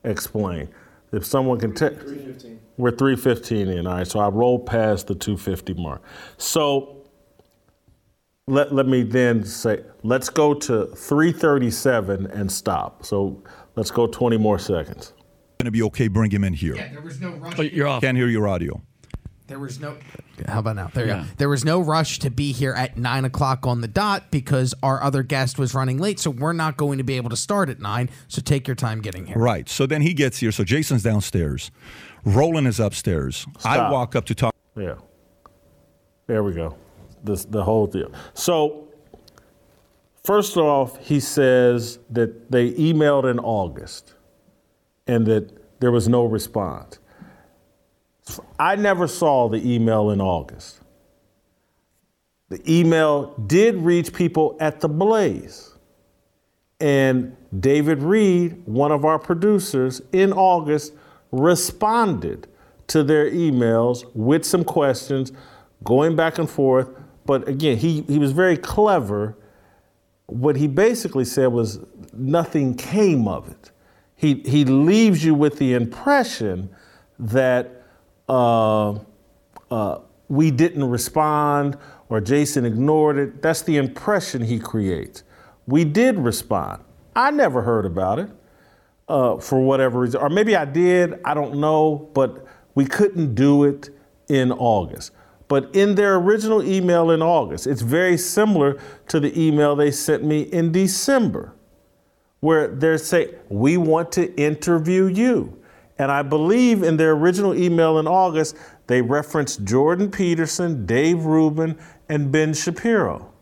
explain. 0.03 0.67
If 1.13 1.25
someone 1.25 1.59
can 1.59 1.73
take, 1.73 1.93
we're 2.77 2.91
315 2.91 3.67
in, 3.67 3.87
all 3.87 3.95
right. 3.95 4.07
So 4.07 4.19
I 4.19 4.27
rolled 4.29 4.65
past 4.65 5.07
the 5.07 5.15
250 5.15 5.73
mark. 5.75 6.01
So 6.37 7.00
let, 8.47 8.73
let 8.73 8.87
me 8.87 9.03
then 9.03 9.43
say, 9.43 9.81
let's 10.03 10.29
go 10.29 10.53
to 10.53 10.87
337 10.87 12.27
and 12.27 12.51
stop. 12.51 13.05
So 13.05 13.41
let's 13.75 13.91
go 13.91 14.07
20 14.07 14.37
more 14.37 14.59
seconds. 14.59 15.13
Going 15.59 15.65
to 15.65 15.71
be 15.71 15.83
okay, 15.83 16.07
bring 16.07 16.31
him 16.31 16.43
in 16.43 16.53
here. 16.53 16.75
Yeah, 16.75 16.89
there 16.91 17.01
was 17.01 17.21
no 17.21 17.29
oh, 17.29 17.37
rush. 17.37 17.59
Oh, 17.59 17.61
you're 17.61 17.87
off. 17.87 18.01
Can't 18.01 18.17
hear 18.17 18.27
your 18.27 18.47
audio. 18.47 18.81
There 19.47 19.59
was 19.59 19.81
no. 19.81 19.97
How 20.47 20.59
about 20.59 20.77
now? 20.77 20.89
There 20.93 21.05
you 21.05 21.11
Yeah. 21.11 21.23
go. 21.23 21.29
There 21.37 21.49
was 21.49 21.65
no 21.65 21.81
rush 21.81 22.19
to 22.19 22.31
be 22.31 22.53
here 22.53 22.73
at 22.73 22.97
nine 22.97 23.25
o'clock 23.25 23.67
on 23.67 23.81
the 23.81 23.87
dot 23.87 24.31
because 24.31 24.73
our 24.81 25.03
other 25.03 25.23
guest 25.23 25.59
was 25.59 25.73
running 25.73 25.97
late, 25.97 26.19
so 26.19 26.29
we're 26.29 26.53
not 26.53 26.77
going 26.77 26.99
to 26.99 27.03
be 27.03 27.17
able 27.17 27.29
to 27.31 27.35
start 27.35 27.69
at 27.69 27.81
nine. 27.81 28.09
So 28.29 28.41
take 28.41 28.65
your 28.65 28.75
time 28.75 29.01
getting 29.01 29.25
here. 29.25 29.35
Right. 29.37 29.67
So 29.67 29.85
then 29.85 30.01
he 30.01 30.13
gets 30.13 30.37
here. 30.37 30.53
So 30.53 30.63
Jason's 30.63 31.03
downstairs. 31.03 31.69
Roland 32.23 32.65
is 32.65 32.79
upstairs. 32.79 33.45
I 33.65 33.91
walk 33.91 34.15
up 34.15 34.25
to 34.27 34.35
talk. 34.35 34.55
Yeah. 34.77 34.95
There 36.27 36.43
we 36.43 36.53
go. 36.53 36.77
The 37.23 37.63
whole 37.63 37.87
deal. 37.87 38.11
So, 38.33 38.87
first 40.23 40.57
off, 40.57 40.97
he 40.99 41.19
says 41.19 41.99
that 42.09 42.51
they 42.51 42.71
emailed 42.71 43.29
in 43.29 43.39
August 43.39 44.13
and 45.07 45.25
that 45.27 45.79
there 45.79 45.91
was 45.91 46.07
no 46.07 46.25
response. 46.25 46.99
I 48.59 48.75
never 48.75 49.07
saw 49.07 49.49
the 49.49 49.57
email 49.57 50.11
in 50.11 50.21
August. 50.21 50.79
The 52.49 52.61
email 52.69 53.33
did 53.47 53.75
reach 53.77 54.13
people 54.13 54.57
at 54.59 54.81
the 54.81 54.89
Blaze. 54.89 55.71
And 56.79 57.35
David 57.57 58.01
Reed, 58.01 58.63
one 58.65 58.91
of 58.91 59.05
our 59.05 59.19
producers, 59.19 60.01
in 60.11 60.33
August 60.33 60.93
responded 61.31 62.47
to 62.87 63.03
their 63.03 63.29
emails 63.31 64.03
with 64.13 64.45
some 64.45 64.63
questions, 64.63 65.31
going 65.83 66.15
back 66.15 66.39
and 66.39 66.49
forth. 66.49 66.89
But 67.31 67.47
again, 67.47 67.77
he, 67.77 68.01
he 68.09 68.19
was 68.19 68.33
very 68.33 68.57
clever. 68.57 69.37
What 70.25 70.57
he 70.57 70.67
basically 70.67 71.23
said 71.23 71.47
was 71.47 71.79
nothing 72.11 72.75
came 72.75 73.25
of 73.25 73.47
it. 73.47 73.71
He, 74.15 74.43
he 74.45 74.65
leaves 74.65 75.23
you 75.23 75.33
with 75.33 75.57
the 75.57 75.73
impression 75.73 76.69
that 77.19 77.83
uh, 78.27 78.95
uh, 79.71 79.99
we 80.27 80.51
didn't 80.51 80.83
respond 80.83 81.77
or 82.09 82.19
Jason 82.19 82.65
ignored 82.65 83.17
it. 83.17 83.41
That's 83.41 83.61
the 83.61 83.77
impression 83.77 84.41
he 84.41 84.59
creates. 84.59 85.23
We 85.67 85.85
did 85.85 86.17
respond. 86.17 86.83
I 87.15 87.31
never 87.31 87.61
heard 87.61 87.85
about 87.85 88.19
it 88.19 88.29
uh, 89.07 89.37
for 89.37 89.61
whatever 89.61 90.01
reason, 90.01 90.19
or 90.19 90.27
maybe 90.27 90.57
I 90.57 90.65
did, 90.65 91.21
I 91.23 91.33
don't 91.33 91.61
know, 91.61 92.09
but 92.13 92.45
we 92.75 92.83
couldn't 92.83 93.35
do 93.35 93.63
it 93.63 93.89
in 94.27 94.51
August. 94.51 95.11
But 95.51 95.75
in 95.75 95.95
their 95.95 96.15
original 96.15 96.63
email 96.63 97.11
in 97.11 97.21
August, 97.21 97.67
it's 97.67 97.81
very 97.81 98.17
similar 98.17 98.79
to 99.09 99.19
the 99.19 99.37
email 99.37 99.75
they 99.75 99.91
sent 99.91 100.23
me 100.23 100.43
in 100.43 100.71
December, 100.71 101.53
where 102.39 102.69
they're 102.69 102.97
saying, 102.97 103.33
We 103.49 103.75
want 103.75 104.13
to 104.13 104.33
interview 104.35 105.07
you. 105.07 105.61
And 105.97 106.09
I 106.09 106.21
believe 106.21 106.83
in 106.83 106.95
their 106.95 107.11
original 107.11 107.53
email 107.53 107.99
in 107.99 108.07
August, 108.07 108.55
they 108.87 109.01
referenced 109.01 109.65
Jordan 109.65 110.09
Peterson, 110.09 110.85
Dave 110.85 111.25
Rubin, 111.25 111.77
and 112.07 112.31
Ben 112.31 112.53
Shapiro. 112.53 113.33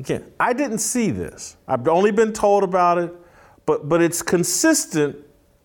Again, 0.00 0.24
I 0.40 0.52
didn't 0.54 0.78
see 0.78 1.12
this. 1.12 1.56
I've 1.68 1.86
only 1.86 2.10
been 2.10 2.32
told 2.32 2.64
about 2.64 2.98
it, 2.98 3.14
but, 3.64 3.88
but 3.88 4.02
it's 4.02 4.22
consistent. 4.22 5.14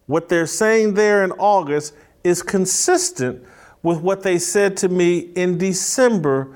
What 0.06 0.30
they're 0.30 0.46
saying 0.46 0.94
there 0.94 1.24
in 1.24 1.32
August 1.32 1.96
is 2.24 2.44
consistent 2.44 3.44
with 3.84 4.02
what 4.02 4.24
they 4.24 4.38
said 4.38 4.78
to 4.78 4.90
me 4.90 5.20
in 5.20 5.58
December 5.58 6.56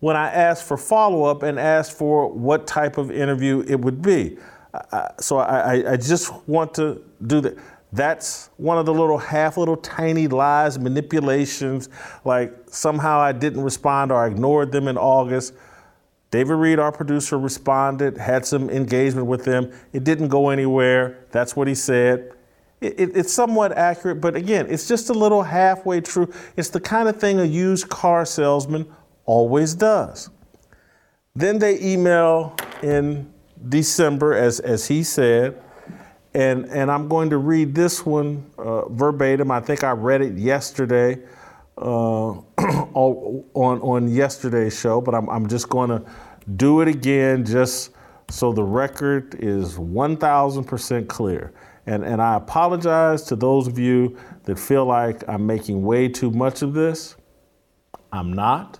when 0.00 0.16
I 0.16 0.28
asked 0.30 0.64
for 0.64 0.76
follow 0.76 1.24
up 1.24 1.42
and 1.42 1.58
asked 1.58 1.96
for 1.96 2.30
what 2.30 2.66
type 2.66 2.98
of 2.98 3.10
interview 3.10 3.64
it 3.66 3.80
would 3.80 4.02
be. 4.02 4.36
Uh, 4.92 5.08
so 5.20 5.38
I, 5.38 5.92
I, 5.92 5.96
just 5.96 6.32
want 6.48 6.74
to 6.74 7.00
do 7.26 7.40
that. 7.42 7.56
That's 7.92 8.50
one 8.56 8.76
of 8.76 8.86
the 8.86 8.92
little 8.92 9.18
half 9.18 9.56
little 9.56 9.76
tiny 9.76 10.26
lies, 10.26 10.80
manipulations, 10.80 11.88
like 12.24 12.52
somehow 12.66 13.20
I 13.20 13.30
didn't 13.30 13.62
respond 13.62 14.10
or 14.10 14.26
ignored 14.26 14.72
them 14.72 14.88
in 14.88 14.98
August. 14.98 15.54
David 16.32 16.54
Reed, 16.54 16.80
our 16.80 16.90
producer, 16.90 17.38
responded, 17.38 18.18
had 18.18 18.44
some 18.44 18.68
engagement 18.68 19.28
with 19.28 19.44
them. 19.44 19.72
It 19.92 20.02
didn't 20.02 20.26
go 20.26 20.48
anywhere. 20.48 21.24
That's 21.30 21.54
what 21.54 21.68
he 21.68 21.76
said. 21.76 22.33
It, 22.84 23.00
it, 23.00 23.16
it's 23.16 23.32
somewhat 23.32 23.72
accurate, 23.72 24.20
but 24.20 24.36
again, 24.36 24.66
it's 24.68 24.86
just 24.86 25.08
a 25.08 25.14
little 25.14 25.42
halfway 25.42 26.00
true. 26.00 26.30
It's 26.56 26.68
the 26.68 26.80
kind 26.80 27.08
of 27.08 27.18
thing 27.18 27.40
a 27.40 27.44
used 27.44 27.88
car 27.88 28.26
salesman 28.26 28.86
always 29.24 29.74
does. 29.74 30.28
Then 31.34 31.58
they 31.58 31.80
email 31.80 32.54
in 32.82 33.32
December, 33.68 34.34
as, 34.34 34.60
as 34.60 34.86
he 34.86 35.02
said, 35.02 35.60
and, 36.34 36.66
and 36.66 36.90
I'm 36.90 37.08
going 37.08 37.30
to 37.30 37.38
read 37.38 37.74
this 37.74 38.04
one 38.04 38.44
uh, 38.58 38.88
verbatim. 38.88 39.50
I 39.50 39.60
think 39.60 39.82
I 39.82 39.92
read 39.92 40.20
it 40.20 40.36
yesterday 40.36 41.18
uh, 41.78 42.32
on, 42.94 43.80
on 43.80 44.08
yesterday's 44.08 44.78
show, 44.78 45.00
but 45.00 45.14
I'm, 45.14 45.30
I'm 45.30 45.48
just 45.48 45.68
going 45.68 45.90
to 45.90 46.04
do 46.56 46.82
it 46.82 46.88
again 46.88 47.44
just 47.44 47.92
so 48.28 48.52
the 48.52 48.62
record 48.62 49.36
is 49.38 49.76
1,000% 49.76 51.08
clear. 51.08 51.52
And, 51.86 52.04
and 52.04 52.20
I 52.22 52.36
apologize 52.36 53.22
to 53.24 53.36
those 53.36 53.66
of 53.66 53.78
you 53.78 54.16
that 54.44 54.58
feel 54.58 54.86
like 54.86 55.22
I'm 55.28 55.46
making 55.46 55.82
way 55.82 56.08
too 56.08 56.30
much 56.30 56.62
of 56.62 56.72
this. 56.72 57.16
I'm 58.12 58.32
not, 58.32 58.78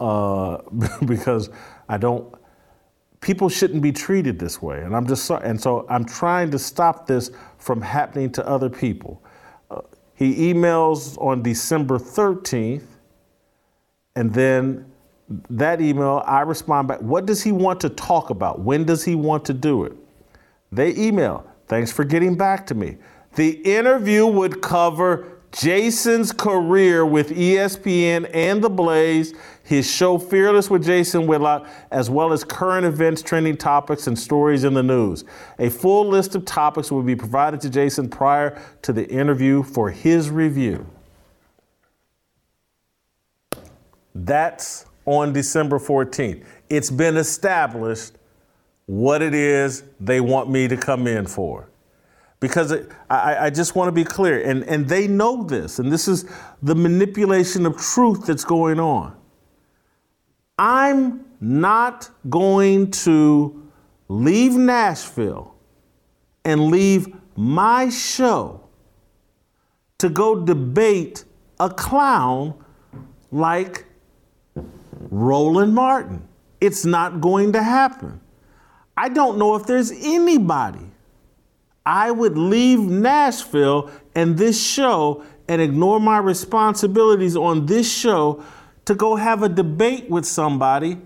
uh, 0.00 0.58
because 1.06 1.50
I 1.88 1.98
don't, 1.98 2.34
people 3.20 3.48
shouldn't 3.48 3.82
be 3.82 3.92
treated 3.92 4.38
this 4.38 4.62
way. 4.62 4.82
And 4.82 4.94
I'm 4.94 5.06
just 5.06 5.24
sorry. 5.24 5.46
And 5.46 5.60
so 5.60 5.86
I'm 5.90 6.04
trying 6.04 6.50
to 6.52 6.58
stop 6.58 7.06
this 7.06 7.30
from 7.58 7.80
happening 7.82 8.30
to 8.32 8.46
other 8.46 8.70
people. 8.70 9.22
Uh, 9.70 9.80
he 10.14 10.52
emails 10.52 11.20
on 11.20 11.42
December 11.42 11.98
13th, 11.98 12.86
and 14.14 14.32
then 14.32 14.90
that 15.50 15.80
email, 15.80 16.22
I 16.26 16.42
respond 16.42 16.88
back. 16.88 17.00
What 17.00 17.26
does 17.26 17.42
he 17.42 17.52
want 17.52 17.80
to 17.80 17.88
talk 17.90 18.30
about? 18.30 18.60
When 18.60 18.84
does 18.84 19.04
he 19.04 19.14
want 19.14 19.44
to 19.46 19.52
do 19.52 19.84
it? 19.84 19.92
They 20.70 20.94
email, 20.96 21.44
thanks 21.68 21.92
for 21.92 22.04
getting 22.04 22.36
back 22.36 22.66
to 22.66 22.74
me. 22.74 22.96
The 23.34 23.50
interview 23.50 24.26
would 24.26 24.62
cover 24.62 25.36
Jason's 25.52 26.32
career 26.32 27.06
with 27.06 27.30
ESPN 27.30 28.30
and 28.34 28.62
The 28.62 28.68
Blaze, 28.68 29.34
his 29.62 29.90
show 29.90 30.18
Fearless 30.18 30.68
with 30.68 30.84
Jason 30.84 31.26
Whitlock, 31.26 31.66
as 31.90 32.10
well 32.10 32.32
as 32.32 32.44
current 32.44 32.84
events, 32.84 33.22
trending 33.22 33.56
topics, 33.56 34.06
and 34.06 34.18
stories 34.18 34.64
in 34.64 34.74
the 34.74 34.82
news. 34.82 35.24
A 35.58 35.70
full 35.70 36.06
list 36.06 36.34
of 36.34 36.44
topics 36.44 36.90
will 36.90 37.02
be 37.02 37.16
provided 37.16 37.60
to 37.62 37.70
Jason 37.70 38.08
prior 38.08 38.60
to 38.82 38.92
the 38.92 39.08
interview 39.08 39.62
for 39.62 39.90
his 39.90 40.30
review. 40.30 40.86
That's 44.14 44.86
on 45.06 45.32
December 45.32 45.78
14th. 45.78 46.44
It's 46.68 46.90
been 46.90 47.16
established 47.16 48.12
what 48.86 49.20
it 49.20 49.34
is 49.34 49.82
they 50.00 50.20
want 50.20 50.48
me 50.48 50.68
to 50.68 50.76
come 50.76 51.06
in 51.06 51.26
for. 51.26 51.70
Because 52.38 52.70
it, 52.70 52.90
I, 53.10 53.46
I 53.46 53.50
just 53.50 53.74
want 53.74 53.88
to 53.88 53.92
be 53.92 54.04
clear, 54.04 54.40
and, 54.42 54.62
and 54.64 54.88
they 54.88 55.08
know 55.08 55.42
this, 55.42 55.78
and 55.78 55.90
this 55.90 56.06
is 56.06 56.30
the 56.62 56.74
manipulation 56.74 57.66
of 57.66 57.76
truth 57.78 58.26
that's 58.26 58.44
going 58.44 58.78
on. 58.78 59.16
I'm 60.58 61.24
not 61.40 62.10
going 62.28 62.90
to 62.90 63.70
leave 64.08 64.52
Nashville 64.52 65.54
and 66.44 66.70
leave 66.70 67.08
my 67.36 67.88
show 67.88 68.68
to 69.98 70.08
go 70.08 70.44
debate 70.44 71.24
a 71.58 71.70
clown 71.70 72.54
like 73.30 73.86
Roland 75.10 75.74
Martin. 75.74 76.26
It's 76.60 76.84
not 76.84 77.20
going 77.20 77.52
to 77.52 77.62
happen. 77.62 78.20
I 78.96 79.08
don't 79.08 79.38
know 79.38 79.54
if 79.56 79.66
there's 79.66 79.90
anybody. 79.90 80.86
I 81.84 82.10
would 82.10 82.36
leave 82.36 82.80
Nashville 82.80 83.90
and 84.14 84.36
this 84.36 84.60
show 84.60 85.22
and 85.48 85.60
ignore 85.62 86.00
my 86.00 86.18
responsibilities 86.18 87.36
on 87.36 87.66
this 87.66 87.92
show 87.92 88.42
to 88.86 88.94
go 88.94 89.16
have 89.16 89.42
a 89.42 89.48
debate 89.48 90.10
with 90.10 90.24
somebody 90.24 90.98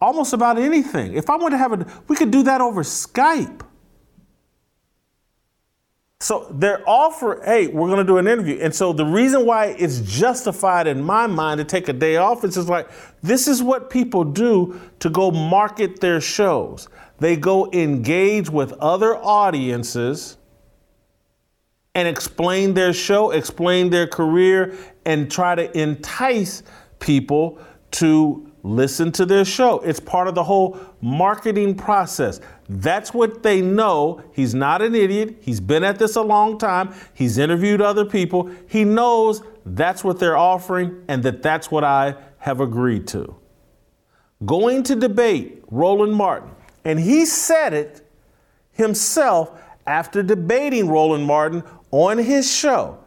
almost 0.00 0.32
about 0.32 0.58
anything. 0.58 1.14
If 1.14 1.28
I 1.28 1.36
want 1.36 1.52
to 1.52 1.58
have 1.58 1.72
a, 1.72 1.86
we 2.08 2.16
could 2.16 2.30
do 2.30 2.42
that 2.44 2.60
over 2.60 2.82
Skype. 2.82 3.62
So 6.24 6.46
they're 6.52 6.82
offer, 6.88 7.42
hey, 7.44 7.66
we're 7.66 7.86
to 7.98 8.02
do 8.02 8.16
an 8.16 8.26
interview. 8.26 8.58
And 8.58 8.74
so 8.74 8.94
the 8.94 9.04
reason 9.04 9.44
why 9.44 9.76
it's 9.78 10.00
justified 10.00 10.86
in 10.86 11.02
my 11.02 11.26
mind 11.26 11.58
to 11.58 11.66
take 11.66 11.90
a 11.90 11.92
day 11.92 12.16
off 12.16 12.44
is 12.44 12.54
just 12.54 12.66
like, 12.66 12.88
this 13.22 13.46
is 13.46 13.62
what 13.62 13.90
people 13.90 14.24
do 14.24 14.80
to 15.00 15.10
go 15.10 15.30
market 15.30 16.00
their 16.00 16.22
shows. 16.22 16.88
They 17.18 17.36
go 17.36 17.70
engage 17.72 18.48
with 18.48 18.72
other 18.80 19.16
audiences 19.16 20.38
and 21.94 22.08
explain 22.08 22.72
their 22.72 22.94
show, 22.94 23.32
explain 23.32 23.90
their 23.90 24.06
career, 24.06 24.78
and 25.04 25.30
try 25.30 25.54
to 25.54 25.78
entice 25.78 26.62
people 27.00 27.58
to 27.90 28.50
listen 28.62 29.12
to 29.12 29.26
their 29.26 29.44
show. 29.44 29.80
It's 29.80 30.00
part 30.00 30.26
of 30.26 30.34
the 30.34 30.42
whole 30.42 30.80
marketing 31.02 31.74
process. 31.74 32.40
That's 32.68 33.12
what 33.12 33.42
they 33.42 33.60
know. 33.60 34.22
He's 34.32 34.54
not 34.54 34.80
an 34.80 34.94
idiot. 34.94 35.36
He's 35.40 35.60
been 35.60 35.84
at 35.84 35.98
this 35.98 36.16
a 36.16 36.22
long 36.22 36.58
time. 36.58 36.94
He's 37.12 37.36
interviewed 37.38 37.80
other 37.80 38.04
people. 38.04 38.50
He 38.66 38.84
knows 38.84 39.42
that's 39.66 40.02
what 40.02 40.18
they're 40.18 40.36
offering 40.36 41.04
and 41.08 41.22
that 41.24 41.42
that's 41.42 41.70
what 41.70 41.84
I 41.84 42.16
have 42.38 42.60
agreed 42.60 43.06
to. 43.08 43.36
Going 44.44 44.82
to 44.84 44.96
debate 44.96 45.62
Roland 45.70 46.14
Martin, 46.14 46.50
and 46.84 46.98
he 46.98 47.24
said 47.24 47.72
it 47.72 48.06
himself 48.72 49.52
after 49.86 50.22
debating 50.22 50.88
Roland 50.88 51.24
Martin 51.24 51.62
on 51.90 52.18
his 52.18 52.50
show. 52.50 52.98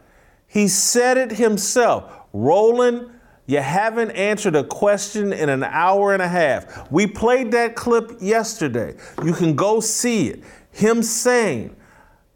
He 0.46 0.68
said 0.68 1.16
it 1.18 1.32
himself. 1.32 2.10
Roland 2.32 3.10
You 3.48 3.62
haven't 3.62 4.10
answered 4.10 4.54
a 4.56 4.62
question 4.62 5.32
in 5.32 5.48
an 5.48 5.64
hour 5.64 6.12
and 6.12 6.20
a 6.20 6.28
half. 6.28 6.92
We 6.92 7.06
played 7.06 7.50
that 7.52 7.74
clip 7.74 8.18
yesterday. 8.20 8.94
You 9.24 9.32
can 9.32 9.56
go 9.56 9.80
see 9.80 10.28
it. 10.28 10.44
Him 10.70 11.02
saying, 11.02 11.74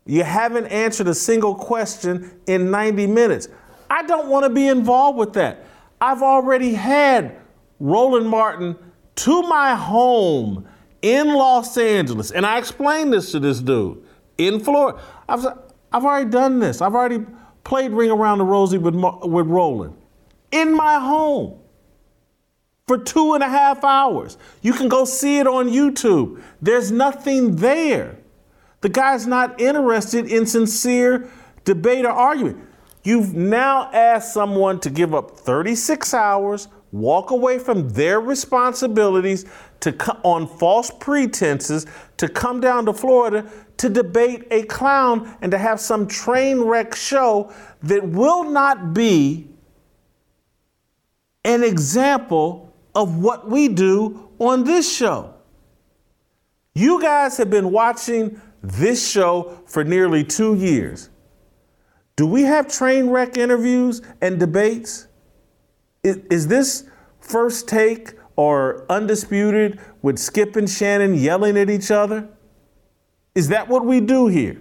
You 0.06 0.24
haven't 0.24 0.68
answered 0.68 1.09
a 1.09 1.14
single 1.14 1.55
question 1.55 2.40
in 2.47 2.70
90 2.70 3.06
minutes. 3.09 3.48
I 3.90 4.05
don't 4.05 4.28
want 4.28 4.44
to 4.44 4.48
be 4.48 4.68
involved 4.68 5.18
with 5.18 5.34
that. 5.34 5.66
I've 6.01 6.22
already 6.22 6.72
had 6.72 7.36
Roland 7.78 8.26
Martin 8.26 8.74
to 9.16 9.43
my 9.43 9.74
home 9.74 10.66
in 11.02 11.34
Los 11.34 11.76
Angeles, 11.76 12.30
and 12.30 12.47
I 12.47 12.56
explained 12.56 13.12
this 13.12 13.32
to 13.32 13.39
this 13.39 13.60
dude 13.60 14.02
in 14.39 14.60
Florida. 14.60 14.98
I've, 15.28 15.44
I've 15.93 16.06
already 16.06 16.30
done 16.30 16.59
this. 16.59 16.80
I've 16.80 16.94
already 16.94 17.26
played 17.64 17.90
Ring 17.90 18.10
Around 18.10 18.39
the 18.39 18.44
Rosie 18.44 18.78
with, 18.78 18.94
with 18.94 19.47
Roland 19.47 19.98
in 20.53 20.74
my 20.74 20.99
home 20.99 21.59
for 22.87 22.99
two 22.99 23.35
and 23.35 23.43
a 23.43 23.49
half 23.49 23.85
hours. 23.85 24.37
You 24.61 24.73
can 24.73 24.89
go 24.89 25.05
see 25.05 25.39
it 25.39 25.47
on 25.47 25.69
YouTube. 25.69 26.43
There's 26.61 26.93
nothing 26.93 27.57
there. 27.57 28.19
The 28.83 28.89
guy's 28.89 29.27
not 29.27 29.61
interested 29.61 30.31
in 30.31 30.47
sincere 30.47 31.31
debate 31.65 32.05
or 32.05 32.11
argument. 32.11 32.69
You've 33.05 33.35
now 33.35 33.91
asked 33.93 34.33
someone 34.33 34.79
to 34.81 34.91
give 34.91 35.15
up 35.15 35.39
36 35.39 36.15
hours, 36.15 36.69
walk 36.93 37.31
away 37.31 37.59
from 37.59 37.89
their 37.91 38.20
responsibilities 38.20 39.45
to 39.81 39.97
on 40.23 40.47
false 40.47 40.91
pretenses 41.01 41.87
to 42.16 42.29
come 42.29 42.61
down 42.61 42.87
to 42.87 42.93
Florida 42.93 43.51
to 43.79 43.89
debate 43.89 44.47
a 44.51 44.62
clown 44.65 45.37
and 45.41 45.51
to 45.51 45.59
have 45.59 45.81
some 45.81 46.07
train 46.07 46.61
wreck 46.61 46.95
show 46.95 47.53
that 47.83 48.07
will 48.07 48.45
not 48.45 48.95
be 48.95 49.49
an 51.44 51.64
example 51.64 52.73
of 52.94 53.19
what 53.19 53.48
we 53.48 53.69
do 53.69 54.31
on 54.39 54.64
this 54.64 54.90
show. 54.94 55.35
You 56.74 57.01
guys 57.01 57.36
have 57.36 57.51
been 57.51 57.70
watching 57.70 58.40
this 58.62 59.09
show 59.09 59.59
for 59.66 59.85
nearly 59.85 60.24
two 60.24 60.55
years. 60.55 61.10
Do 62.16 62.27
we 62.27 62.43
have 62.43 62.69
train 62.69 63.10
wreck 63.10 63.36
interviews 63.36 64.02
and 64.20 64.39
debates? 64.39 65.09
Is, 66.02 66.19
is 66.31 66.47
this 66.48 66.85
first 67.20 67.69
take 67.69 68.14
or 68.36 68.86
undisputed 68.89 69.81
with 70.02 70.19
Skip 70.19 70.56
and 70.56 70.69
Shannon 70.69 71.14
yelling 71.14 71.56
at 71.56 71.69
each 71.70 71.90
other? 71.90 72.28
Is 73.35 73.48
that 73.48 73.69
what 73.69 73.85
we 73.85 74.01
do 74.01 74.27
here? 74.27 74.60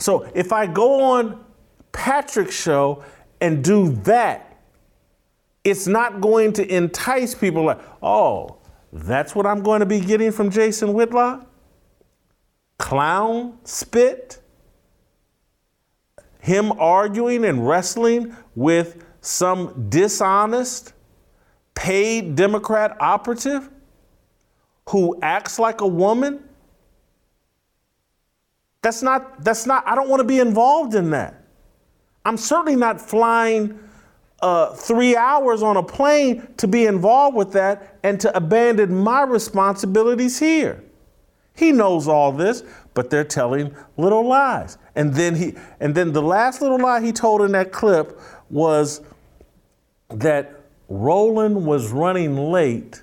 So 0.00 0.30
if 0.34 0.52
I 0.52 0.66
go 0.66 1.02
on 1.02 1.44
Patrick's 1.92 2.54
show 2.54 3.04
and 3.40 3.62
do 3.62 3.92
that, 4.02 4.53
it's 5.64 5.86
not 5.86 6.20
going 6.20 6.52
to 6.52 6.74
entice 6.74 7.34
people 7.34 7.64
like, 7.64 7.80
oh, 8.02 8.58
that's 8.92 9.34
what 9.34 9.46
I'm 9.46 9.62
going 9.62 9.80
to 9.80 9.86
be 9.86 9.98
getting 9.98 10.30
from 10.30 10.50
Jason 10.50 10.92
Whitlock? 10.92 11.50
Clown 12.78 13.58
spit? 13.64 14.40
Him 16.38 16.72
arguing 16.72 17.46
and 17.46 17.66
wrestling 17.66 18.36
with 18.54 19.02
some 19.22 19.88
dishonest, 19.88 20.92
paid 21.74 22.36
Democrat 22.36 22.96
operative 23.00 23.70
who 24.90 25.18
acts 25.22 25.58
like 25.58 25.80
a 25.80 25.86
woman? 25.86 26.44
That's 28.82 29.02
not, 29.02 29.42
that's 29.42 29.64
not, 29.64 29.82
I 29.88 29.94
don't 29.94 30.10
want 30.10 30.20
to 30.20 30.26
be 30.26 30.40
involved 30.40 30.94
in 30.94 31.10
that. 31.10 31.42
I'm 32.26 32.36
certainly 32.36 32.76
not 32.76 33.00
flying 33.00 33.78
uh, 34.40 34.74
three 34.74 35.16
hours 35.16 35.62
on 35.62 35.76
a 35.76 35.82
plane 35.82 36.46
to 36.58 36.66
be 36.66 36.86
involved 36.86 37.36
with 37.36 37.52
that 37.52 37.98
and 38.02 38.20
to 38.20 38.36
abandon 38.36 38.94
my 38.94 39.22
responsibilities 39.22 40.38
here. 40.38 40.82
He 41.56 41.72
knows 41.72 42.08
all 42.08 42.32
this, 42.32 42.64
but 42.94 43.10
they're 43.10 43.24
telling 43.24 43.74
little 43.96 44.26
lies. 44.26 44.76
And 44.96 45.14
then 45.14 45.34
he 45.34 45.54
and 45.80 45.94
then 45.94 46.12
the 46.12 46.22
last 46.22 46.60
little 46.60 46.78
lie 46.78 47.00
he 47.00 47.12
told 47.12 47.42
in 47.42 47.52
that 47.52 47.72
clip 47.72 48.20
was 48.50 49.00
that 50.08 50.60
Roland 50.88 51.64
was 51.64 51.90
running 51.90 52.36
late 52.36 53.02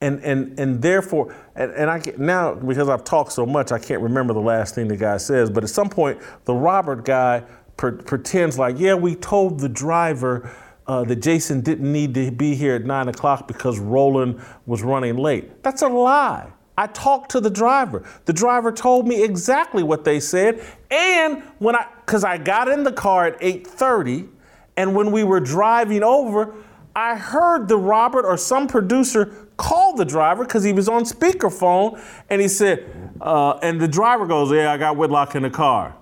and 0.00 0.22
and 0.24 0.58
and 0.58 0.82
therefore 0.82 1.34
and, 1.54 1.70
and 1.72 1.90
I 1.90 2.00
get, 2.00 2.18
now 2.18 2.54
because 2.54 2.88
I've 2.88 3.04
talked 3.04 3.32
so 3.32 3.46
much 3.46 3.70
I 3.72 3.78
can't 3.78 4.02
remember 4.02 4.34
the 4.34 4.40
last 4.40 4.74
thing 4.74 4.88
the 4.88 4.96
guy 4.96 5.16
says 5.16 5.48
but 5.48 5.62
at 5.62 5.70
some 5.70 5.88
point 5.88 6.20
the 6.44 6.54
Robert 6.54 7.04
guy 7.04 7.44
pretends 7.76 8.58
like 8.58 8.78
yeah 8.78 8.94
we 8.94 9.14
told 9.14 9.60
the 9.60 9.68
driver 9.68 10.50
uh, 10.86 11.04
that 11.04 11.16
Jason 11.16 11.60
didn't 11.60 11.90
need 11.90 12.14
to 12.14 12.30
be 12.30 12.54
here 12.54 12.74
at 12.74 12.84
nine 12.84 13.08
o'clock 13.08 13.46
because 13.46 13.78
Roland 13.78 14.40
was 14.66 14.82
running 14.82 15.16
late. 15.16 15.62
That's 15.62 15.82
a 15.82 15.88
lie. 15.88 16.50
I 16.76 16.88
talked 16.88 17.30
to 17.32 17.40
the 17.40 17.50
driver. 17.50 18.04
The 18.24 18.32
driver 18.32 18.72
told 18.72 19.06
me 19.06 19.22
exactly 19.22 19.84
what 19.84 20.04
they 20.04 20.18
said. 20.18 20.64
And 20.90 21.42
when 21.58 21.76
I 21.76 21.86
because 22.04 22.24
I 22.24 22.38
got 22.38 22.68
in 22.68 22.82
the 22.82 22.92
car 22.92 23.26
at 23.26 23.40
8:30 23.40 24.28
and 24.76 24.94
when 24.94 25.12
we 25.12 25.22
were 25.22 25.40
driving 25.40 26.02
over 26.02 26.54
I 26.94 27.16
heard 27.16 27.68
the 27.68 27.78
Robert 27.78 28.26
or 28.26 28.36
some 28.36 28.66
producer 28.66 29.48
called 29.56 29.96
the 29.96 30.04
driver 30.04 30.44
because 30.44 30.62
he 30.62 30.72
was 30.72 30.88
on 30.88 31.04
speakerphone 31.04 31.98
and 32.28 32.40
he 32.40 32.48
said, 32.48 32.84
uh, 33.20 33.58
and 33.62 33.80
the 33.80 33.88
driver 33.88 34.26
goes, 34.26 34.52
Yeah, 34.52 34.72
I 34.72 34.76
got 34.76 34.96
Whitlock 34.96 35.34
in 35.34 35.42
the 35.42 35.50
car. 35.50 35.96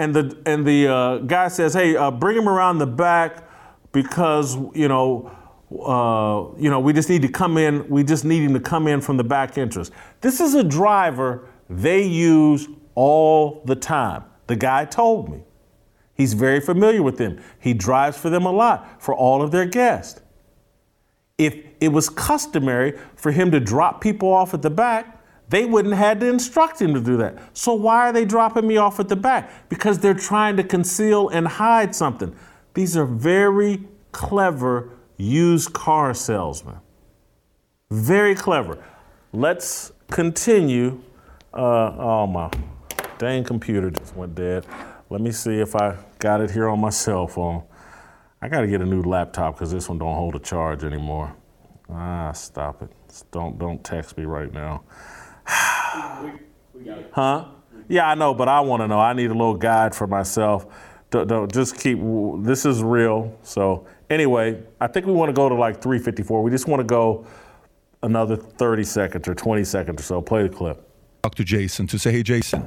And 0.00 0.14
the, 0.14 0.38
and 0.46 0.66
the 0.66 0.88
uh, 0.88 1.18
guy 1.18 1.48
says, 1.48 1.74
Hey, 1.74 1.94
uh, 1.94 2.10
bring 2.10 2.34
him 2.34 2.48
around 2.48 2.78
the 2.78 2.86
back 2.86 3.46
because, 3.92 4.56
you 4.74 4.88
know, 4.88 5.30
uh, 5.70 6.58
you 6.58 6.70
know, 6.70 6.80
we 6.80 6.94
just 6.94 7.10
need 7.10 7.20
to 7.20 7.28
come 7.28 7.58
in, 7.58 7.86
we 7.86 8.02
just 8.02 8.24
need 8.24 8.42
him 8.42 8.54
to 8.54 8.60
come 8.60 8.88
in 8.88 9.02
from 9.02 9.18
the 9.18 9.24
back 9.24 9.58
entrance. 9.58 9.90
This 10.22 10.40
is 10.40 10.54
a 10.54 10.64
driver 10.64 11.46
they 11.68 12.02
use 12.02 12.66
all 12.94 13.62
the 13.66 13.76
time. 13.76 14.24
The 14.46 14.56
guy 14.56 14.86
told 14.86 15.30
me. 15.30 15.42
He's 16.14 16.32
very 16.32 16.60
familiar 16.60 17.02
with 17.02 17.18
them. 17.18 17.38
He 17.58 17.74
drives 17.74 18.16
for 18.16 18.30
them 18.30 18.46
a 18.46 18.50
lot 18.50 19.02
for 19.02 19.14
all 19.14 19.42
of 19.42 19.50
their 19.50 19.66
guests. 19.66 20.22
If 21.36 21.56
it 21.80 21.88
was 21.88 22.08
customary 22.08 22.98
for 23.16 23.32
him 23.32 23.50
to 23.50 23.60
drop 23.60 24.00
people 24.00 24.32
off 24.32 24.54
at 24.54 24.62
the 24.62 24.70
back, 24.70 25.19
they 25.50 25.66
wouldn't 25.66 25.94
have 25.94 26.06
had 26.06 26.20
to 26.20 26.28
instruct 26.28 26.80
him 26.80 26.94
to 26.94 27.00
do 27.00 27.16
that. 27.16 27.36
So 27.54 27.74
why 27.74 28.08
are 28.08 28.12
they 28.12 28.24
dropping 28.24 28.68
me 28.68 28.76
off 28.76 29.00
at 29.00 29.08
the 29.08 29.16
back? 29.16 29.68
Because 29.68 29.98
they're 29.98 30.14
trying 30.14 30.56
to 30.58 30.62
conceal 30.62 31.28
and 31.28 31.46
hide 31.46 31.94
something. 31.94 32.34
These 32.74 32.96
are 32.96 33.04
very 33.04 33.82
clever 34.12 34.90
used 35.16 35.72
car 35.72 36.14
salesmen. 36.14 36.76
Very 37.90 38.36
clever. 38.36 38.78
Let's 39.32 39.92
continue. 40.08 41.02
Uh, 41.52 41.96
oh, 41.98 42.26
my 42.28 42.48
dang 43.18 43.42
computer 43.42 43.90
just 43.90 44.14
went 44.14 44.36
dead. 44.36 44.64
Let 45.10 45.20
me 45.20 45.32
see 45.32 45.58
if 45.58 45.74
I 45.74 45.96
got 46.20 46.40
it 46.40 46.52
here 46.52 46.68
on 46.68 46.80
my 46.80 46.90
cell 46.90 47.26
phone. 47.26 47.64
I 48.40 48.48
got 48.48 48.60
to 48.60 48.68
get 48.68 48.80
a 48.80 48.86
new 48.86 49.02
laptop 49.02 49.56
because 49.56 49.72
this 49.72 49.88
one 49.88 49.98
don't 49.98 50.14
hold 50.14 50.36
a 50.36 50.38
charge 50.38 50.84
anymore. 50.84 51.34
Ah, 51.92 52.30
stop 52.30 52.82
it. 52.82 52.90
Don't 53.32 53.58
don't 53.58 53.82
text 53.82 54.16
me 54.16 54.24
right 54.24 54.52
now. 54.52 54.84
Huh? 57.12 57.44
Yeah, 57.88 58.08
I 58.08 58.14
know, 58.14 58.34
but 58.34 58.48
I 58.48 58.60
want 58.60 58.82
to 58.82 58.88
know. 58.88 59.00
I 59.00 59.12
need 59.12 59.30
a 59.30 59.34
little 59.34 59.54
guide 59.54 59.94
for 59.94 60.06
myself. 60.06 60.66
Don't, 61.10 61.26
don't 61.26 61.52
just 61.52 61.78
keep. 61.78 61.98
This 62.44 62.64
is 62.64 62.82
real. 62.82 63.36
So 63.42 63.86
anyway, 64.08 64.62
I 64.80 64.86
think 64.86 65.06
we 65.06 65.12
want 65.12 65.28
to 65.28 65.32
go 65.32 65.48
to 65.48 65.54
like 65.54 65.82
354. 65.82 66.42
We 66.42 66.50
just 66.50 66.68
want 66.68 66.80
to 66.80 66.84
go 66.84 67.26
another 68.02 68.36
30 68.36 68.84
seconds 68.84 69.28
or 69.28 69.34
20 69.34 69.64
seconds 69.64 70.00
or 70.00 70.04
so. 70.04 70.22
Play 70.22 70.44
the 70.44 70.48
clip. 70.48 70.86
Talk 71.22 71.34
to 71.34 71.44
Jason 71.44 71.86
to 71.88 71.98
say, 71.98 72.12
hey, 72.12 72.22
Jason, 72.22 72.66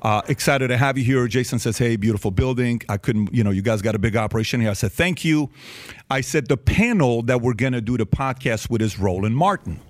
uh, 0.00 0.22
excited 0.28 0.68
to 0.68 0.76
have 0.76 0.96
you 0.96 1.04
here. 1.04 1.26
Jason 1.28 1.58
says, 1.58 1.76
hey, 1.76 1.96
beautiful 1.96 2.30
building. 2.30 2.80
I 2.88 2.96
couldn't, 2.96 3.34
you 3.34 3.44
know, 3.44 3.50
you 3.50 3.60
guys 3.60 3.82
got 3.82 3.94
a 3.94 3.98
big 3.98 4.16
operation 4.16 4.60
here. 4.60 4.70
I 4.70 4.74
said, 4.74 4.92
thank 4.92 5.22
you. 5.22 5.50
I 6.10 6.22
said, 6.22 6.48
the 6.48 6.56
panel 6.56 7.22
that 7.22 7.42
we're 7.42 7.52
going 7.52 7.74
to 7.74 7.82
do 7.82 7.98
the 7.98 8.06
podcast 8.06 8.70
with 8.70 8.80
is 8.80 8.98
Roland 8.98 9.36
Martin. 9.36 9.80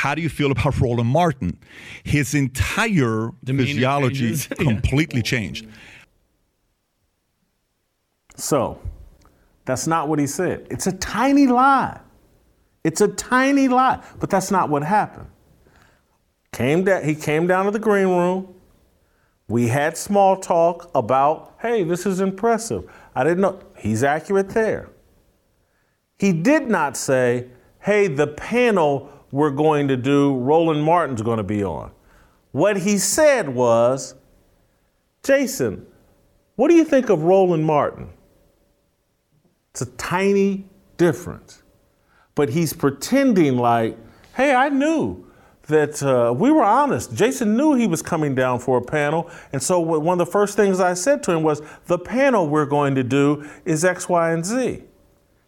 How 0.00 0.14
do 0.14 0.22
you 0.22 0.30
feel 0.30 0.50
about 0.50 0.80
Roland 0.80 1.10
Martin? 1.10 1.58
His 2.04 2.34
entire 2.34 3.32
Demeanor 3.44 3.66
physiology 3.66 4.34
completely 4.58 5.20
changed. 5.20 5.66
So, 8.34 8.80
that's 9.66 9.86
not 9.86 10.08
what 10.08 10.18
he 10.18 10.26
said. 10.26 10.66
It's 10.70 10.86
a 10.86 10.92
tiny 10.92 11.46
lie. 11.46 12.00
It's 12.82 13.02
a 13.02 13.08
tiny 13.08 13.68
lie, 13.68 14.02
but 14.18 14.30
that's 14.30 14.50
not 14.50 14.70
what 14.70 14.82
happened. 14.82 15.26
Came 16.50 16.82
down, 16.84 17.04
he 17.04 17.14
came 17.14 17.46
down 17.46 17.66
to 17.66 17.70
the 17.70 17.78
green 17.78 18.08
room. 18.08 18.54
We 19.48 19.68
had 19.68 19.98
small 19.98 20.38
talk 20.38 20.90
about, 20.94 21.56
hey, 21.60 21.82
this 21.82 22.06
is 22.06 22.22
impressive. 22.22 22.90
I 23.14 23.22
didn't 23.22 23.42
know. 23.42 23.60
He's 23.76 24.02
accurate 24.02 24.48
there. 24.48 24.88
He 26.16 26.32
did 26.32 26.68
not 26.68 26.96
say, 26.96 27.48
hey, 27.80 28.06
the 28.06 28.28
panel 28.28 29.19
we're 29.30 29.50
going 29.50 29.88
to 29.88 29.96
do, 29.96 30.36
Roland 30.36 30.82
Martin's 30.82 31.22
going 31.22 31.38
to 31.38 31.44
be 31.44 31.62
on. 31.64 31.92
What 32.52 32.76
he 32.78 32.98
said 32.98 33.48
was, 33.48 34.14
Jason, 35.22 35.86
what 36.56 36.68
do 36.68 36.74
you 36.74 36.84
think 36.84 37.08
of 37.08 37.22
Roland 37.22 37.64
Martin? 37.64 38.10
It's 39.70 39.82
a 39.82 39.86
tiny 39.86 40.66
difference. 40.96 41.62
But 42.34 42.50
he's 42.50 42.72
pretending 42.72 43.56
like, 43.56 43.96
hey, 44.34 44.54
I 44.54 44.68
knew 44.68 45.26
that 45.68 46.02
uh, 46.02 46.32
we 46.32 46.50
were 46.50 46.64
honest. 46.64 47.14
Jason 47.14 47.56
knew 47.56 47.74
he 47.74 47.86
was 47.86 48.02
coming 48.02 48.34
down 48.34 48.58
for 48.58 48.78
a 48.78 48.82
panel. 48.82 49.30
And 49.52 49.62
so 49.62 49.78
one 49.78 50.20
of 50.20 50.26
the 50.26 50.30
first 50.30 50.56
things 50.56 50.80
I 50.80 50.94
said 50.94 51.22
to 51.24 51.32
him 51.32 51.42
was, 51.42 51.62
the 51.86 51.98
panel 51.98 52.48
we're 52.48 52.66
going 52.66 52.96
to 52.96 53.04
do 53.04 53.48
is 53.64 53.84
X, 53.84 54.08
Y, 54.08 54.32
and 54.32 54.44
Z. 54.44 54.82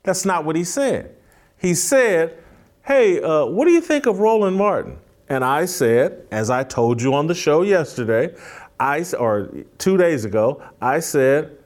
That's 0.05 0.25
not 0.25 0.45
what 0.45 0.55
he 0.55 0.65
said. 0.65 1.17
He 1.59 1.75
said, 1.75 2.42
hey, 2.85 3.21
uh, 3.21 3.47
what 3.47 3.67
do 3.67 3.73
you 3.73 3.81
think 3.81 4.07
of 4.07 4.19
Roland 4.19 4.57
Martin? 4.57 4.99
And 5.29 5.45
I 5.45 5.65
said, 5.65 6.27
as 6.31 6.51
I 6.51 6.65
told 6.65 7.01
you 7.01 7.15
on 7.15 7.27
the 7.27 7.35
show 7.35 7.63
yesterday, 7.63 8.35
I, 8.79 9.05
or 9.19 9.51
two 9.79 9.97
days 9.97 10.25
ago, 10.25 10.63
I 10.81 11.01
said, 11.01 11.57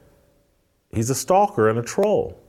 he's 0.91 1.09
a 1.09 1.15
stalker 1.15 1.69
and 1.69 1.79
a 1.79 1.81
troll. 1.81 2.39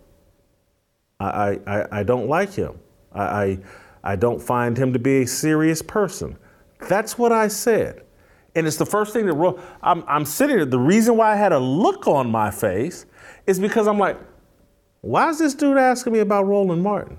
I, 1.20 1.58
I, 1.66 2.00
I 2.00 2.02
don't 2.02 2.28
like 2.28 2.52
him. 2.52 2.78
I, 3.12 3.22
I, 3.22 3.58
I 4.04 4.16
don't 4.16 4.40
find 4.40 4.76
him 4.76 4.92
to 4.92 4.98
be 4.98 5.22
a 5.22 5.26
serious 5.26 5.82
person. 5.82 6.38
That's 6.88 7.18
what 7.18 7.32
I 7.32 7.48
said. 7.48 8.04
And 8.54 8.66
it's 8.66 8.76
the 8.76 8.86
first 8.86 9.12
thing 9.12 9.26
that 9.26 9.34
wrote. 9.34 9.60
I'm, 9.82 10.04
I'm 10.06 10.24
sitting 10.24 10.56
there. 10.56 10.64
The 10.64 10.78
reason 10.78 11.16
why 11.16 11.32
I 11.32 11.36
had 11.36 11.52
a 11.52 11.58
look 11.58 12.06
on 12.06 12.30
my 12.30 12.50
face 12.50 13.06
is 13.46 13.58
because 13.58 13.88
I'm 13.88 13.98
like, 13.98 14.18
why 15.00 15.28
is 15.30 15.38
this 15.38 15.54
dude 15.54 15.78
asking 15.78 16.12
me 16.12 16.20
about 16.20 16.46
Roland 16.46 16.82
Martin? 16.82 17.18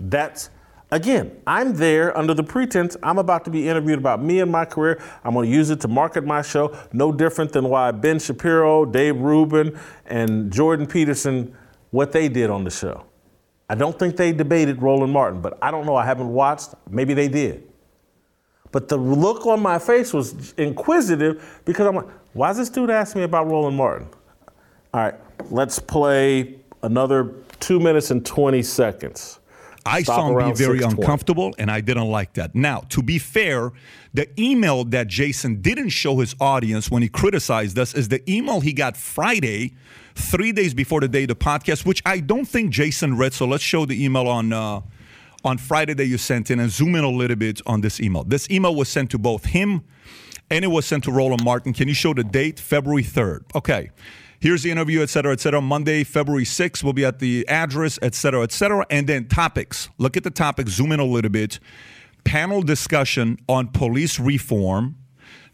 That's 0.00 0.50
Again, 0.94 1.40
I'm 1.44 1.74
there 1.74 2.16
under 2.16 2.34
the 2.34 2.44
pretense 2.44 2.96
I'm 3.02 3.18
about 3.18 3.44
to 3.46 3.50
be 3.50 3.68
interviewed 3.68 3.98
about 3.98 4.22
me 4.22 4.38
and 4.38 4.52
my 4.52 4.64
career. 4.64 5.02
I'm 5.24 5.34
going 5.34 5.50
to 5.50 5.52
use 5.52 5.70
it 5.70 5.80
to 5.80 5.88
market 5.88 6.24
my 6.24 6.40
show, 6.40 6.76
no 6.92 7.10
different 7.10 7.52
than 7.52 7.68
why 7.68 7.90
Ben 7.90 8.20
Shapiro, 8.20 8.84
Dave 8.84 9.16
Rubin, 9.16 9.76
and 10.06 10.52
Jordan 10.52 10.86
Peterson, 10.86 11.56
what 11.90 12.12
they 12.12 12.28
did 12.28 12.48
on 12.48 12.62
the 12.62 12.70
show. 12.70 13.06
I 13.68 13.74
don't 13.74 13.98
think 13.98 14.16
they 14.16 14.32
debated 14.32 14.82
Roland 14.82 15.12
Martin, 15.12 15.40
but 15.40 15.58
I 15.60 15.72
don't 15.72 15.84
know. 15.84 15.96
I 15.96 16.04
haven't 16.04 16.28
watched. 16.28 16.74
Maybe 16.88 17.12
they 17.12 17.26
did. 17.26 17.68
But 18.70 18.86
the 18.86 18.96
look 18.96 19.46
on 19.46 19.60
my 19.60 19.80
face 19.80 20.12
was 20.12 20.52
inquisitive 20.58 21.62
because 21.64 21.88
I'm 21.88 21.96
like, 21.96 22.08
why 22.34 22.50
is 22.50 22.56
this 22.56 22.68
dude 22.68 22.90
asking 22.90 23.22
me 23.22 23.24
about 23.24 23.48
Roland 23.48 23.76
Martin? 23.76 24.06
All 24.92 25.00
right, 25.00 25.14
let's 25.50 25.80
play 25.80 26.60
another 26.82 27.34
two 27.58 27.80
minutes 27.80 28.12
and 28.12 28.24
20 28.24 28.62
seconds. 28.62 29.40
I 29.86 30.02
Stop 30.02 30.16
saw 30.16 30.38
him 30.38 30.50
be 30.50 30.56
very 30.56 30.80
uncomfortable, 30.82 31.54
and 31.58 31.70
I 31.70 31.80
didn't 31.80 32.08
like 32.08 32.34
that. 32.34 32.54
Now, 32.54 32.80
to 32.90 33.02
be 33.02 33.18
fair, 33.18 33.72
the 34.14 34.28
email 34.40 34.84
that 34.84 35.08
Jason 35.08 35.60
didn't 35.60 35.90
show 35.90 36.18
his 36.20 36.34
audience 36.40 36.90
when 36.90 37.02
he 37.02 37.08
criticized 37.08 37.78
us 37.78 37.94
is 37.94 38.08
the 38.08 38.28
email 38.30 38.60
he 38.60 38.72
got 38.72 38.96
Friday, 38.96 39.74
three 40.14 40.52
days 40.52 40.72
before 40.72 41.00
the 41.00 41.08
day 41.08 41.22
of 41.22 41.28
the 41.28 41.36
podcast, 41.36 41.84
which 41.84 42.02
I 42.06 42.20
don't 42.20 42.46
think 42.46 42.70
Jason 42.70 43.16
read. 43.16 43.34
So 43.34 43.46
let's 43.46 43.64
show 43.64 43.84
the 43.86 44.02
email 44.02 44.28
on. 44.28 44.52
Uh, 44.52 44.80
on 45.44 45.58
Friday 45.58 45.92
that 45.92 46.06
you 46.06 46.16
sent 46.16 46.50
in 46.50 46.58
and 46.58 46.70
zoom 46.70 46.94
in 46.94 47.04
a 47.04 47.10
little 47.10 47.36
bit 47.36 47.60
on 47.66 47.82
this 47.82 48.00
email. 48.00 48.24
This 48.24 48.50
email 48.50 48.74
was 48.74 48.88
sent 48.88 49.10
to 49.10 49.18
both 49.18 49.44
him 49.44 49.84
and 50.50 50.64
it 50.64 50.68
was 50.68 50.86
sent 50.86 51.04
to 51.04 51.12
Roland 51.12 51.44
Martin. 51.44 51.72
Can 51.72 51.88
you 51.88 51.94
show 51.94 52.14
the 52.14 52.24
date? 52.24 52.58
February 52.58 53.02
3rd. 53.02 53.40
Okay. 53.54 53.90
Here's 54.44 54.62
the 54.62 54.70
interview, 54.70 55.00
et 55.00 55.08
cetera, 55.08 55.32
et 55.32 55.40
cetera. 55.40 55.62
Monday, 55.62 56.04
February 56.04 56.44
6th, 56.44 56.84
we'll 56.84 56.92
be 56.92 57.06
at 57.06 57.18
the 57.18 57.48
address, 57.48 57.98
et 58.02 58.14
cetera, 58.14 58.42
et 58.42 58.52
cetera. 58.52 58.84
And 58.90 59.06
then 59.06 59.26
topics. 59.26 59.88
Look 59.96 60.18
at 60.18 60.22
the 60.22 60.30
topics, 60.30 60.72
zoom 60.72 60.92
in 60.92 61.00
a 61.00 61.04
little 61.06 61.30
bit. 61.30 61.58
Panel 62.24 62.60
discussion 62.60 63.38
on 63.48 63.68
police 63.68 64.20
reform, 64.20 64.96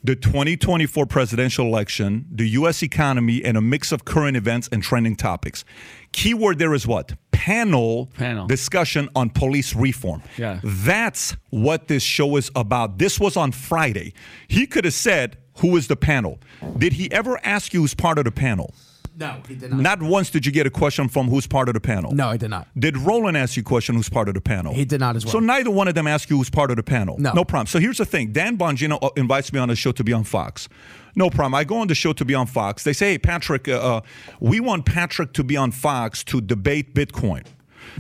the 0.03 0.17
2024 0.17 1.07
presidential 1.07 1.67
election, 1.67 2.27
the 2.33 2.49
U.S. 2.49 2.83
economy, 2.83 3.45
and 3.45 3.57
a 3.57 3.61
mix 3.61 3.93
of 3.93 4.05
current 4.05 4.37
events 4.37 4.69
and 4.73 4.83
trending 4.83 5.15
topics. 5.15 5.65
Keyword 6.11 6.59
there 6.59 6.75
is 6.75 6.85
what? 6.85 7.13
Panel, 7.31 8.11
Panel. 8.17 8.49
discussion 8.49 9.09
on 9.15 9.31
police 9.31 9.73
reform. 9.73 10.21
Yeah. 10.37 10.59
That's 10.65 11.37
what 11.51 11.87
this 11.87 12.03
show 12.03 12.35
is 12.35 12.51
about. 12.57 12.99
This 12.99 13.21
was 13.21 13.37
on 13.37 13.53
Friday. 13.53 14.15
He 14.49 14.67
could 14.67 14.85
have 14.85 14.95
said, 14.95 15.39
Who 15.61 15.77
is 15.77 15.89
the 15.89 15.97
panel? 15.97 16.39
Did 16.79 16.95
he 16.95 17.11
ever 17.13 17.39
ask 17.45 17.73
you 17.73 17.83
who's 17.83 17.95
part 17.95 18.19
of 18.19 18.25
the 18.25 18.33
panel? 18.33 18.75
No, 19.17 19.43
he 19.47 19.55
did 19.55 19.71
not. 19.71 19.81
Not 19.81 20.03
once 20.03 20.31
did 20.31 20.47
you 20.47 20.53
get 20.53 20.67
a 20.67 20.71
question 20.71 21.09
from 21.09 21.29
who's 21.29 21.47
part 21.47 21.69
of 21.69 21.75
the 21.75 21.81
panel. 21.81 22.13
No, 22.13 22.29
I 22.29 22.39
did 22.39 22.49
not. 22.49 22.69
Did 22.79 22.97
Roland 22.97 23.37
ask 23.37 23.57
you 23.57 23.61
a 23.61 23.65
question 23.65 23.95
who's 23.95 24.09
part 24.09 24.29
of 24.29 24.35
the 24.35 24.41
panel? 24.41 24.73
He 24.73 24.87
did 24.87 25.01
not 25.01 25.17
as 25.17 25.27
well. 25.27 25.33
So 25.33 25.41
neither 25.41 25.71
one 25.71 25.89
of 25.89 25.95
them 25.95 26.07
asked 26.07 26.31
you 26.31 26.39
who's 26.39 26.49
part 26.49 26.71
of 26.71 26.77
the 26.77 26.83
panel. 26.83 27.19
No. 27.19 27.33
No 27.33 27.45
problem. 27.45 27.67
So 27.67 27.79
here's 27.79 27.99
the 27.99 28.07
thing. 28.07 28.33
Dan 28.33 28.57
Bongino 28.57 28.99
uh, 29.03 29.11
invites 29.17 29.53
me 29.53 29.59
on 29.59 29.69
the 29.69 29.77
show 29.77 29.93
to 29.93 30.03
be 30.03 30.15
on 30.15 30.25
Fox. 30.25 30.69
No 31.17 31.29
problem. 31.29 31.55
I 31.55 31.65
go 31.65 31.77
on 31.79 31.89
the 31.89 31.95
show 31.95 32.15
to 32.15 32.25
be 32.25 32.35
on 32.35 32.47
Fox. 32.47 32.85
They 32.85 32.95
say, 32.95 33.11
hey, 33.13 33.19
Patrick, 33.19 33.69
uh, 33.69 33.97
uh, 33.97 34.01
we 34.39 34.61
want 34.61 34.87
Patrick 34.87 35.35
to 35.35 35.45
be 35.45 35.57
on 35.57 35.71
Fox 35.73 36.25
to 36.25 36.41
debate 36.41 36.95
Bitcoin. 36.95 37.45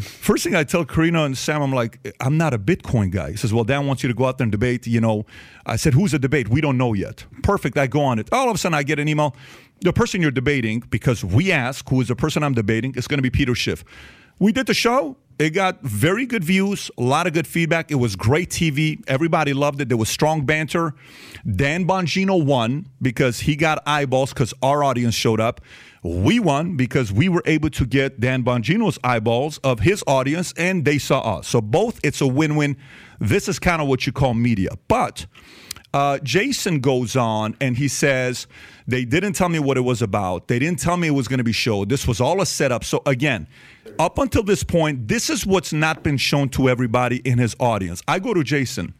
First 0.00 0.44
thing 0.44 0.54
I 0.54 0.64
tell 0.64 0.84
Karina 0.84 1.24
and 1.24 1.36
Sam, 1.36 1.62
I'm 1.62 1.72
like, 1.72 2.14
I'm 2.20 2.36
not 2.36 2.52
a 2.54 2.58
Bitcoin 2.58 3.10
guy. 3.10 3.30
He 3.30 3.36
says, 3.36 3.52
Well, 3.52 3.64
Dan 3.64 3.86
wants 3.86 4.02
you 4.02 4.08
to 4.08 4.14
go 4.14 4.26
out 4.26 4.38
there 4.38 4.44
and 4.44 4.52
debate. 4.52 4.86
You 4.86 5.00
know, 5.00 5.26
I 5.66 5.76
said, 5.76 5.94
Who's 5.94 6.14
a 6.14 6.18
debate? 6.18 6.48
We 6.48 6.60
don't 6.60 6.76
know 6.76 6.92
yet. 6.92 7.24
Perfect. 7.42 7.78
I 7.78 7.86
go 7.86 8.00
on 8.00 8.18
it. 8.18 8.28
All 8.32 8.48
of 8.48 8.54
a 8.54 8.58
sudden, 8.58 8.74
I 8.74 8.82
get 8.82 8.98
an 8.98 9.08
email. 9.08 9.36
The 9.82 9.92
person 9.92 10.20
you're 10.20 10.30
debating, 10.30 10.80
because 10.90 11.24
we 11.24 11.52
ask 11.52 11.88
who 11.88 12.00
is 12.00 12.08
the 12.08 12.16
person 12.16 12.42
I'm 12.42 12.54
debating, 12.54 12.94
is 12.96 13.06
going 13.06 13.18
to 13.18 13.22
be 13.22 13.30
Peter 13.30 13.54
Schiff. 13.54 13.84
We 14.38 14.52
did 14.52 14.66
the 14.66 14.74
show. 14.74 15.16
It 15.40 15.54
got 15.54 15.80
very 15.80 16.26
good 16.26 16.44
views, 16.44 16.90
a 16.98 17.02
lot 17.02 17.26
of 17.26 17.32
good 17.32 17.46
feedback. 17.46 17.90
It 17.90 17.94
was 17.94 18.14
great 18.14 18.50
TV. 18.50 19.02
Everybody 19.08 19.54
loved 19.54 19.80
it. 19.80 19.88
There 19.88 19.96
was 19.96 20.10
strong 20.10 20.44
banter. 20.44 20.92
Dan 21.50 21.86
Bongino 21.86 22.44
won 22.44 22.90
because 23.00 23.40
he 23.40 23.56
got 23.56 23.82
eyeballs 23.86 24.34
because 24.34 24.52
our 24.62 24.84
audience 24.84 25.14
showed 25.14 25.40
up. 25.40 25.62
We 26.02 26.40
won 26.40 26.76
because 26.76 27.10
we 27.10 27.30
were 27.30 27.42
able 27.46 27.70
to 27.70 27.86
get 27.86 28.20
Dan 28.20 28.44
Bongino's 28.44 28.98
eyeballs 29.02 29.56
of 29.64 29.80
his 29.80 30.04
audience 30.06 30.52
and 30.58 30.84
they 30.84 30.98
saw 30.98 31.38
us. 31.38 31.48
So 31.48 31.62
both, 31.62 32.00
it's 32.04 32.20
a 32.20 32.26
win-win. 32.26 32.76
This 33.18 33.48
is 33.48 33.58
kind 33.58 33.80
of 33.80 33.88
what 33.88 34.06
you 34.06 34.12
call 34.12 34.34
media. 34.34 34.72
But 34.88 35.24
uh, 35.92 36.18
Jason 36.18 36.80
goes 36.80 37.16
on 37.16 37.56
and 37.60 37.76
he 37.76 37.88
says, 37.88 38.46
They 38.86 39.04
didn't 39.04 39.32
tell 39.32 39.48
me 39.48 39.58
what 39.58 39.76
it 39.76 39.82
was 39.82 40.02
about. 40.02 40.48
They 40.48 40.58
didn't 40.58 40.78
tell 40.78 40.96
me 40.96 41.08
it 41.08 41.12
was 41.12 41.28
going 41.28 41.38
to 41.38 41.44
be 41.44 41.52
showed. 41.52 41.88
This 41.88 42.06
was 42.06 42.20
all 42.20 42.40
a 42.40 42.46
setup. 42.46 42.84
So, 42.84 43.02
again, 43.06 43.48
up 43.98 44.18
until 44.18 44.42
this 44.42 44.62
point, 44.62 45.08
this 45.08 45.30
is 45.30 45.44
what's 45.44 45.72
not 45.72 46.02
been 46.02 46.16
shown 46.16 46.48
to 46.50 46.68
everybody 46.68 47.16
in 47.18 47.38
his 47.38 47.56
audience. 47.58 48.02
I 48.06 48.18
go 48.18 48.34
to 48.34 48.44
Jason. 48.44 48.94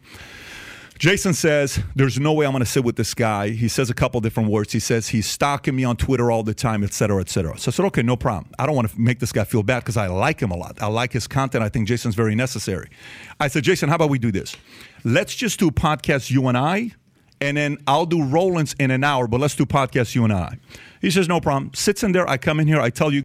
Jason 0.98 1.32
says, 1.32 1.80
There's 1.94 2.20
no 2.20 2.34
way 2.34 2.44
I'm 2.44 2.52
going 2.52 2.62
to 2.62 2.70
sit 2.70 2.84
with 2.84 2.96
this 2.96 3.14
guy. 3.14 3.50
He 3.50 3.68
says 3.68 3.88
a 3.88 3.94
couple 3.94 4.20
different 4.20 4.50
words. 4.50 4.72
He 4.72 4.80
says 4.80 5.08
he's 5.08 5.26
stalking 5.26 5.74
me 5.74 5.82
on 5.82 5.96
Twitter 5.96 6.30
all 6.30 6.42
the 6.42 6.52
time, 6.52 6.84
et 6.84 6.92
cetera, 6.92 7.20
et 7.20 7.30
cetera. 7.30 7.56
So 7.56 7.70
I 7.70 7.72
said, 7.72 7.86
Okay, 7.86 8.02
no 8.02 8.16
problem. 8.16 8.52
I 8.58 8.66
don't 8.66 8.74
want 8.74 8.90
to 8.90 9.00
make 9.00 9.18
this 9.18 9.32
guy 9.32 9.44
feel 9.44 9.62
bad 9.62 9.80
because 9.80 9.96
I 9.96 10.08
like 10.08 10.40
him 10.40 10.50
a 10.50 10.56
lot. 10.56 10.76
I 10.82 10.88
like 10.88 11.12
his 11.12 11.26
content. 11.26 11.64
I 11.64 11.70
think 11.70 11.88
Jason's 11.88 12.16
very 12.16 12.34
necessary. 12.34 12.90
I 13.38 13.48
said, 13.48 13.64
Jason, 13.64 13.88
how 13.88 13.94
about 13.94 14.10
we 14.10 14.18
do 14.18 14.30
this? 14.30 14.56
Let's 15.04 15.34
just 15.34 15.58
do 15.58 15.70
podcast, 15.70 16.30
you 16.30 16.46
and 16.48 16.58
I, 16.58 16.92
and 17.40 17.56
then 17.56 17.78
I'll 17.86 18.06
do 18.06 18.22
Roland's 18.22 18.74
in 18.74 18.90
an 18.90 19.02
hour, 19.02 19.26
but 19.26 19.40
let's 19.40 19.54
do 19.54 19.64
podcast, 19.64 20.14
you 20.14 20.24
and 20.24 20.32
I. 20.32 20.58
He 21.00 21.10
says, 21.10 21.28
No 21.28 21.40
problem. 21.40 21.72
Sits 21.74 22.02
in 22.02 22.12
there. 22.12 22.28
I 22.28 22.36
come 22.36 22.60
in 22.60 22.66
here. 22.66 22.80
I 22.80 22.90
tell 22.90 23.12
you. 23.12 23.22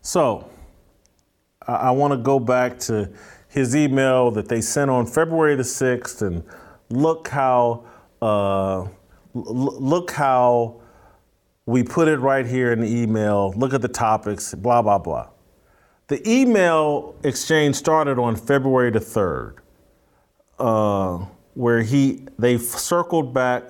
So, 0.00 0.50
I, 1.66 1.74
I 1.74 1.90
want 1.90 2.12
to 2.12 2.16
go 2.16 2.38
back 2.38 2.78
to 2.80 3.10
his 3.48 3.76
email 3.76 4.30
that 4.30 4.48
they 4.48 4.60
sent 4.60 4.90
on 4.90 5.06
February 5.06 5.56
the 5.56 5.62
6th, 5.62 6.22
and 6.22 6.44
look 6.88 7.28
how 7.28 7.84
uh, 8.22 8.80
l- 8.80 8.90
look 9.34 10.12
how 10.12 10.80
we 11.66 11.82
put 11.82 12.08
it 12.08 12.18
right 12.18 12.46
here 12.46 12.72
in 12.72 12.80
the 12.80 12.88
email. 12.88 13.52
Look 13.56 13.74
at 13.74 13.82
the 13.82 13.88
topics, 13.88 14.54
blah 14.54 14.80
blah 14.82 14.98
blah. 14.98 15.28
The 16.10 16.28
email 16.28 17.14
exchange 17.22 17.76
started 17.76 18.18
on 18.18 18.34
February 18.34 18.90
the 18.90 18.98
3rd, 18.98 19.58
uh, 20.58 21.24
where 21.54 21.82
he 21.82 22.26
they 22.36 22.58
circled 22.58 23.32
back 23.32 23.62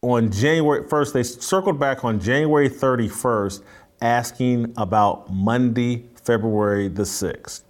on 0.00 0.32
January 0.32 0.84
1st. 0.84 1.12
They 1.12 1.22
circled 1.22 1.78
back 1.78 2.02
on 2.02 2.18
January 2.18 2.70
31st, 2.70 3.62
asking 4.00 4.72
about 4.78 5.30
Monday, 5.30 6.06
February 6.24 6.88
the 6.88 7.02
6th. 7.02 7.64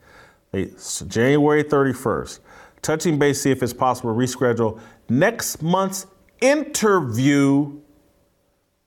They, 0.52 0.70
January 1.08 1.64
31st, 1.64 2.38
touching 2.80 3.18
base, 3.18 3.42
see 3.42 3.50
if 3.50 3.64
it's 3.64 3.72
possible 3.72 4.14
to 4.14 4.16
reschedule 4.16 4.78
next 5.08 5.62
month's 5.62 6.06
interview 6.40 7.80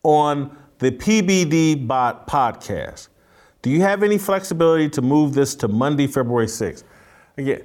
on 0.01 0.57
the 0.79 0.91
PBD 0.91 1.85
bot 1.85 2.25
podcast. 2.25 3.09
Do 3.65 3.71
you 3.71 3.81
have 3.81 4.03
any 4.03 4.19
flexibility 4.19 4.89
to 4.89 5.01
move 5.01 5.33
this 5.33 5.55
to 5.55 5.67
Monday, 5.67 6.05
February 6.05 6.45
6th? 6.45 6.83
Again, 7.35 7.63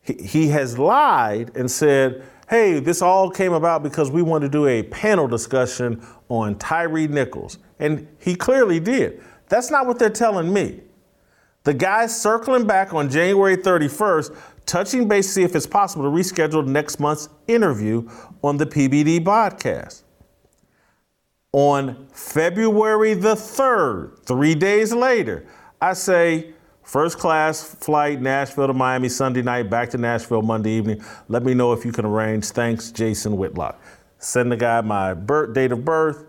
he, 0.00 0.48
has 0.48 0.78
lied 0.78 1.54
and 1.54 1.70
said, 1.70 2.22
hey, 2.48 2.80
this 2.80 3.02
all 3.02 3.30
came 3.30 3.52
about 3.52 3.82
because 3.82 4.10
we 4.10 4.22
wanted 4.22 4.46
to 4.46 4.50
do 4.58 4.66
a 4.66 4.84
panel 4.84 5.28
discussion 5.28 6.02
on 6.30 6.54
Tyre 6.54 7.06
Nichols. 7.06 7.58
And 7.78 8.08
he 8.18 8.34
clearly 8.34 8.80
did. 8.80 9.22
That's 9.50 9.70
not 9.70 9.86
what 9.86 9.98
they're 9.98 10.08
telling 10.08 10.50
me. 10.50 10.80
The 11.64 11.74
guy's 11.74 12.18
circling 12.18 12.66
back 12.66 12.94
on 12.94 13.10
January 13.10 13.58
31st, 13.58 14.34
touching 14.64 15.08
base 15.08 15.26
to 15.26 15.32
see 15.34 15.42
if 15.42 15.54
it's 15.54 15.66
possible 15.66 16.04
to 16.04 16.10
reschedule 16.10 16.66
next 16.66 17.00
month's 17.00 17.28
interview 17.46 18.08
on 18.42 18.56
the 18.56 18.64
PBD 18.64 19.20
podcast. 19.20 20.04
On 21.52 22.06
February 22.12 23.14
the 23.14 23.34
3rd, 23.34 24.22
three 24.24 24.54
days 24.54 24.92
later, 24.92 25.46
I 25.80 25.94
say, 25.94 26.52
First 26.88 27.18
class 27.18 27.62
flight, 27.62 28.18
Nashville 28.22 28.66
to 28.66 28.72
Miami 28.72 29.10
Sunday 29.10 29.42
night, 29.42 29.68
back 29.68 29.90
to 29.90 29.98
Nashville 29.98 30.40
Monday 30.40 30.70
evening. 30.70 31.04
Let 31.28 31.42
me 31.42 31.52
know 31.52 31.74
if 31.74 31.84
you 31.84 31.92
can 31.92 32.06
arrange. 32.06 32.46
Thanks, 32.46 32.90
Jason 32.90 33.36
Whitlock. 33.36 33.78
Send 34.16 34.50
the 34.50 34.56
guy 34.56 34.80
my 34.80 35.12
birth, 35.12 35.52
date 35.52 35.70
of 35.70 35.84
birth, 35.84 36.24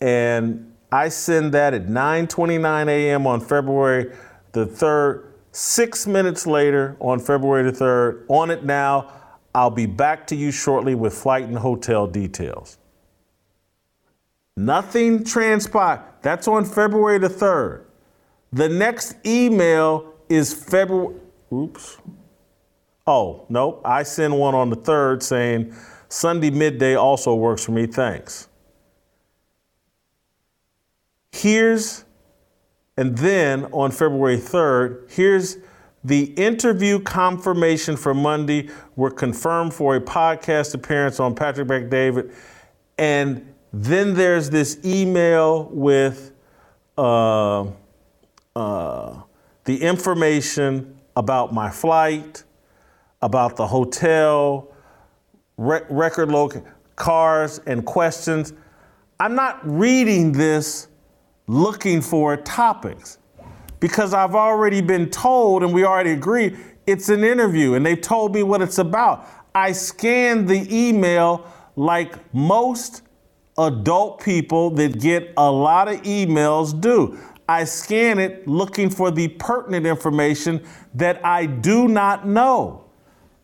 and 0.00 0.74
I 0.90 1.10
send 1.10 1.54
that 1.54 1.74
at 1.74 1.86
9:29 1.86 2.88
a.m. 2.88 3.24
on 3.28 3.40
February 3.40 4.12
the 4.50 4.66
3rd. 4.66 5.26
Six 5.52 6.08
minutes 6.08 6.44
later, 6.44 6.96
on 6.98 7.20
February 7.20 7.70
the 7.70 7.76
3rd, 7.76 8.24
on 8.28 8.50
it 8.50 8.64
now. 8.64 9.12
I'll 9.54 9.70
be 9.70 9.86
back 9.86 10.26
to 10.26 10.34
you 10.34 10.50
shortly 10.50 10.96
with 10.96 11.14
flight 11.14 11.44
and 11.44 11.56
hotel 11.56 12.08
details. 12.08 12.78
Nothing 14.56 15.24
transpired. 15.24 16.02
That's 16.22 16.46
on 16.46 16.64
February 16.64 17.18
the 17.18 17.28
3rd. 17.28 17.84
The 18.52 18.68
next 18.68 19.16
email 19.26 20.14
is 20.28 20.54
February. 20.54 21.16
Oops. 21.52 21.98
Oh, 23.06 23.46
nope. 23.48 23.82
I 23.84 24.02
send 24.04 24.38
one 24.38 24.54
on 24.54 24.70
the 24.70 24.76
3rd 24.76 25.22
saying 25.22 25.74
Sunday 26.08 26.50
midday 26.50 26.94
also 26.94 27.34
works 27.34 27.64
for 27.64 27.72
me. 27.72 27.86
Thanks. 27.86 28.48
Here's, 31.32 32.04
and 32.96 33.18
then 33.18 33.64
on 33.66 33.90
February 33.90 34.38
3rd, 34.38 35.10
here's 35.10 35.58
the 36.04 36.24
interview 36.34 37.00
confirmation 37.00 37.96
for 37.96 38.14
Monday. 38.14 38.70
We're 38.94 39.10
confirmed 39.10 39.74
for 39.74 39.96
a 39.96 40.00
podcast 40.00 40.74
appearance 40.74 41.18
on 41.18 41.34
Patrick 41.34 41.66
Bet-David. 41.66 42.30
And 42.98 43.53
then 43.82 44.14
there's 44.14 44.50
this 44.50 44.78
email 44.84 45.64
with, 45.72 46.32
uh, 46.96 47.64
uh, 48.54 49.22
the 49.64 49.82
information 49.82 50.96
about 51.16 51.52
my 51.52 51.70
flight, 51.70 52.44
about 53.20 53.56
the 53.56 53.66
hotel, 53.66 54.68
rec- 55.56 55.86
record 55.90 56.30
local 56.30 56.64
cars, 56.94 57.60
and 57.66 57.84
questions. 57.84 58.52
I'm 59.18 59.34
not 59.34 59.58
reading 59.64 60.32
this 60.32 60.88
looking 61.46 62.00
for 62.00 62.36
topics 62.36 63.18
because 63.80 64.14
I've 64.14 64.34
already 64.34 64.82
been 64.82 65.10
told 65.10 65.62
and 65.62 65.74
we 65.74 65.84
already 65.84 66.12
agreed 66.12 66.56
it's 66.86 67.08
an 67.08 67.24
interview 67.24 67.74
and 67.74 67.84
they've 67.84 68.00
told 68.00 68.34
me 68.34 68.42
what 68.42 68.62
it's 68.62 68.78
about. 68.78 69.26
I 69.54 69.72
scanned 69.72 70.48
the 70.48 70.66
email 70.70 71.46
like 71.76 72.16
most 72.34 73.02
adult 73.58 74.20
people 74.20 74.70
that 74.70 75.00
get 75.00 75.32
a 75.36 75.50
lot 75.50 75.88
of 75.88 76.02
emails 76.02 76.78
do. 76.78 77.18
I 77.48 77.64
scan 77.64 78.18
it 78.18 78.48
looking 78.48 78.88
for 78.90 79.10
the 79.10 79.28
pertinent 79.28 79.86
information 79.86 80.64
that 80.94 81.24
I 81.24 81.46
do 81.46 81.88
not 81.88 82.26
know. 82.26 82.84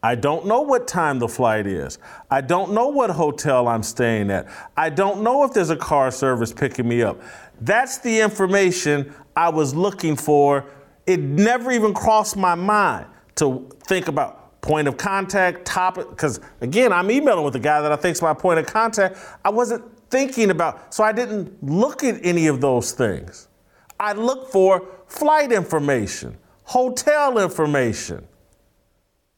I 0.03 0.15
don't 0.15 0.47
know 0.47 0.63
what 0.63 0.89
time 0.89 1.19
the 1.19 1.29
flight 1.29 1.67
is. 1.67 1.99
I 2.31 2.41
don't 2.41 2.73
know 2.73 2.89
what 2.89 3.11
hotel 3.11 3.69
I'm 3.69 3.83
staying 3.83 4.31
at. 4.31 4.49
I 4.77 4.89
don't 4.89 5.23
know 5.23 5.45
if 5.45 5.53
there's 5.53 5.69
a 5.69 5.77
car 5.77 6.11
service 6.11 6.53
picking 6.53 6.89
me 6.89 7.03
up. 7.03 7.21
That's 7.61 7.99
the 7.99 8.21
information 8.21 9.15
I 9.37 9.51
was 9.51 9.75
looking 9.75 10.17
for. 10.17 10.65
It 11.07 11.21
never 11.21 11.71
even 11.71 11.93
crossed 11.93 12.37
my 12.37 12.55
mind 12.55 13.07
to 13.37 13.69
think 13.87 14.09
about 14.09 14.61
point 14.63 14.89
of 14.89 14.97
contact, 14.97 15.67
topic, 15.67 16.09
because 16.09 16.41
again, 16.63 16.93
I'm 16.93 17.11
emailing 17.11 17.45
with 17.45 17.53
the 17.53 17.61
guy 17.61 17.83
that 17.83 17.93
I 17.93 17.97
think's 17.97 18.23
my 18.23 18.33
point 18.33 18.59
of 18.59 18.67
contact. 18.67 19.19
I 19.45 19.51
wasn't 19.51 19.85
thinking 20.11 20.51
about, 20.51 20.93
so 20.93 21.05
I 21.05 21.13
didn't 21.13 21.63
look 21.63 22.03
at 22.05 22.25
any 22.25 22.47
of 22.49 22.61
those 22.61 22.93
things. 22.93 23.49
I 23.99 24.13
looked 24.13 24.53
for 24.53 24.87
flight 25.07 25.53
information, 25.53 26.37
hotel 26.65 27.39
information, 27.39 28.27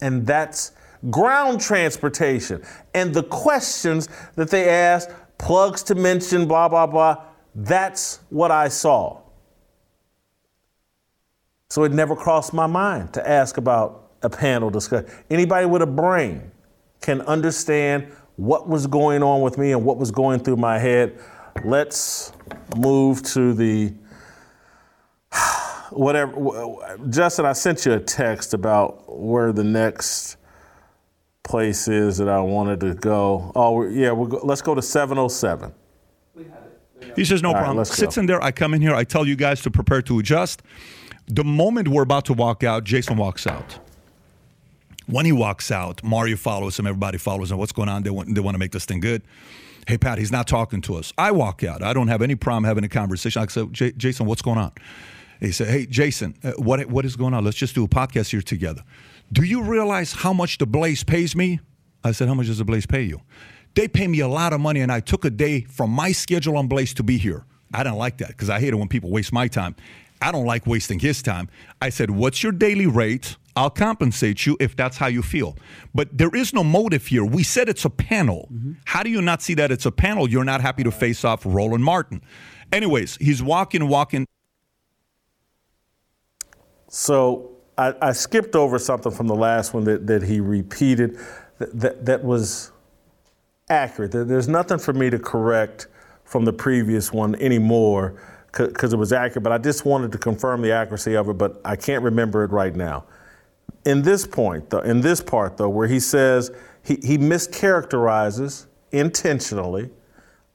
and 0.00 0.26
that's 0.26 0.72
ground 1.10 1.60
transportation. 1.60 2.62
And 2.94 3.12
the 3.12 3.24
questions 3.24 4.08
that 4.36 4.50
they 4.50 4.68
asked, 4.68 5.10
plugs 5.38 5.82
to 5.84 5.94
mention, 5.94 6.46
blah, 6.46 6.68
blah, 6.68 6.86
blah, 6.86 7.24
that's 7.54 8.20
what 8.30 8.50
I 8.50 8.68
saw. 8.68 9.20
So 11.68 11.84
it 11.84 11.92
never 11.92 12.14
crossed 12.14 12.52
my 12.52 12.66
mind 12.66 13.14
to 13.14 13.28
ask 13.28 13.56
about 13.56 14.10
a 14.22 14.30
panel 14.30 14.70
discussion. 14.70 15.10
Anybody 15.30 15.66
with 15.66 15.82
a 15.82 15.86
brain 15.86 16.52
can 17.00 17.20
understand 17.22 18.12
what 18.42 18.68
was 18.68 18.88
going 18.88 19.22
on 19.22 19.40
with 19.40 19.56
me 19.56 19.70
and 19.70 19.84
what 19.84 19.98
was 19.98 20.10
going 20.10 20.40
through 20.40 20.56
my 20.56 20.76
head. 20.76 21.16
Let's 21.64 22.32
move 22.76 23.22
to 23.34 23.54
the 23.54 23.94
whatever. 25.90 26.98
Justin, 27.08 27.46
I 27.46 27.52
sent 27.52 27.86
you 27.86 27.92
a 27.92 28.00
text 28.00 28.52
about 28.52 29.16
where 29.16 29.52
the 29.52 29.62
next 29.62 30.38
place 31.44 31.86
is 31.86 32.18
that 32.18 32.28
I 32.28 32.40
wanted 32.40 32.80
to 32.80 32.94
go. 32.94 33.52
Oh, 33.54 33.84
yeah, 33.84 34.10
we'll 34.10 34.26
go, 34.26 34.40
let's 34.42 34.62
go 34.62 34.74
to 34.74 34.82
707. 34.82 35.72
He 37.14 37.24
says, 37.24 37.42
no 37.42 37.50
All 37.50 37.54
right, 37.54 37.60
problem. 37.60 37.76
go. 37.78 37.84
Sits 37.84 38.16
in 38.16 38.26
there. 38.26 38.42
I 38.42 38.50
come 38.50 38.74
in 38.74 38.82
here. 38.82 38.94
I 38.94 39.04
tell 39.04 39.26
you 39.26 39.36
guys 39.36 39.60
to 39.62 39.70
prepare 39.70 40.02
to 40.02 40.18
adjust. 40.18 40.62
The 41.28 41.44
moment 41.44 41.88
we're 41.88 42.02
about 42.02 42.24
to 42.24 42.32
walk 42.32 42.64
out, 42.64 42.82
Jason 42.82 43.16
walks 43.16 43.46
out. 43.46 43.78
When 45.06 45.26
he 45.26 45.32
walks 45.32 45.70
out, 45.70 46.02
Mario 46.02 46.36
follows 46.36 46.78
him. 46.78 46.86
Everybody 46.86 47.18
follows 47.18 47.50
him. 47.50 47.58
What's 47.58 47.72
going 47.72 47.88
on? 47.88 48.02
They 48.02 48.10
want, 48.10 48.34
they 48.34 48.40
want 48.40 48.54
to 48.54 48.58
make 48.58 48.72
this 48.72 48.84
thing 48.84 49.00
good. 49.00 49.22
Hey, 49.86 49.98
Pat, 49.98 50.18
he's 50.18 50.30
not 50.30 50.46
talking 50.46 50.80
to 50.82 50.94
us. 50.94 51.12
I 51.18 51.32
walk 51.32 51.64
out. 51.64 51.82
I 51.82 51.92
don't 51.92 52.08
have 52.08 52.22
any 52.22 52.36
problem 52.36 52.64
having 52.64 52.84
a 52.84 52.88
conversation. 52.88 53.42
I 53.42 53.46
said, 53.46 53.72
Jason, 53.72 54.26
what's 54.26 54.42
going 54.42 54.58
on? 54.58 54.72
He 55.40 55.50
said, 55.50 55.68
Hey, 55.68 55.86
Jason, 55.86 56.36
uh, 56.44 56.52
what, 56.52 56.86
what 56.86 57.04
is 57.04 57.16
going 57.16 57.34
on? 57.34 57.44
Let's 57.44 57.56
just 57.56 57.74
do 57.74 57.84
a 57.84 57.88
podcast 57.88 58.30
here 58.30 58.42
together. 58.42 58.82
Do 59.32 59.42
you 59.42 59.62
realize 59.62 60.12
how 60.12 60.32
much 60.32 60.58
the 60.58 60.66
Blaze 60.66 61.02
pays 61.02 61.34
me? 61.34 61.58
I 62.04 62.12
said, 62.12 62.28
How 62.28 62.34
much 62.34 62.46
does 62.46 62.58
the 62.58 62.64
Blaze 62.64 62.86
pay 62.86 63.02
you? 63.02 63.20
They 63.74 63.88
pay 63.88 64.06
me 64.06 64.20
a 64.20 64.28
lot 64.28 64.52
of 64.52 64.60
money, 64.60 64.80
and 64.80 64.92
I 64.92 65.00
took 65.00 65.24
a 65.24 65.30
day 65.30 65.62
from 65.62 65.90
my 65.90 66.12
schedule 66.12 66.56
on 66.56 66.68
Blaze 66.68 66.94
to 66.94 67.02
be 67.02 67.18
here. 67.18 67.44
I 67.74 67.82
didn't 67.82 67.98
like 67.98 68.18
that 68.18 68.28
because 68.28 68.50
I 68.50 68.60
hate 68.60 68.72
it 68.72 68.76
when 68.76 68.88
people 68.88 69.10
waste 69.10 69.32
my 69.32 69.48
time. 69.48 69.74
I 70.20 70.30
don't 70.30 70.46
like 70.46 70.66
wasting 70.66 71.00
his 71.00 71.22
time. 71.22 71.48
I 71.80 71.88
said, 71.88 72.10
What's 72.10 72.42
your 72.42 72.52
daily 72.52 72.86
rate? 72.86 73.36
I'll 73.54 73.70
compensate 73.70 74.46
you 74.46 74.56
if 74.60 74.76
that's 74.76 74.96
how 74.96 75.08
you 75.08 75.22
feel. 75.22 75.56
But 75.94 76.16
there 76.16 76.34
is 76.34 76.52
no 76.54 76.64
motive 76.64 77.06
here. 77.06 77.24
We 77.24 77.42
said 77.42 77.68
it's 77.68 77.84
a 77.84 77.90
panel. 77.90 78.48
Mm-hmm. 78.52 78.72
How 78.86 79.02
do 79.02 79.10
you 79.10 79.20
not 79.20 79.42
see 79.42 79.54
that 79.54 79.70
it's 79.70 79.86
a 79.86 79.92
panel? 79.92 80.28
You're 80.28 80.44
not 80.44 80.60
happy 80.60 80.82
to 80.84 80.90
face 80.90 81.24
off 81.24 81.42
Roland 81.44 81.84
Martin. 81.84 82.22
Anyways, 82.72 83.16
he's 83.16 83.42
walking, 83.42 83.88
walking. 83.88 84.26
So 86.88 87.50
I, 87.76 87.94
I 88.00 88.12
skipped 88.12 88.56
over 88.56 88.78
something 88.78 89.12
from 89.12 89.26
the 89.26 89.34
last 89.34 89.74
one 89.74 89.84
that, 89.84 90.06
that 90.06 90.22
he 90.22 90.40
repeated 90.40 91.18
that, 91.58 91.78
that, 91.78 92.04
that 92.06 92.24
was 92.24 92.72
accurate. 93.68 94.12
There's 94.12 94.48
nothing 94.48 94.78
for 94.78 94.92
me 94.92 95.10
to 95.10 95.18
correct 95.18 95.88
from 96.24 96.44
the 96.44 96.52
previous 96.52 97.12
one 97.12 97.34
anymore 97.36 98.14
because 98.52 98.92
it 98.92 98.98
was 98.98 99.12
accurate, 99.12 99.42
but 99.42 99.52
I 99.52 99.58
just 99.58 99.84
wanted 99.84 100.12
to 100.12 100.18
confirm 100.18 100.60
the 100.60 100.72
accuracy 100.72 101.16
of 101.16 101.28
it, 101.28 101.38
but 101.38 101.60
I 101.64 101.76
can't 101.76 102.02
remember 102.02 102.44
it 102.44 102.50
right 102.50 102.74
now. 102.74 103.04
In 103.84 104.02
this 104.02 104.26
point, 104.26 104.70
though, 104.70 104.80
in 104.80 105.00
this 105.00 105.20
part, 105.20 105.56
though, 105.56 105.68
where 105.68 105.88
he 105.88 106.00
says 106.00 106.50
he, 106.82 106.96
he 107.02 107.18
mischaracterizes 107.18 108.66
intentionally 108.92 109.90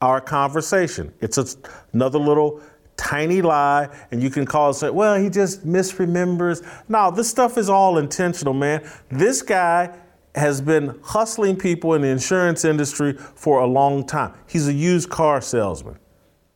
our 0.01 0.21
conversation. 0.21 1.13
It's 1.19 1.37
a, 1.37 1.45
another 1.93 2.19
little 2.19 2.61
tiny 2.95 3.41
lie, 3.41 3.89
and 4.11 4.21
you 4.21 4.29
can 4.29 4.45
call 4.45 4.71
it, 4.71 4.75
say, 4.75 4.89
well, 4.89 5.21
he 5.21 5.29
just 5.29 5.65
misremembers. 5.65 6.65
No, 6.87 7.11
this 7.11 7.29
stuff 7.29 7.57
is 7.57 7.69
all 7.69 7.97
intentional, 7.97 8.53
man. 8.53 8.89
This 9.09 9.41
guy 9.41 9.95
has 10.35 10.61
been 10.61 10.99
hustling 11.03 11.57
people 11.57 11.95
in 11.95 12.01
the 12.01 12.07
insurance 12.07 12.63
industry 12.63 13.13
for 13.13 13.59
a 13.59 13.65
long 13.65 14.05
time. 14.05 14.33
He's 14.47 14.67
a 14.67 14.73
used 14.73 15.09
car 15.09 15.41
salesman, 15.41 15.97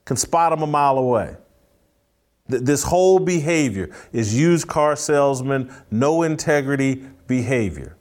can 0.06 0.18
spot 0.18 0.54
him 0.54 0.62
a 0.62 0.68
mile 0.68 0.98
away. 0.98 1.36
Th- 2.52 2.64
This 2.64 2.84
whole 2.84 3.20
behavior 3.20 3.90
is 4.14 4.38
used 4.38 4.68
car 4.68 4.96
salesman, 4.96 5.74
no 5.90 6.24
integrity 6.24 7.04
behavior. 7.28 7.98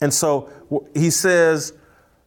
And 0.00 0.12
so 0.12 0.50
he 0.94 1.10
says 1.10 1.72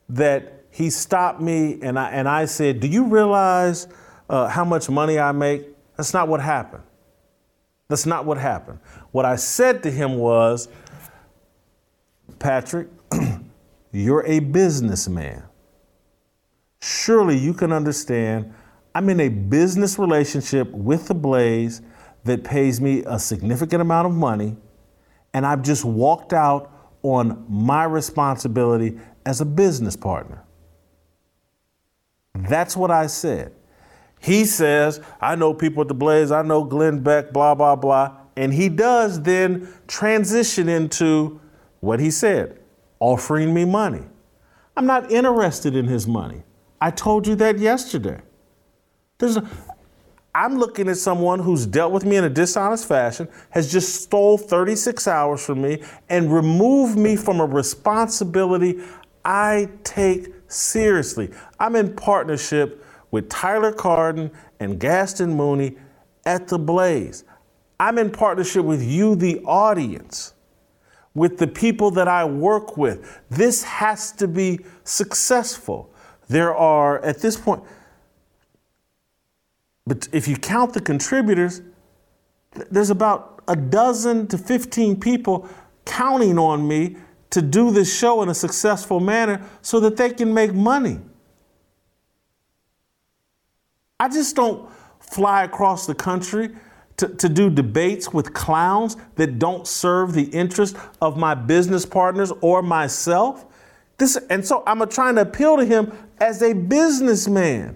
that 0.09 0.65
he 0.71 0.89
stopped 0.89 1.41
me 1.41 1.79
and 1.81 1.99
I, 1.99 2.09
and 2.11 2.27
I 2.27 2.45
said, 2.45 2.79
Do 2.79 2.87
you 2.87 3.05
realize 3.05 3.87
uh, 4.29 4.47
how 4.47 4.63
much 4.63 4.89
money 4.89 5.19
I 5.19 5.31
make? 5.31 5.67
That's 5.97 6.13
not 6.13 6.27
what 6.27 6.39
happened. 6.41 6.83
That's 7.89 8.05
not 8.05 8.25
what 8.25 8.37
happened. 8.37 8.79
What 9.11 9.25
I 9.25 9.35
said 9.35 9.83
to 9.83 9.91
him 9.91 10.15
was, 10.17 10.69
Patrick, 12.37 12.87
you're 13.91 14.25
a 14.25 14.39
businessman. 14.39 15.43
Surely 16.81 17.37
you 17.37 17.53
can 17.53 17.73
understand 17.73 18.53
I'm 18.95 19.09
in 19.09 19.19
a 19.19 19.29
business 19.29 19.99
relationship 19.99 20.71
with 20.71 21.07
the 21.07 21.13
Blaze 21.13 21.81
that 22.23 22.43
pays 22.43 22.81
me 22.81 23.03
a 23.05 23.19
significant 23.19 23.81
amount 23.81 24.07
of 24.07 24.13
money, 24.13 24.57
and 25.33 25.45
I've 25.45 25.61
just 25.61 25.85
walked 25.85 26.33
out 26.33 26.71
on 27.03 27.45
my 27.47 27.85
responsibility 27.85 28.99
as 29.25 29.41
a 29.41 29.45
business 29.45 29.95
partner. 29.95 30.43
That's 32.33 32.75
what 32.75 32.91
I 32.91 33.07
said. 33.07 33.53
He 34.19 34.45
says, 34.45 35.01
I 35.21 35.35
know 35.35 35.53
people 35.53 35.81
at 35.81 35.87
the 35.87 35.93
Blaze, 35.93 36.31
I 36.31 36.41
know 36.41 36.63
Glenn 36.63 37.01
Beck, 37.01 37.31
blah, 37.31 37.55
blah, 37.55 37.75
blah. 37.75 38.17
And 38.35 38.53
he 38.53 38.69
does 38.69 39.21
then 39.21 39.71
transition 39.87 40.67
into 40.67 41.39
what 41.79 41.99
he 41.99 42.11
said 42.11 42.59
offering 42.99 43.53
me 43.53 43.65
money. 43.65 44.03
I'm 44.75 44.85
not 44.85 45.11
interested 45.11 45.75
in 45.75 45.85
his 45.85 46.05
money. 46.07 46.43
I 46.81 46.91
told 46.91 47.27
you 47.27 47.35
that 47.35 47.59
yesterday. 47.59 48.21
There's 49.19 49.37
a, 49.37 49.47
I'm 50.33 50.57
looking 50.57 50.87
at 50.87 50.97
someone 50.97 51.39
who's 51.39 51.65
dealt 51.65 51.91
with 51.91 52.05
me 52.05 52.15
in 52.15 52.23
a 52.23 52.29
dishonest 52.29 52.87
fashion, 52.87 53.27
has 53.49 53.71
just 53.71 54.01
stole 54.01 54.37
36 54.37 55.07
hours 55.07 55.45
from 55.45 55.61
me, 55.61 55.83
and 56.09 56.33
removed 56.33 56.97
me 56.97 57.15
from 57.15 57.41
a 57.41 57.45
responsibility 57.45 58.79
I 59.25 59.69
take 59.83 60.33
seriously. 60.47 61.31
I'm 61.59 61.75
in 61.75 61.95
partnership 61.95 62.85
with 63.11 63.27
Tyler 63.29 63.73
Cardon 63.73 64.31
and 64.59 64.79
Gaston 64.79 65.35
Mooney 65.35 65.77
at 66.25 66.47
the 66.47 66.57
Blaze. 66.57 67.25
I'm 67.79 67.97
in 67.97 68.11
partnership 68.11 68.63
with 68.63 68.81
you, 68.81 69.15
the 69.15 69.39
audience, 69.43 70.33
with 71.13 71.37
the 71.37 71.47
people 71.47 71.91
that 71.91 72.07
I 72.07 72.23
work 72.23 72.77
with. 72.77 73.19
This 73.29 73.63
has 73.63 74.11
to 74.13 74.27
be 74.27 74.59
successful. 74.83 75.93
There 76.29 76.55
are, 76.55 77.03
at 77.03 77.19
this 77.19 77.35
point, 77.35 77.63
but 79.89 80.07
if 80.11 80.27
you 80.27 80.37
count 80.37 80.73
the 80.73 80.81
contributors, 80.81 81.63
there's 82.69 82.91
about 82.91 83.41
a 83.47 83.55
dozen 83.55 84.27
to 84.27 84.37
15 84.37 84.99
people 84.99 85.49
counting 85.83 86.37
on 86.37 86.67
me 86.67 86.97
to 87.31 87.41
do 87.41 87.71
this 87.71 87.97
show 87.97 88.21
in 88.21 88.29
a 88.29 88.35
successful 88.35 88.99
manner 88.99 89.43
so 89.63 89.79
that 89.79 89.97
they 89.97 90.11
can 90.11 90.31
make 90.31 90.53
money. 90.53 90.99
I 93.99 94.09
just 94.09 94.35
don't 94.35 94.69
fly 94.99 95.43
across 95.43 95.87
the 95.87 95.95
country 95.95 96.51
to, 96.97 97.07
to 97.07 97.27
do 97.27 97.49
debates 97.49 98.13
with 98.13 98.31
clowns 98.33 98.95
that 99.15 99.39
don't 99.39 99.65
serve 99.65 100.13
the 100.13 100.25
interest 100.25 100.75
of 101.01 101.17
my 101.17 101.33
business 101.33 101.83
partners 101.83 102.31
or 102.41 102.61
myself. 102.61 103.45
This, 103.97 104.17
and 104.29 104.45
so 104.45 104.61
I'm 104.67 104.87
trying 104.87 105.15
to 105.15 105.21
appeal 105.21 105.57
to 105.57 105.65
him 105.65 105.91
as 106.19 106.43
a 106.43 106.53
businessman 106.53 107.75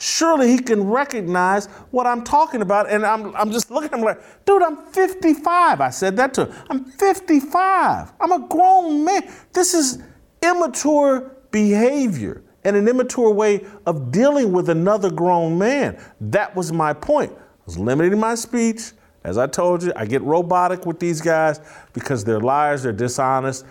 surely 0.00 0.48
he 0.48 0.58
can 0.58 0.82
recognize 0.82 1.66
what 1.90 2.06
I'm 2.06 2.24
talking 2.24 2.62
about. 2.62 2.90
And 2.90 3.04
I'm, 3.04 3.36
I'm 3.36 3.52
just 3.52 3.70
looking 3.70 3.92
at 3.92 3.98
him 3.98 4.04
like, 4.04 4.44
dude, 4.46 4.62
I'm 4.62 4.78
55. 4.86 5.80
I 5.80 5.90
said 5.90 6.16
that 6.16 6.34
to 6.34 6.46
him. 6.46 6.54
I'm 6.70 6.84
55. 6.84 8.12
I'm 8.18 8.32
a 8.32 8.48
grown 8.48 9.04
man. 9.04 9.30
This 9.52 9.74
is 9.74 10.02
immature 10.42 11.36
behavior 11.50 12.42
and 12.64 12.76
an 12.76 12.88
immature 12.88 13.30
way 13.30 13.66
of 13.86 14.10
dealing 14.10 14.52
with 14.52 14.70
another 14.70 15.10
grown 15.10 15.58
man. 15.58 16.02
That 16.20 16.56
was 16.56 16.72
my 16.72 16.94
point. 16.94 17.32
I 17.32 17.62
was 17.66 17.78
limiting 17.78 18.18
my 18.18 18.34
speech. 18.34 18.92
As 19.22 19.36
I 19.36 19.46
told 19.46 19.82
you, 19.82 19.92
I 19.96 20.06
get 20.06 20.22
robotic 20.22 20.86
with 20.86 20.98
these 20.98 21.20
guys 21.20 21.60
because 21.92 22.24
they're 22.24 22.40
liars, 22.40 22.84
they're 22.84 22.92
dishonest. 22.92 23.66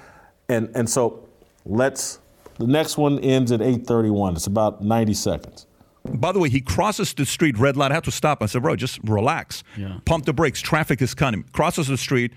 And, 0.47 0.69
and 0.75 0.87
so 0.87 1.27
let's, 1.65 2.19
the 2.59 2.67
next 2.67 2.97
one 2.97 3.17
ends 3.19 3.51
at 3.51 3.61
8.31. 3.61 4.35
It's 4.35 4.45
about 4.45 4.83
90 4.83 5.13
seconds. 5.15 5.65
By 6.05 6.31
the 6.31 6.39
way, 6.39 6.49
he 6.49 6.61
crosses 6.61 7.13
the 7.13 7.25
street, 7.25 7.57
red 7.57 7.75
light. 7.75 7.91
I 7.91 7.95
had 7.95 8.03
to 8.05 8.11
stop. 8.11 8.41
I 8.41 8.45
said, 8.45 8.61
bro, 8.61 8.75
just 8.75 8.99
relax. 9.03 9.63
Yeah. 9.77 9.99
Pump 10.05 10.25
the 10.25 10.33
brakes. 10.33 10.61
Traffic 10.61 11.01
is 11.01 11.13
coming. 11.13 11.43
Crosses 11.51 11.87
the 11.87 11.97
street. 11.97 12.33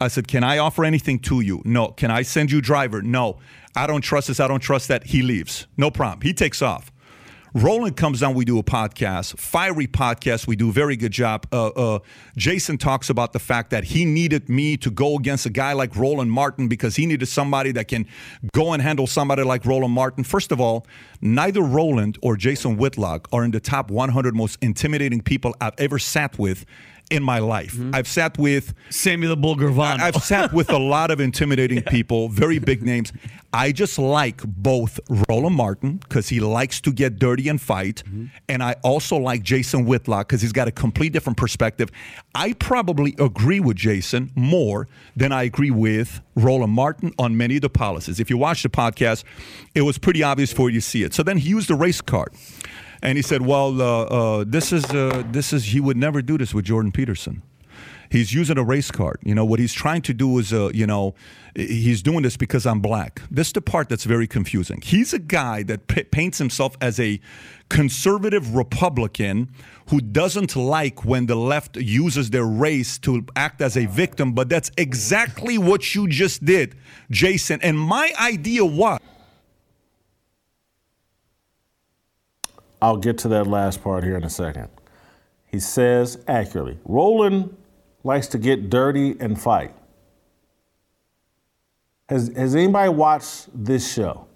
I 0.00 0.08
said, 0.08 0.28
can 0.28 0.44
I 0.44 0.58
offer 0.58 0.84
anything 0.84 1.18
to 1.20 1.40
you? 1.40 1.62
No. 1.64 1.88
Can 1.88 2.10
I 2.10 2.22
send 2.22 2.52
you 2.52 2.60
driver? 2.60 3.02
No. 3.02 3.38
I 3.74 3.86
don't 3.86 4.02
trust 4.02 4.28
this. 4.28 4.38
I 4.40 4.48
don't 4.48 4.60
trust 4.60 4.88
that. 4.88 5.04
He 5.04 5.22
leaves. 5.22 5.66
No 5.76 5.90
problem. 5.90 6.20
He 6.22 6.34
takes 6.34 6.60
off. 6.62 6.92
Roland 7.56 7.96
comes 7.96 8.22
on. 8.22 8.34
We 8.34 8.44
do 8.44 8.58
a 8.58 8.62
podcast, 8.62 9.38
fiery 9.38 9.86
podcast. 9.86 10.46
We 10.46 10.56
do 10.56 10.68
a 10.68 10.72
very 10.72 10.94
good 10.94 11.10
job. 11.10 11.46
Uh, 11.50 11.68
uh, 11.68 11.98
Jason 12.36 12.76
talks 12.76 13.08
about 13.08 13.32
the 13.32 13.38
fact 13.38 13.70
that 13.70 13.84
he 13.84 14.04
needed 14.04 14.50
me 14.50 14.76
to 14.76 14.90
go 14.90 15.16
against 15.16 15.46
a 15.46 15.50
guy 15.50 15.72
like 15.72 15.96
Roland 15.96 16.30
Martin 16.30 16.68
because 16.68 16.96
he 16.96 17.06
needed 17.06 17.24
somebody 17.24 17.72
that 17.72 17.88
can 17.88 18.06
go 18.52 18.74
and 18.74 18.82
handle 18.82 19.06
somebody 19.06 19.42
like 19.42 19.64
Roland 19.64 19.94
Martin. 19.94 20.22
First 20.22 20.52
of 20.52 20.60
all, 20.60 20.86
neither 21.22 21.62
Roland 21.62 22.18
or 22.20 22.36
Jason 22.36 22.76
Whitlock 22.76 23.26
are 23.32 23.42
in 23.42 23.52
the 23.52 23.60
top 23.60 23.90
100 23.90 24.34
most 24.34 24.58
intimidating 24.60 25.22
people 25.22 25.56
I've 25.58 25.72
ever 25.78 25.98
sat 25.98 26.38
with 26.38 26.66
in 27.10 27.22
my 27.22 27.38
life. 27.38 27.74
Mm-hmm. 27.74 27.94
I've 27.94 28.08
sat 28.08 28.36
with 28.38 28.74
Sammy 28.90 29.34
Bull 29.36 29.56
Gravano. 29.56 30.00
I've 30.00 30.16
sat 30.16 30.52
with 30.52 30.70
a 30.70 30.78
lot 30.78 31.10
of 31.10 31.20
intimidating 31.20 31.82
people, 31.96 32.28
very 32.28 32.58
big 32.58 32.82
names. 32.82 33.12
I 33.52 33.72
just 33.72 33.98
like 33.98 34.42
both 34.44 34.98
Roland 35.28 35.56
Martin 35.56 35.96
because 35.96 36.28
he 36.28 36.40
likes 36.40 36.80
to 36.82 36.92
get 36.92 37.18
dirty 37.18 37.48
and 37.48 37.60
fight, 37.60 38.02
Mm-hmm. 38.06 38.26
and 38.48 38.62
I 38.62 38.74
also 38.82 39.16
like 39.16 39.42
Jason 39.42 39.86
Whitlock 39.86 40.28
because 40.28 40.42
he's 40.42 40.52
got 40.52 40.68
a 40.68 40.72
complete 40.72 41.12
different 41.12 41.36
perspective. 41.38 41.90
I 42.34 42.52
probably 42.54 43.14
agree 43.18 43.60
with 43.60 43.76
Jason 43.76 44.30
more 44.34 44.88
than 45.14 45.32
I 45.32 45.44
agree 45.44 45.70
with 45.70 46.20
Roland 46.34 46.72
Martin 46.72 47.12
on 47.18 47.36
many 47.36 47.56
of 47.56 47.62
the 47.62 47.70
policies. 47.70 48.20
If 48.20 48.28
you 48.28 48.36
watch 48.36 48.62
the 48.62 48.68
podcast, 48.68 49.24
it 49.74 49.82
was 49.82 49.96
pretty 49.96 50.22
obvious 50.22 50.52
for 50.52 50.68
you 50.68 50.80
to 50.80 50.86
see 50.86 51.02
it. 51.02 51.14
So 51.14 51.22
then 51.22 51.38
he 51.38 51.48
used 51.48 51.68
the 51.68 51.74
race 51.76 52.00
card. 52.02 52.34
And 53.02 53.18
he 53.18 53.22
said, 53.22 53.42
"Well, 53.42 53.80
uh, 53.80 54.02
uh, 54.04 54.44
this 54.46 54.72
is 54.72 54.84
uh, 54.86 55.22
this 55.30 55.52
is 55.52 55.64
he 55.66 55.80
would 55.80 55.96
never 55.96 56.22
do 56.22 56.38
this 56.38 56.54
with 56.54 56.64
Jordan 56.64 56.92
Peterson. 56.92 57.42
He's 58.10 58.32
using 58.32 58.58
a 58.58 58.64
race 58.64 58.90
card. 58.90 59.18
You 59.22 59.34
know 59.34 59.44
what 59.44 59.58
he's 59.58 59.72
trying 59.72 60.02
to 60.02 60.14
do 60.14 60.38
is, 60.38 60.52
uh, 60.52 60.70
you 60.72 60.86
know, 60.86 61.14
he's 61.54 62.02
doing 62.02 62.22
this 62.22 62.36
because 62.36 62.66
I'm 62.66 62.80
black. 62.80 63.22
This 63.30 63.48
is 63.48 63.52
the 63.54 63.60
part 63.60 63.88
that's 63.88 64.04
very 64.04 64.26
confusing. 64.26 64.80
He's 64.82 65.12
a 65.12 65.18
guy 65.18 65.62
that 65.64 65.88
p- 65.88 66.04
paints 66.04 66.38
himself 66.38 66.76
as 66.80 67.00
a 67.00 67.20
conservative 67.68 68.54
Republican 68.54 69.50
who 69.88 70.00
doesn't 70.00 70.54
like 70.54 71.04
when 71.04 71.26
the 71.26 71.34
left 71.34 71.76
uses 71.76 72.30
their 72.30 72.44
race 72.44 72.98
to 72.98 73.26
act 73.34 73.60
as 73.60 73.76
a 73.76 73.86
victim. 73.86 74.32
But 74.32 74.48
that's 74.48 74.70
exactly 74.76 75.58
what 75.58 75.94
you 75.94 76.08
just 76.08 76.44
did, 76.44 76.76
Jason. 77.10 77.60
And 77.62 77.78
my 77.78 78.12
idea 78.20 78.64
was." 78.64 79.00
I'll 82.80 82.96
get 82.96 83.18
to 83.18 83.28
that 83.28 83.46
last 83.46 83.82
part 83.82 84.04
here 84.04 84.16
in 84.16 84.24
a 84.24 84.30
second. 84.30 84.68
He 85.46 85.60
says 85.60 86.22
accurately 86.28 86.78
Roland 86.84 87.56
likes 88.04 88.26
to 88.28 88.38
get 88.38 88.70
dirty 88.70 89.16
and 89.18 89.40
fight. 89.40 89.74
Has, 92.08 92.30
has 92.36 92.54
anybody 92.54 92.88
watched 92.88 93.48
this 93.52 93.92
show? 93.92 94.26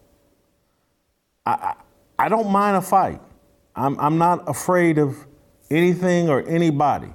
I, 1.46 1.52
I, 1.52 1.74
I 2.18 2.28
don't 2.28 2.50
mind 2.50 2.76
a 2.76 2.82
fight. 2.82 3.20
I'm, 3.76 3.98
I'm 4.00 4.18
not 4.18 4.48
afraid 4.48 4.98
of 4.98 5.26
anything 5.70 6.28
or 6.28 6.46
anybody. 6.48 7.12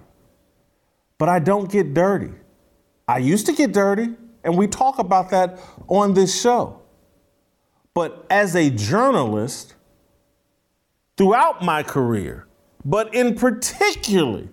But 1.18 1.30
I 1.30 1.40
don't 1.40 1.70
get 1.70 1.94
dirty. 1.94 2.32
I 3.08 3.20
used 3.20 3.46
to 3.46 3.54
get 3.54 3.72
dirty, 3.72 4.16
and 4.44 4.58
we 4.58 4.68
talk 4.68 5.00
about 5.00 5.30
that 5.32 5.60
on 5.88 6.14
this 6.14 6.40
show. 6.40 6.82
But 7.94 8.26
as 8.30 8.56
a 8.56 8.70
journalist, 8.70 9.75
throughout 11.18 11.64
my 11.64 11.84
career, 11.84 12.48
but 12.84 13.14
in 13.14 13.36
particularly, 13.36 14.50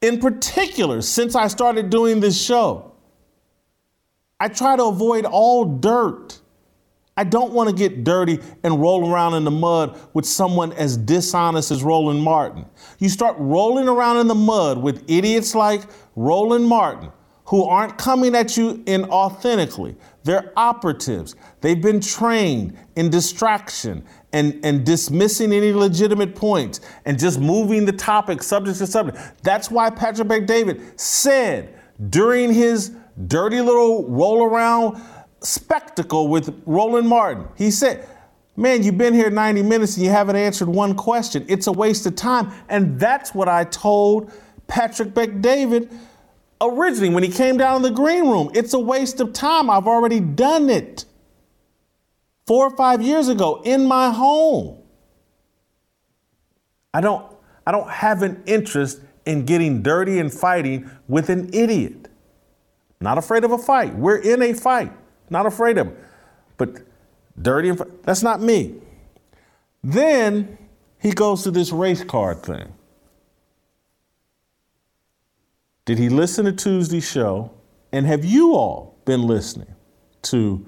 in 0.00 0.18
particular, 0.20 1.02
since 1.02 1.34
I 1.34 1.48
started 1.48 1.90
doing 1.90 2.20
this 2.20 2.40
show, 2.40 2.92
I 4.40 4.48
try 4.48 4.76
to 4.76 4.84
avoid 4.84 5.24
all 5.24 5.64
dirt. 5.64 6.40
I 7.16 7.24
don't 7.24 7.52
want 7.52 7.68
to 7.68 7.74
get 7.74 8.04
dirty 8.04 8.38
and 8.62 8.80
roll 8.80 9.12
around 9.12 9.34
in 9.34 9.42
the 9.42 9.50
mud 9.50 9.98
with 10.14 10.24
someone 10.24 10.72
as 10.74 10.96
dishonest 10.96 11.72
as 11.72 11.82
Roland 11.82 12.22
Martin. 12.22 12.64
You 13.00 13.08
start 13.08 13.34
rolling 13.40 13.88
around 13.88 14.18
in 14.18 14.28
the 14.28 14.36
mud 14.36 14.78
with 14.78 15.04
idiots 15.10 15.56
like 15.56 15.82
Roland 16.14 16.66
Martin, 16.66 17.10
who 17.46 17.64
aren't 17.64 17.98
coming 17.98 18.36
at 18.36 18.56
you 18.56 18.74
inauthentically. 18.84 19.96
They're 20.28 20.52
operatives. 20.58 21.36
They've 21.62 21.80
been 21.80 22.00
trained 22.00 22.76
in 22.96 23.08
distraction 23.08 24.04
and, 24.34 24.60
and 24.62 24.84
dismissing 24.84 25.54
any 25.54 25.72
legitimate 25.72 26.34
points 26.34 26.82
and 27.06 27.18
just 27.18 27.40
moving 27.40 27.86
the 27.86 27.94
topic 27.94 28.42
subject 28.42 28.76
to 28.76 28.86
subject. 28.86 29.16
That's 29.42 29.70
why 29.70 29.88
Patrick 29.88 30.28
Bet-David 30.28 31.00
said 31.00 31.80
during 32.10 32.52
his 32.52 32.92
dirty 33.26 33.62
little 33.62 34.06
roll 34.06 34.44
around 34.44 35.00
spectacle 35.40 36.28
with 36.28 36.62
Roland 36.66 37.08
Martin, 37.08 37.48
he 37.56 37.70
said, 37.70 38.06
Man, 38.54 38.82
you've 38.82 38.98
been 38.98 39.14
here 39.14 39.30
90 39.30 39.62
minutes 39.62 39.96
and 39.96 40.04
you 40.04 40.10
haven't 40.10 40.36
answered 40.36 40.68
one 40.68 40.94
question. 40.94 41.46
It's 41.48 41.68
a 41.68 41.72
waste 41.72 42.04
of 42.04 42.16
time. 42.16 42.52
And 42.68 43.00
that's 43.00 43.34
what 43.34 43.48
I 43.48 43.64
told 43.64 44.30
Patrick 44.66 45.14
Bet-David 45.14 45.90
originally 46.60 47.10
when 47.10 47.22
he 47.22 47.30
came 47.30 47.56
down 47.56 47.76
in 47.76 47.82
the 47.82 47.90
green 47.90 48.28
room. 48.28 48.50
It's 48.54 48.74
a 48.74 48.78
waste 48.78 49.20
of 49.20 49.32
time. 49.32 49.70
I've 49.70 49.86
already 49.86 50.20
done 50.20 50.70
it 50.70 51.04
four 52.46 52.66
or 52.66 52.76
five 52.76 53.02
years 53.02 53.28
ago 53.28 53.60
in 53.64 53.86
my 53.86 54.10
home. 54.10 54.78
I 56.94 57.00
don't, 57.00 57.24
I 57.66 57.72
don't 57.72 57.88
have 57.88 58.22
an 58.22 58.42
interest 58.46 59.00
in 59.26 59.44
getting 59.44 59.82
dirty 59.82 60.18
and 60.18 60.32
fighting 60.32 60.90
with 61.06 61.28
an 61.28 61.50
idiot. 61.52 62.08
Not 63.00 63.18
afraid 63.18 63.44
of 63.44 63.52
a 63.52 63.58
fight. 63.58 63.94
We're 63.94 64.16
in 64.16 64.42
a 64.42 64.54
fight. 64.54 64.92
Not 65.30 65.46
afraid 65.46 65.78
of 65.78 65.88
it. 65.88 65.98
But 66.56 66.78
dirty 67.40 67.68
and 67.68 67.80
that's 68.02 68.22
not 68.22 68.40
me. 68.40 68.74
Then 69.84 70.58
he 70.98 71.12
goes 71.12 71.44
to 71.44 71.50
this 71.50 71.70
race 71.70 72.02
card 72.02 72.42
thing. 72.42 72.72
Did 75.88 75.96
he 75.96 76.10
listen 76.10 76.44
to 76.44 76.52
Tuesday's 76.52 77.10
show? 77.10 77.50
And 77.92 78.04
have 78.04 78.22
you 78.22 78.54
all 78.54 78.98
been 79.06 79.22
listening 79.22 79.74
to 80.24 80.66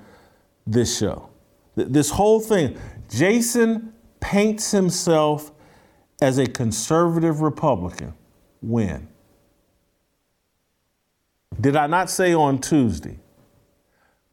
this 0.66 0.96
show? 0.96 1.28
This 1.74 2.08
whole 2.08 2.40
thing, 2.40 2.78
Jason 3.10 3.92
paints 4.20 4.70
himself 4.70 5.52
as 6.22 6.38
a 6.38 6.46
conservative 6.46 7.42
Republican. 7.42 8.14
When? 8.62 9.08
Did 11.60 11.76
I 11.76 11.86
not 11.86 12.08
say 12.08 12.32
on 12.32 12.58
Tuesday? 12.58 13.18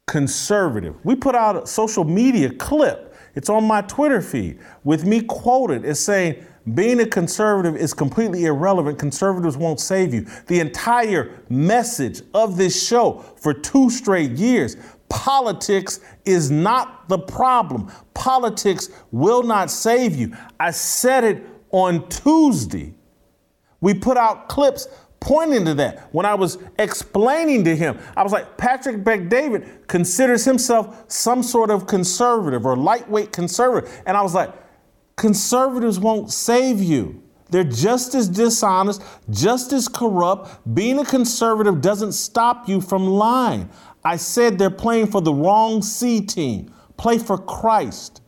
Conservative. 0.06 0.94
We 1.04 1.16
put 1.16 1.34
out 1.34 1.64
a 1.64 1.66
social 1.66 2.04
media 2.04 2.48
clip. 2.48 3.14
It's 3.34 3.50
on 3.50 3.64
my 3.64 3.82
Twitter 3.82 4.22
feed 4.22 4.58
with 4.84 5.04
me 5.04 5.20
quoted 5.20 5.84
as 5.84 6.00
saying, 6.00 6.46
being 6.74 7.00
a 7.00 7.06
conservative 7.06 7.76
is 7.76 7.94
completely 7.94 8.46
irrelevant. 8.46 8.98
Conservatives 8.98 9.56
won't 9.56 9.80
save 9.80 10.12
you. 10.12 10.26
The 10.46 10.60
entire 10.60 11.42
message 11.48 12.22
of 12.34 12.56
this 12.56 12.86
show 12.86 13.24
for 13.36 13.54
two 13.54 13.90
straight 13.90 14.32
years 14.32 14.76
politics 15.08 16.00
is 16.24 16.50
not 16.50 17.08
the 17.08 17.18
problem. 17.18 17.90
Politics 18.14 18.90
will 19.10 19.42
not 19.42 19.70
save 19.70 20.14
you. 20.14 20.36
I 20.60 20.70
said 20.70 21.24
it 21.24 21.46
on 21.70 22.08
Tuesday. 22.08 22.94
We 23.80 23.94
put 23.94 24.16
out 24.16 24.48
clips 24.48 24.88
pointing 25.20 25.64
to 25.64 25.74
that. 25.74 26.08
When 26.12 26.26
I 26.26 26.34
was 26.34 26.58
explaining 26.78 27.64
to 27.64 27.74
him, 27.74 27.98
I 28.16 28.22
was 28.22 28.32
like, 28.32 28.56
Patrick 28.56 29.02
Bet-David 29.02 29.86
considers 29.88 30.44
himself 30.44 31.04
some 31.08 31.42
sort 31.42 31.70
of 31.70 31.86
conservative 31.86 32.66
or 32.66 32.76
lightweight 32.76 33.32
conservative. 33.32 33.90
And 34.06 34.16
I 34.16 34.22
was 34.22 34.34
like, 34.34 34.52
conservatives 35.18 35.98
won't 35.98 36.32
save 36.32 36.80
you. 36.80 37.22
They're 37.50 37.64
just 37.64 38.14
as 38.14 38.28
dishonest, 38.28 39.02
just 39.30 39.72
as 39.72 39.88
corrupt. 39.88 40.74
Being 40.74 40.98
a 40.98 41.04
conservative 41.04 41.80
doesn't 41.80 42.12
stop 42.12 42.68
you 42.68 42.80
from 42.80 43.06
lying. 43.06 43.68
I 44.04 44.16
said 44.16 44.58
they're 44.58 44.70
playing 44.70 45.08
for 45.08 45.20
the 45.20 45.32
wrong 45.32 45.82
C 45.82 46.20
team. 46.20 46.72
Play 46.96 47.18
for 47.18 47.36
Christ. 47.36 48.22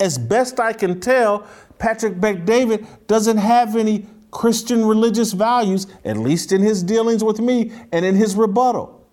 As 0.00 0.18
best 0.18 0.58
I 0.58 0.72
can 0.72 1.00
tell, 1.00 1.46
Patrick 1.78 2.20
Bet-David 2.20 2.86
doesn't 3.06 3.36
have 3.36 3.76
any 3.76 4.06
Christian 4.30 4.84
religious 4.84 5.32
values, 5.32 5.86
at 6.04 6.16
least 6.16 6.52
in 6.52 6.62
his 6.62 6.82
dealings 6.82 7.22
with 7.22 7.40
me 7.40 7.72
and 7.92 8.04
in 8.04 8.14
his 8.14 8.34
rebuttal. 8.36 9.06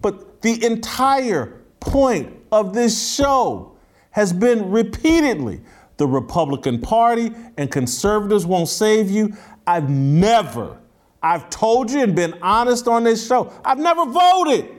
But 0.00 0.42
the 0.42 0.64
entire 0.64 1.62
point 1.80 2.34
of 2.50 2.74
this 2.74 3.14
show 3.14 3.77
has 4.10 4.32
been 4.32 4.70
repeatedly 4.70 5.60
the 5.98 6.06
Republican 6.06 6.80
Party 6.80 7.30
and 7.56 7.70
conservatives 7.70 8.46
won't 8.46 8.68
save 8.68 9.10
you. 9.10 9.36
I've 9.66 9.90
never, 9.90 10.78
I've 11.22 11.50
told 11.50 11.90
you 11.90 12.02
and 12.02 12.14
been 12.14 12.34
honest 12.40 12.88
on 12.88 13.04
this 13.04 13.26
show, 13.26 13.52
I've 13.64 13.78
never 13.78 14.06
voted. 14.06 14.70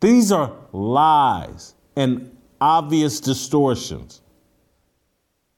These 0.00 0.32
are 0.32 0.52
lies 0.72 1.74
and 1.96 2.36
obvious 2.60 3.20
distortions. 3.20 4.20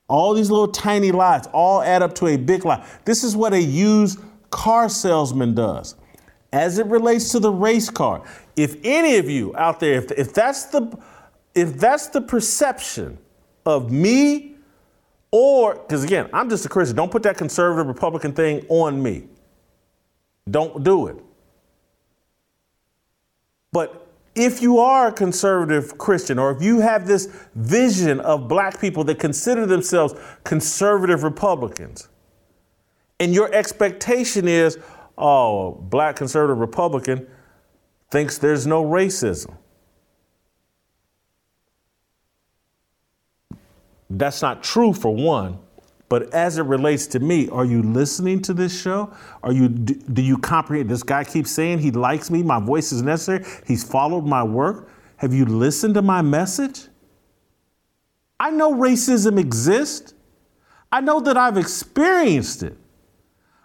All 0.06 0.34
these 0.34 0.50
little 0.50 0.68
tiny 0.68 1.12
lies 1.12 1.46
all 1.46 1.82
add 1.82 2.02
up 2.02 2.14
to 2.16 2.26
a 2.26 2.36
big 2.36 2.64
lie. 2.64 2.86
This 3.04 3.24
is 3.24 3.34
what 3.34 3.52
a 3.54 3.60
used 3.60 4.20
car 4.50 4.88
salesman 4.88 5.54
does. 5.54 5.96
As 6.52 6.78
it 6.78 6.86
relates 6.86 7.30
to 7.30 7.40
the 7.40 7.50
race 7.50 7.90
car, 7.90 8.22
if 8.56 8.76
any 8.84 9.16
of 9.16 9.28
you 9.28 9.54
out 9.56 9.80
there, 9.80 9.94
if, 9.94 10.10
if 10.12 10.32
that's 10.32 10.64
the 10.66 10.96
if 11.54 11.74
that's 11.74 12.08
the 12.08 12.20
perception 12.20 13.18
of 13.64 13.90
me, 13.90 14.56
or 15.30 15.74
because 15.74 16.04
again, 16.04 16.28
I'm 16.32 16.48
just 16.48 16.66
a 16.66 16.68
Christian, 16.68 16.96
don't 16.96 17.10
put 17.10 17.22
that 17.24 17.36
conservative 17.36 17.86
Republican 17.86 18.32
thing 18.32 18.64
on 18.68 19.02
me. 19.02 19.28
Don't 20.50 20.84
do 20.84 21.06
it. 21.06 21.16
But 23.72 24.06
if 24.34 24.60
you 24.60 24.78
are 24.78 25.08
a 25.08 25.12
conservative 25.12 25.96
Christian, 25.96 26.38
or 26.38 26.50
if 26.50 26.62
you 26.62 26.80
have 26.80 27.06
this 27.06 27.26
vision 27.54 28.20
of 28.20 28.48
black 28.48 28.80
people 28.80 29.04
that 29.04 29.18
consider 29.18 29.64
themselves 29.64 30.14
conservative 30.42 31.22
Republicans, 31.22 32.08
and 33.20 33.32
your 33.32 33.52
expectation 33.54 34.48
is, 34.48 34.78
oh, 35.16 35.72
black 35.72 36.16
conservative 36.16 36.58
Republican, 36.58 37.26
thinks 38.14 38.38
there's 38.38 38.64
no 38.64 38.84
racism. 38.84 39.56
That's 44.08 44.40
not 44.40 44.62
true 44.62 44.92
for 44.92 45.12
one. 45.12 45.58
But 46.08 46.32
as 46.32 46.58
it 46.58 46.62
relates 46.62 47.08
to 47.08 47.18
me, 47.18 47.48
are 47.48 47.64
you 47.64 47.82
listening 47.82 48.40
to 48.42 48.54
this 48.54 48.80
show? 48.80 49.12
Are 49.42 49.50
you 49.50 49.68
do, 49.68 49.94
do, 49.94 50.22
you 50.22 50.38
comprehend? 50.38 50.88
This 50.90 51.02
guy 51.02 51.24
keeps 51.24 51.50
saying 51.50 51.80
he 51.80 51.90
likes 51.90 52.30
me, 52.30 52.44
my 52.44 52.60
voice 52.60 52.92
is 52.92 53.02
necessary. 53.02 53.44
He's 53.66 53.82
followed 53.82 54.24
my 54.24 54.44
work. 54.44 54.88
Have 55.16 55.34
you 55.34 55.44
listened 55.44 55.94
to 55.94 56.02
my 56.02 56.22
message? 56.22 56.86
I 58.38 58.50
know 58.50 58.74
racism 58.74 59.40
exists. 59.40 60.14
I 60.92 61.00
know 61.00 61.18
that 61.18 61.36
I've 61.36 61.56
experienced 61.56 62.62
it. 62.62 62.76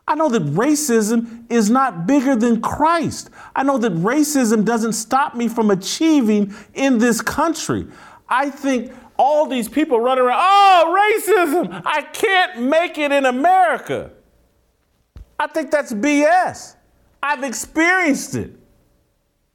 I 0.09 0.15
know 0.15 0.27
that 0.29 0.43
racism 0.43 1.45
is 1.51 1.69
not 1.69 2.07
bigger 2.07 2.35
than 2.35 2.61
Christ. 2.61 3.29
I 3.55 3.61
know 3.61 3.77
that 3.77 3.93
racism 3.93 4.65
doesn't 4.65 4.93
stop 4.93 5.35
me 5.35 5.47
from 5.47 5.69
achieving 5.69 6.55
in 6.73 6.97
this 6.97 7.21
country. 7.21 7.85
I 8.27 8.49
think 8.49 8.91
all 9.17 9.45
these 9.45 9.69
people 9.69 9.99
running 9.99 10.23
around, 10.23 10.39
oh, 10.41 11.21
racism, 11.21 11.83
I 11.85 12.01
can't 12.01 12.63
make 12.63 12.97
it 12.97 13.11
in 13.11 13.27
America. 13.27 14.11
I 15.39 15.45
think 15.45 15.69
that's 15.69 15.93
BS. 15.93 16.75
I've 17.21 17.43
experienced 17.43 18.33
it. 18.33 18.55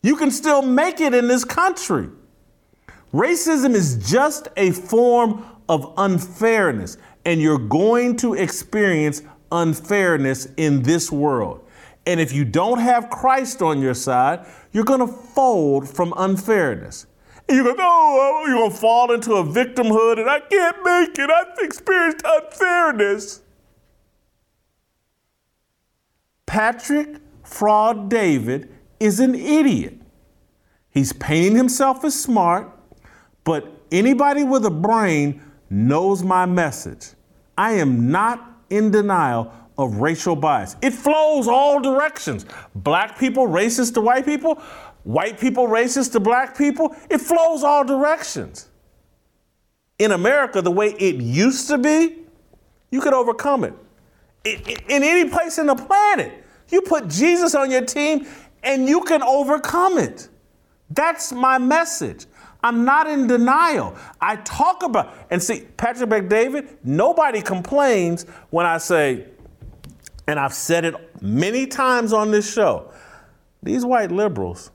You 0.05 0.15
can 0.15 0.31
still 0.31 0.63
make 0.63 1.01
it 1.01 1.15
in 1.15 1.27
this 1.27 1.45
country. 1.45 2.11
Racism 3.13 3.75
is 3.75 4.09
just 4.09 4.47
a 4.57 4.71
form 4.71 5.45
of 5.69 5.95
unfairness, 5.97 6.97
and 7.25 7.41
you're 7.41 7.59
going 7.59 8.17
to 8.19 8.35
experience 8.35 9.23
unfairness 9.51 10.47
in 10.57 10.83
this 10.83 11.11
world. 11.11 11.66
And 12.07 12.21
if 12.21 12.33
you 12.33 12.45
don't 12.45 12.79
have 12.79 13.09
Christ 13.11 13.62
on 13.62 13.81
your 13.81 13.95
side, 13.95 14.47
you're 14.73 14.85
going 14.85 15.01
to 15.01 15.07
fold 15.07 15.89
from 15.89 16.12
unfairness. 16.16 17.07
And 17.49 17.57
you're 17.57 17.65
going, 17.65 17.77
oh, 17.81 18.45
you're 18.47 18.59
going 18.59 18.71
to 18.71 18.77
fall 18.77 19.12
into 19.12 19.35
a 19.35 19.45
victimhood 19.45 20.19
and 20.19 20.29
I 20.29 20.41
can't 20.41 20.77
make 20.85 21.19
it. 21.19 21.31
I've 21.31 21.59
experienced 21.59 22.23
unfairness. 22.25 23.43
Patrick 26.47 27.16
Fraud 27.43 28.09
David 28.09 28.71
is 29.01 29.21
an 29.21 29.35
idiot. 29.35 30.01
He's 30.91 31.12
painting 31.12 31.57
himself 31.57 32.05
as 32.05 32.21
smart, 32.21 32.71
but 33.43 33.66
anybody 33.91 34.45
with 34.45 34.65
a 34.65 34.71
brain 34.71 35.43
knows 35.69 36.23
my 36.23 36.47
message. 36.47 37.09
I 37.59 37.73
am 37.73 38.11
not 38.11 38.54
in 38.75 38.91
denial 38.91 39.53
of 39.79 39.97
racial 39.97 40.37
bias. 40.37 40.77
It 40.83 40.93
flows 40.93 41.49
all 41.49 41.81
directions. 41.81 42.47
Black 42.75 43.19
people 43.19 43.47
racist 43.47 43.95
to 43.95 44.01
white 44.01 44.25
people, 44.25 44.57
white 45.05 45.39
people 45.39 45.67
racist 45.67 46.13
to 46.13 46.21
black 46.21 46.57
people. 46.57 46.95
It 47.11 47.19
flows 47.19 47.63
all 47.63 47.85
directions. 47.85 48.69
In 49.99 50.13
America, 50.13 50.61
the 50.61 50.71
way 50.71 50.89
it 50.99 51.17
used 51.17 51.69
to 51.69 51.79
be, 51.79 52.19
you 52.91 53.01
could 53.01 53.15
overcome 53.15 53.65
it. 53.65 53.75
In 54.45 55.03
any 55.03 55.29
place 55.29 55.59
in 55.59 55.67
the 55.67 55.75
planet, 55.75 56.33
you 56.69 56.83
put 56.83 57.09
Jesus 57.09 57.55
on 57.55 57.71
your 57.71 57.85
team 57.85 58.27
and 58.63 58.89
you 58.89 59.01
can 59.03 59.23
overcome 59.23 59.99
it. 59.99 60.29
That's 60.91 61.33
my 61.33 61.59
message. 61.59 62.27
I'm 62.65 62.86
not 62.86 63.07
in 63.07 63.27
denial. 63.27 63.95
I 64.23 64.36
talk 64.36 64.82
about 64.82 65.15
and 65.31 65.41
see 65.41 65.66
Patrick 65.77 66.09
Bet-David. 66.09 66.78
Nobody 66.82 67.43
complains 67.43 68.24
when 68.49 68.65
I 68.65 68.78
say, 68.78 69.27
and 70.27 70.41
I've 70.41 70.55
said 70.55 70.86
it 70.86 71.23
many 71.23 71.66
times 71.66 72.15
on 72.15 72.31
this 72.31 72.51
show. 72.51 72.91
These 73.62 73.85
white 73.85 74.11
liberals 74.11 74.70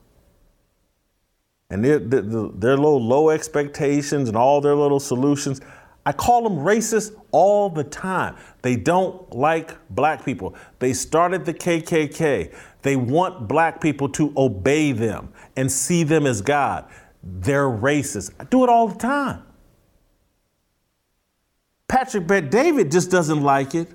and 1.71 1.83
their, 1.83 1.97
their, 1.97 2.21
their 2.21 2.77
little 2.77 3.03
low 3.03 3.31
expectations 3.31 4.29
and 4.29 4.37
all 4.37 4.61
their 4.61 4.75
little 4.75 4.99
solutions. 4.99 5.59
I 6.05 6.11
call 6.11 6.43
them 6.43 6.59
racist 6.59 7.19
all 7.31 7.71
the 7.71 7.83
time. 7.83 8.35
They 8.61 8.75
don't 8.75 9.33
like 9.35 9.75
black 9.89 10.23
people. 10.23 10.55
They 10.77 10.93
started 10.93 11.43
the 11.43 11.55
KKK. 11.55 12.53
They 12.83 12.95
want 12.95 13.47
black 13.47 13.81
people 13.81 14.09
to 14.09 14.31
obey 14.37 14.91
them 14.91 15.33
and 15.55 15.71
see 15.71 16.03
them 16.03 16.27
as 16.27 16.41
God 16.41 16.87
they're 17.23 17.69
racist. 17.69 18.31
I 18.39 18.43
do 18.45 18.63
it 18.63 18.69
all 18.69 18.87
the 18.87 18.97
time. 18.97 19.43
Patrick 21.87 22.27
Bet-David 22.27 22.91
just 22.91 23.09
doesn't 23.09 23.41
like 23.41 23.75
it 23.75 23.87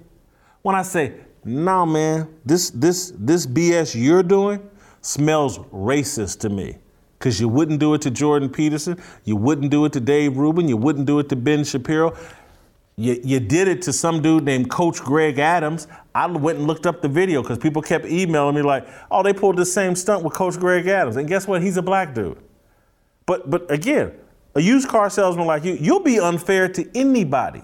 when 0.62 0.74
I 0.74 0.82
say, 0.82 1.14
"No, 1.44 1.86
man, 1.86 2.28
this 2.44 2.70
this 2.70 3.12
this 3.16 3.46
BS 3.46 3.94
you're 3.94 4.22
doing 4.22 4.68
smells 5.01 5.59
racist 5.59 6.40
to 6.40 6.48
me." 6.48 6.78
because 7.24 7.40
you 7.40 7.48
wouldn't 7.48 7.80
do 7.80 7.94
it 7.94 8.02
to 8.02 8.10
Jordan 8.10 8.51
Peterson, 8.51 9.01
you 9.24 9.34
wouldn't 9.34 9.70
do 9.70 9.86
it 9.86 9.94
to 9.94 10.01
Dave 10.01 10.36
Rubin, 10.36 10.68
you 10.68 10.76
wouldn't 10.76 11.06
do 11.06 11.20
it 11.20 11.30
to 11.30 11.36
Ben 11.36 11.64
Shapiro. 11.64 12.14
You, 12.96 13.18
you 13.24 13.40
did 13.40 13.66
it 13.66 13.80
to 13.82 13.94
some 13.94 14.20
dude 14.20 14.44
named 14.44 14.70
Coach 14.70 15.01
Greg 15.01 15.38
Adams. 15.38 15.88
I 16.14 16.26
went 16.26 16.59
and 16.59 16.66
looked 16.66 16.86
up 16.86 17.01
the 17.01 17.09
video 17.09 17.40
because 17.40 17.56
people 17.56 17.80
kept 17.80 18.05
emailing 18.05 18.55
me 18.55 18.60
like, 18.60 18.86
"Oh, 19.10 19.22
they 19.22 19.32
pulled 19.32 19.56
the 19.56 19.64
same 19.64 19.96
stunt 19.96 20.22
with 20.22 20.34
Coach 20.34 20.59
Greg 20.59 20.86
Adams." 20.86 21.16
And 21.16 21.26
guess 21.26 21.48
what? 21.48 21.62
He's 21.62 21.78
a 21.78 21.82
black 21.82 22.14
dude. 22.14 22.36
But 23.26 23.51
but 23.51 23.70
again, 23.70 24.12
a 24.55 24.60
used 24.60 24.88
car 24.88 25.10
salesman 25.10 25.46
like 25.46 25.64
you, 25.64 25.74
you'll 25.74 26.01
be 26.01 26.20
unfair 26.20 26.68
to 26.68 26.88
anybody. 26.96 27.62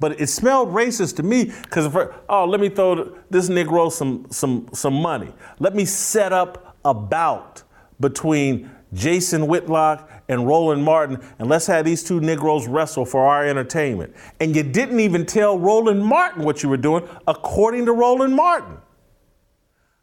But 0.00 0.20
it 0.20 0.28
smelled 0.28 0.68
racist 0.68 1.16
to 1.16 1.22
me 1.22 1.52
because 1.62 1.94
oh, 2.28 2.44
let 2.44 2.60
me 2.60 2.68
throw 2.68 3.16
this 3.30 3.48
Negro 3.48 3.90
some 3.90 4.26
some 4.30 4.68
some 4.72 4.94
money. 4.94 5.32
Let 5.58 5.74
me 5.74 5.84
set 5.84 6.32
up 6.32 6.76
a 6.84 6.94
bout 6.94 7.62
between 7.98 8.70
Jason 8.92 9.46
Whitlock 9.48 10.10
and 10.28 10.46
Roland 10.46 10.82
Martin, 10.82 11.18
and 11.38 11.48
let's 11.48 11.66
have 11.66 11.84
these 11.84 12.04
two 12.04 12.20
Negroes 12.20 12.66
wrestle 12.66 13.04
for 13.04 13.26
our 13.26 13.44
entertainment. 13.46 14.14
And 14.40 14.54
you 14.54 14.62
didn't 14.62 15.00
even 15.00 15.26
tell 15.26 15.58
Roland 15.58 16.04
Martin 16.04 16.44
what 16.44 16.62
you 16.62 16.68
were 16.68 16.76
doing, 16.76 17.06
according 17.26 17.86
to 17.86 17.92
Roland 17.92 18.34
Martin. 18.34 18.78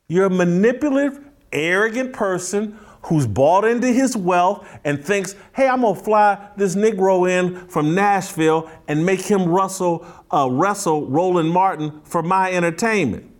You're 0.08 0.26
a 0.26 0.30
manipulative, 0.30 1.24
arrogant 1.52 2.14
person 2.14 2.78
who's 3.06 3.28
bought 3.28 3.66
into 3.66 3.88
his 3.88 4.18
wealth 4.18 4.68
and 4.84 5.04
thinks, 5.04 5.36
hey, 5.56 5.68
I'm 5.68 5.82
gonna 5.82 6.00
fly 6.00 6.50
this 6.58 6.76
Negro 6.76 7.30
in 7.30 7.68
from 7.68 7.94
Nashville 7.94 8.70
and 8.88 9.06
make 9.06 9.22
him 9.22 9.48
wrestle, 9.48 10.06
uh, 10.32 10.48
wrestle 10.52 11.06
Roland 11.08 11.50
Martin 11.50 12.02
for 12.04 12.24
my 12.24 12.52
entertainment. 12.52 13.32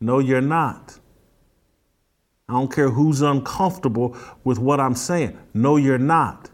No, 0.00 0.18
you're 0.18 0.40
not. 0.40 0.98
I 2.48 2.54
don't 2.54 2.72
care 2.72 2.90
who's 2.90 3.22
uncomfortable 3.22 4.16
with 4.42 4.58
what 4.58 4.80
I'm 4.80 4.96
saying. 4.96 5.38
No, 5.54 5.76
you're 5.76 5.98
not. 5.98 6.50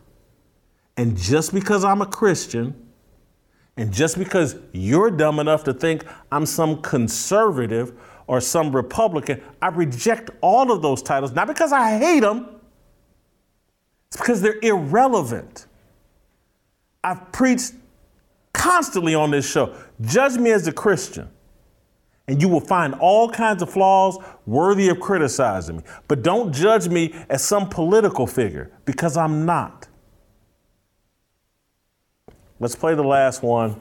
And 0.98 1.16
just 1.16 1.54
because 1.54 1.84
I'm 1.84 2.02
a 2.02 2.06
Christian, 2.06 2.74
and 3.78 3.92
just 3.92 4.18
because 4.18 4.56
you're 4.72 5.10
dumb 5.10 5.38
enough 5.38 5.64
to 5.64 5.72
think 5.72 6.04
I'm 6.32 6.44
some 6.44 6.82
conservative 6.82 7.92
or 8.26 8.40
some 8.40 8.74
Republican, 8.74 9.42
I 9.62 9.68
reject 9.68 10.30
all 10.40 10.72
of 10.72 10.82
those 10.82 11.02
titles, 11.02 11.32
not 11.32 11.46
because 11.46 11.72
I 11.72 11.98
hate 11.98 12.20
them, 12.20 12.48
it's 14.08 14.16
because 14.16 14.40
they're 14.40 14.58
irrelevant. 14.62 15.66
I've 17.04 17.30
preached 17.32 17.74
constantly 18.52 19.14
on 19.14 19.30
this 19.30 19.48
show 19.48 19.74
judge 20.00 20.38
me 20.38 20.50
as 20.50 20.66
a 20.66 20.72
Christian 20.72 21.28
and 22.28 22.42
you 22.42 22.48
will 22.48 22.60
find 22.60 22.94
all 22.94 23.28
kinds 23.28 23.62
of 23.62 23.70
flaws 23.70 24.18
worthy 24.46 24.88
of 24.88 24.98
criticizing 24.98 25.76
me. 25.76 25.82
But 26.08 26.22
don't 26.22 26.52
judge 26.52 26.88
me 26.88 27.14
as 27.28 27.44
some 27.44 27.68
political 27.68 28.26
figure 28.26 28.72
because 28.84 29.16
I'm 29.16 29.46
not. 29.46 29.86
Let's 32.58 32.74
play 32.74 32.94
the 32.94 33.04
last 33.04 33.42
one. 33.42 33.80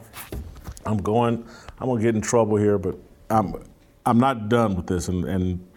I'm 0.86 0.98
going, 0.98 1.44
I'm 1.80 1.88
gonna 1.88 2.02
get 2.02 2.14
in 2.14 2.22
trouble 2.22 2.58
here, 2.58 2.78
but 2.78 2.96
I'm 3.30 3.64
I'm 4.06 4.20
not 4.20 4.50
done 4.50 4.76
with 4.76 4.88
this 4.88 5.08
and, 5.08 5.26
and 5.26 5.68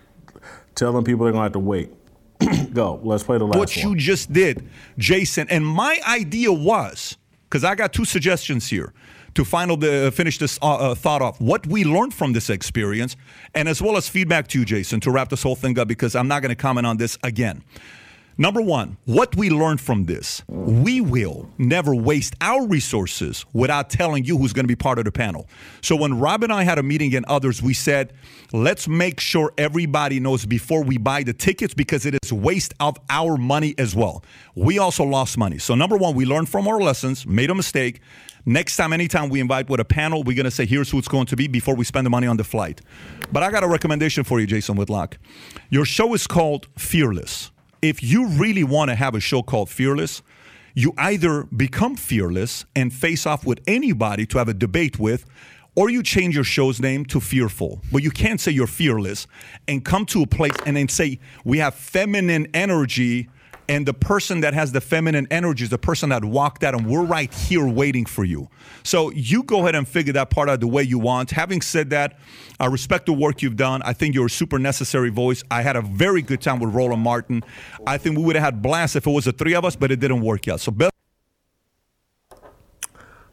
telling 0.75 1.05
people 1.05 1.25
they're 1.25 1.33
gonna 1.33 1.45
have 1.45 1.53
to 1.53 1.59
wait. 1.59 1.93
Go, 2.73 3.01
let's 3.03 3.25
play 3.25 3.39
the 3.39 3.45
last 3.45 3.55
one. 3.55 3.59
what 3.59 3.77
one. 3.77 3.89
you 3.89 3.97
just 3.97 4.33
did, 4.33 4.69
Jason. 4.97 5.49
And 5.51 5.67
my 5.67 5.99
idea 6.07 6.53
was, 6.53 7.17
because 7.45 7.65
I 7.65 7.75
got 7.75 7.93
two 7.93 8.05
suggestions 8.05 8.69
here 8.69 8.93
to 9.35 9.45
final 9.45 9.77
the, 9.77 10.13
finish 10.15 10.39
this 10.39 10.59
uh, 10.63 10.75
uh, 10.75 10.95
thought 10.95 11.23
off, 11.23 11.41
what 11.41 11.67
we 11.67 11.85
learned 11.85 12.15
from 12.15 12.33
this 12.33 12.51
experience, 12.51 13.17
and 13.55 13.69
as 13.69 13.83
well 13.83 13.97
as 13.97 14.09
feedback 14.09 14.49
to 14.49 14.59
you, 14.61 14.65
Jason, 14.65 15.01
to 15.01 15.11
wrap 15.11 15.29
this 15.29 15.43
whole 15.43 15.57
thing 15.57 15.79
up, 15.79 15.89
because 15.89 16.15
I'm 16.15 16.29
not 16.29 16.43
going 16.43 16.51
to 16.51 16.57
comment 16.57 16.87
on 16.87 16.97
this 16.97 17.19
again. 17.23 17.63
Number 18.41 18.63
one, 18.63 18.99
what 19.05 19.35
we 19.35 19.51
learned 19.51 19.81
from 19.81 20.05
this, 20.05 20.45
we 20.47 21.01
will 21.01 21.51
never 21.59 21.93
waste 21.93 22.37
our 22.41 22.65
resources 22.69 23.45
without 23.53 23.91
telling 23.91 24.25
you 24.25 24.39
who's 24.39 24.53
going 24.53 24.63
to 24.63 24.69
be 24.69 24.77
part 24.77 25.01
of 25.01 25.07
the 25.07 25.11
panel. 25.11 25.49
So 25.83 25.97
when 25.97 26.21
Rob 26.21 26.45
and 26.45 26.53
I 26.53 26.63
had 26.63 26.79
a 26.79 26.85
meeting 26.85 27.17
and 27.17 27.27
others, 27.27 27.61
we 27.61 27.75
said, 27.75 28.13
let's 28.53 28.87
make 28.87 29.19
sure 29.19 29.53
everybody 29.59 30.21
knows 30.21 30.47
before 30.47 30.85
we 30.85 30.99
buy 30.99 31.25
the 31.25 31.33
tickets 31.33 31.75
because 31.75 32.07
it 32.07 32.17
is 32.23 32.33
waste 32.33 32.75
of 32.79 32.97
our 33.11 33.37
money 33.37 33.75
as 33.77 33.97
well. 33.97 34.23
We 34.55 34.79
also 34.79 35.03
lost 35.03 35.37
money. 35.37 35.59
So 35.59 35.75
number 35.75 35.97
one, 35.97 36.15
we 36.15 36.25
learned 36.25 36.49
from 36.49 36.69
our 36.69 36.79
lessons, 36.79 37.27
made 37.27 37.51
a 37.51 37.57
mistake. 37.57 38.01
Next 38.47 38.77
time, 38.77 38.93
anytime 38.93 39.31
we 39.31 39.41
invite 39.41 39.69
with 39.69 39.81
a 39.81 39.85
panel, 39.85 40.23
we're 40.23 40.37
going 40.37 40.45
to 40.45 40.53
say, 40.53 40.65
here's 40.65 40.93
who 40.93 40.99
it's 40.99 41.09
going 41.09 41.27
to 41.27 41.35
be 41.35 41.49
before 41.49 41.75
we 41.75 41.85
spend 41.85 42.07
the 42.07 42.11
money 42.11 42.29
on 42.29 42.37
the 42.37 42.45
flight. 42.45 42.83
But 43.33 43.43
I 43.43 43.51
got 43.51 43.65
a 43.65 43.69
recommendation 43.69 44.23
for 44.23 44.39
you, 44.39 44.47
Jason 44.47 44.77
Whitlock. 44.77 45.19
Your 45.71 45.85
show 45.85 46.15
is 46.15 46.29
called 46.29 46.69
Fearless 46.79 47.51
if 47.83 48.03
you 48.03 48.27
really 48.27 48.65
want 48.65 48.91
to 48.91 48.95
have 48.95 49.15
a 49.15 49.21
show 49.21 49.43
called 49.43 49.69
Fearless, 49.71 50.23
you 50.75 50.95
either 50.97 51.45
become 51.45 51.97
fearless 51.97 52.65
and 52.77 52.93
face 52.93 53.27
off 53.27 53.45
with 53.45 53.61
anybody 53.67 54.27
to 54.27 54.39
have 54.39 54.49
a 54.49 54.55
debate 54.55 54.99
with, 54.99 55.27
or 55.75 55.91
you 55.91 56.03
change 56.03 56.35
your 56.35 56.45
show's 56.45 56.81
name 56.81 57.05
to 57.07 57.21
Fearful. 57.21 57.81
But 57.93 58.03
you 58.03 58.11
can't 58.11 58.41
say 58.41 58.53
you're 58.53 58.67
fearless 58.67 59.27
and 59.67 59.85
come 59.85 60.07
to 60.07 60.23
a 60.23 60.27
place 60.27 60.55
and 60.67 60.77
then 60.77 60.89
say, 60.89 61.21
we 61.45 61.59
have 61.59 61.75
feminine 61.75 62.49
energy 62.55 63.29
and 63.69 63.85
the 63.87 63.93
person 63.93 64.41
that 64.41 64.55
has 64.55 64.73
the 64.73 64.81
feminine 64.81 65.29
energy 65.31 65.65
is 65.65 65.71
the 65.71 65.79
person 65.79 66.09
that 66.09 66.25
walked 66.25 66.65
out 66.65 66.75
and 66.75 66.87
we're 66.87 67.05
right 67.05 67.33
here 67.33 67.69
waiting 67.69 68.07
for 68.07 68.25
you. 68.25 68.49
So 68.83 69.11
you 69.11 69.43
go 69.43 69.61
ahead 69.61 69.75
and 69.75 69.87
figure 69.87 70.13
that 70.15 70.31
part 70.31 70.49
out 70.49 70.61
the 70.61 70.67
way 70.67 70.83
you 70.83 70.99
want. 70.99 71.31
Having 71.31 71.63
said 71.63 71.91
that 71.91 72.19
i 72.61 72.67
respect 72.67 73.07
the 73.07 73.13
work 73.13 73.43
you've 73.43 73.57
done. 73.57 73.83
I 73.85 73.93
think 73.93 74.15
you're 74.15 74.27
a 74.27 74.31
super 74.31 74.59
necessary 74.59 75.11
voice. 75.11 75.45
I 75.51 75.63
had 75.63 75.77
a 75.77 75.83
very 75.83 76.23
good 76.23 76.41
time 76.41 76.59
with 76.61 76.75
roland 76.75 77.03
martin. 77.03 77.45
I 77.87 77.99
think 77.99 78.17
we 78.17 78.25
would 78.25 78.37
have 78.37 78.45
had 78.45 78.63
blast 78.63 78.97
if 78.97 79.07
it 79.07 79.11
was 79.11 79.27
the 79.27 79.33
three 79.33 79.55
of 79.55 79.65
us 79.65 79.77
but 79.77 79.91
it 79.91 80.01
didn't 80.01 80.23
work 80.23 80.49
out 80.49 80.61
so 80.61 80.73
best 80.73 80.93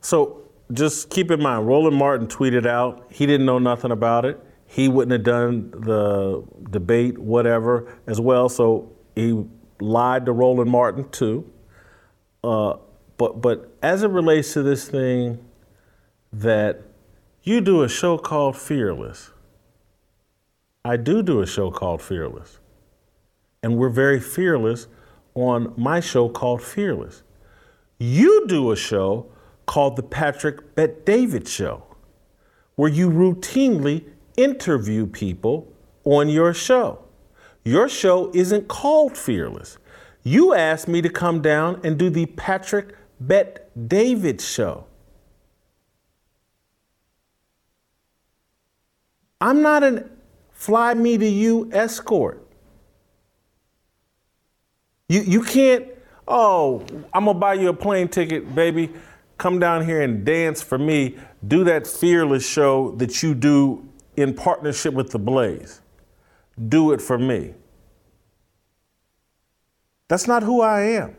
so 0.01 0.43
just 0.71 1.09
keep 1.09 1.31
in 1.31 1.41
mind 1.41 1.67
roland 1.67 1.95
martin 1.95 2.27
tweeted 2.27 2.65
out. 2.65 3.07
He 3.09 3.25
didn't 3.25 3.45
know 3.45 3.59
nothing 3.59 3.91
about 3.91 4.25
it. 4.25 4.39
He 4.67 4.87
wouldn't 4.87 5.11
have 5.11 5.23
done 5.23 5.71
the 5.71 6.43
debate 6.69 7.17
whatever 7.17 7.93
as 8.07 8.19
well. 8.19 8.49
So 8.49 8.91
he 9.15 9.45
lied 9.79 10.25
to 10.25 10.31
Roland 10.31 10.69
Martin 10.71 11.09
too. 11.09 11.51
Uh, 12.43 12.77
but 13.17 13.41
but 13.41 13.75
as 13.81 14.03
it 14.03 14.09
relates 14.09 14.53
to 14.53 14.63
this 14.63 14.87
thing 14.87 15.39
that 16.31 16.81
you 17.43 17.61
do 17.61 17.83
a 17.83 17.87
show 17.87 18.17
called 18.17 18.57
Fearless. 18.57 19.29
I 20.83 20.97
do 20.97 21.23
do 21.23 21.41
a 21.41 21.47
show 21.47 21.71
called 21.71 22.01
Fearless. 22.01 22.59
And 23.63 23.77
we're 23.77 23.89
very 23.89 24.19
fearless 24.19 24.87
on 25.33 25.73
my 25.77 25.99
show 25.99 26.27
called 26.27 26.61
Fearless. 26.61 27.23
You 27.99 28.45
do 28.47 28.71
a 28.71 28.75
show 28.75 29.27
called 29.65 29.95
The 29.95 30.03
Patrick 30.03 30.75
Bet 30.75 31.05
David 31.05 31.47
Show, 31.47 31.83
where 32.75 32.89
you 32.89 33.09
routinely 33.09 34.05
interview 34.37 35.05
people 35.07 35.71
on 36.03 36.29
your 36.29 36.53
show. 36.53 37.04
Your 37.65 37.89
show 37.89 38.31
isn't 38.33 38.67
called 38.67 39.17
Fearless. 39.17 39.79
You 40.21 40.53
asked 40.53 40.87
me 40.87 41.01
to 41.01 41.09
come 41.09 41.41
down 41.41 41.81
and 41.83 41.97
do 41.97 42.11
the 42.11 42.27
Patrick 42.27 42.95
Bet 43.19 43.69
David 43.89 44.39
show. 44.39 44.85
I'm 49.41 49.63
not 49.63 49.83
an 49.83 50.09
fly 50.51 50.93
me 50.93 51.17
to 51.17 51.27
you 51.27 51.69
escort. 51.73 52.41
You, 55.09 55.21
you 55.21 55.43
can't, 55.43 55.87
oh, 56.27 56.85
I'm 57.13 57.25
gonna 57.25 57.37
buy 57.37 57.55
you 57.55 57.69
a 57.69 57.73
plane 57.73 58.07
ticket, 58.07 58.53
baby. 58.55 58.91
Come 59.37 59.59
down 59.59 59.85
here 59.85 60.01
and 60.01 60.23
dance 60.23 60.61
for 60.61 60.77
me. 60.77 61.17
Do 61.47 61.63
that 61.65 61.85
fearless 61.85 62.47
show 62.47 62.91
that 62.97 63.21
you 63.21 63.35
do 63.35 63.87
in 64.15 64.33
partnership 64.33 64.93
with 64.93 65.11
the 65.11 65.19
Blaze 65.19 65.81
do 66.67 66.91
it 66.91 67.01
for 67.01 67.17
me. 67.17 67.53
That's 70.07 70.27
not 70.27 70.43
who 70.43 70.61
I 70.61 70.81
am. 70.81 71.15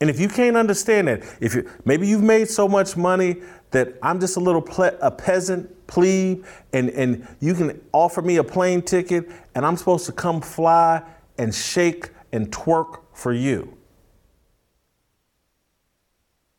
And 0.00 0.08
if 0.08 0.18
you 0.18 0.28
can't 0.28 0.56
understand 0.56 1.08
that, 1.08 1.22
if 1.40 1.54
you, 1.54 1.68
maybe 1.84 2.08
you've 2.08 2.22
made 2.22 2.48
so 2.48 2.66
much 2.66 2.96
money 2.96 3.36
that 3.70 3.94
I'm 4.02 4.18
just 4.18 4.36
a 4.36 4.40
little 4.40 4.62
ple- 4.62 4.96
a 5.02 5.10
peasant 5.10 5.86
plebe, 5.86 6.44
and, 6.72 6.88
and 6.90 7.28
you 7.40 7.54
can 7.54 7.80
offer 7.92 8.22
me 8.22 8.36
a 8.36 8.44
plane 8.44 8.80
ticket, 8.80 9.30
and 9.54 9.66
I'm 9.66 9.76
supposed 9.76 10.06
to 10.06 10.12
come 10.12 10.40
fly 10.40 11.02
and 11.36 11.54
shake 11.54 12.10
and 12.32 12.50
twerk 12.50 13.00
for 13.12 13.32
you. 13.32 13.76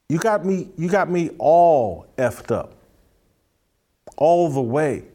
You 0.07 0.19
got 0.19 0.45
me, 0.45 0.69
you 0.77 0.89
got 0.89 1.09
me 1.09 1.31
all 1.39 2.05
effed 2.17 2.51
up. 2.51 2.75
All 4.17 4.49
the 4.49 4.61
way. 4.61 5.05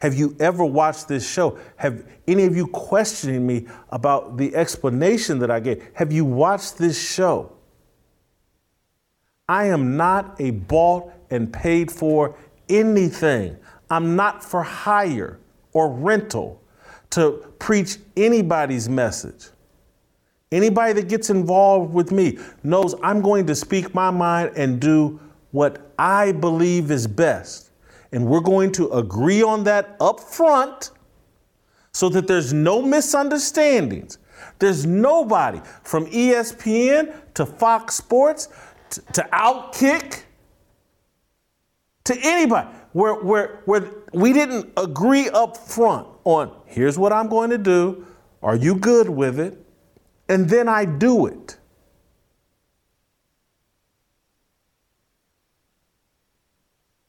Have 0.00 0.14
you 0.14 0.36
ever 0.38 0.64
watched 0.64 1.08
this 1.08 1.28
show? 1.28 1.58
Have 1.76 2.04
any 2.26 2.44
of 2.44 2.56
you 2.56 2.68
questioning 2.68 3.46
me 3.46 3.66
about 3.90 4.36
the 4.36 4.54
explanation 4.54 5.40
that 5.40 5.50
I 5.50 5.58
gave? 5.58 5.84
Have 5.94 6.12
you 6.12 6.24
watched 6.24 6.78
this 6.78 7.00
show? 7.00 7.52
I 9.48 9.66
am 9.66 9.96
not 9.96 10.40
a 10.40 10.50
bought 10.50 11.12
and 11.30 11.52
paid 11.52 11.90
for 11.90 12.36
anything. 12.68 13.56
I'm 13.90 14.14
not 14.14 14.44
for 14.44 14.62
hire 14.62 15.40
or 15.72 15.90
rental 15.90 16.62
to 17.10 17.44
preach 17.58 17.96
anybody's 18.16 18.88
message. 18.88 19.48
Anybody 20.52 20.92
that 20.94 21.08
gets 21.08 21.28
involved 21.30 21.92
with 21.92 22.12
me 22.12 22.38
knows 22.62 22.94
I'm 23.02 23.20
going 23.20 23.46
to 23.46 23.54
speak 23.54 23.94
my 23.94 24.10
mind 24.10 24.52
and 24.56 24.80
do 24.80 25.18
what 25.50 25.92
I 25.98 26.32
believe 26.32 26.90
is 26.90 27.06
best. 27.06 27.67
And 28.12 28.26
we're 28.26 28.40
going 28.40 28.72
to 28.72 28.90
agree 28.90 29.42
on 29.42 29.64
that 29.64 29.96
up 30.00 30.20
front 30.20 30.90
so 31.92 32.08
that 32.08 32.26
there's 32.26 32.52
no 32.52 32.80
misunderstandings. 32.80 34.18
There's 34.58 34.86
nobody 34.86 35.60
from 35.82 36.06
ESPN 36.06 37.14
to 37.34 37.44
Fox 37.44 37.96
Sports 37.96 38.48
to, 38.90 39.02
to 39.12 39.28
Outkick 39.32 40.22
to 42.04 42.16
anybody 42.22 42.68
where, 42.92 43.14
where, 43.16 43.60
where 43.66 43.92
we 44.14 44.32
didn't 44.32 44.72
agree 44.78 45.28
up 45.28 45.56
front 45.56 46.06
on 46.24 46.50
here's 46.64 46.98
what 46.98 47.12
I'm 47.12 47.28
going 47.28 47.50
to 47.50 47.58
do. 47.58 48.06
Are 48.42 48.56
you 48.56 48.76
good 48.76 49.10
with 49.10 49.38
it? 49.38 49.62
And 50.28 50.48
then 50.48 50.68
I 50.68 50.84
do 50.86 51.26
it. 51.26 51.57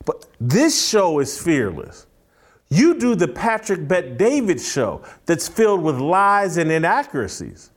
But 0.10 0.26
this 0.42 0.90
show 0.90 1.20
is 1.20 1.40
fearless. 1.40 2.08
You 2.72 3.00
do 3.00 3.14
the 3.14 3.28
Patrick 3.28 3.88
Bet 3.88 4.18
David 4.18 4.60
show 4.60 5.04
that's 5.28 5.48
filled 5.48 5.84
with 5.84 6.00
lies 6.00 6.58
and 6.58 6.72
inaccuracies. 6.72 7.70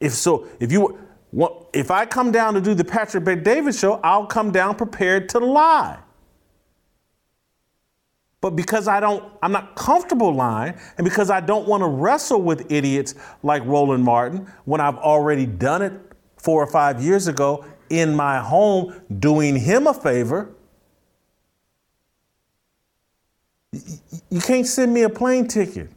If 0.00 0.14
so, 0.14 0.48
if 0.58 0.72
you 0.72 0.98
if 1.72 1.92
I 1.92 2.06
come 2.06 2.32
down 2.32 2.54
to 2.54 2.60
do 2.60 2.74
the 2.74 2.82
Patrick 2.82 3.22
Bet 3.22 3.44
David 3.44 3.76
show, 3.76 4.00
I'll 4.02 4.26
come 4.26 4.50
down 4.50 4.74
prepared 4.74 5.28
to 5.28 5.38
lie. 5.38 6.00
But 8.40 8.56
because 8.56 8.88
I 8.88 8.98
don't, 8.98 9.22
I'm 9.44 9.52
not 9.52 9.76
comfortable 9.76 10.34
lying, 10.34 10.74
and 10.98 11.04
because 11.04 11.30
I 11.30 11.38
don't 11.40 11.68
want 11.68 11.82
to 11.82 11.88
wrestle 11.88 12.42
with 12.42 12.72
idiots 12.72 13.14
like 13.44 13.64
Roland 13.64 14.02
Martin 14.02 14.52
when 14.64 14.80
I've 14.80 14.98
already 14.98 15.46
done 15.46 15.82
it 15.82 15.92
four 16.36 16.60
or 16.60 16.66
five 16.66 17.00
years 17.00 17.28
ago 17.28 17.64
in 17.90 18.16
my 18.16 18.40
home, 18.40 19.00
doing 19.20 19.54
him 19.54 19.86
a 19.86 19.94
favor. 19.94 20.50
You 24.30 24.40
can't 24.40 24.66
send 24.66 24.92
me 24.92 25.02
a 25.02 25.08
plane 25.08 25.48
ticket 25.48 25.90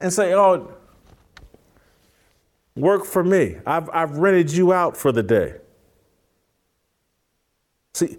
and 0.00 0.12
say, 0.12 0.34
oh, 0.34 0.72
work 2.76 3.04
for 3.04 3.22
me. 3.24 3.56
I've, 3.66 3.88
I've 3.90 4.16
rented 4.18 4.50
you 4.50 4.72
out 4.72 4.96
for 4.96 5.12
the 5.12 5.22
day. 5.22 5.54
See, 7.94 8.18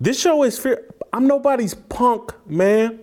this 0.00 0.20
show 0.20 0.42
is 0.42 0.58
fear. 0.58 0.86
I'm 1.12 1.26
nobody's 1.26 1.74
punk, 1.74 2.32
man. 2.46 3.00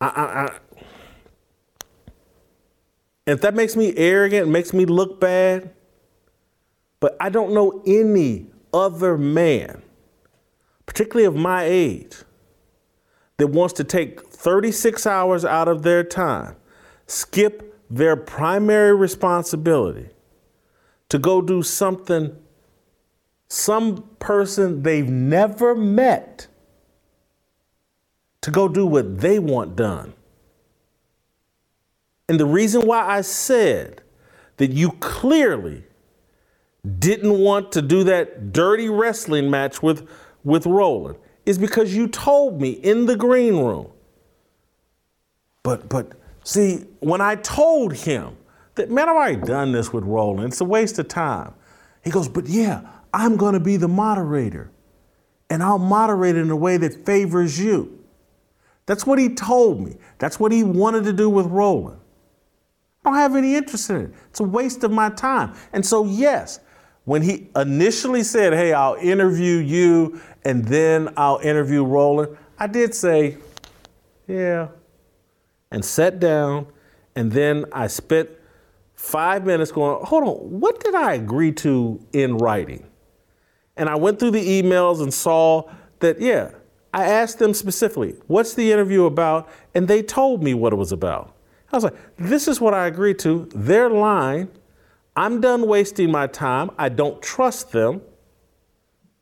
I, 0.00 0.06
I, 0.06 0.44
I, 0.44 0.58
if 3.26 3.40
that 3.40 3.54
makes 3.54 3.76
me 3.76 3.94
arrogant, 3.96 4.48
makes 4.48 4.72
me 4.72 4.84
look 4.84 5.20
bad, 5.20 5.70
but 7.00 7.16
I 7.20 7.28
don't 7.28 7.52
know 7.52 7.82
any 7.86 8.46
other 8.72 9.16
man, 9.16 9.82
particularly 10.86 11.26
of 11.26 11.36
my 11.36 11.64
age, 11.64 12.16
that 13.38 13.48
wants 13.48 13.74
to 13.74 13.84
take 13.84 14.20
36 14.20 15.06
hours 15.06 15.44
out 15.44 15.68
of 15.68 15.82
their 15.82 16.02
time, 16.02 16.56
skip 17.06 17.74
their 17.90 18.16
primary 18.16 18.94
responsibility 18.94 20.08
to 21.08 21.18
go 21.18 21.40
do 21.40 21.62
something 21.62 22.36
some 23.48 24.08
person 24.18 24.82
they've 24.82 25.08
never 25.08 25.74
met 25.74 26.48
to 28.40 28.50
go 28.50 28.68
do 28.68 28.86
what 28.86 29.20
they 29.20 29.38
want 29.38 29.76
done. 29.76 30.14
And 32.28 32.40
the 32.40 32.46
reason 32.46 32.82
why 32.82 33.06
I 33.06 33.20
said 33.20 34.02
that 34.56 34.72
you 34.72 34.92
clearly 34.92 35.84
didn't 36.98 37.38
want 37.38 37.72
to 37.72 37.82
do 37.82 38.04
that 38.04 38.52
dirty 38.52 38.88
wrestling 38.88 39.50
match 39.50 39.82
with, 39.82 40.08
with 40.46 40.64
Roland 40.64 41.18
is 41.44 41.58
because 41.58 41.94
you 41.94 42.06
told 42.06 42.60
me 42.60 42.70
in 42.70 43.06
the 43.06 43.16
green 43.16 43.56
room. 43.56 43.90
But 45.64 45.88
but 45.88 46.12
see, 46.44 46.86
when 47.00 47.20
I 47.20 47.34
told 47.34 47.92
him 47.92 48.36
that 48.76 48.88
man, 48.88 49.08
I've 49.08 49.16
already 49.16 49.40
done 49.40 49.72
this 49.72 49.92
with 49.92 50.04
Roland, 50.04 50.52
it's 50.52 50.60
a 50.60 50.64
waste 50.64 51.00
of 51.00 51.08
time. 51.08 51.52
He 52.04 52.10
goes, 52.12 52.28
but 52.28 52.46
yeah, 52.46 52.82
I'm 53.12 53.36
to 53.36 53.58
be 53.58 53.76
the 53.76 53.88
moderator, 53.88 54.70
and 55.50 55.64
I'll 55.64 55.78
moderate 55.78 56.36
in 56.36 56.48
a 56.50 56.56
way 56.56 56.76
that 56.76 57.04
favors 57.04 57.58
you. 57.58 57.98
That's 58.86 59.04
what 59.04 59.18
he 59.18 59.30
told 59.30 59.80
me. 59.80 59.96
That's 60.18 60.38
what 60.38 60.52
he 60.52 60.62
wanted 60.62 61.02
to 61.04 61.12
do 61.12 61.28
with 61.28 61.46
Roland. 61.46 61.98
I 63.04 63.10
don't 63.10 63.18
have 63.18 63.34
any 63.34 63.56
interest 63.56 63.90
in 63.90 63.96
it. 63.96 64.10
It's 64.30 64.38
a 64.38 64.44
waste 64.44 64.84
of 64.84 64.92
my 64.92 65.10
time. 65.10 65.54
And 65.72 65.84
so, 65.84 66.04
yes, 66.04 66.60
when 67.06 67.22
he 67.22 67.48
initially 67.56 68.22
said, 68.22 68.52
Hey, 68.52 68.72
I'll 68.72 68.96
interview 68.96 69.56
you 69.56 70.20
and 70.46 70.64
then 70.64 71.12
I'll 71.16 71.40
interview 71.42 71.84
Roland, 71.84 72.38
I 72.56 72.68
did 72.68 72.94
say, 72.94 73.36
Yeah, 74.28 74.68
and 75.72 75.84
sat 75.84 76.20
down. 76.20 76.68
And 77.16 77.32
then 77.32 77.64
I 77.72 77.88
spent 77.88 78.30
five 78.94 79.44
minutes 79.44 79.72
going, 79.72 80.04
Hold 80.04 80.22
on, 80.22 80.60
what 80.60 80.78
did 80.78 80.94
I 80.94 81.14
agree 81.14 81.50
to 81.52 82.00
in 82.12 82.38
writing? 82.38 82.86
And 83.76 83.88
I 83.88 83.96
went 83.96 84.20
through 84.20 84.30
the 84.30 84.62
emails 84.62 85.02
and 85.02 85.12
saw 85.12 85.68
that, 85.98 86.20
yeah, 86.20 86.52
I 86.94 87.06
asked 87.06 87.40
them 87.40 87.52
specifically, 87.52 88.14
what's 88.28 88.54
the 88.54 88.70
interview 88.70 89.04
about? 89.04 89.48
And 89.74 89.88
they 89.88 90.00
told 90.00 90.44
me 90.44 90.54
what 90.54 90.72
it 90.72 90.76
was 90.76 90.92
about. 90.92 91.34
I 91.72 91.76
was 91.76 91.82
like, 91.82 91.96
this 92.16 92.46
is 92.46 92.60
what 92.60 92.72
I 92.72 92.86
agreed 92.86 93.18
to. 93.20 93.48
They're 93.52 93.90
lying. 93.90 94.48
I'm 95.16 95.40
done 95.40 95.66
wasting 95.66 96.12
my 96.12 96.28
time. 96.28 96.70
I 96.78 96.88
don't 96.88 97.20
trust 97.20 97.72
them. 97.72 98.00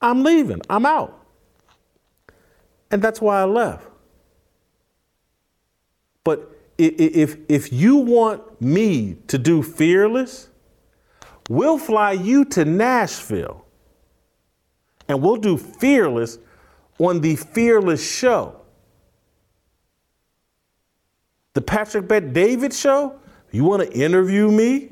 I'm 0.04 0.22
leaving. 0.22 0.60
I'm 0.68 0.84
out. 0.84 1.18
And 2.90 3.00
that's 3.00 3.22
why 3.22 3.40
I 3.40 3.44
left. 3.44 3.88
But 6.24 6.54
if, 6.76 7.38
if 7.48 7.72
you 7.72 7.96
want 7.96 8.60
me 8.60 9.16
to 9.28 9.38
do 9.38 9.62
Fearless, 9.62 10.50
we'll 11.48 11.78
fly 11.78 12.12
you 12.12 12.44
to 12.46 12.66
Nashville 12.66 13.64
and 15.08 15.22
we'll 15.22 15.36
do 15.36 15.56
Fearless 15.56 16.38
on 16.98 17.22
the 17.22 17.36
Fearless 17.36 18.06
show. 18.06 18.60
The 21.54 21.62
Patrick 21.62 22.08
Bet 22.08 22.34
David 22.34 22.74
show, 22.74 23.18
you 23.52 23.64
want 23.64 23.82
to 23.82 23.98
interview 23.98 24.50
me? 24.50 24.90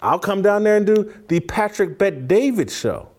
I'll 0.00 0.18
come 0.18 0.40
down 0.40 0.64
there 0.64 0.78
and 0.78 0.86
do 0.86 1.12
the 1.28 1.40
Patrick 1.40 1.98
Bet 1.98 2.26
David 2.26 2.70
show. 2.70 3.11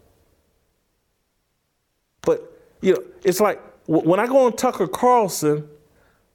You 2.84 2.94
know, 2.94 3.04
it's 3.24 3.40
like 3.40 3.62
when 3.88 4.20
I 4.20 4.28
go 4.28 4.46
on 4.46 4.58
Tucker 4.58 4.88
Carlson, 4.88 5.70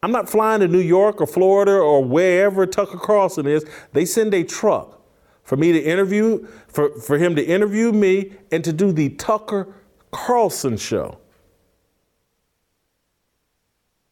I'm 0.03 0.11
not 0.11 0.31
flying 0.31 0.61
to 0.61 0.69
New 0.69 0.79
York 0.79 1.21
or 1.21 1.27
Florida 1.27 1.73
or 1.73 2.03
wherever 2.03 2.67
Tucker 2.67 2.97
Carlson 2.97 3.47
is. 3.47 3.67
They 3.93 4.07
send 4.07 4.33
a 4.33 4.45
truck 4.45 4.99
for 5.43 5.57
me 5.57 5.73
to 5.73 5.81
interview, 5.81 6.47
for, 6.69 6.99
for 7.01 7.19
him 7.19 7.37
to 7.37 7.45
interview 7.45 7.93
me 7.93 8.33
and 8.51 8.65
to 8.65 8.73
do 8.73 8.93
the 8.93 9.11
Tucker 9.11 9.75
Carlson 10.11 10.79
show. 10.79 11.19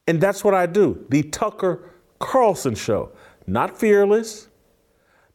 And 0.07 0.21
that's 0.21 0.45
what 0.45 0.53
I 0.53 0.67
do 0.67 1.07
the 1.09 1.23
Tucker 1.23 1.91
Carlson 2.19 2.75
show. 2.75 3.13
Not 3.47 3.79
fearless, 3.79 4.49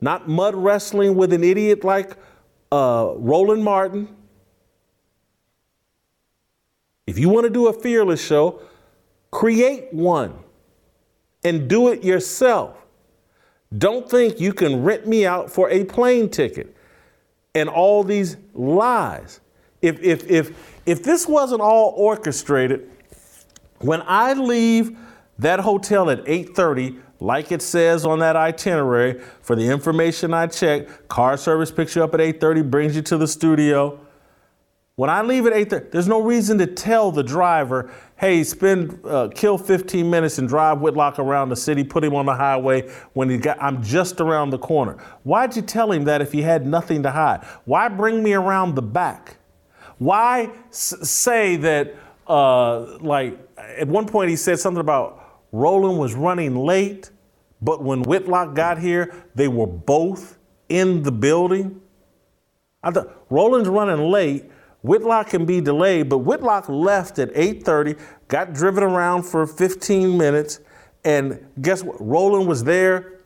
not 0.01 0.27
mud 0.27 0.53
wrestling 0.53 1.15
with 1.15 1.33
an 1.33 1.43
idiot 1.43 1.83
like 1.83 2.15
uh, 2.71 3.13
Roland 3.15 3.63
Martin. 3.63 4.15
If 7.07 7.17
you 7.17 7.29
want 7.29 7.45
to 7.45 7.49
do 7.49 7.67
a 7.67 7.73
fearless 7.73 8.23
show, 8.23 8.61
create 9.31 9.93
one 9.93 10.33
and 11.43 11.67
do 11.67 11.89
it 11.89 12.03
yourself. 12.03 12.77
Don't 13.77 14.09
think 14.09 14.39
you 14.39 14.53
can 14.53 14.83
rent 14.83 15.07
me 15.07 15.25
out 15.25 15.51
for 15.51 15.69
a 15.69 15.83
plane 15.85 16.29
ticket 16.29 16.75
and 17.55 17.69
all 17.69 18.03
these 18.03 18.37
lies. 18.53 19.39
If, 19.81 20.01
if, 20.01 20.29
if, 20.29 20.79
if 20.85 21.03
this 21.03 21.27
wasn't 21.27 21.61
all 21.61 21.93
orchestrated, 21.97 22.89
when 23.79 24.03
I 24.05 24.33
leave 24.33 24.97
that 25.39 25.59
hotel 25.59 26.09
at 26.09 26.23
8:30, 26.25 26.99
like 27.19 27.51
it 27.51 27.61
says 27.61 28.05
on 28.05 28.19
that 28.19 28.35
itinerary, 28.35 29.21
for 29.41 29.55
the 29.55 29.67
information 29.67 30.33
I 30.33 30.47
check, 30.47 31.07
car 31.07 31.37
service 31.37 31.71
picks 31.71 31.95
you 31.95 32.03
up 32.03 32.13
at 32.13 32.19
8:30, 32.19 32.69
brings 32.69 32.95
you 32.95 33.01
to 33.03 33.17
the 33.17 33.27
studio. 33.27 33.99
When 34.95 35.09
I 35.09 35.21
leave 35.21 35.45
at 35.45 35.53
8:30, 35.53 35.91
there's 35.91 36.07
no 36.07 36.21
reason 36.21 36.57
to 36.57 36.67
tell 36.67 37.11
the 37.11 37.23
driver, 37.23 37.89
"Hey, 38.17 38.43
spend 38.43 38.99
uh, 39.05 39.29
kill 39.33 39.57
15 39.57 40.09
minutes 40.09 40.37
and 40.37 40.47
drive 40.47 40.81
Whitlock 40.81 41.17
around 41.17 41.49
the 41.49 41.55
city, 41.55 41.83
put 41.83 42.03
him 42.03 42.13
on 42.13 42.25
the 42.25 42.35
highway 42.35 42.89
when 43.13 43.29
he 43.29 43.37
got 43.37 43.57
I'm 43.61 43.81
just 43.81 44.19
around 44.19 44.49
the 44.49 44.59
corner." 44.59 44.97
Why'd 45.23 45.55
you 45.55 45.61
tell 45.61 45.91
him 45.91 46.03
that 46.05 46.21
if 46.21 46.31
he 46.33 46.41
had 46.41 46.67
nothing 46.67 47.03
to 47.03 47.11
hide? 47.11 47.43
Why 47.65 47.87
bring 47.87 48.21
me 48.21 48.33
around 48.33 48.75
the 48.75 48.81
back? 48.81 49.37
Why 49.97 50.51
s- 50.69 51.09
say 51.09 51.55
that 51.57 51.95
uh, 52.27 52.97
like 52.99 53.39
at 53.57 53.87
one 53.87 54.05
point 54.05 54.29
he 54.29 54.35
said 54.35 54.59
something 54.59 54.81
about 54.81 55.41
Roland 55.53 55.99
was 55.99 56.15
running 56.15 56.55
late, 56.55 57.11
but 57.61 57.81
when 57.81 58.03
Whitlock 58.03 58.55
got 58.55 58.77
here, 58.77 59.13
they 59.35 59.47
were 59.47 59.67
both 59.67 60.37
in 60.67 61.03
the 61.03 61.11
building. 61.13 61.81
I 62.83 62.91
thought 62.91 63.25
Roland's 63.29 63.69
running 63.69 64.11
late. 64.11 64.50
Whitlock 64.81 65.29
can 65.29 65.45
be 65.45 65.61
delayed, 65.61 66.09
but 66.09 66.19
Whitlock 66.19 66.67
left 66.67 67.19
at 67.19 67.29
8:30, 67.35 67.95
got 68.27 68.53
driven 68.53 68.83
around 68.83 69.23
for 69.23 69.45
15 69.45 70.17
minutes, 70.17 70.59
and 71.03 71.39
guess 71.61 71.83
what? 71.83 71.97
Roland 71.99 72.47
was 72.47 72.63
there, 72.63 73.19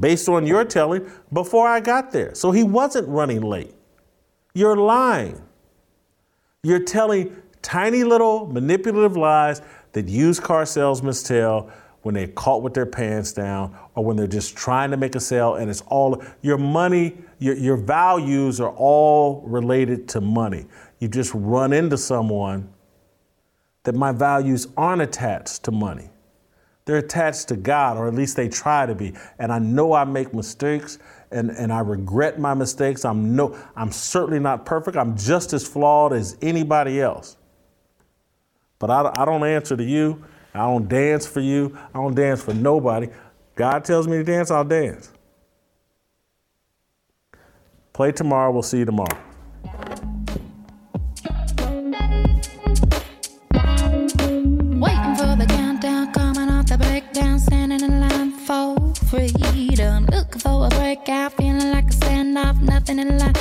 based 0.00 0.28
on 0.28 0.46
your 0.46 0.64
telling, 0.64 1.10
before 1.32 1.68
I 1.68 1.80
got 1.80 2.10
there. 2.12 2.34
So 2.34 2.50
he 2.50 2.62
wasn't 2.62 3.08
running 3.08 3.42
late. 3.42 3.74
You're 4.54 4.76
lying. 4.76 5.40
You're 6.62 6.84
telling 6.84 7.36
tiny 7.62 8.02
little 8.04 8.46
manipulative 8.46 9.16
lies 9.16 9.62
that 9.92 10.08
used 10.08 10.42
car 10.42 10.66
salesmen 10.66 11.14
tell 11.14 11.70
when 12.02 12.14
they're 12.14 12.28
caught 12.28 12.62
with 12.62 12.74
their 12.74 12.86
pants 12.86 13.32
down 13.32 13.76
or 13.94 14.04
when 14.04 14.16
they're 14.16 14.26
just 14.26 14.56
trying 14.56 14.90
to 14.90 14.96
make 14.96 15.14
a 15.14 15.20
sale 15.20 15.56
and 15.56 15.70
it's 15.70 15.82
all 15.82 16.22
your 16.42 16.58
money, 16.58 17.16
your, 17.38 17.56
your 17.56 17.76
values 17.76 18.60
are 18.60 18.74
all 18.76 19.42
related 19.46 20.08
to 20.08 20.20
money. 20.20 20.66
You 20.98 21.08
just 21.08 21.32
run 21.34 21.72
into 21.72 21.96
someone 21.96 22.72
that 23.84 23.94
my 23.94 24.12
values 24.12 24.68
aren't 24.76 25.02
attached 25.02 25.62
to 25.64 25.70
money. 25.70 26.10
They're 26.84 26.96
attached 26.96 27.48
to 27.48 27.56
God, 27.56 27.98
or 27.98 28.08
at 28.08 28.14
least 28.14 28.36
they 28.36 28.48
try 28.48 28.86
to 28.86 28.94
be. 28.94 29.12
And 29.38 29.52
I 29.52 29.58
know 29.58 29.92
I 29.92 30.04
make 30.04 30.32
mistakes 30.32 30.98
and, 31.30 31.50
and 31.50 31.72
I 31.72 31.80
regret 31.80 32.38
my 32.38 32.54
mistakes. 32.54 33.04
I'm 33.04 33.36
no 33.36 33.58
I'm 33.76 33.92
certainly 33.92 34.40
not 34.40 34.64
perfect. 34.64 34.96
I'm 34.96 35.16
just 35.16 35.52
as 35.52 35.66
flawed 35.68 36.14
as 36.14 36.38
anybody 36.40 37.00
else. 37.00 37.36
But 38.78 38.90
I, 38.90 39.12
I 39.14 39.24
don't 39.24 39.44
answer 39.44 39.76
to 39.76 39.84
you. 39.84 40.24
I 40.54 40.60
don't 40.60 40.88
dance 40.88 41.26
for 41.26 41.40
you. 41.40 41.76
I 41.94 41.98
don't 41.98 42.14
dance 42.14 42.42
for 42.42 42.54
nobody. 42.54 43.08
God 43.54 43.84
tells 43.84 44.08
me 44.08 44.16
to 44.16 44.24
dance, 44.24 44.50
I'll 44.50 44.64
dance. 44.64 45.12
Play 47.98 48.12
tomorrow. 48.12 48.52
We'll 48.52 48.62
see 48.62 48.78
you 48.78 48.84
tomorrow. 48.84 49.18
Waiting 54.84 55.16
for 55.16 55.34
the 55.34 55.46
countdown, 55.48 56.12
coming 56.12 56.48
off 56.48 56.66
the 56.66 56.78
breakdown, 56.78 57.40
standing 57.40 57.82
in 57.82 57.98
line 57.98 58.30
for 58.30 58.94
freedom. 59.10 60.06
Looking 60.12 60.40
for 60.40 60.66
a 60.66 60.68
breakout, 60.78 61.32
feeling 61.32 61.72
like 61.72 61.86
a 61.86 61.96
standoff, 61.96 62.62
nothing 62.62 63.00
in 63.00 63.18
like 63.18 63.36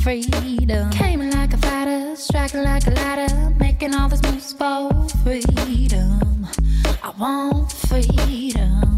freedom. 0.00 0.90
Came 0.90 1.28
like 1.28 1.52
a 1.52 1.58
fighter, 1.58 2.16
striking 2.16 2.62
like 2.62 2.86
a 2.86 2.92
ladder, 2.92 3.50
making 3.60 3.94
all 3.94 4.08
moves 4.08 4.54
for 4.54 5.08
freedom. 5.22 6.48
I 7.02 7.10
want 7.18 7.70
freedom. 7.70 8.97